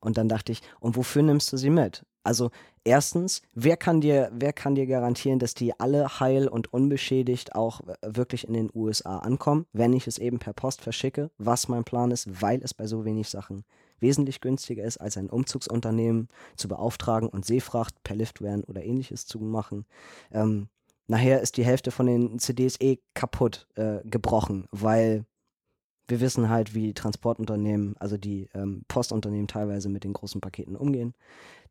Und 0.00 0.18
dann 0.18 0.28
dachte 0.28 0.52
ich, 0.52 0.62
und 0.80 0.96
wofür 0.96 1.22
nimmst 1.22 1.52
du 1.52 1.56
sie 1.56 1.70
mit? 1.70 2.04
Also 2.22 2.50
erstens, 2.84 3.42
wer 3.54 3.76
kann 3.76 4.00
dir, 4.00 4.30
wer 4.32 4.52
kann 4.52 4.74
dir 4.74 4.86
garantieren, 4.86 5.38
dass 5.38 5.54
die 5.54 5.78
alle 5.78 6.20
heil 6.20 6.48
und 6.48 6.72
unbeschädigt 6.72 7.54
auch 7.54 7.80
äh, 7.80 7.94
wirklich 8.04 8.46
in 8.46 8.54
den 8.54 8.70
USA 8.74 9.18
ankommen, 9.18 9.66
wenn 9.72 9.92
ich 9.92 10.06
es 10.06 10.18
eben 10.18 10.38
per 10.38 10.52
Post 10.52 10.82
verschicke, 10.82 11.30
was 11.38 11.68
mein 11.68 11.84
Plan 11.84 12.10
ist, 12.10 12.42
weil 12.42 12.62
es 12.62 12.74
bei 12.74 12.86
so 12.86 13.04
wenig 13.04 13.28
Sachen 13.28 13.64
wesentlich 14.00 14.40
günstiger 14.40 14.84
ist, 14.84 14.98
als 14.98 15.16
ein 15.16 15.30
Umzugsunternehmen 15.30 16.28
zu 16.56 16.68
beauftragen 16.68 17.28
und 17.28 17.44
Seefracht 17.44 17.94
per 18.02 18.16
Liftvan 18.16 18.64
oder 18.64 18.82
ähnliches 18.82 19.26
zu 19.26 19.38
machen. 19.38 19.84
Ähm, 20.32 20.68
nachher 21.06 21.40
ist 21.40 21.56
die 21.56 21.64
Hälfte 21.64 21.90
von 21.90 22.06
den 22.06 22.38
CDs 22.38 22.80
eh 22.80 22.98
kaputt, 23.14 23.66
äh, 23.76 23.98
gebrochen, 24.04 24.66
weil 24.70 25.26
wir 26.10 26.20
wissen 26.20 26.48
halt, 26.48 26.74
wie 26.74 26.92
Transportunternehmen, 26.92 27.96
also 27.98 28.16
die 28.16 28.48
ähm, 28.54 28.84
Postunternehmen 28.88 29.48
teilweise 29.48 29.88
mit 29.88 30.04
den 30.04 30.12
großen 30.12 30.40
Paketen 30.40 30.76
umgehen. 30.76 31.14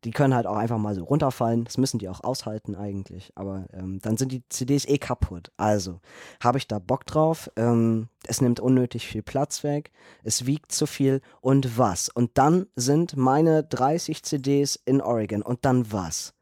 Die 0.04 0.10
können 0.12 0.34
halt 0.34 0.46
auch 0.46 0.56
einfach 0.56 0.78
mal 0.78 0.94
so 0.94 1.04
runterfallen. 1.04 1.64
Das 1.64 1.76
müssen 1.76 1.98
die 1.98 2.08
auch 2.08 2.24
aushalten 2.24 2.74
eigentlich. 2.74 3.32
Aber 3.34 3.66
ähm, 3.72 3.98
dann 4.00 4.16
sind 4.16 4.32
die 4.32 4.42
CDs 4.48 4.86
eh 4.86 4.96
kaputt. 4.96 5.52
Also 5.58 6.00
habe 6.42 6.56
ich 6.56 6.66
da 6.66 6.78
Bock 6.78 7.04
drauf. 7.04 7.50
Ähm, 7.56 8.08
es 8.26 8.40
nimmt 8.40 8.60
unnötig 8.60 9.06
viel 9.06 9.22
Platz 9.22 9.62
weg. 9.62 9.92
Es 10.24 10.46
wiegt 10.46 10.72
zu 10.72 10.86
viel. 10.86 11.20
Und 11.42 11.76
was? 11.76 12.08
Und 12.08 12.38
dann 12.38 12.66
sind 12.76 13.16
meine 13.16 13.62
30 13.62 14.22
CDs 14.22 14.80
in 14.86 15.02
Oregon. 15.02 15.42
Und 15.42 15.66
dann 15.66 15.92
was? 15.92 16.32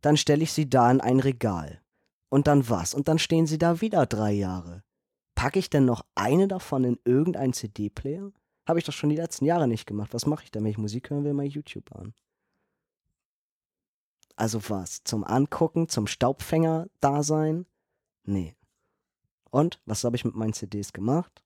Dann 0.00 0.16
stelle 0.16 0.42
ich 0.42 0.52
sie 0.52 0.68
da 0.68 0.90
in 0.90 1.00
ein 1.00 1.20
Regal. 1.20 1.80
Und 2.30 2.48
dann 2.48 2.68
was? 2.68 2.94
Und 2.94 3.06
dann 3.06 3.20
stehen 3.20 3.46
sie 3.46 3.58
da 3.58 3.80
wieder 3.80 4.06
drei 4.06 4.32
Jahre. 4.32 4.83
Packe 5.44 5.58
ich 5.58 5.68
denn 5.68 5.84
noch 5.84 6.06
eine 6.14 6.48
davon 6.48 6.84
in 6.84 6.98
irgendeinen 7.04 7.52
CD-Player? 7.52 8.32
Habe 8.66 8.78
ich 8.78 8.86
doch 8.86 8.94
schon 8.94 9.10
die 9.10 9.16
letzten 9.16 9.44
Jahre 9.44 9.68
nicht 9.68 9.84
gemacht. 9.86 10.14
Was 10.14 10.24
mache 10.24 10.42
ich 10.42 10.50
denn, 10.50 10.64
wenn 10.64 10.70
ich 10.70 10.78
Musik 10.78 11.10
hören 11.10 11.22
will, 11.22 11.34
mal 11.34 11.44
YouTube 11.44 11.94
an? 11.94 12.14
Also 14.36 14.58
was? 14.70 15.04
Zum 15.04 15.22
Angucken, 15.22 15.90
zum 15.90 16.06
Staubfänger 16.06 16.86
da 17.00 17.22
sein? 17.22 17.66
Nee. 18.24 18.56
Und 19.50 19.82
was 19.84 20.02
habe 20.04 20.16
ich 20.16 20.24
mit 20.24 20.34
meinen 20.34 20.54
CDs 20.54 20.94
gemacht? 20.94 21.44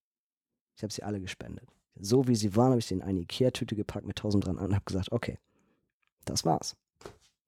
Ich 0.76 0.84
habe 0.84 0.92
sie 0.92 1.02
alle 1.02 1.20
gespendet. 1.20 1.68
So 1.96 2.28
wie 2.28 2.36
sie 2.36 2.54
waren, 2.54 2.70
habe 2.70 2.78
ich 2.78 2.86
sie 2.86 2.94
in 2.94 3.02
eine 3.02 3.22
Ikea-Tüte 3.22 3.74
gepackt 3.74 4.06
mit 4.06 4.14
tausend 4.14 4.46
dran 4.46 4.58
an 4.58 4.66
und 4.66 4.74
habe 4.76 4.84
gesagt, 4.84 5.10
okay, 5.10 5.40
Das 6.24 6.44
war's. 6.44 6.76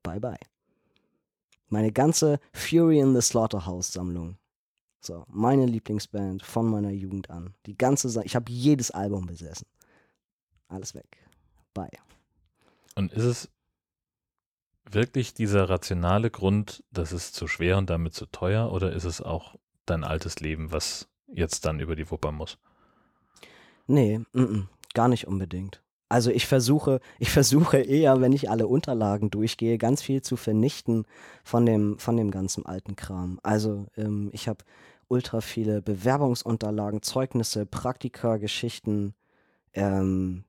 Bye 0.02 0.18
bye. 0.18 0.40
Meine 1.68 1.93
ganze 1.93 2.40
Fury 2.52 2.98
in 2.98 3.14
the 3.14 3.22
Slaughterhouse 3.22 3.93
Sammlung. 3.93 4.39
So, 5.01 5.24
meine 5.28 5.64
Lieblingsband 5.66 6.43
von 6.43 6.68
meiner 6.68 6.90
Jugend 6.90 7.31
an. 7.31 7.55
Die 7.66 7.77
ganze 7.77 8.09
Sa 8.09 8.22
ich 8.22 8.36
habe 8.36 8.52
jedes 8.52 8.90
Album 8.90 9.27
besessen. 9.27 9.66
Alles 10.68 10.94
weg. 10.94 11.16
Bye. 11.72 11.90
Und 12.94 13.12
ist 13.12 13.24
es 13.24 13.48
wirklich 14.85 15.32
dieser 15.32 15.70
rationale 15.70 16.31
Grund, 16.31 16.85
das 16.90 17.12
ist 17.12 17.35
zu 17.35 17.47
schwer 17.47 17.78
und 17.78 17.89
damit 17.89 18.14
zu 18.14 18.27
teuer, 18.27 18.72
oder 18.72 18.93
ist 18.93 19.05
es 19.05 19.22
auch 19.22 19.56
dein 19.86 20.05
altes 20.05 20.40
Leben, 20.40 20.70
was 20.72 21.09
jetzt 21.27 21.64
dann 21.64 21.81
über 21.81 21.97
die 21.97 22.10
Wupper 22.10 22.32
muss? 22.32 22.59
Nee, 23.86 24.18
mm 24.18 24.40
-mm, 24.40 24.66
gar 24.94 25.09
nicht 25.09 25.27
unbedingt. 25.27 25.82
Also 26.11 26.31
ich 26.32 26.47
versuche, 26.47 27.01
ich 27.20 27.31
versuche 27.31 27.78
eher, 27.78 28.20
wenn 28.20 28.32
ich 28.32 28.51
alle 28.51 28.66
Unterlagen 28.66 29.31
durchgehe, 29.31 29.78
ganz 29.78 30.03
viel 30.03 30.23
zu 30.23 30.37
vernichten 30.37 31.07
von 31.45 31.65
dem, 31.65 31.99
von 32.01 32.16
dem 32.16 32.32
ganzen 32.32 32.66
alten 32.66 32.97
Kram. 32.97 33.39
Also 33.45 33.87
ähm, 33.97 34.28
ich 34.32 34.49
habe 34.49 34.65
ultra 35.07 35.41
viele 35.41 35.81
Bewerbungsunterlagen, 35.82 37.03
Zeugnisse, 37.03 37.65
Praktika, 37.65 38.39
Geschichten, 38.39 39.15
ähm, 39.73 40.45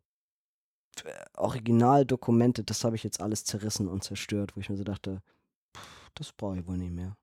Originaldokumente, 1.36 2.64
das 2.64 2.84
habe 2.84 2.96
ich 2.96 3.04
jetzt 3.04 3.22
alles 3.22 3.46
zerrissen 3.46 3.88
und 3.88 4.04
zerstört, 4.04 4.56
wo 4.56 4.62
ich 4.62 4.70
mir 4.70 4.78
so 4.78 4.84
dachte, 4.84 5.22
pff, 5.78 6.10
das 6.16 6.34
brauche 6.34 6.58
ich 6.58 6.68
wohl 6.68 6.78
nicht 6.78 6.94
mehr. 6.94 7.16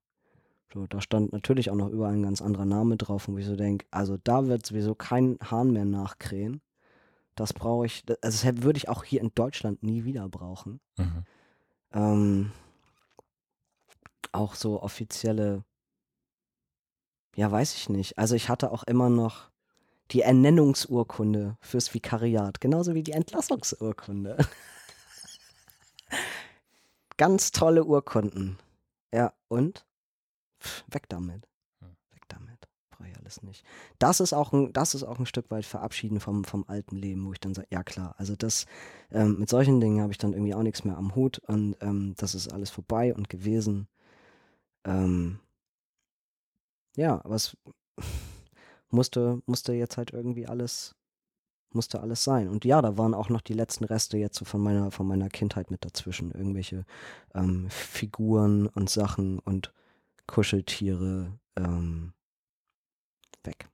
So, 0.72 0.86
da 0.86 1.00
stand 1.00 1.32
natürlich 1.32 1.70
auch 1.70 1.76
noch 1.76 1.90
überall 1.90 2.12
ein 2.12 2.22
ganz 2.22 2.40
anderer 2.40 2.66
Name 2.66 2.96
drauf, 2.96 3.26
wo 3.26 3.36
ich 3.36 3.46
so 3.46 3.56
denke, 3.56 3.86
also 3.90 4.16
da 4.22 4.46
wird 4.46 4.64
sowieso 4.64 4.94
kein 4.94 5.38
Hahn 5.42 5.72
mehr 5.72 5.84
nachkrähen. 5.84 6.60
Das 7.38 7.52
brauche 7.52 7.86
ich, 7.86 8.02
also 8.20 8.48
das 8.48 8.62
würde 8.64 8.78
ich 8.78 8.88
auch 8.88 9.04
hier 9.04 9.20
in 9.20 9.30
Deutschland 9.32 9.84
nie 9.84 10.02
wieder 10.02 10.28
brauchen. 10.28 10.80
Mhm. 10.96 11.24
Ähm, 11.92 12.52
auch 14.32 14.56
so 14.56 14.82
offizielle, 14.82 15.62
ja, 17.36 17.48
weiß 17.48 17.76
ich 17.76 17.90
nicht. 17.90 18.18
Also 18.18 18.34
ich 18.34 18.48
hatte 18.48 18.72
auch 18.72 18.82
immer 18.82 19.08
noch 19.08 19.52
die 20.10 20.22
Ernennungsurkunde 20.22 21.56
fürs 21.60 21.94
Vikariat, 21.94 22.60
genauso 22.60 22.94
wie 22.94 23.04
die 23.04 23.12
Entlassungsurkunde. 23.12 24.36
Ganz 27.18 27.52
tolle 27.52 27.84
Urkunden. 27.84 28.58
Ja, 29.14 29.32
und? 29.46 29.86
Pff, 30.60 30.82
weg 30.88 31.08
damit. 31.08 31.46
Hm. 31.78 31.96
Weg 32.10 32.22
damit. 32.26 32.66
Brauche 32.90 33.06
ich 33.06 33.14
alles 33.28 33.42
nicht. 33.42 33.64
Das 33.98 34.20
ist 34.20 34.32
auch 34.32 34.52
ein, 34.52 34.72
das 34.72 34.94
ist 34.94 35.04
auch 35.04 35.18
ein 35.18 35.26
Stück 35.26 35.50
weit 35.50 35.66
Verabschieden 35.66 36.20
vom, 36.20 36.44
vom 36.44 36.64
alten 36.66 36.96
Leben, 36.96 37.26
wo 37.26 37.32
ich 37.32 37.40
dann 37.40 37.54
sage, 37.54 37.68
ja 37.70 37.82
klar, 37.82 38.14
also 38.18 38.34
das, 38.36 38.66
ähm, 39.10 39.38
mit 39.38 39.50
solchen 39.50 39.80
Dingen 39.80 40.00
habe 40.00 40.12
ich 40.12 40.18
dann 40.18 40.32
irgendwie 40.32 40.54
auch 40.54 40.62
nichts 40.62 40.84
mehr 40.84 40.96
am 40.96 41.14
Hut 41.14 41.38
und 41.46 41.76
ähm, 41.80 42.14
das 42.16 42.34
ist 42.34 42.52
alles 42.52 42.70
vorbei 42.70 43.14
und 43.14 43.28
gewesen. 43.28 43.86
Ähm, 44.84 45.40
ja, 46.96 47.22
aber 47.24 47.34
es 47.34 47.56
musste, 48.90 49.42
musste 49.46 49.74
jetzt 49.74 49.98
halt 49.98 50.12
irgendwie 50.12 50.46
alles, 50.46 50.94
musste 51.70 52.00
alles 52.00 52.24
sein. 52.24 52.48
Und 52.48 52.64
ja, 52.64 52.80
da 52.80 52.96
waren 52.96 53.12
auch 53.12 53.28
noch 53.28 53.42
die 53.42 53.52
letzten 53.52 53.84
Reste 53.84 54.16
jetzt 54.16 54.38
so 54.38 54.46
von 54.46 54.62
meiner, 54.62 54.90
von 54.90 55.06
meiner 55.06 55.28
Kindheit 55.28 55.70
mit 55.70 55.84
dazwischen. 55.84 56.30
Irgendwelche 56.32 56.86
ähm, 57.34 57.68
Figuren 57.68 58.66
und 58.68 58.88
Sachen 58.88 59.38
und 59.38 59.72
Kuscheltiere 60.26 61.38
ähm, 61.56 62.12
weg. 63.48 63.68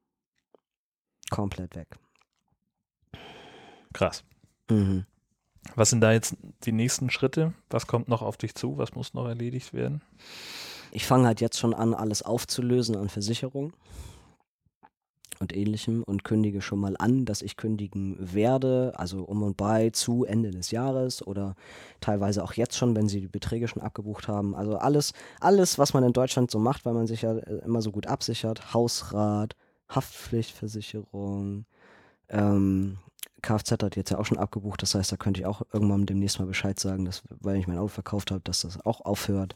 Komplett 1.31 1.75
weg. 1.75 1.89
Krass. 3.93 4.25
Mhm. 4.71 5.05
Was 5.75 5.91
sind 5.91 6.01
da 6.01 6.13
jetzt 6.13 6.37
die 6.65 6.73
nächsten 6.73 7.11
Schritte? 7.11 7.55
Was 7.71 7.87
kommt 7.87 8.09
noch 8.09 8.23
auf 8.23 8.37
dich 8.37 8.55
zu? 8.55 8.77
Was 8.79 8.95
muss 8.95 9.15
noch 9.15 9.27
erledigt 9.27 9.73
werden? 9.73 10.03
Ich 10.93 11.07
fange 11.07 11.27
halt 11.27 11.41
jetzt 11.41 11.59
schon 11.59 11.75
an, 11.75 11.95
alles 11.95 12.23
aufzulösen 12.23 12.97
an 12.97 13.09
Versicherung 13.09 13.73
und 15.41 15.57
ähnlichem 15.57 16.03
und 16.05 16.23
kündige 16.23 16.61
schon 16.63 16.79
mal 16.79 16.97
an, 16.99 17.25
dass 17.25 17.43
ich 17.43 17.57
kündigen 17.57 18.17
werde, 18.19 18.93
also 18.97 19.25
um 19.25 19.43
und 19.43 19.57
bei 19.57 19.91
zu 19.91 20.25
Ende 20.25 20.51
des 20.51 20.71
Jahres 20.71 21.27
oder 21.27 21.57
teilweise 22.01 22.45
auch 22.45 22.53
jetzt 22.53 22.77
schon, 22.77 22.95
wenn 22.95 23.09
sie 23.09 23.21
die 23.21 23.29
Beträge 23.29 23.69
schon 23.69 23.83
abgebucht 23.83 24.29
haben. 24.29 24.55
Also 24.55 24.77
alles, 24.77 25.13
alles, 25.41 25.79
was 25.79 25.95
man 25.95 26.05
in 26.05 26.13
Deutschland 26.13 26.51
so 26.51 26.59
macht, 26.59 26.85
weil 26.85 26.95
man 26.95 27.07
sich 27.07 27.23
ja 27.23 27.37
äh, 27.37 27.65
immer 27.65 27.83
so 27.83 27.91
gut 27.91 28.07
absichert, 28.07 28.75
Hausrat, 28.75 29.57
Haftpflichtversicherung, 29.89 31.67
ähm, 32.29 32.99
Kfz 33.45 33.73
hat 33.73 33.97
jetzt 33.97 34.11
ja 34.11 34.19
auch 34.19 34.25
schon 34.25 34.39
abgebucht, 34.39 34.83
das 34.83 34.95
heißt, 34.95 35.13
da 35.13 35.17
könnte 35.17 35.41
ich 35.41 35.47
auch 35.47 35.63
irgendwann 35.73 36.07
demnächst 36.07 36.39
mal 36.39 36.47
Bescheid 36.47 36.81
sagen, 36.81 37.05
dass, 37.05 37.23
weil 37.41 37.57
ich 37.57 37.67
mein 37.67 37.79
Auto 37.79 37.89
verkauft 37.89 38.31
habe, 38.31 38.41
dass 38.43 38.63
das 38.63 38.85
auch 38.85 39.03
aufhört. 39.03 39.55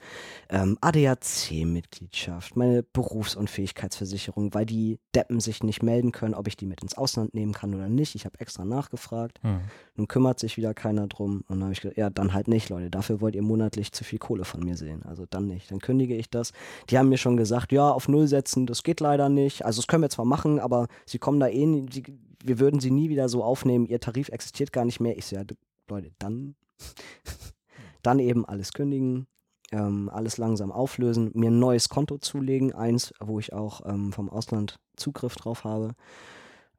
Ähm, 0.51 0.77
ADAC-Mitgliedschaft, 0.81 2.57
meine 2.57 2.83
Berufsunfähigkeitsversicherung, 2.83 4.55
weil 4.55 4.67
die 4.67 4.99
Deppen 5.15 5.41
sich 5.41 5.63
nicht 5.63 5.83
melden 5.83 6.13
können, 6.13 6.35
ob 6.35 6.47
ich 6.47 6.57
die 6.57 6.67
mit 6.67 6.83
ins 6.83 6.97
Ausland 6.97 7.35
nehmen 7.35 7.53
kann 7.53 7.75
oder 7.75 7.89
nicht. 7.89 8.15
Ich 8.15 8.25
habe 8.25 8.39
extra 8.41 8.65
nachgefragt. 8.65 9.41
Hm. 9.43 9.61
Nun 9.97 10.07
kümmert 10.07 10.39
sich 10.39 10.57
wieder 10.57 10.75
keiner 10.75 11.07
drum. 11.07 11.45
Und 11.49 11.57
dann 11.57 11.65
habe 11.65 11.73
ich 11.73 11.81
gesagt, 11.81 11.99
ja, 11.99 12.11
dann 12.11 12.35
halt 12.35 12.49
nicht, 12.49 12.69
Leute. 12.69 12.91
Dafür 12.91 13.21
wollt 13.21 13.35
ihr 13.35 13.43
monatlich 13.43 13.93
zu 13.93 14.05
viel 14.05 14.19
Kohle 14.19 14.45
von 14.45 14.61
mir 14.61 14.77
sehen. 14.77 15.03
Also 15.05 15.27
dann 15.29 15.47
nicht. 15.47 15.71
Dann 15.71 15.81
kündige 15.81 16.15
ich 16.15 16.31
das. 16.31 16.53
Die 16.91 16.99
haben 16.99 17.09
mir 17.09 17.19
schon 17.19 17.37
gesagt, 17.37 17.73
ja, 17.73 17.91
auf 17.91 18.09
Null 18.09 18.29
setzen, 18.29 18.67
das 18.67 18.83
geht 18.83 19.01
leider 19.01 19.29
nicht. 19.29 19.65
Also 19.65 19.81
das 19.81 19.87
können 19.87 20.03
wir 20.03 20.11
zwar 20.11 20.25
machen, 20.25 20.61
aber 20.61 20.89
sie 21.07 21.19
kommen 21.19 21.41
da 21.41 21.49
eh, 21.49 21.87
sie, 21.91 22.05
wir 22.43 22.59
würden 22.59 22.81
sie 22.81 22.91
nie 22.91 23.09
wieder 23.09 23.29
so 23.29 23.43
aufnehmen. 23.43 23.87
Ihr 23.87 24.01
Tarif 24.01 24.29
existiert 24.29 24.73
gar 24.73 24.85
nicht 24.85 25.01
mehr. 25.01 25.17
Ich 25.17 25.27
so, 25.27 25.37
ja, 25.37 25.45
Leute, 25.89 26.13
dann, 26.19 26.55
dann 28.03 28.19
eben 28.19 28.45
alles 28.45 28.73
kündigen. 28.73 29.27
Ähm, 29.71 30.09
alles 30.09 30.39
langsam 30.39 30.73
auflösen, 30.73 31.31
mir 31.35 31.51
ein 31.51 31.59
neues 31.59 31.91
Konto 31.91 32.17
zulegen, 32.17 32.73
eins, 32.73 33.13
wo 33.21 33.39
ich 33.39 33.53
auch 33.53 33.83
ähm, 33.85 34.15
vom 34.15 34.31
Ausland 34.31 34.81
Zugriff 34.97 35.35
drauf 35.35 35.65
habe. 35.65 35.95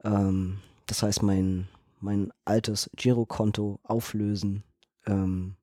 Ähm, 0.03 0.57
das 0.87 1.03
heißt, 1.03 1.21
mein, 1.21 1.67
mein 1.99 2.33
altes 2.45 2.89
Girokonto 2.95 3.79
auflösen, 3.83 4.63
ähm, 5.05 5.55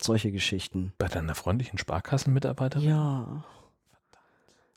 solche 0.00 0.32
Geschichten. 0.32 0.94
Bei 0.96 1.08
deiner 1.08 1.34
freundlichen 1.34 1.78
Sparkassenmitarbeiterin? 1.78 2.88
Ja. 2.88 3.44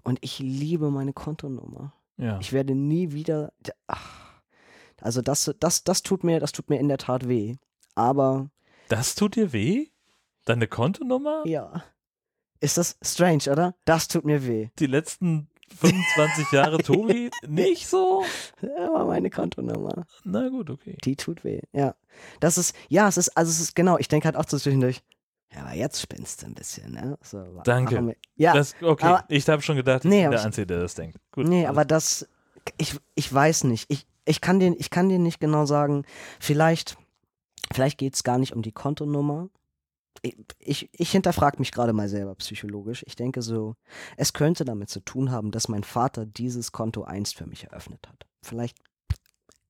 Und 0.04 0.20
ich 0.22 0.40
liebe 0.40 0.92
meine 0.92 1.14
Kontonummer. 1.14 1.94
Ja. 2.18 2.38
Ich 2.40 2.52
werde 2.52 2.76
nie 2.76 3.14
wieder. 3.14 3.54
Ach, 3.88 4.27
also 5.02 5.22
das, 5.22 5.54
das, 5.60 5.84
das 5.84 6.04
tut 6.04 6.24
mir, 6.24 6.40
das 6.40 6.52
tut 6.52 6.70
mir 6.70 6.80
in 6.80 6.88
der 6.88 6.98
Tat 6.98 7.28
weh. 7.28 7.56
Aber 7.96 8.50
Das 8.90 9.16
tut 9.16 9.36
dir 9.36 9.54
weh? 9.54 9.88
Deine 10.46 10.68
Kontonummer? 10.68 11.44
ja. 11.46 11.84
Ist 12.60 12.80
das 12.80 12.98
strange, 13.04 13.52
oder? 13.52 13.76
Das 13.86 14.08
tut 14.08 14.26
mir 14.26 14.48
weh. 14.48 14.70
Die 14.80 14.88
letzten 14.88 15.48
25 15.80 16.52
Jahre 16.52 16.80
Tobi 16.80 17.30
nicht 17.48 17.88
so? 17.88 18.26
Aber 18.80 19.06
meine 19.06 19.30
Kontonummer. 19.30 20.08
Na 20.24 20.50
gut, 20.50 20.72
okay. 20.72 20.98
Die 21.04 21.16
tut 21.16 21.44
weh, 21.44 21.62
ja. 21.72 21.94
Das 22.40 22.58
ist, 22.58 22.76
ja, 22.90 23.08
es 23.08 23.18
ist, 23.18 23.30
also 23.38 23.52
es 23.52 23.60
ist 23.60 23.76
genau, 23.76 24.00
ich 24.00 24.08
denke 24.08 24.26
halt 24.26 24.36
auch 24.36 24.46
zwischendurch, 24.46 25.04
ja, 25.54 25.62
aber 25.66 25.74
jetzt 25.76 26.02
spinnst 26.02 26.42
du 26.42 26.48
ein 26.48 26.56
bisschen, 26.56 26.94
ne? 26.94 27.20
So, 27.22 27.44
Danke. 27.64 28.16
Ja, 28.38 28.54
Das, 28.54 28.74
okay, 28.82 29.06
aber- 29.06 29.26
ich 29.28 29.48
habe 29.48 29.62
schon 29.62 29.76
gedacht, 29.76 30.04
Nee, 30.04 30.28
der 30.28 30.44
Einzige, 30.44 30.66
der 30.66 30.80
das 30.80 30.96
denkt. 30.96 31.20
Gut. 31.32 31.48
nee, 31.48 31.68
aber 31.68 31.86
das, 31.86 32.28
ich, 32.80 32.96
ich 33.14 33.32
weiß 33.32 33.66
nicht. 33.66 33.86
Ich, 33.90 34.08
ich, 34.28 34.42
kann 34.42 34.60
dir, 34.60 34.76
ich 34.78 34.90
kann 34.90 35.10
dir 35.10 35.20
nicht 35.20 35.40
genau 35.40 35.66
sagen, 35.66 36.04
vielleicht, 36.40 36.98
vielleicht 37.72 37.98
geht 37.98 38.16
es 38.16 38.24
gar 38.24 38.38
nicht 38.38 38.54
um 38.54 38.62
die 38.62 38.72
Kontonummer. 38.72 39.50
Ich, 40.24 40.36
ich, 40.60 40.90
ich 40.94 41.12
hinterfrage 41.12 41.60
mich 41.60 41.72
gerade 41.72 41.94
mal 41.94 42.10
selber 42.10 42.34
psychologisch. 42.36 43.04
Ich 43.08 43.16
denke 43.16 43.42
so, 43.42 43.76
es 44.18 44.34
könnte 44.34 44.66
damit 44.66 44.90
zu 44.90 45.00
tun 45.00 45.32
haben, 45.32 45.52
dass 45.52 45.68
mein 45.68 45.84
Vater 45.84 46.26
dieses 46.26 46.72
Konto 46.72 47.04
einst 47.04 47.36
für 47.36 47.46
mich 47.46 47.66
eröffnet 47.66 48.08
hat. 48.08 48.26
Vielleicht, 48.42 48.78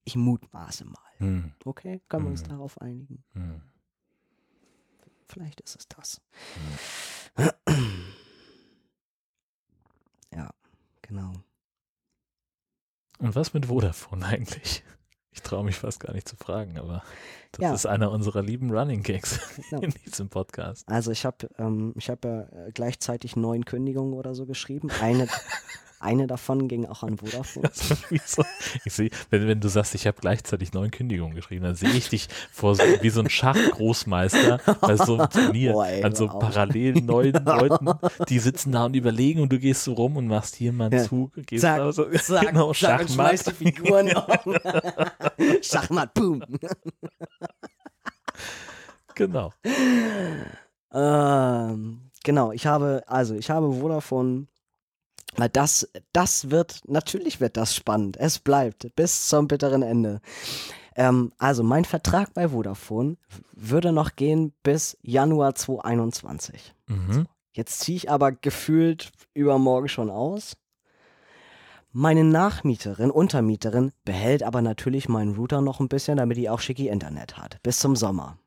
ich 0.05 0.15
mutmaße 0.15 0.85
mal. 0.85 0.97
Hm, 1.17 1.51
Okay, 1.65 2.01
können 2.07 2.25
wir 2.25 2.31
uns 2.31 2.43
Mhm. 2.43 2.47
darauf 2.49 2.79
einigen? 2.81 3.23
hm. 3.33 3.61
Vielleicht 5.29 5.59
ist 5.59 5.75
es 5.75 5.87
das. 5.89 6.21
Hm. 7.35 8.05
Ja, 10.33 10.49
genau. 11.01 11.33
Und 13.19 13.35
was 13.35 13.53
mit 13.53 13.65
Vodafone 13.67 14.25
eigentlich? 14.25 14.83
Ich 15.31 15.41
traue 15.43 15.63
mich 15.63 15.75
fast 15.75 15.99
gar 15.99 16.13
nicht 16.13 16.27
zu 16.27 16.35
fragen, 16.35 16.79
aber 16.79 17.03
das 17.51 17.61
Ja. 17.63 17.73
ist 17.73 17.85
einer 17.85 18.09
unserer 18.11 18.41
lieben 18.41 18.71
Running 18.71 19.03
Gags 19.03 19.39
Genau. 19.69 19.81
in 19.83 19.93
diesem 20.05 20.29
Podcast. 20.29 20.87
Also 20.89 21.11
ich 21.11 21.25
habe 21.25 21.47
ähm, 21.59 21.93
ich 21.95 22.09
hab 22.09 22.25
ja 22.25 22.41
äh, 22.41 22.71
gleichzeitig 22.73 23.35
neun 23.35 23.63
Kündigungen 23.65 24.13
oder 24.13 24.33
so 24.33 24.45
geschrieben. 24.47 24.89
Eine, 25.01 25.27
eine 25.99 26.27
davon 26.27 26.67
ging 26.67 26.85
auch 26.85 27.03
an 27.03 27.17
Vodafone. 27.17 27.69
So, 28.25 28.43
ich 28.85 28.93
sehe, 28.93 29.09
wenn, 29.29 29.47
wenn 29.47 29.59
du 29.59 29.67
sagst, 29.67 29.95
ich 29.95 30.05
habe 30.07 30.17
gleichzeitig 30.21 30.73
neun 30.73 30.91
Kündigungen 30.91 31.35
geschrieben, 31.35 31.63
dann 31.63 31.75
sehe 31.75 31.89
ich 31.91 32.09
dich 32.09 32.27
vor 32.51 32.75
so, 32.75 32.83
wie 33.01 33.09
so 33.09 33.21
ein 33.21 33.29
Schachgroßmeister 33.29 34.59
bei 34.81 34.95
so 34.95 35.17
einem 35.17 35.29
Turnier 35.29 35.73
Boah, 35.73 35.87
ey, 35.87 36.03
an 36.03 36.13
so 36.15 36.27
hör 36.27 36.35
auf. 36.35 36.39
parallel 36.41 36.93
neun 37.01 37.33
Leuten, 37.33 37.89
die 38.29 38.39
sitzen 38.39 38.71
da 38.71 38.85
und 38.85 38.95
überlegen 38.95 39.41
und 39.41 39.51
du 39.51 39.59
gehst 39.59 39.83
so 39.83 39.93
rum 39.93 40.17
und 40.17 40.27
machst 40.27 40.55
hier 40.55 40.71
mal 40.73 40.85
einen 40.85 40.99
Ja. 40.99 41.03
Zug, 41.05 41.31
gehst 41.47 41.61
Zack, 41.63 41.77
da 41.77 41.91
so, 41.91 42.05
zack, 42.11 42.47
genau, 42.49 42.73
zack, 42.73 43.01
Schachmatt. 43.07 43.47
die 43.47 43.51
Figuren. 43.53 44.09
Schachmatt, 45.61 46.13
boom. 46.13 46.43
Genau. 49.15 49.51
Ähm, 50.93 52.11
genau, 52.23 52.51
ich 52.51 52.65
habe, 52.67 53.03
also 53.07 53.35
ich 53.35 53.49
habe 53.49 53.71
Vodafone, 53.73 54.47
weil 55.37 55.49
das, 55.49 55.89
das 56.11 56.49
wird, 56.51 56.81
natürlich 56.87 57.39
wird 57.39 57.57
das 57.57 57.75
spannend. 57.75 58.17
Es 58.17 58.39
bleibt 58.39 58.93
bis 58.95 59.29
zum 59.29 59.47
bitteren 59.47 59.83
Ende. 59.83 60.19
Ähm, 60.95 61.31
also 61.37 61.63
mein 61.63 61.85
Vertrag 61.85 62.33
bei 62.33 62.49
Vodafone 62.49 63.17
würde 63.53 63.91
noch 63.91 64.15
gehen 64.15 64.53
bis 64.63 64.97
Januar 65.01 65.55
2021. 65.55 66.73
Mhm. 66.87 67.27
Jetzt 67.53 67.79
ziehe 67.79 67.95
ich 67.95 68.11
aber 68.11 68.31
gefühlt 68.31 69.11
übermorgen 69.33 69.87
schon 69.87 70.09
aus. 70.09 70.57
Meine 71.91 72.23
Nachmieterin, 72.23 73.09
Untermieterin, 73.09 73.91
behält 74.05 74.43
aber 74.43 74.61
natürlich 74.61 75.07
meinen 75.07 75.35
Router 75.35 75.61
noch 75.61 75.79
ein 75.79 75.87
bisschen, 75.87 76.17
damit 76.17 76.37
die 76.37 76.49
auch 76.49 76.59
schicki 76.59 76.89
Internet 76.89 77.37
hat. 77.37 77.57
Bis 77.63 77.79
zum 77.79 77.95
Sommer. 77.95 78.37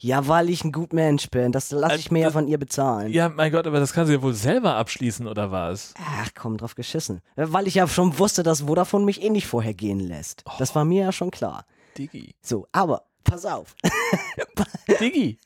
Ja, 0.00 0.28
weil 0.28 0.48
ich 0.48 0.62
ein 0.64 0.70
gut 0.70 0.92
Mensch 0.92 1.28
bin. 1.28 1.50
Das 1.50 1.70
lasse 1.72 1.96
ich 1.96 2.10
mir 2.12 2.20
ja 2.20 2.28
Äh, 2.28 2.32
von 2.32 2.46
ihr 2.46 2.58
bezahlen. 2.58 3.12
Ja, 3.12 3.28
mein 3.28 3.50
Gott, 3.50 3.66
aber 3.66 3.80
das 3.80 3.92
kann 3.92 4.06
sie 4.06 4.12
ja 4.14 4.22
wohl 4.22 4.32
selber 4.34 4.76
abschließen, 4.76 5.26
oder 5.26 5.50
was? 5.50 5.92
Ach 5.98 6.28
komm, 6.38 6.56
drauf 6.56 6.76
geschissen. 6.76 7.20
Weil 7.34 7.66
ich 7.66 7.74
ja 7.74 7.88
schon 7.88 8.16
wusste, 8.18 8.42
dass 8.44 8.62
Vodafone 8.62 9.04
mich 9.04 9.22
eh 9.22 9.30
nicht 9.30 9.46
vorher 9.48 9.74
gehen 9.74 9.98
lässt. 10.00 10.44
Das 10.58 10.74
war 10.76 10.84
mir 10.84 11.04
ja 11.06 11.12
schon 11.12 11.30
klar. 11.32 11.64
Digi. 11.96 12.34
So, 12.40 12.68
aber 12.70 13.02
pass 13.24 13.44
auf. 13.44 13.74
Digi. 15.00 15.38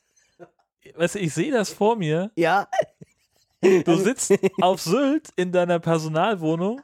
Weißt 0.95 1.15
du, 1.15 1.19
ich 1.19 1.33
sehe 1.33 1.51
das 1.51 1.69
vor 1.71 1.95
mir. 1.95 2.29
ja, 2.35 2.67
Du 3.85 3.95
sitzt 3.95 4.33
auf 4.61 4.81
Sylt 4.81 5.29
in 5.37 5.53
deiner 5.53 5.79
Personalwohnung 5.79 6.81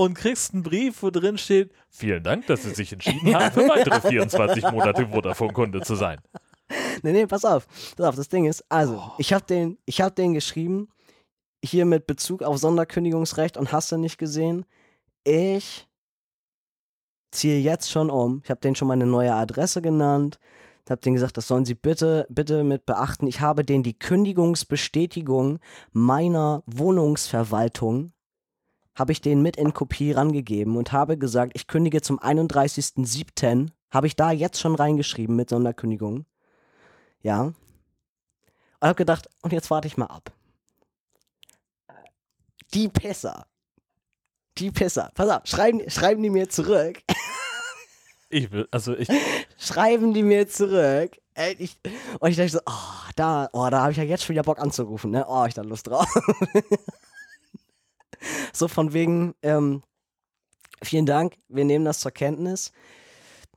und 0.00 0.14
kriegst 0.14 0.54
einen 0.54 0.62
Brief, 0.62 1.02
wo 1.02 1.10
drin 1.10 1.36
steht, 1.36 1.72
vielen 1.90 2.22
Dank, 2.22 2.46
dass 2.46 2.62
Sie 2.62 2.70
sich 2.70 2.92
entschieden 2.92 3.34
haben, 3.34 3.52
für 3.52 3.68
weitere 3.68 4.00
24 4.00 4.70
Monate 4.70 5.06
Vodafone-Kunde 5.06 5.82
zu 5.82 5.94
sein. 5.94 6.20
nee, 7.02 7.12
nee, 7.12 7.26
pass 7.26 7.44
auf. 7.44 7.66
Pass 7.96 8.06
auf, 8.06 8.16
das 8.16 8.28
Ding 8.28 8.46
ist, 8.46 8.64
also, 8.70 9.12
ich 9.18 9.34
habe 9.34 9.44
den, 9.44 9.76
ich 9.84 10.00
hab 10.00 10.16
den 10.16 10.32
geschrieben, 10.32 10.88
hier 11.62 11.84
mit 11.84 12.06
Bezug 12.06 12.42
auf 12.42 12.56
Sonderkündigungsrecht 12.56 13.58
und 13.58 13.72
hast 13.72 13.92
du 13.92 13.98
nicht 13.98 14.16
gesehen. 14.16 14.64
Ich 15.24 15.86
ziehe 17.30 17.60
jetzt 17.60 17.90
schon 17.90 18.08
um. 18.08 18.40
Ich 18.42 18.50
habe 18.50 18.60
denen 18.60 18.76
schon 18.76 18.88
meine 18.88 19.04
neue 19.04 19.34
Adresse 19.34 19.82
genannt. 19.82 20.38
Ich 20.86 20.90
habe 20.90 21.02
denen 21.02 21.14
gesagt, 21.14 21.36
das 21.36 21.46
sollen 21.46 21.66
sie 21.66 21.74
bitte, 21.74 22.26
bitte 22.30 22.64
mit 22.64 22.86
beachten. 22.86 23.26
Ich 23.26 23.42
habe 23.42 23.66
denen 23.66 23.82
die 23.82 23.98
Kündigungsbestätigung 23.98 25.58
meiner 25.92 26.62
Wohnungsverwaltung 26.64 28.14
habe 28.94 29.12
ich 29.12 29.20
denen 29.20 29.42
mit 29.42 29.56
in 29.56 29.72
Kopie 29.72 30.12
rangegeben 30.12 30.76
und 30.76 30.92
habe 30.92 31.16
gesagt, 31.16 31.52
ich 31.54 31.66
kündige 31.66 32.02
zum 32.02 32.18
31.07. 32.18 33.70
Habe 33.90 34.06
ich 34.06 34.16
da 34.16 34.30
jetzt 34.30 34.60
schon 34.60 34.74
reingeschrieben 34.74 35.34
mit 35.36 35.50
Sonderkündigung. 35.50 36.26
Ja. 37.22 37.42
Und 37.42 37.54
habe 38.80 38.94
gedacht, 38.94 39.28
und 39.42 39.52
jetzt 39.52 39.70
warte 39.70 39.88
ich 39.88 39.96
mal 39.96 40.06
ab. 40.06 40.32
Die 42.72 42.88
Pisser. 42.88 43.46
Die 44.58 44.70
Pisser. 44.70 45.10
Pass 45.14 45.28
auf, 45.28 45.42
schreiben, 45.44 45.88
schreiben 45.90 46.22
die 46.22 46.30
mir 46.30 46.48
zurück. 46.48 47.02
Ich 48.32 48.52
will, 48.52 48.68
also 48.70 48.96
ich, 48.96 49.08
schreiben 49.58 50.14
die 50.14 50.22
mir 50.22 50.48
zurück. 50.48 51.18
Ey, 51.34 51.56
ich, 51.58 51.80
und 52.20 52.30
ich 52.30 52.36
dachte 52.36 52.50
so, 52.50 52.60
oh, 52.64 53.10
da, 53.16 53.48
oh, 53.52 53.68
da 53.70 53.80
habe 53.80 53.90
ich 53.90 53.98
ja 53.98 54.04
jetzt 54.04 54.22
schon 54.22 54.34
wieder 54.34 54.44
Bock 54.44 54.60
anzurufen, 54.60 55.10
ne? 55.10 55.26
Oh, 55.28 55.44
ich 55.46 55.54
da 55.54 55.62
Lust 55.62 55.88
drauf. 55.88 56.06
so 58.52 58.68
von 58.68 58.92
wegen, 58.92 59.34
ähm, 59.42 59.82
vielen 60.82 61.06
Dank, 61.06 61.36
wir 61.48 61.64
nehmen 61.64 61.84
das 61.84 62.00
zur 62.00 62.10
Kenntnis. 62.10 62.72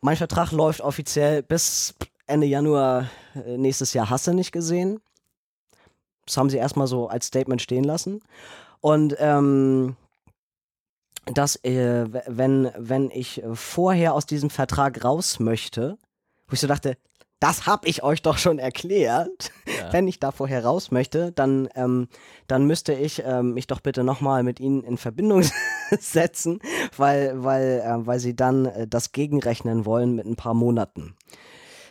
Mein 0.01 0.17
Vertrag 0.17 0.51
läuft 0.51 0.81
offiziell 0.81 1.43
bis 1.43 1.95
Ende 2.27 2.47
Januar 2.47 3.09
äh, 3.35 3.57
nächstes 3.57 3.93
Jahr, 3.93 4.09
hast 4.09 4.27
du 4.27 4.33
nicht 4.33 4.51
gesehen. 4.51 4.99
Das 6.25 6.37
haben 6.37 6.49
sie 6.49 6.57
erstmal 6.57 6.87
so 6.87 7.07
als 7.07 7.27
Statement 7.27 7.61
stehen 7.61 7.83
lassen. 7.83 8.21
Und 8.79 9.15
ähm, 9.19 9.95
dass, 11.25 11.55
äh, 11.63 12.05
wenn, 12.27 12.71
wenn 12.77 13.09
ich 13.11 13.41
vorher 13.53 14.13
aus 14.13 14.25
diesem 14.25 14.49
Vertrag 14.49 15.03
raus 15.03 15.39
möchte, 15.39 15.97
wo 16.47 16.53
ich 16.53 16.59
so 16.59 16.67
dachte, 16.67 16.97
das 17.43 17.67
hab 17.67 17.85
ich 17.85 18.03
euch 18.03 18.21
doch 18.21 18.37
schon 18.37 18.57
erklärt. 18.57 19.51
Ja. 19.67 19.91
Wenn 19.91 20.07
ich 20.07 20.17
da 20.17 20.31
vorher 20.31 20.63
raus 20.63 20.91
möchte, 20.91 21.33
dann, 21.33 21.67
ähm, 21.75 22.07
dann 22.47 22.65
müsste 22.65 22.93
ich 22.93 23.21
ähm, 23.25 23.53
mich 23.53 23.67
doch 23.67 23.81
bitte 23.81 24.05
nochmal 24.05 24.43
mit 24.43 24.61
ihnen 24.61 24.81
in 24.81 24.95
Verbindung 24.95 25.43
setzen, 25.99 26.59
weil, 26.95 27.43
weil, 27.43 27.83
äh, 27.85 28.07
weil 28.07 28.19
sie 28.19 28.33
dann 28.33 28.67
äh, 28.67 28.87
das 28.87 29.11
gegenrechnen 29.11 29.85
wollen 29.85 30.15
mit 30.15 30.25
ein 30.25 30.37
paar 30.37 30.53
Monaten. 30.53 31.15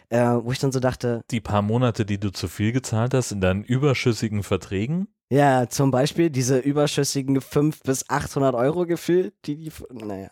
Äh, 0.09 0.23
wo 0.43 0.53
ich 0.53 0.59
dann 0.59 0.73
so 0.73 0.81
dachte, 0.81 1.21
die 1.31 1.41
paar 1.41 1.61
Monate, 1.61 2.07
die 2.07 2.19
du 2.19 2.31
zu 2.31 2.49
viel 2.49 2.73
gezahlt 2.73 3.13
hast 3.13 3.31
in 3.31 3.43
deinen 3.43 3.63
überschüssigen 3.63 4.43
Verträgen, 4.43 5.09
ja, 5.31 5.69
zum 5.69 5.91
Beispiel 5.91 6.31
diese 6.31 6.59
überschüssigen 6.59 7.43
500 7.43 7.83
bis 7.83 8.09
800 8.09 8.55
Euro 8.55 8.87
gefühlt, 8.87 9.35
die, 9.45 9.57
die, 9.57 9.73
naja. 9.91 10.31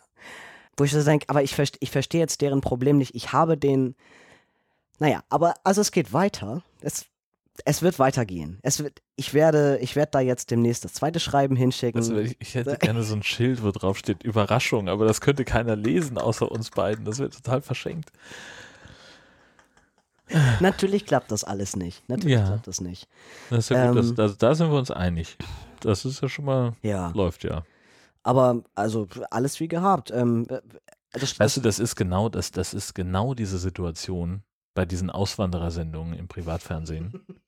Wo 0.77 0.83
ich 0.83 0.91
so 0.91 1.03
denke, 1.03 1.25
aber 1.27 1.43
ich, 1.43 1.55
ich 1.79 1.91
verstehe 1.91 2.21
jetzt 2.21 2.41
deren 2.41 2.61
Problem 2.61 2.97
nicht. 2.97 3.13
Ich 3.13 3.33
habe 3.33 3.57
den, 3.57 3.95
naja, 5.01 5.23
aber 5.29 5.55
also 5.63 5.81
es 5.81 5.91
geht 5.91 6.13
weiter. 6.13 6.61
Es, 6.79 7.07
es 7.65 7.81
wird 7.81 7.97
weitergehen. 7.97 8.59
Es 8.61 8.83
wird, 8.83 9.01
ich 9.15 9.33
werde, 9.33 9.79
ich 9.79 9.95
werde 9.95 10.11
da 10.11 10.19
jetzt 10.19 10.51
demnächst 10.51 10.85
das 10.85 10.93
zweite 10.93 11.19
Schreiben 11.19 11.55
hinschicken. 11.55 11.99
also 11.99 12.17
ich, 12.17 12.35
ich 12.39 12.53
hätte 12.53 12.77
gerne 12.77 13.01
so 13.01 13.15
ein 13.15 13.23
Schild, 13.23 13.63
wo 13.63 13.71
drauf 13.71 13.97
steht 13.97 14.21
Überraschung, 14.21 14.89
aber 14.89 15.05
das 15.05 15.19
könnte 15.19 15.43
keiner 15.43 15.75
lesen, 15.75 16.19
außer 16.19 16.51
uns 16.51 16.69
beiden. 16.69 17.03
Das 17.03 17.17
wäre 17.17 17.31
total 17.31 17.63
verschenkt. 17.63 18.11
Natürlich 20.59 21.07
klappt 21.07 21.31
das 21.31 21.43
alles 21.43 21.75
nicht. 21.75 22.07
Natürlich 22.07 22.37
Ja. 22.37 22.45
klappt 22.45 22.67
das 22.67 22.79
nicht. 22.79 23.07
Das 23.49 23.69
ja 23.69 23.87
gut, 23.87 23.97
Ähm, 23.97 24.15
das, 24.15 24.19
also 24.19 24.35
da 24.37 24.53
sind 24.53 24.69
wir 24.69 24.77
uns 24.77 24.91
einig. 24.91 25.35
Das 25.79 26.05
ist 26.05 26.21
ja 26.21 26.29
schon 26.29 26.45
mal, 26.45 26.73
Ja. 26.83 27.09
läuft 27.15 27.43
ja. 27.43 27.63
Aber 28.21 28.61
also 28.75 29.07
alles 29.31 29.59
wie 29.59 29.67
gehabt. 29.67 30.11
Ähm, 30.11 30.45
äh, 30.47 30.61
das, 31.13 31.39
Weißt 31.39 31.57
du, 31.57 31.61
das 31.61 31.79
ist 31.79 31.95
genau 31.95 32.29
das, 32.29 32.51
das 32.51 32.75
ist 32.75 32.93
genau 32.93 33.33
diese 33.33 33.57
Situation 33.57 34.43
bei 34.73 34.85
diesen 34.85 35.09
Auswanderersendungen 35.09 36.17
im 36.17 36.27
Privatfernsehen. 36.27 37.25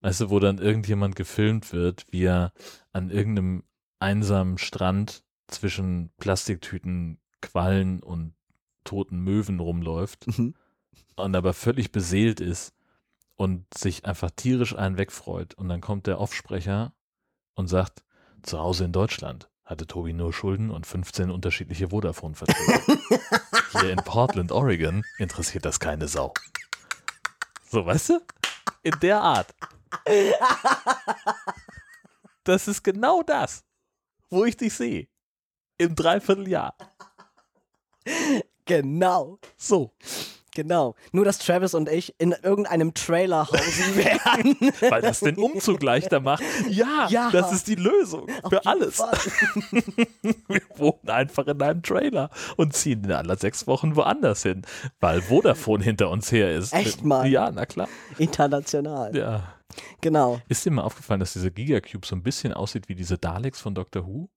Weißt 0.00 0.20
du, 0.22 0.30
wo 0.30 0.40
dann 0.40 0.58
irgendjemand 0.58 1.14
gefilmt 1.14 1.72
wird, 1.72 2.06
wie 2.10 2.24
er 2.24 2.52
an 2.92 3.10
irgendeinem 3.10 3.62
einsamen 4.00 4.58
Strand 4.58 5.22
zwischen 5.46 6.10
Plastiktüten, 6.18 7.20
Quallen 7.40 8.02
und 8.02 8.34
toten 8.84 9.20
Möwen 9.20 9.60
rumläuft 9.60 10.26
Mhm. 10.26 10.54
und 11.16 11.36
aber 11.36 11.52
völlig 11.54 11.92
beseelt 11.92 12.40
ist 12.40 12.74
und 13.36 13.66
sich 13.76 14.04
einfach 14.04 14.30
tierisch 14.30 14.74
einen 14.74 14.96
wegfreut. 14.98 15.54
Und 15.54 15.68
dann 15.68 15.80
kommt 15.80 16.06
der 16.06 16.20
Offsprecher 16.20 16.94
und 17.54 17.68
sagt, 17.68 18.02
zu 18.42 18.58
Hause 18.58 18.84
in 18.84 18.92
Deutschland 18.92 19.51
hatte 19.72 19.86
Tobi 19.86 20.12
nur 20.12 20.32
Schulden 20.32 20.70
und 20.70 20.86
15 20.86 21.30
unterschiedliche 21.30 21.88
Vodafone-Verträge. 21.88 23.00
Hier 23.80 23.90
in 23.90 23.98
Portland, 24.04 24.52
Oregon 24.52 25.04
interessiert 25.18 25.64
das 25.64 25.80
keine 25.80 26.08
Sau. 26.08 26.32
So, 27.68 27.84
weißt 27.84 28.10
du? 28.10 28.20
In 28.82 28.94
der 29.00 29.20
Art. 29.20 29.54
Das 32.44 32.68
ist 32.68 32.82
genau 32.82 33.22
das, 33.22 33.64
wo 34.28 34.44
ich 34.44 34.56
dich 34.56 34.74
sehe. 34.74 35.08
Im 35.78 35.94
Dreivierteljahr. 35.94 36.76
genau. 38.64 39.38
So. 39.56 39.94
Genau. 40.54 40.94
Nur, 41.12 41.24
dass 41.24 41.38
Travis 41.38 41.72
und 41.74 41.88
ich 41.88 42.14
in 42.18 42.32
irgendeinem 42.42 42.92
Trailer 42.94 43.48
hausen 43.48 43.96
werden. 43.96 44.56
Weil 44.90 45.00
das 45.02 45.20
den 45.20 45.36
Umzug 45.38 45.82
leichter 45.82 46.20
macht. 46.20 46.42
Ja, 46.68 47.06
Ja. 47.08 47.30
das 47.30 47.52
ist 47.52 47.68
die 47.68 47.74
Lösung 47.74 48.28
Auf 48.42 48.50
für 48.50 48.66
alles. 48.66 48.98
Wir 50.48 50.60
wohnen 50.76 51.08
einfach 51.08 51.46
in 51.46 51.60
einem 51.62 51.82
Trailer 51.82 52.30
und 52.56 52.74
ziehen 52.74 53.04
in 53.04 53.12
aller 53.12 53.36
sechs 53.36 53.66
Wochen 53.66 53.96
woanders 53.96 54.42
hin, 54.42 54.62
weil 55.00 55.22
Vodafone 55.22 55.82
hinter 55.82 56.10
uns 56.10 56.30
her 56.30 56.54
ist. 56.54 56.72
Echt 56.74 57.02
mal? 57.02 57.26
Ja, 57.26 57.50
na 57.50 57.64
klar. 57.66 57.88
International. 58.18 59.16
Ja. 59.16 59.54
Genau. 60.02 60.38
Ist 60.48 60.66
dir 60.66 60.70
mal 60.70 60.82
aufgefallen, 60.82 61.20
dass 61.20 61.32
dieser 61.32 61.50
Gigacube 61.50 62.06
so 62.06 62.14
ein 62.14 62.22
bisschen 62.22 62.52
aussieht 62.52 62.88
wie 62.90 62.94
diese 62.94 63.16
Daleks 63.16 63.60
von 63.60 63.74
Doctor 63.74 64.06
Who? 64.06 64.28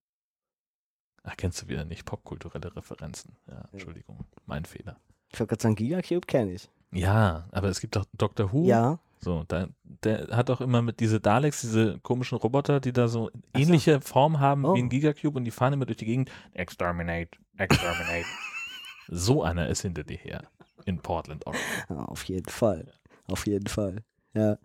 Ach, 1.23 1.35
kennst 1.35 1.61
du 1.61 1.67
wieder 1.67 1.83
nicht. 1.83 2.05
Popkulturelle 2.05 2.73
Referenzen. 2.75 3.35
Ja, 3.47 3.65
Entschuldigung. 3.73 4.25
Mein 4.45 4.63
Fehler. 4.63 4.95
Ich 5.31 5.39
wollte 5.39 5.49
gerade 5.51 5.61
sagen, 5.63 5.75
Gigacube 5.75 6.25
kenne 6.27 6.53
ich. 6.53 6.69
Ja, 6.91 7.47
aber 7.51 7.67
es 7.69 7.81
gibt 7.81 7.95
doch 7.95 8.05
Doctor 8.13 8.51
Who. 8.53 8.65
Ja. 8.65 8.99
So, 9.19 9.43
da, 9.47 9.67
der 10.03 10.27
hat 10.35 10.49
auch 10.51 10.61
immer 10.61 10.81
mit 10.81 10.99
diese 10.99 11.19
Daleks, 11.19 11.61
diese 11.61 11.99
komischen 11.99 12.37
Roboter, 12.37 12.79
die 12.79 12.93
da 12.93 13.07
so 13.07 13.31
ähnliche 13.55 13.99
Form 13.99 14.39
haben 14.39 14.65
Oh. 14.65 14.75
wie 14.75 14.79
ein 14.83 14.89
Gigacube 14.89 15.37
und 15.37 15.45
die 15.45 15.51
fahren 15.51 15.73
immer 15.73 15.85
durch 15.85 15.97
die 15.97 16.05
Gegend. 16.05 16.29
Exterminate, 16.53 17.31
exterminate. 17.57 18.25
so 19.07 19.41
einer 19.43 19.67
ist 19.67 19.81
hinter 19.81 20.03
dir 20.03 20.17
her. 20.17 20.43
In 20.85 20.99
Portland, 20.99 21.45
Oregon. 21.47 21.61
ja. 21.89 21.95
Auf 22.05 22.23
jeden 22.25 22.49
Fall. 22.49 22.93
Auf 23.27 23.47
jeden 23.47 23.67
Fall. 23.67 24.03
Ja. 24.35 24.57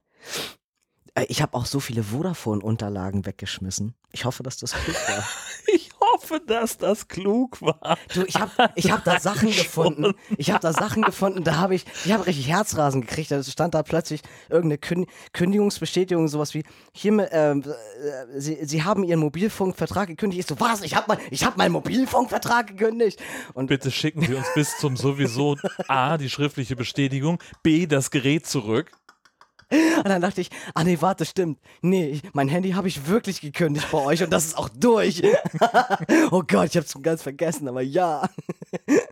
Äh, 1.14 1.24
Ich 1.28 1.40
habe 1.40 1.56
auch 1.56 1.64
so 1.64 1.80
viele 1.80 2.02
Vodafone-Unterlagen 2.02 3.24
weggeschmissen. 3.24 3.94
Ich 4.12 4.26
hoffe, 4.26 4.42
dass 4.42 4.58
das 4.58 4.74
gut 4.84 4.94
war. 4.94 5.24
Hoffe, 6.30 6.42
dass 6.46 6.78
das 6.78 7.08
klug 7.08 7.60
war. 7.60 7.98
Du, 8.14 8.22
ich 8.24 8.36
habe 8.36 8.52
ich 8.76 8.90
hab 8.92 9.04
da 9.04 9.18
Sachen 9.18 9.48
gefunden. 9.48 10.14
Ich 10.36 10.50
habe 10.50 10.60
da 10.60 10.72
Sachen 10.72 11.02
gefunden, 11.02 11.42
da 11.42 11.56
habe 11.56 11.74
ich, 11.74 11.84
ich 12.04 12.12
habe 12.12 12.26
richtig 12.26 12.48
Herzrasen 12.48 13.00
gekriegt. 13.00 13.30
Da 13.30 13.42
stand 13.42 13.74
da 13.74 13.82
plötzlich 13.82 14.20
irgendeine 14.48 14.78
Kün 14.78 15.06
Kündigungsbestätigung, 15.32 16.28
sowas 16.28 16.54
wie, 16.54 16.62
hiermit, 16.92 17.30
ähm, 17.32 17.64
äh, 17.64 18.40
Sie, 18.40 18.58
Sie 18.64 18.84
haben 18.84 19.02
Ihren 19.02 19.20
Mobilfunkvertrag 19.20 20.08
gekündigt. 20.08 20.40
Ich 20.40 20.46
so, 20.46 20.60
was? 20.60 20.82
Ich 20.82 20.94
habe 20.94 21.06
mein, 21.08 21.18
ich 21.30 21.44
hab 21.44 21.56
meinen 21.56 21.72
Mobilfunkvertrag 21.72 22.68
gekündigt. 22.68 23.20
Und 23.54 23.66
Bitte 23.66 23.90
schicken 23.90 24.22
Sie 24.22 24.34
uns 24.34 24.46
bis 24.54 24.78
zum 24.78 24.96
sowieso 24.96 25.56
A, 25.88 26.16
die 26.16 26.30
schriftliche 26.30 26.76
Bestätigung, 26.76 27.42
B, 27.62 27.86
das 27.86 28.10
Gerät 28.10 28.46
zurück. 28.46 28.92
Und 29.70 30.08
dann 30.08 30.20
dachte 30.20 30.40
ich, 30.40 30.50
ah 30.74 30.82
nee, 30.82 30.98
warte, 31.00 31.24
stimmt. 31.24 31.58
Nee, 31.80 32.20
mein 32.32 32.48
Handy 32.48 32.72
habe 32.72 32.88
ich 32.88 33.06
wirklich 33.06 33.40
gekündigt 33.40 33.86
bei 33.92 33.98
euch 33.98 34.22
und 34.22 34.30
das 34.30 34.46
ist 34.46 34.58
auch 34.58 34.68
durch. 34.68 35.22
oh 36.30 36.42
Gott, 36.46 36.70
ich 36.70 36.76
habe 36.76 36.86
es 36.86 37.02
ganz 37.02 37.22
vergessen, 37.22 37.68
aber 37.68 37.82
ja. 37.82 38.28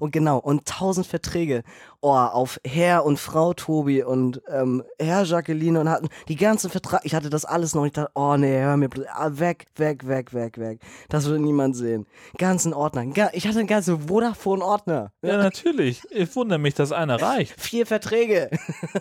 Und 0.00 0.12
genau, 0.12 0.38
und 0.38 0.66
tausend 0.66 1.06
Verträge. 1.06 1.62
Oh, 2.00 2.10
auf 2.12 2.60
Herr 2.64 3.04
und 3.04 3.18
Frau 3.18 3.52
Tobi 3.52 4.02
und 4.02 4.40
ähm, 4.48 4.84
Herr 4.98 5.24
Jacqueline 5.24 5.80
und 5.80 5.88
hatten 5.88 6.08
die 6.28 6.36
ganzen 6.36 6.70
Verträge. 6.70 7.02
Ich 7.04 7.14
hatte 7.14 7.30
das 7.30 7.44
alles 7.44 7.74
noch 7.74 7.82
nicht. 7.84 7.98
Oh 8.14 8.36
nee, 8.36 8.60
hör 8.60 8.76
mir 8.76 8.88
bloß- 8.88 9.06
ah, 9.12 9.30
weg, 9.32 9.66
weg, 9.76 10.06
weg, 10.06 10.32
weg, 10.32 10.58
weg. 10.58 10.80
Das 11.08 11.28
will 11.28 11.38
niemand 11.38 11.76
sehen. 11.76 12.06
Ganzen 12.38 12.72
Ordner. 12.74 13.04
Ich 13.32 13.46
hatte 13.46 13.58
einen 13.58 13.66
ganzen 13.68 14.08
Vodafone-Ordner. 14.08 15.12
Ja, 15.22 15.36
natürlich. 15.38 16.02
Ich 16.10 16.34
wundere 16.36 16.58
mich, 16.58 16.74
dass 16.74 16.92
einer 16.92 17.20
reicht. 17.20 17.60
Vier 17.60 17.86
Verträge 17.86 18.50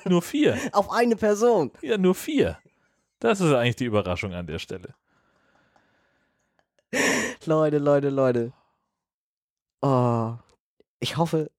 Nur 0.05 0.21
vier. 0.21 0.57
auf 0.71 0.91
eine 0.91 1.15
Person. 1.15 1.71
Ja, 1.81 1.97
nur 1.97 2.15
vier. 2.15 2.57
Das 3.19 3.39
ist 3.41 3.53
eigentlich 3.53 3.75
die 3.75 3.85
Überraschung 3.85 4.33
an 4.33 4.47
der 4.47 4.59
Stelle. 4.59 4.93
Leute, 7.45 7.77
Leute, 7.77 8.09
Leute. 8.09 8.53
Oh, 9.81 10.33
ich 10.99 11.17
hoffe, 11.17 11.51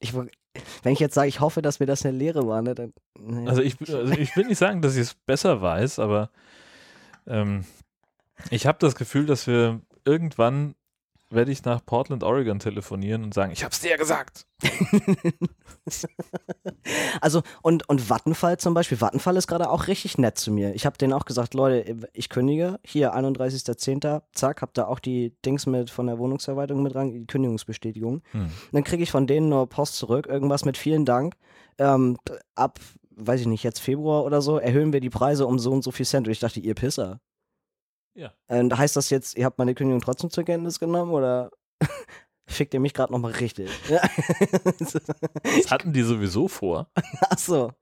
ich, 0.00 0.14
wenn 0.14 0.92
ich 0.92 1.00
jetzt 1.00 1.14
sage, 1.14 1.28
ich 1.28 1.40
hoffe, 1.40 1.62
dass 1.62 1.80
mir 1.80 1.86
das 1.86 2.04
eine 2.04 2.16
Lehre 2.16 2.46
war, 2.46 2.62
ne, 2.62 2.74
dann. 2.74 2.92
naja. 3.18 3.48
Also 3.48 3.62
ich, 3.62 3.80
also 3.80 4.12
ich 4.12 4.36
will 4.36 4.46
nicht 4.46 4.58
sagen, 4.58 4.82
dass 4.82 4.94
ich 4.94 5.02
es 5.02 5.14
besser 5.14 5.60
weiß, 5.60 5.98
aber 5.98 6.30
ähm, 7.26 7.64
ich 8.50 8.66
habe 8.66 8.78
das 8.80 8.94
Gefühl, 8.94 9.26
dass 9.26 9.46
wir 9.46 9.80
irgendwann 10.04 10.74
werde 11.30 11.52
ich 11.52 11.64
nach 11.64 11.84
Portland, 11.84 12.24
Oregon 12.24 12.58
telefonieren 12.58 13.24
und 13.24 13.34
sagen, 13.34 13.52
ich 13.52 13.64
hab's 13.64 13.80
dir 13.80 13.90
ja 13.90 13.96
gesagt. 13.96 14.46
Also, 17.20 17.42
und, 17.62 17.88
und 17.88 18.08
Vattenfall 18.08 18.58
zum 18.58 18.74
Beispiel, 18.74 19.00
Vattenfall 19.00 19.36
ist 19.36 19.46
gerade 19.46 19.70
auch 19.70 19.86
richtig 19.88 20.18
nett 20.18 20.38
zu 20.38 20.50
mir. 20.50 20.74
Ich 20.74 20.86
habe 20.86 20.98
denen 20.98 21.12
auch 21.12 21.24
gesagt, 21.24 21.54
Leute, 21.54 21.96
ich 22.12 22.28
kündige, 22.28 22.78
hier 22.84 23.14
31.10., 23.14 24.22
zack, 24.32 24.62
hab 24.62 24.74
da 24.74 24.86
auch 24.86 24.98
die 24.98 25.34
Dings 25.44 25.66
mit 25.66 25.90
von 25.90 26.06
der 26.06 26.18
Wohnungsverwaltung 26.18 26.82
mit 26.82 26.94
rein, 26.94 27.12
die 27.12 27.26
Kündigungsbestätigung. 27.26 28.22
Hm. 28.32 28.50
Dann 28.72 28.84
kriege 28.84 29.02
ich 29.02 29.10
von 29.10 29.26
denen 29.26 29.48
nur 29.48 29.68
Post 29.68 29.96
zurück, 29.96 30.26
irgendwas 30.26 30.64
mit 30.64 30.76
vielen 30.76 31.04
Dank. 31.04 31.34
Ähm, 31.78 32.18
ab, 32.54 32.78
weiß 33.16 33.40
ich 33.40 33.46
nicht, 33.46 33.62
jetzt 33.62 33.80
Februar 33.80 34.24
oder 34.24 34.40
so, 34.40 34.58
erhöhen 34.58 34.92
wir 34.92 35.00
die 35.00 35.10
Preise 35.10 35.46
um 35.46 35.58
so 35.58 35.72
und 35.72 35.82
so 35.82 35.90
viel 35.90 36.06
Cent. 36.06 36.26
Und 36.26 36.32
ich 36.32 36.40
dachte, 36.40 36.60
ihr 36.60 36.74
Pisser. 36.74 37.20
Ja. 38.18 38.32
Ähm, 38.48 38.76
heißt 38.76 38.96
das 38.96 39.10
jetzt, 39.10 39.36
ihr 39.36 39.44
habt 39.44 39.58
meine 39.58 39.74
Kündigung 39.74 40.00
trotzdem 40.00 40.28
zur 40.30 40.42
Kenntnis 40.42 40.80
genommen 40.80 41.12
oder 41.12 41.50
fickt 42.48 42.74
ihr 42.74 42.80
mich 42.80 42.92
gerade 42.92 43.12
nochmal 43.12 43.32
richtig? 43.32 43.70
Das 45.44 45.70
hatten 45.70 45.92
die 45.92 46.02
sowieso 46.02 46.48
vor. 46.48 46.90
Ach 47.30 47.38
so. 47.38 47.72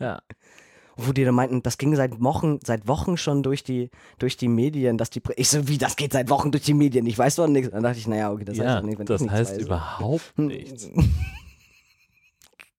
Ja. 0.00 0.22
Wo 0.96 1.12
die 1.12 1.24
dann 1.24 1.34
meinten, 1.34 1.62
das 1.62 1.78
ging 1.78 1.94
seit 1.94 2.20
Wochen, 2.20 2.58
seit 2.64 2.88
Wochen 2.88 3.16
schon 3.16 3.42
durch 3.42 3.62
die, 3.62 3.90
durch 4.18 4.36
die 4.36 4.48
Medien, 4.48 4.98
dass 4.98 5.10
die, 5.10 5.22
ich 5.36 5.48
so, 5.48 5.68
wie, 5.68 5.78
das 5.78 5.94
geht 5.96 6.12
seit 6.12 6.28
Wochen 6.28 6.50
durch 6.50 6.64
die 6.64 6.74
Medien, 6.74 7.06
ich 7.06 7.16
weiß 7.16 7.36
doch 7.36 7.46
nichts. 7.46 7.70
Dann 7.70 7.82
dachte 7.82 7.98
ich, 7.98 8.08
naja, 8.08 8.32
okay, 8.32 8.44
das 8.44 8.56
ja, 8.56 8.64
heißt 8.64 8.78
doch 8.78 8.82
nicht, 8.82 8.98
wenn 8.98 9.06
das 9.06 9.20
nichts 9.20 9.36
heißt 9.36 9.54
weiß. 9.56 9.62
überhaupt 9.62 10.38
nichts. 10.38 10.90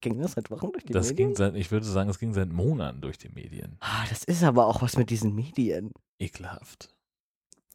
Ging 0.02 0.18
das 0.22 0.34
seit 0.34 0.50
Wochen 0.50 0.72
durch 0.72 0.84
die 0.86 0.94
Das 0.94 1.10
Medien? 1.10 1.28
ging 1.30 1.36
seit, 1.36 1.56
ich 1.56 1.72
würde 1.72 1.86
sagen, 1.86 2.10
es 2.10 2.20
ging 2.20 2.34
seit 2.34 2.50
Monaten 2.52 3.02
durch 3.02 3.18
die 3.18 3.30
Medien. 3.30 3.78
Ah, 3.82 4.06
das 4.10 4.24
ist 4.24 4.44
aber 4.44 4.66
auch 4.68 4.82
was 4.82 4.96
mit 4.98 5.10
diesen 5.10 5.36
Medien. 5.36 5.92
Ekelhaft. 6.20 6.96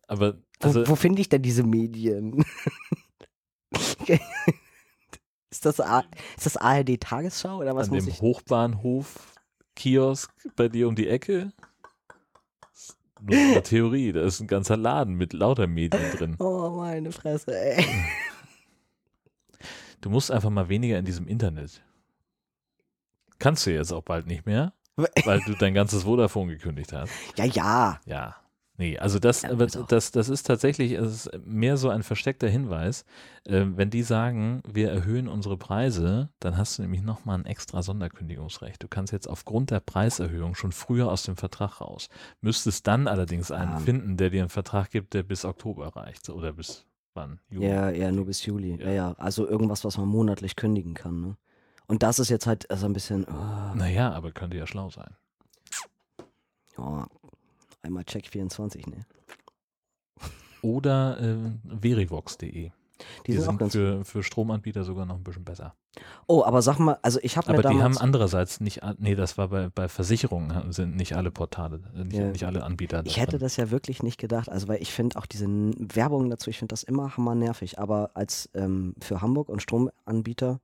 Aber 0.06 0.34
Wo, 0.60 0.66
also, 0.68 0.88
wo 0.88 0.96
finde 0.96 1.20
ich 1.20 1.28
denn 1.28 1.42
diese 1.42 1.62
Medien? 1.64 2.44
ist, 5.50 5.64
das 5.66 5.80
A, 5.80 6.04
ist 6.36 6.46
das 6.46 6.56
ARD 6.56 7.00
Tagesschau 7.00 7.58
oder 7.58 7.74
was 7.74 7.88
an 7.88 7.94
muss 7.94 8.04
dem 8.04 8.10
ich? 8.12 8.20
Hochbahnhof 8.20 9.32
Kiosk 9.76 10.32
bei 10.56 10.68
dir 10.68 10.88
um 10.88 10.94
die 10.94 11.08
Ecke. 11.08 11.52
Nur 13.20 13.38
eine 13.38 13.62
Theorie, 13.62 14.12
da 14.12 14.22
ist 14.22 14.40
ein 14.40 14.46
ganzer 14.46 14.76
Laden 14.76 15.14
mit 15.14 15.32
lauter 15.32 15.66
Medien 15.66 16.10
drin. 16.16 16.36
Oh, 16.38 16.70
meine 16.76 17.12
Fresse, 17.12 17.58
ey. 17.58 17.84
Du 20.00 20.10
musst 20.10 20.30
einfach 20.30 20.50
mal 20.50 20.68
weniger 20.68 20.98
in 20.98 21.06
diesem 21.06 21.26
Internet. 21.26 21.82
Kannst 23.38 23.66
du 23.66 23.72
jetzt 23.72 23.92
auch 23.92 24.02
bald 24.02 24.26
nicht 24.26 24.46
mehr, 24.46 24.72
weil 25.24 25.40
du 25.40 25.54
dein 25.54 25.74
ganzes 25.74 26.04
Vodafone 26.04 26.52
gekündigt 26.52 26.92
hast. 26.92 27.12
Ja, 27.36 27.44
ja. 27.44 28.00
Ja. 28.06 28.36
Nee, 28.76 28.98
also 28.98 29.20
das, 29.20 29.42
Ja, 29.42 29.52
auch- 29.52 29.86
das, 29.86 30.10
das 30.10 30.28
ist 30.28 30.48
tatsächlich 30.48 30.90
es 30.92 31.26
ist 31.26 31.46
mehr 31.46 31.76
so 31.76 31.90
ein 31.90 32.02
versteckter 32.02 32.48
Hinweis. 32.48 33.04
Äh, 33.46 33.66
wenn 33.76 33.88
die 33.88 34.02
sagen, 34.02 34.62
wir 34.66 34.90
erhöhen 34.90 35.28
unsere 35.28 35.56
Preise, 35.56 36.30
dann 36.40 36.56
hast 36.56 36.78
du 36.78 36.82
nämlich 36.82 37.02
nochmal 37.02 37.38
ein 37.38 37.46
extra 37.46 37.82
Sonderkündigungsrecht. 37.84 38.82
Du 38.82 38.88
kannst 38.88 39.12
jetzt 39.12 39.28
aufgrund 39.28 39.70
der 39.70 39.78
Preiserhöhung 39.78 40.56
schon 40.56 40.72
früher 40.72 41.08
aus 41.08 41.22
dem 41.22 41.36
Vertrag 41.36 41.80
raus. 41.80 42.08
Müsstest 42.40 42.88
dann 42.88 43.06
allerdings 43.06 43.52
einen 43.52 43.74
Ah. 43.74 43.78
finden, 43.78 44.16
der 44.16 44.30
dir 44.30 44.40
einen 44.42 44.50
Vertrag 44.50 44.90
gibt, 44.90 45.14
der 45.14 45.22
bis 45.22 45.44
Oktober 45.44 45.94
reicht. 45.94 46.28
Oder 46.28 46.52
bis 46.52 46.84
wann? 47.14 47.38
Juni. 47.50 47.66
Ja, 47.68 47.90
ja, 47.90 48.10
nur 48.10 48.26
bis 48.26 48.44
Juli. 48.44 48.74
Ja. 48.80 48.86
Ja. 48.86 48.92
ja, 48.92 49.12
Also 49.18 49.46
irgendwas, 49.48 49.84
was 49.84 49.98
man 49.98 50.08
monatlich 50.08 50.56
kündigen 50.56 50.94
kann. 50.94 51.20
Ne? 51.20 51.36
Und 51.86 52.02
das 52.02 52.18
ist 52.18 52.28
jetzt 52.30 52.46
halt 52.46 52.66
so 52.74 52.86
ein 52.86 52.92
bisschen. 52.92 53.24
Oh, 53.24 53.74
Naja, 53.74 54.12
aber 54.12 54.32
könnte 54.32 54.56
ja 54.56 54.66
schlau 54.66 54.90
sein. 54.90 55.14
oh, 56.78 57.04
einmal 57.82 58.04
Check 58.04 58.26
24, 58.28 58.86
ne? 58.86 59.06
Oder 60.62 61.20
äh, 61.20 61.36
verivox.de. 61.80 62.70
Die, 63.26 63.32
sind, 63.32 63.48
auch 63.48 63.58
ganz. 63.58 63.72
für, 63.72 64.04
für 64.04 64.22
Stromanbieter 64.22 64.84
sogar 64.84 65.04
noch 65.04 65.16
ein 65.16 65.24
bisschen 65.24 65.44
besser. 65.44 65.74
Oh, 66.26 66.42
aber 66.44 66.62
sag 66.62 66.78
mal, 66.78 66.98
also 67.02 67.18
ich 67.22 67.36
habe 67.36 67.52
mir 67.52 67.58
Aber 67.58 67.68
die 67.68 67.82
haben 67.82 67.98
andererseits 67.98 68.60
nicht, 68.60 68.80
nee, 68.98 69.14
das 69.14 69.36
war 69.36 69.48
bei, 69.48 69.68
bei 69.68 69.88
Versicherungen, 69.88 70.72
sind 70.72 70.96
nicht 70.96 71.14
alle 71.16 71.30
Portale, 71.30 71.80
äh, 71.94 72.04
nicht, 72.04 72.16
Ja. 72.16 72.28
nicht 72.30 72.44
alle 72.46 72.62
Anbieter. 72.64 73.02
ich 73.04 73.18
hätte 73.18 73.32
drin. 73.32 73.40
das 73.40 73.56
ja 73.56 73.70
wirklich 73.70 74.02
nicht 74.02 74.18
gedacht, 74.18 74.48
also 74.48 74.68
weil 74.68 74.80
ich 74.80 74.92
finde 74.92 75.18
auch 75.18 75.26
diese 75.26 75.46
Werbung 75.48 76.30
dazu, 76.30 76.50
ich 76.50 76.58
finde 76.58 76.72
das 76.72 76.82
immer 76.82 77.16
hammer 77.16 77.34
nervig, 77.34 77.78
aber 77.78 78.12
als 78.14 78.48
ähm, 78.54 78.94
für 79.00 79.20
Hamburg 79.20 79.48
und 79.48 79.60
Stromanbieter, 79.60 80.60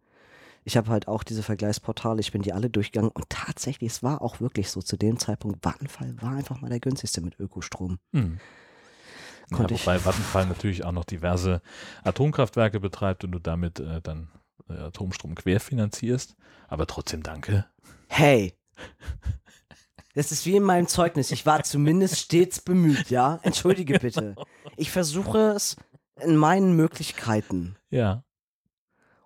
ich 0.64 0.76
habe 0.76 0.90
halt 0.90 1.08
auch 1.08 1.22
diese 1.22 1.42
Vergleichsportale, 1.42 2.20
ich 2.20 2.32
bin 2.32 2.42
die 2.42 2.52
alle 2.52 2.70
durchgegangen 2.70 3.10
und 3.10 3.28
tatsächlich, 3.30 3.90
es 3.92 4.02
war 4.02 4.22
auch 4.22 4.40
wirklich 4.40 4.70
so, 4.70 4.82
zu 4.82 4.96
dem 4.96 5.18
Zeitpunkt, 5.18 5.64
Vattenfall 5.64 6.14
war 6.20 6.32
einfach 6.32 6.60
mal 6.60 6.68
der 6.70 6.80
günstigste 6.80 7.20
mit 7.20 7.38
Ökostrom. 7.40 7.98
Hm. 8.12 8.38
Ja, 9.50 9.56
Konnte 9.56 9.74
ich- 9.74 9.86
wobei 9.86 9.98
Vattenfall 10.04 10.46
natürlich 10.46 10.84
auch 10.84 10.92
noch 10.92 11.04
diverse 11.04 11.60
Atomkraftwerke 12.04 12.78
betreibt 12.80 13.24
und 13.24 13.32
du 13.32 13.38
damit 13.38 13.80
äh, 13.80 14.00
dann 14.00 14.28
äh, 14.68 14.74
Atomstrom 14.74 15.34
querfinanzierst. 15.34 16.36
Aber 16.68 16.86
trotzdem 16.86 17.22
danke. 17.22 17.66
Hey! 18.08 18.54
Das 20.14 20.32
ist 20.32 20.44
wie 20.46 20.56
in 20.56 20.62
meinem 20.64 20.88
Zeugnis. 20.88 21.30
Ich 21.30 21.46
war 21.46 21.62
zumindest 21.62 22.18
stets 22.18 22.60
bemüht, 22.60 23.10
ja? 23.10 23.38
Entschuldige 23.42 23.98
bitte. 23.98 24.34
Ich 24.76 24.90
versuche 24.90 25.52
es 25.54 25.76
in 26.20 26.36
meinen 26.36 26.74
Möglichkeiten. 26.76 27.76
Ja, 27.90 28.24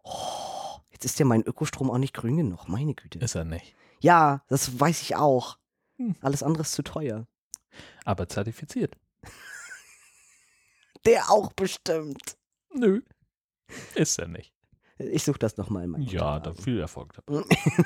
Oh, 0.03 0.13
ist 1.05 1.19
ja 1.19 1.25
mein 1.25 1.43
Ökostrom 1.43 1.91
auch 1.91 1.99
nicht 1.99 2.15
grün 2.15 2.37
genug, 2.37 2.69
meine 2.69 2.95
Güte. 2.95 3.19
ist 3.19 3.35
er 3.35 3.45
nicht. 3.45 3.75
Ja, 4.01 4.43
das 4.49 4.79
weiß 4.79 5.03
ich 5.03 5.17
auch. 5.17 5.59
Hm. 5.97 6.17
Alles 6.21 6.43
andere 6.43 6.63
ist 6.63 6.73
zu 6.73 6.83
teuer. 6.83 7.27
Aber 8.05 8.29
zertifiziert. 8.29 8.97
Der 11.07 11.31
auch 11.31 11.53
bestimmt. 11.53 12.37
Nö. 12.73 13.03
Ist 13.95 14.19
er 14.19 14.29
nicht. 14.29 14.53
Ich 14.99 15.25
suche 15.25 15.39
das 15.39 15.57
nochmal 15.57 15.85
in 15.85 15.91
meinem 15.91 16.03
Ja, 16.03 16.39
da 16.39 16.55
viel 16.55 16.79
Erfolg 16.79 17.15
dabei. 17.15 17.45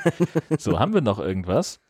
so, 0.58 0.78
haben 0.78 0.92
wir 0.92 1.00
noch 1.00 1.18
irgendwas? 1.18 1.80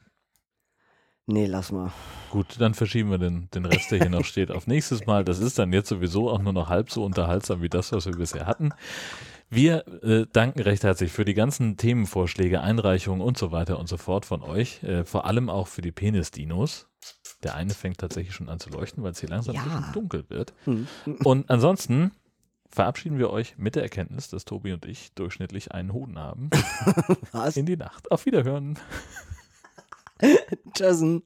Nee, 1.27 1.47
lass 1.47 1.73
mal. 1.73 1.93
Gut, 2.31 2.59
dann 2.59 2.73
verschieben 2.73 3.11
wir 3.11 3.19
den, 3.19 3.51
den 3.51 3.67
Rest, 3.67 3.91
der 3.91 3.99
hier 3.99 4.09
noch 4.09 4.25
steht, 4.25 4.51
auf 4.51 4.67
nächstes 4.67 5.05
Mal. 5.05 5.25
Das 5.25 5.41
ist 5.41 5.59
dann 5.59 5.73
jetzt 5.73 5.89
sowieso 5.89 6.31
auch 6.31 6.41
nur 6.41 6.55
noch 6.55 6.69
halb 6.69 6.91
so 6.91 7.05
unterhaltsam 7.05 7.61
wie 7.61 7.69
das, 7.69 7.93
was 7.93 8.07
wir 8.07 8.15
bisher 8.15 8.47
hatten. 8.47 8.73
Wir 9.51 9.87
äh, 10.05 10.27
danken 10.33 10.61
recht 10.61 10.85
herzlich 10.85 11.11
für 11.11 11.25
die 11.25 11.35
ganzen 11.35 11.77
Themenvorschläge, 11.79 12.61
Einreichungen 12.61 13.23
und 13.23 13.39
so 13.39 13.51
weiter 13.51 13.79
und 13.79 13.89
so 13.89 13.97
fort 13.97 14.27
von 14.27 14.43
euch. 14.43 14.83
Äh, 14.83 15.05
vor 15.05 15.25
allem 15.25 15.49
auch 15.49 15.69
für 15.69 15.81
die 15.81 15.93
Penis-Dinos. 15.93 16.87
Der 17.43 17.55
eine 17.55 17.73
fängt 17.73 17.99
tatsächlich 17.99 18.35
schon 18.35 18.49
an 18.49 18.59
zu 18.61 18.69
leuchten, 18.69 19.03
weil 19.03 19.13
es 19.13 19.21
hier 19.21 19.29
langsam 19.29 19.55
Ja. 19.55 19.63
ein 19.63 19.69
bisschen 19.69 19.93
dunkel 19.95 20.25
wird. 20.29 20.53
Hm. 20.65 20.87
Und 21.25 21.49
ansonsten 21.51 22.11
verabschieden 22.71 23.19
wir 23.19 23.31
euch 23.31 23.57
mit 23.57 23.75
der 23.77 23.83
Erkenntnis, 23.85 24.29
dass 24.29 24.45
Tobi 24.45 24.73
und 24.75 24.85
ich 24.85 25.13
durchschnittlich 25.15 25.73
einen 25.73 25.93
Hoden 25.95 26.19
haben 26.19 26.51
Was? 27.33 27.57
in 27.57 27.65
die 27.65 27.77
Nacht. 27.79 28.11
Auf 28.11 28.27
Wiederhören. 28.27 28.79
Tschüssen. 30.75 31.23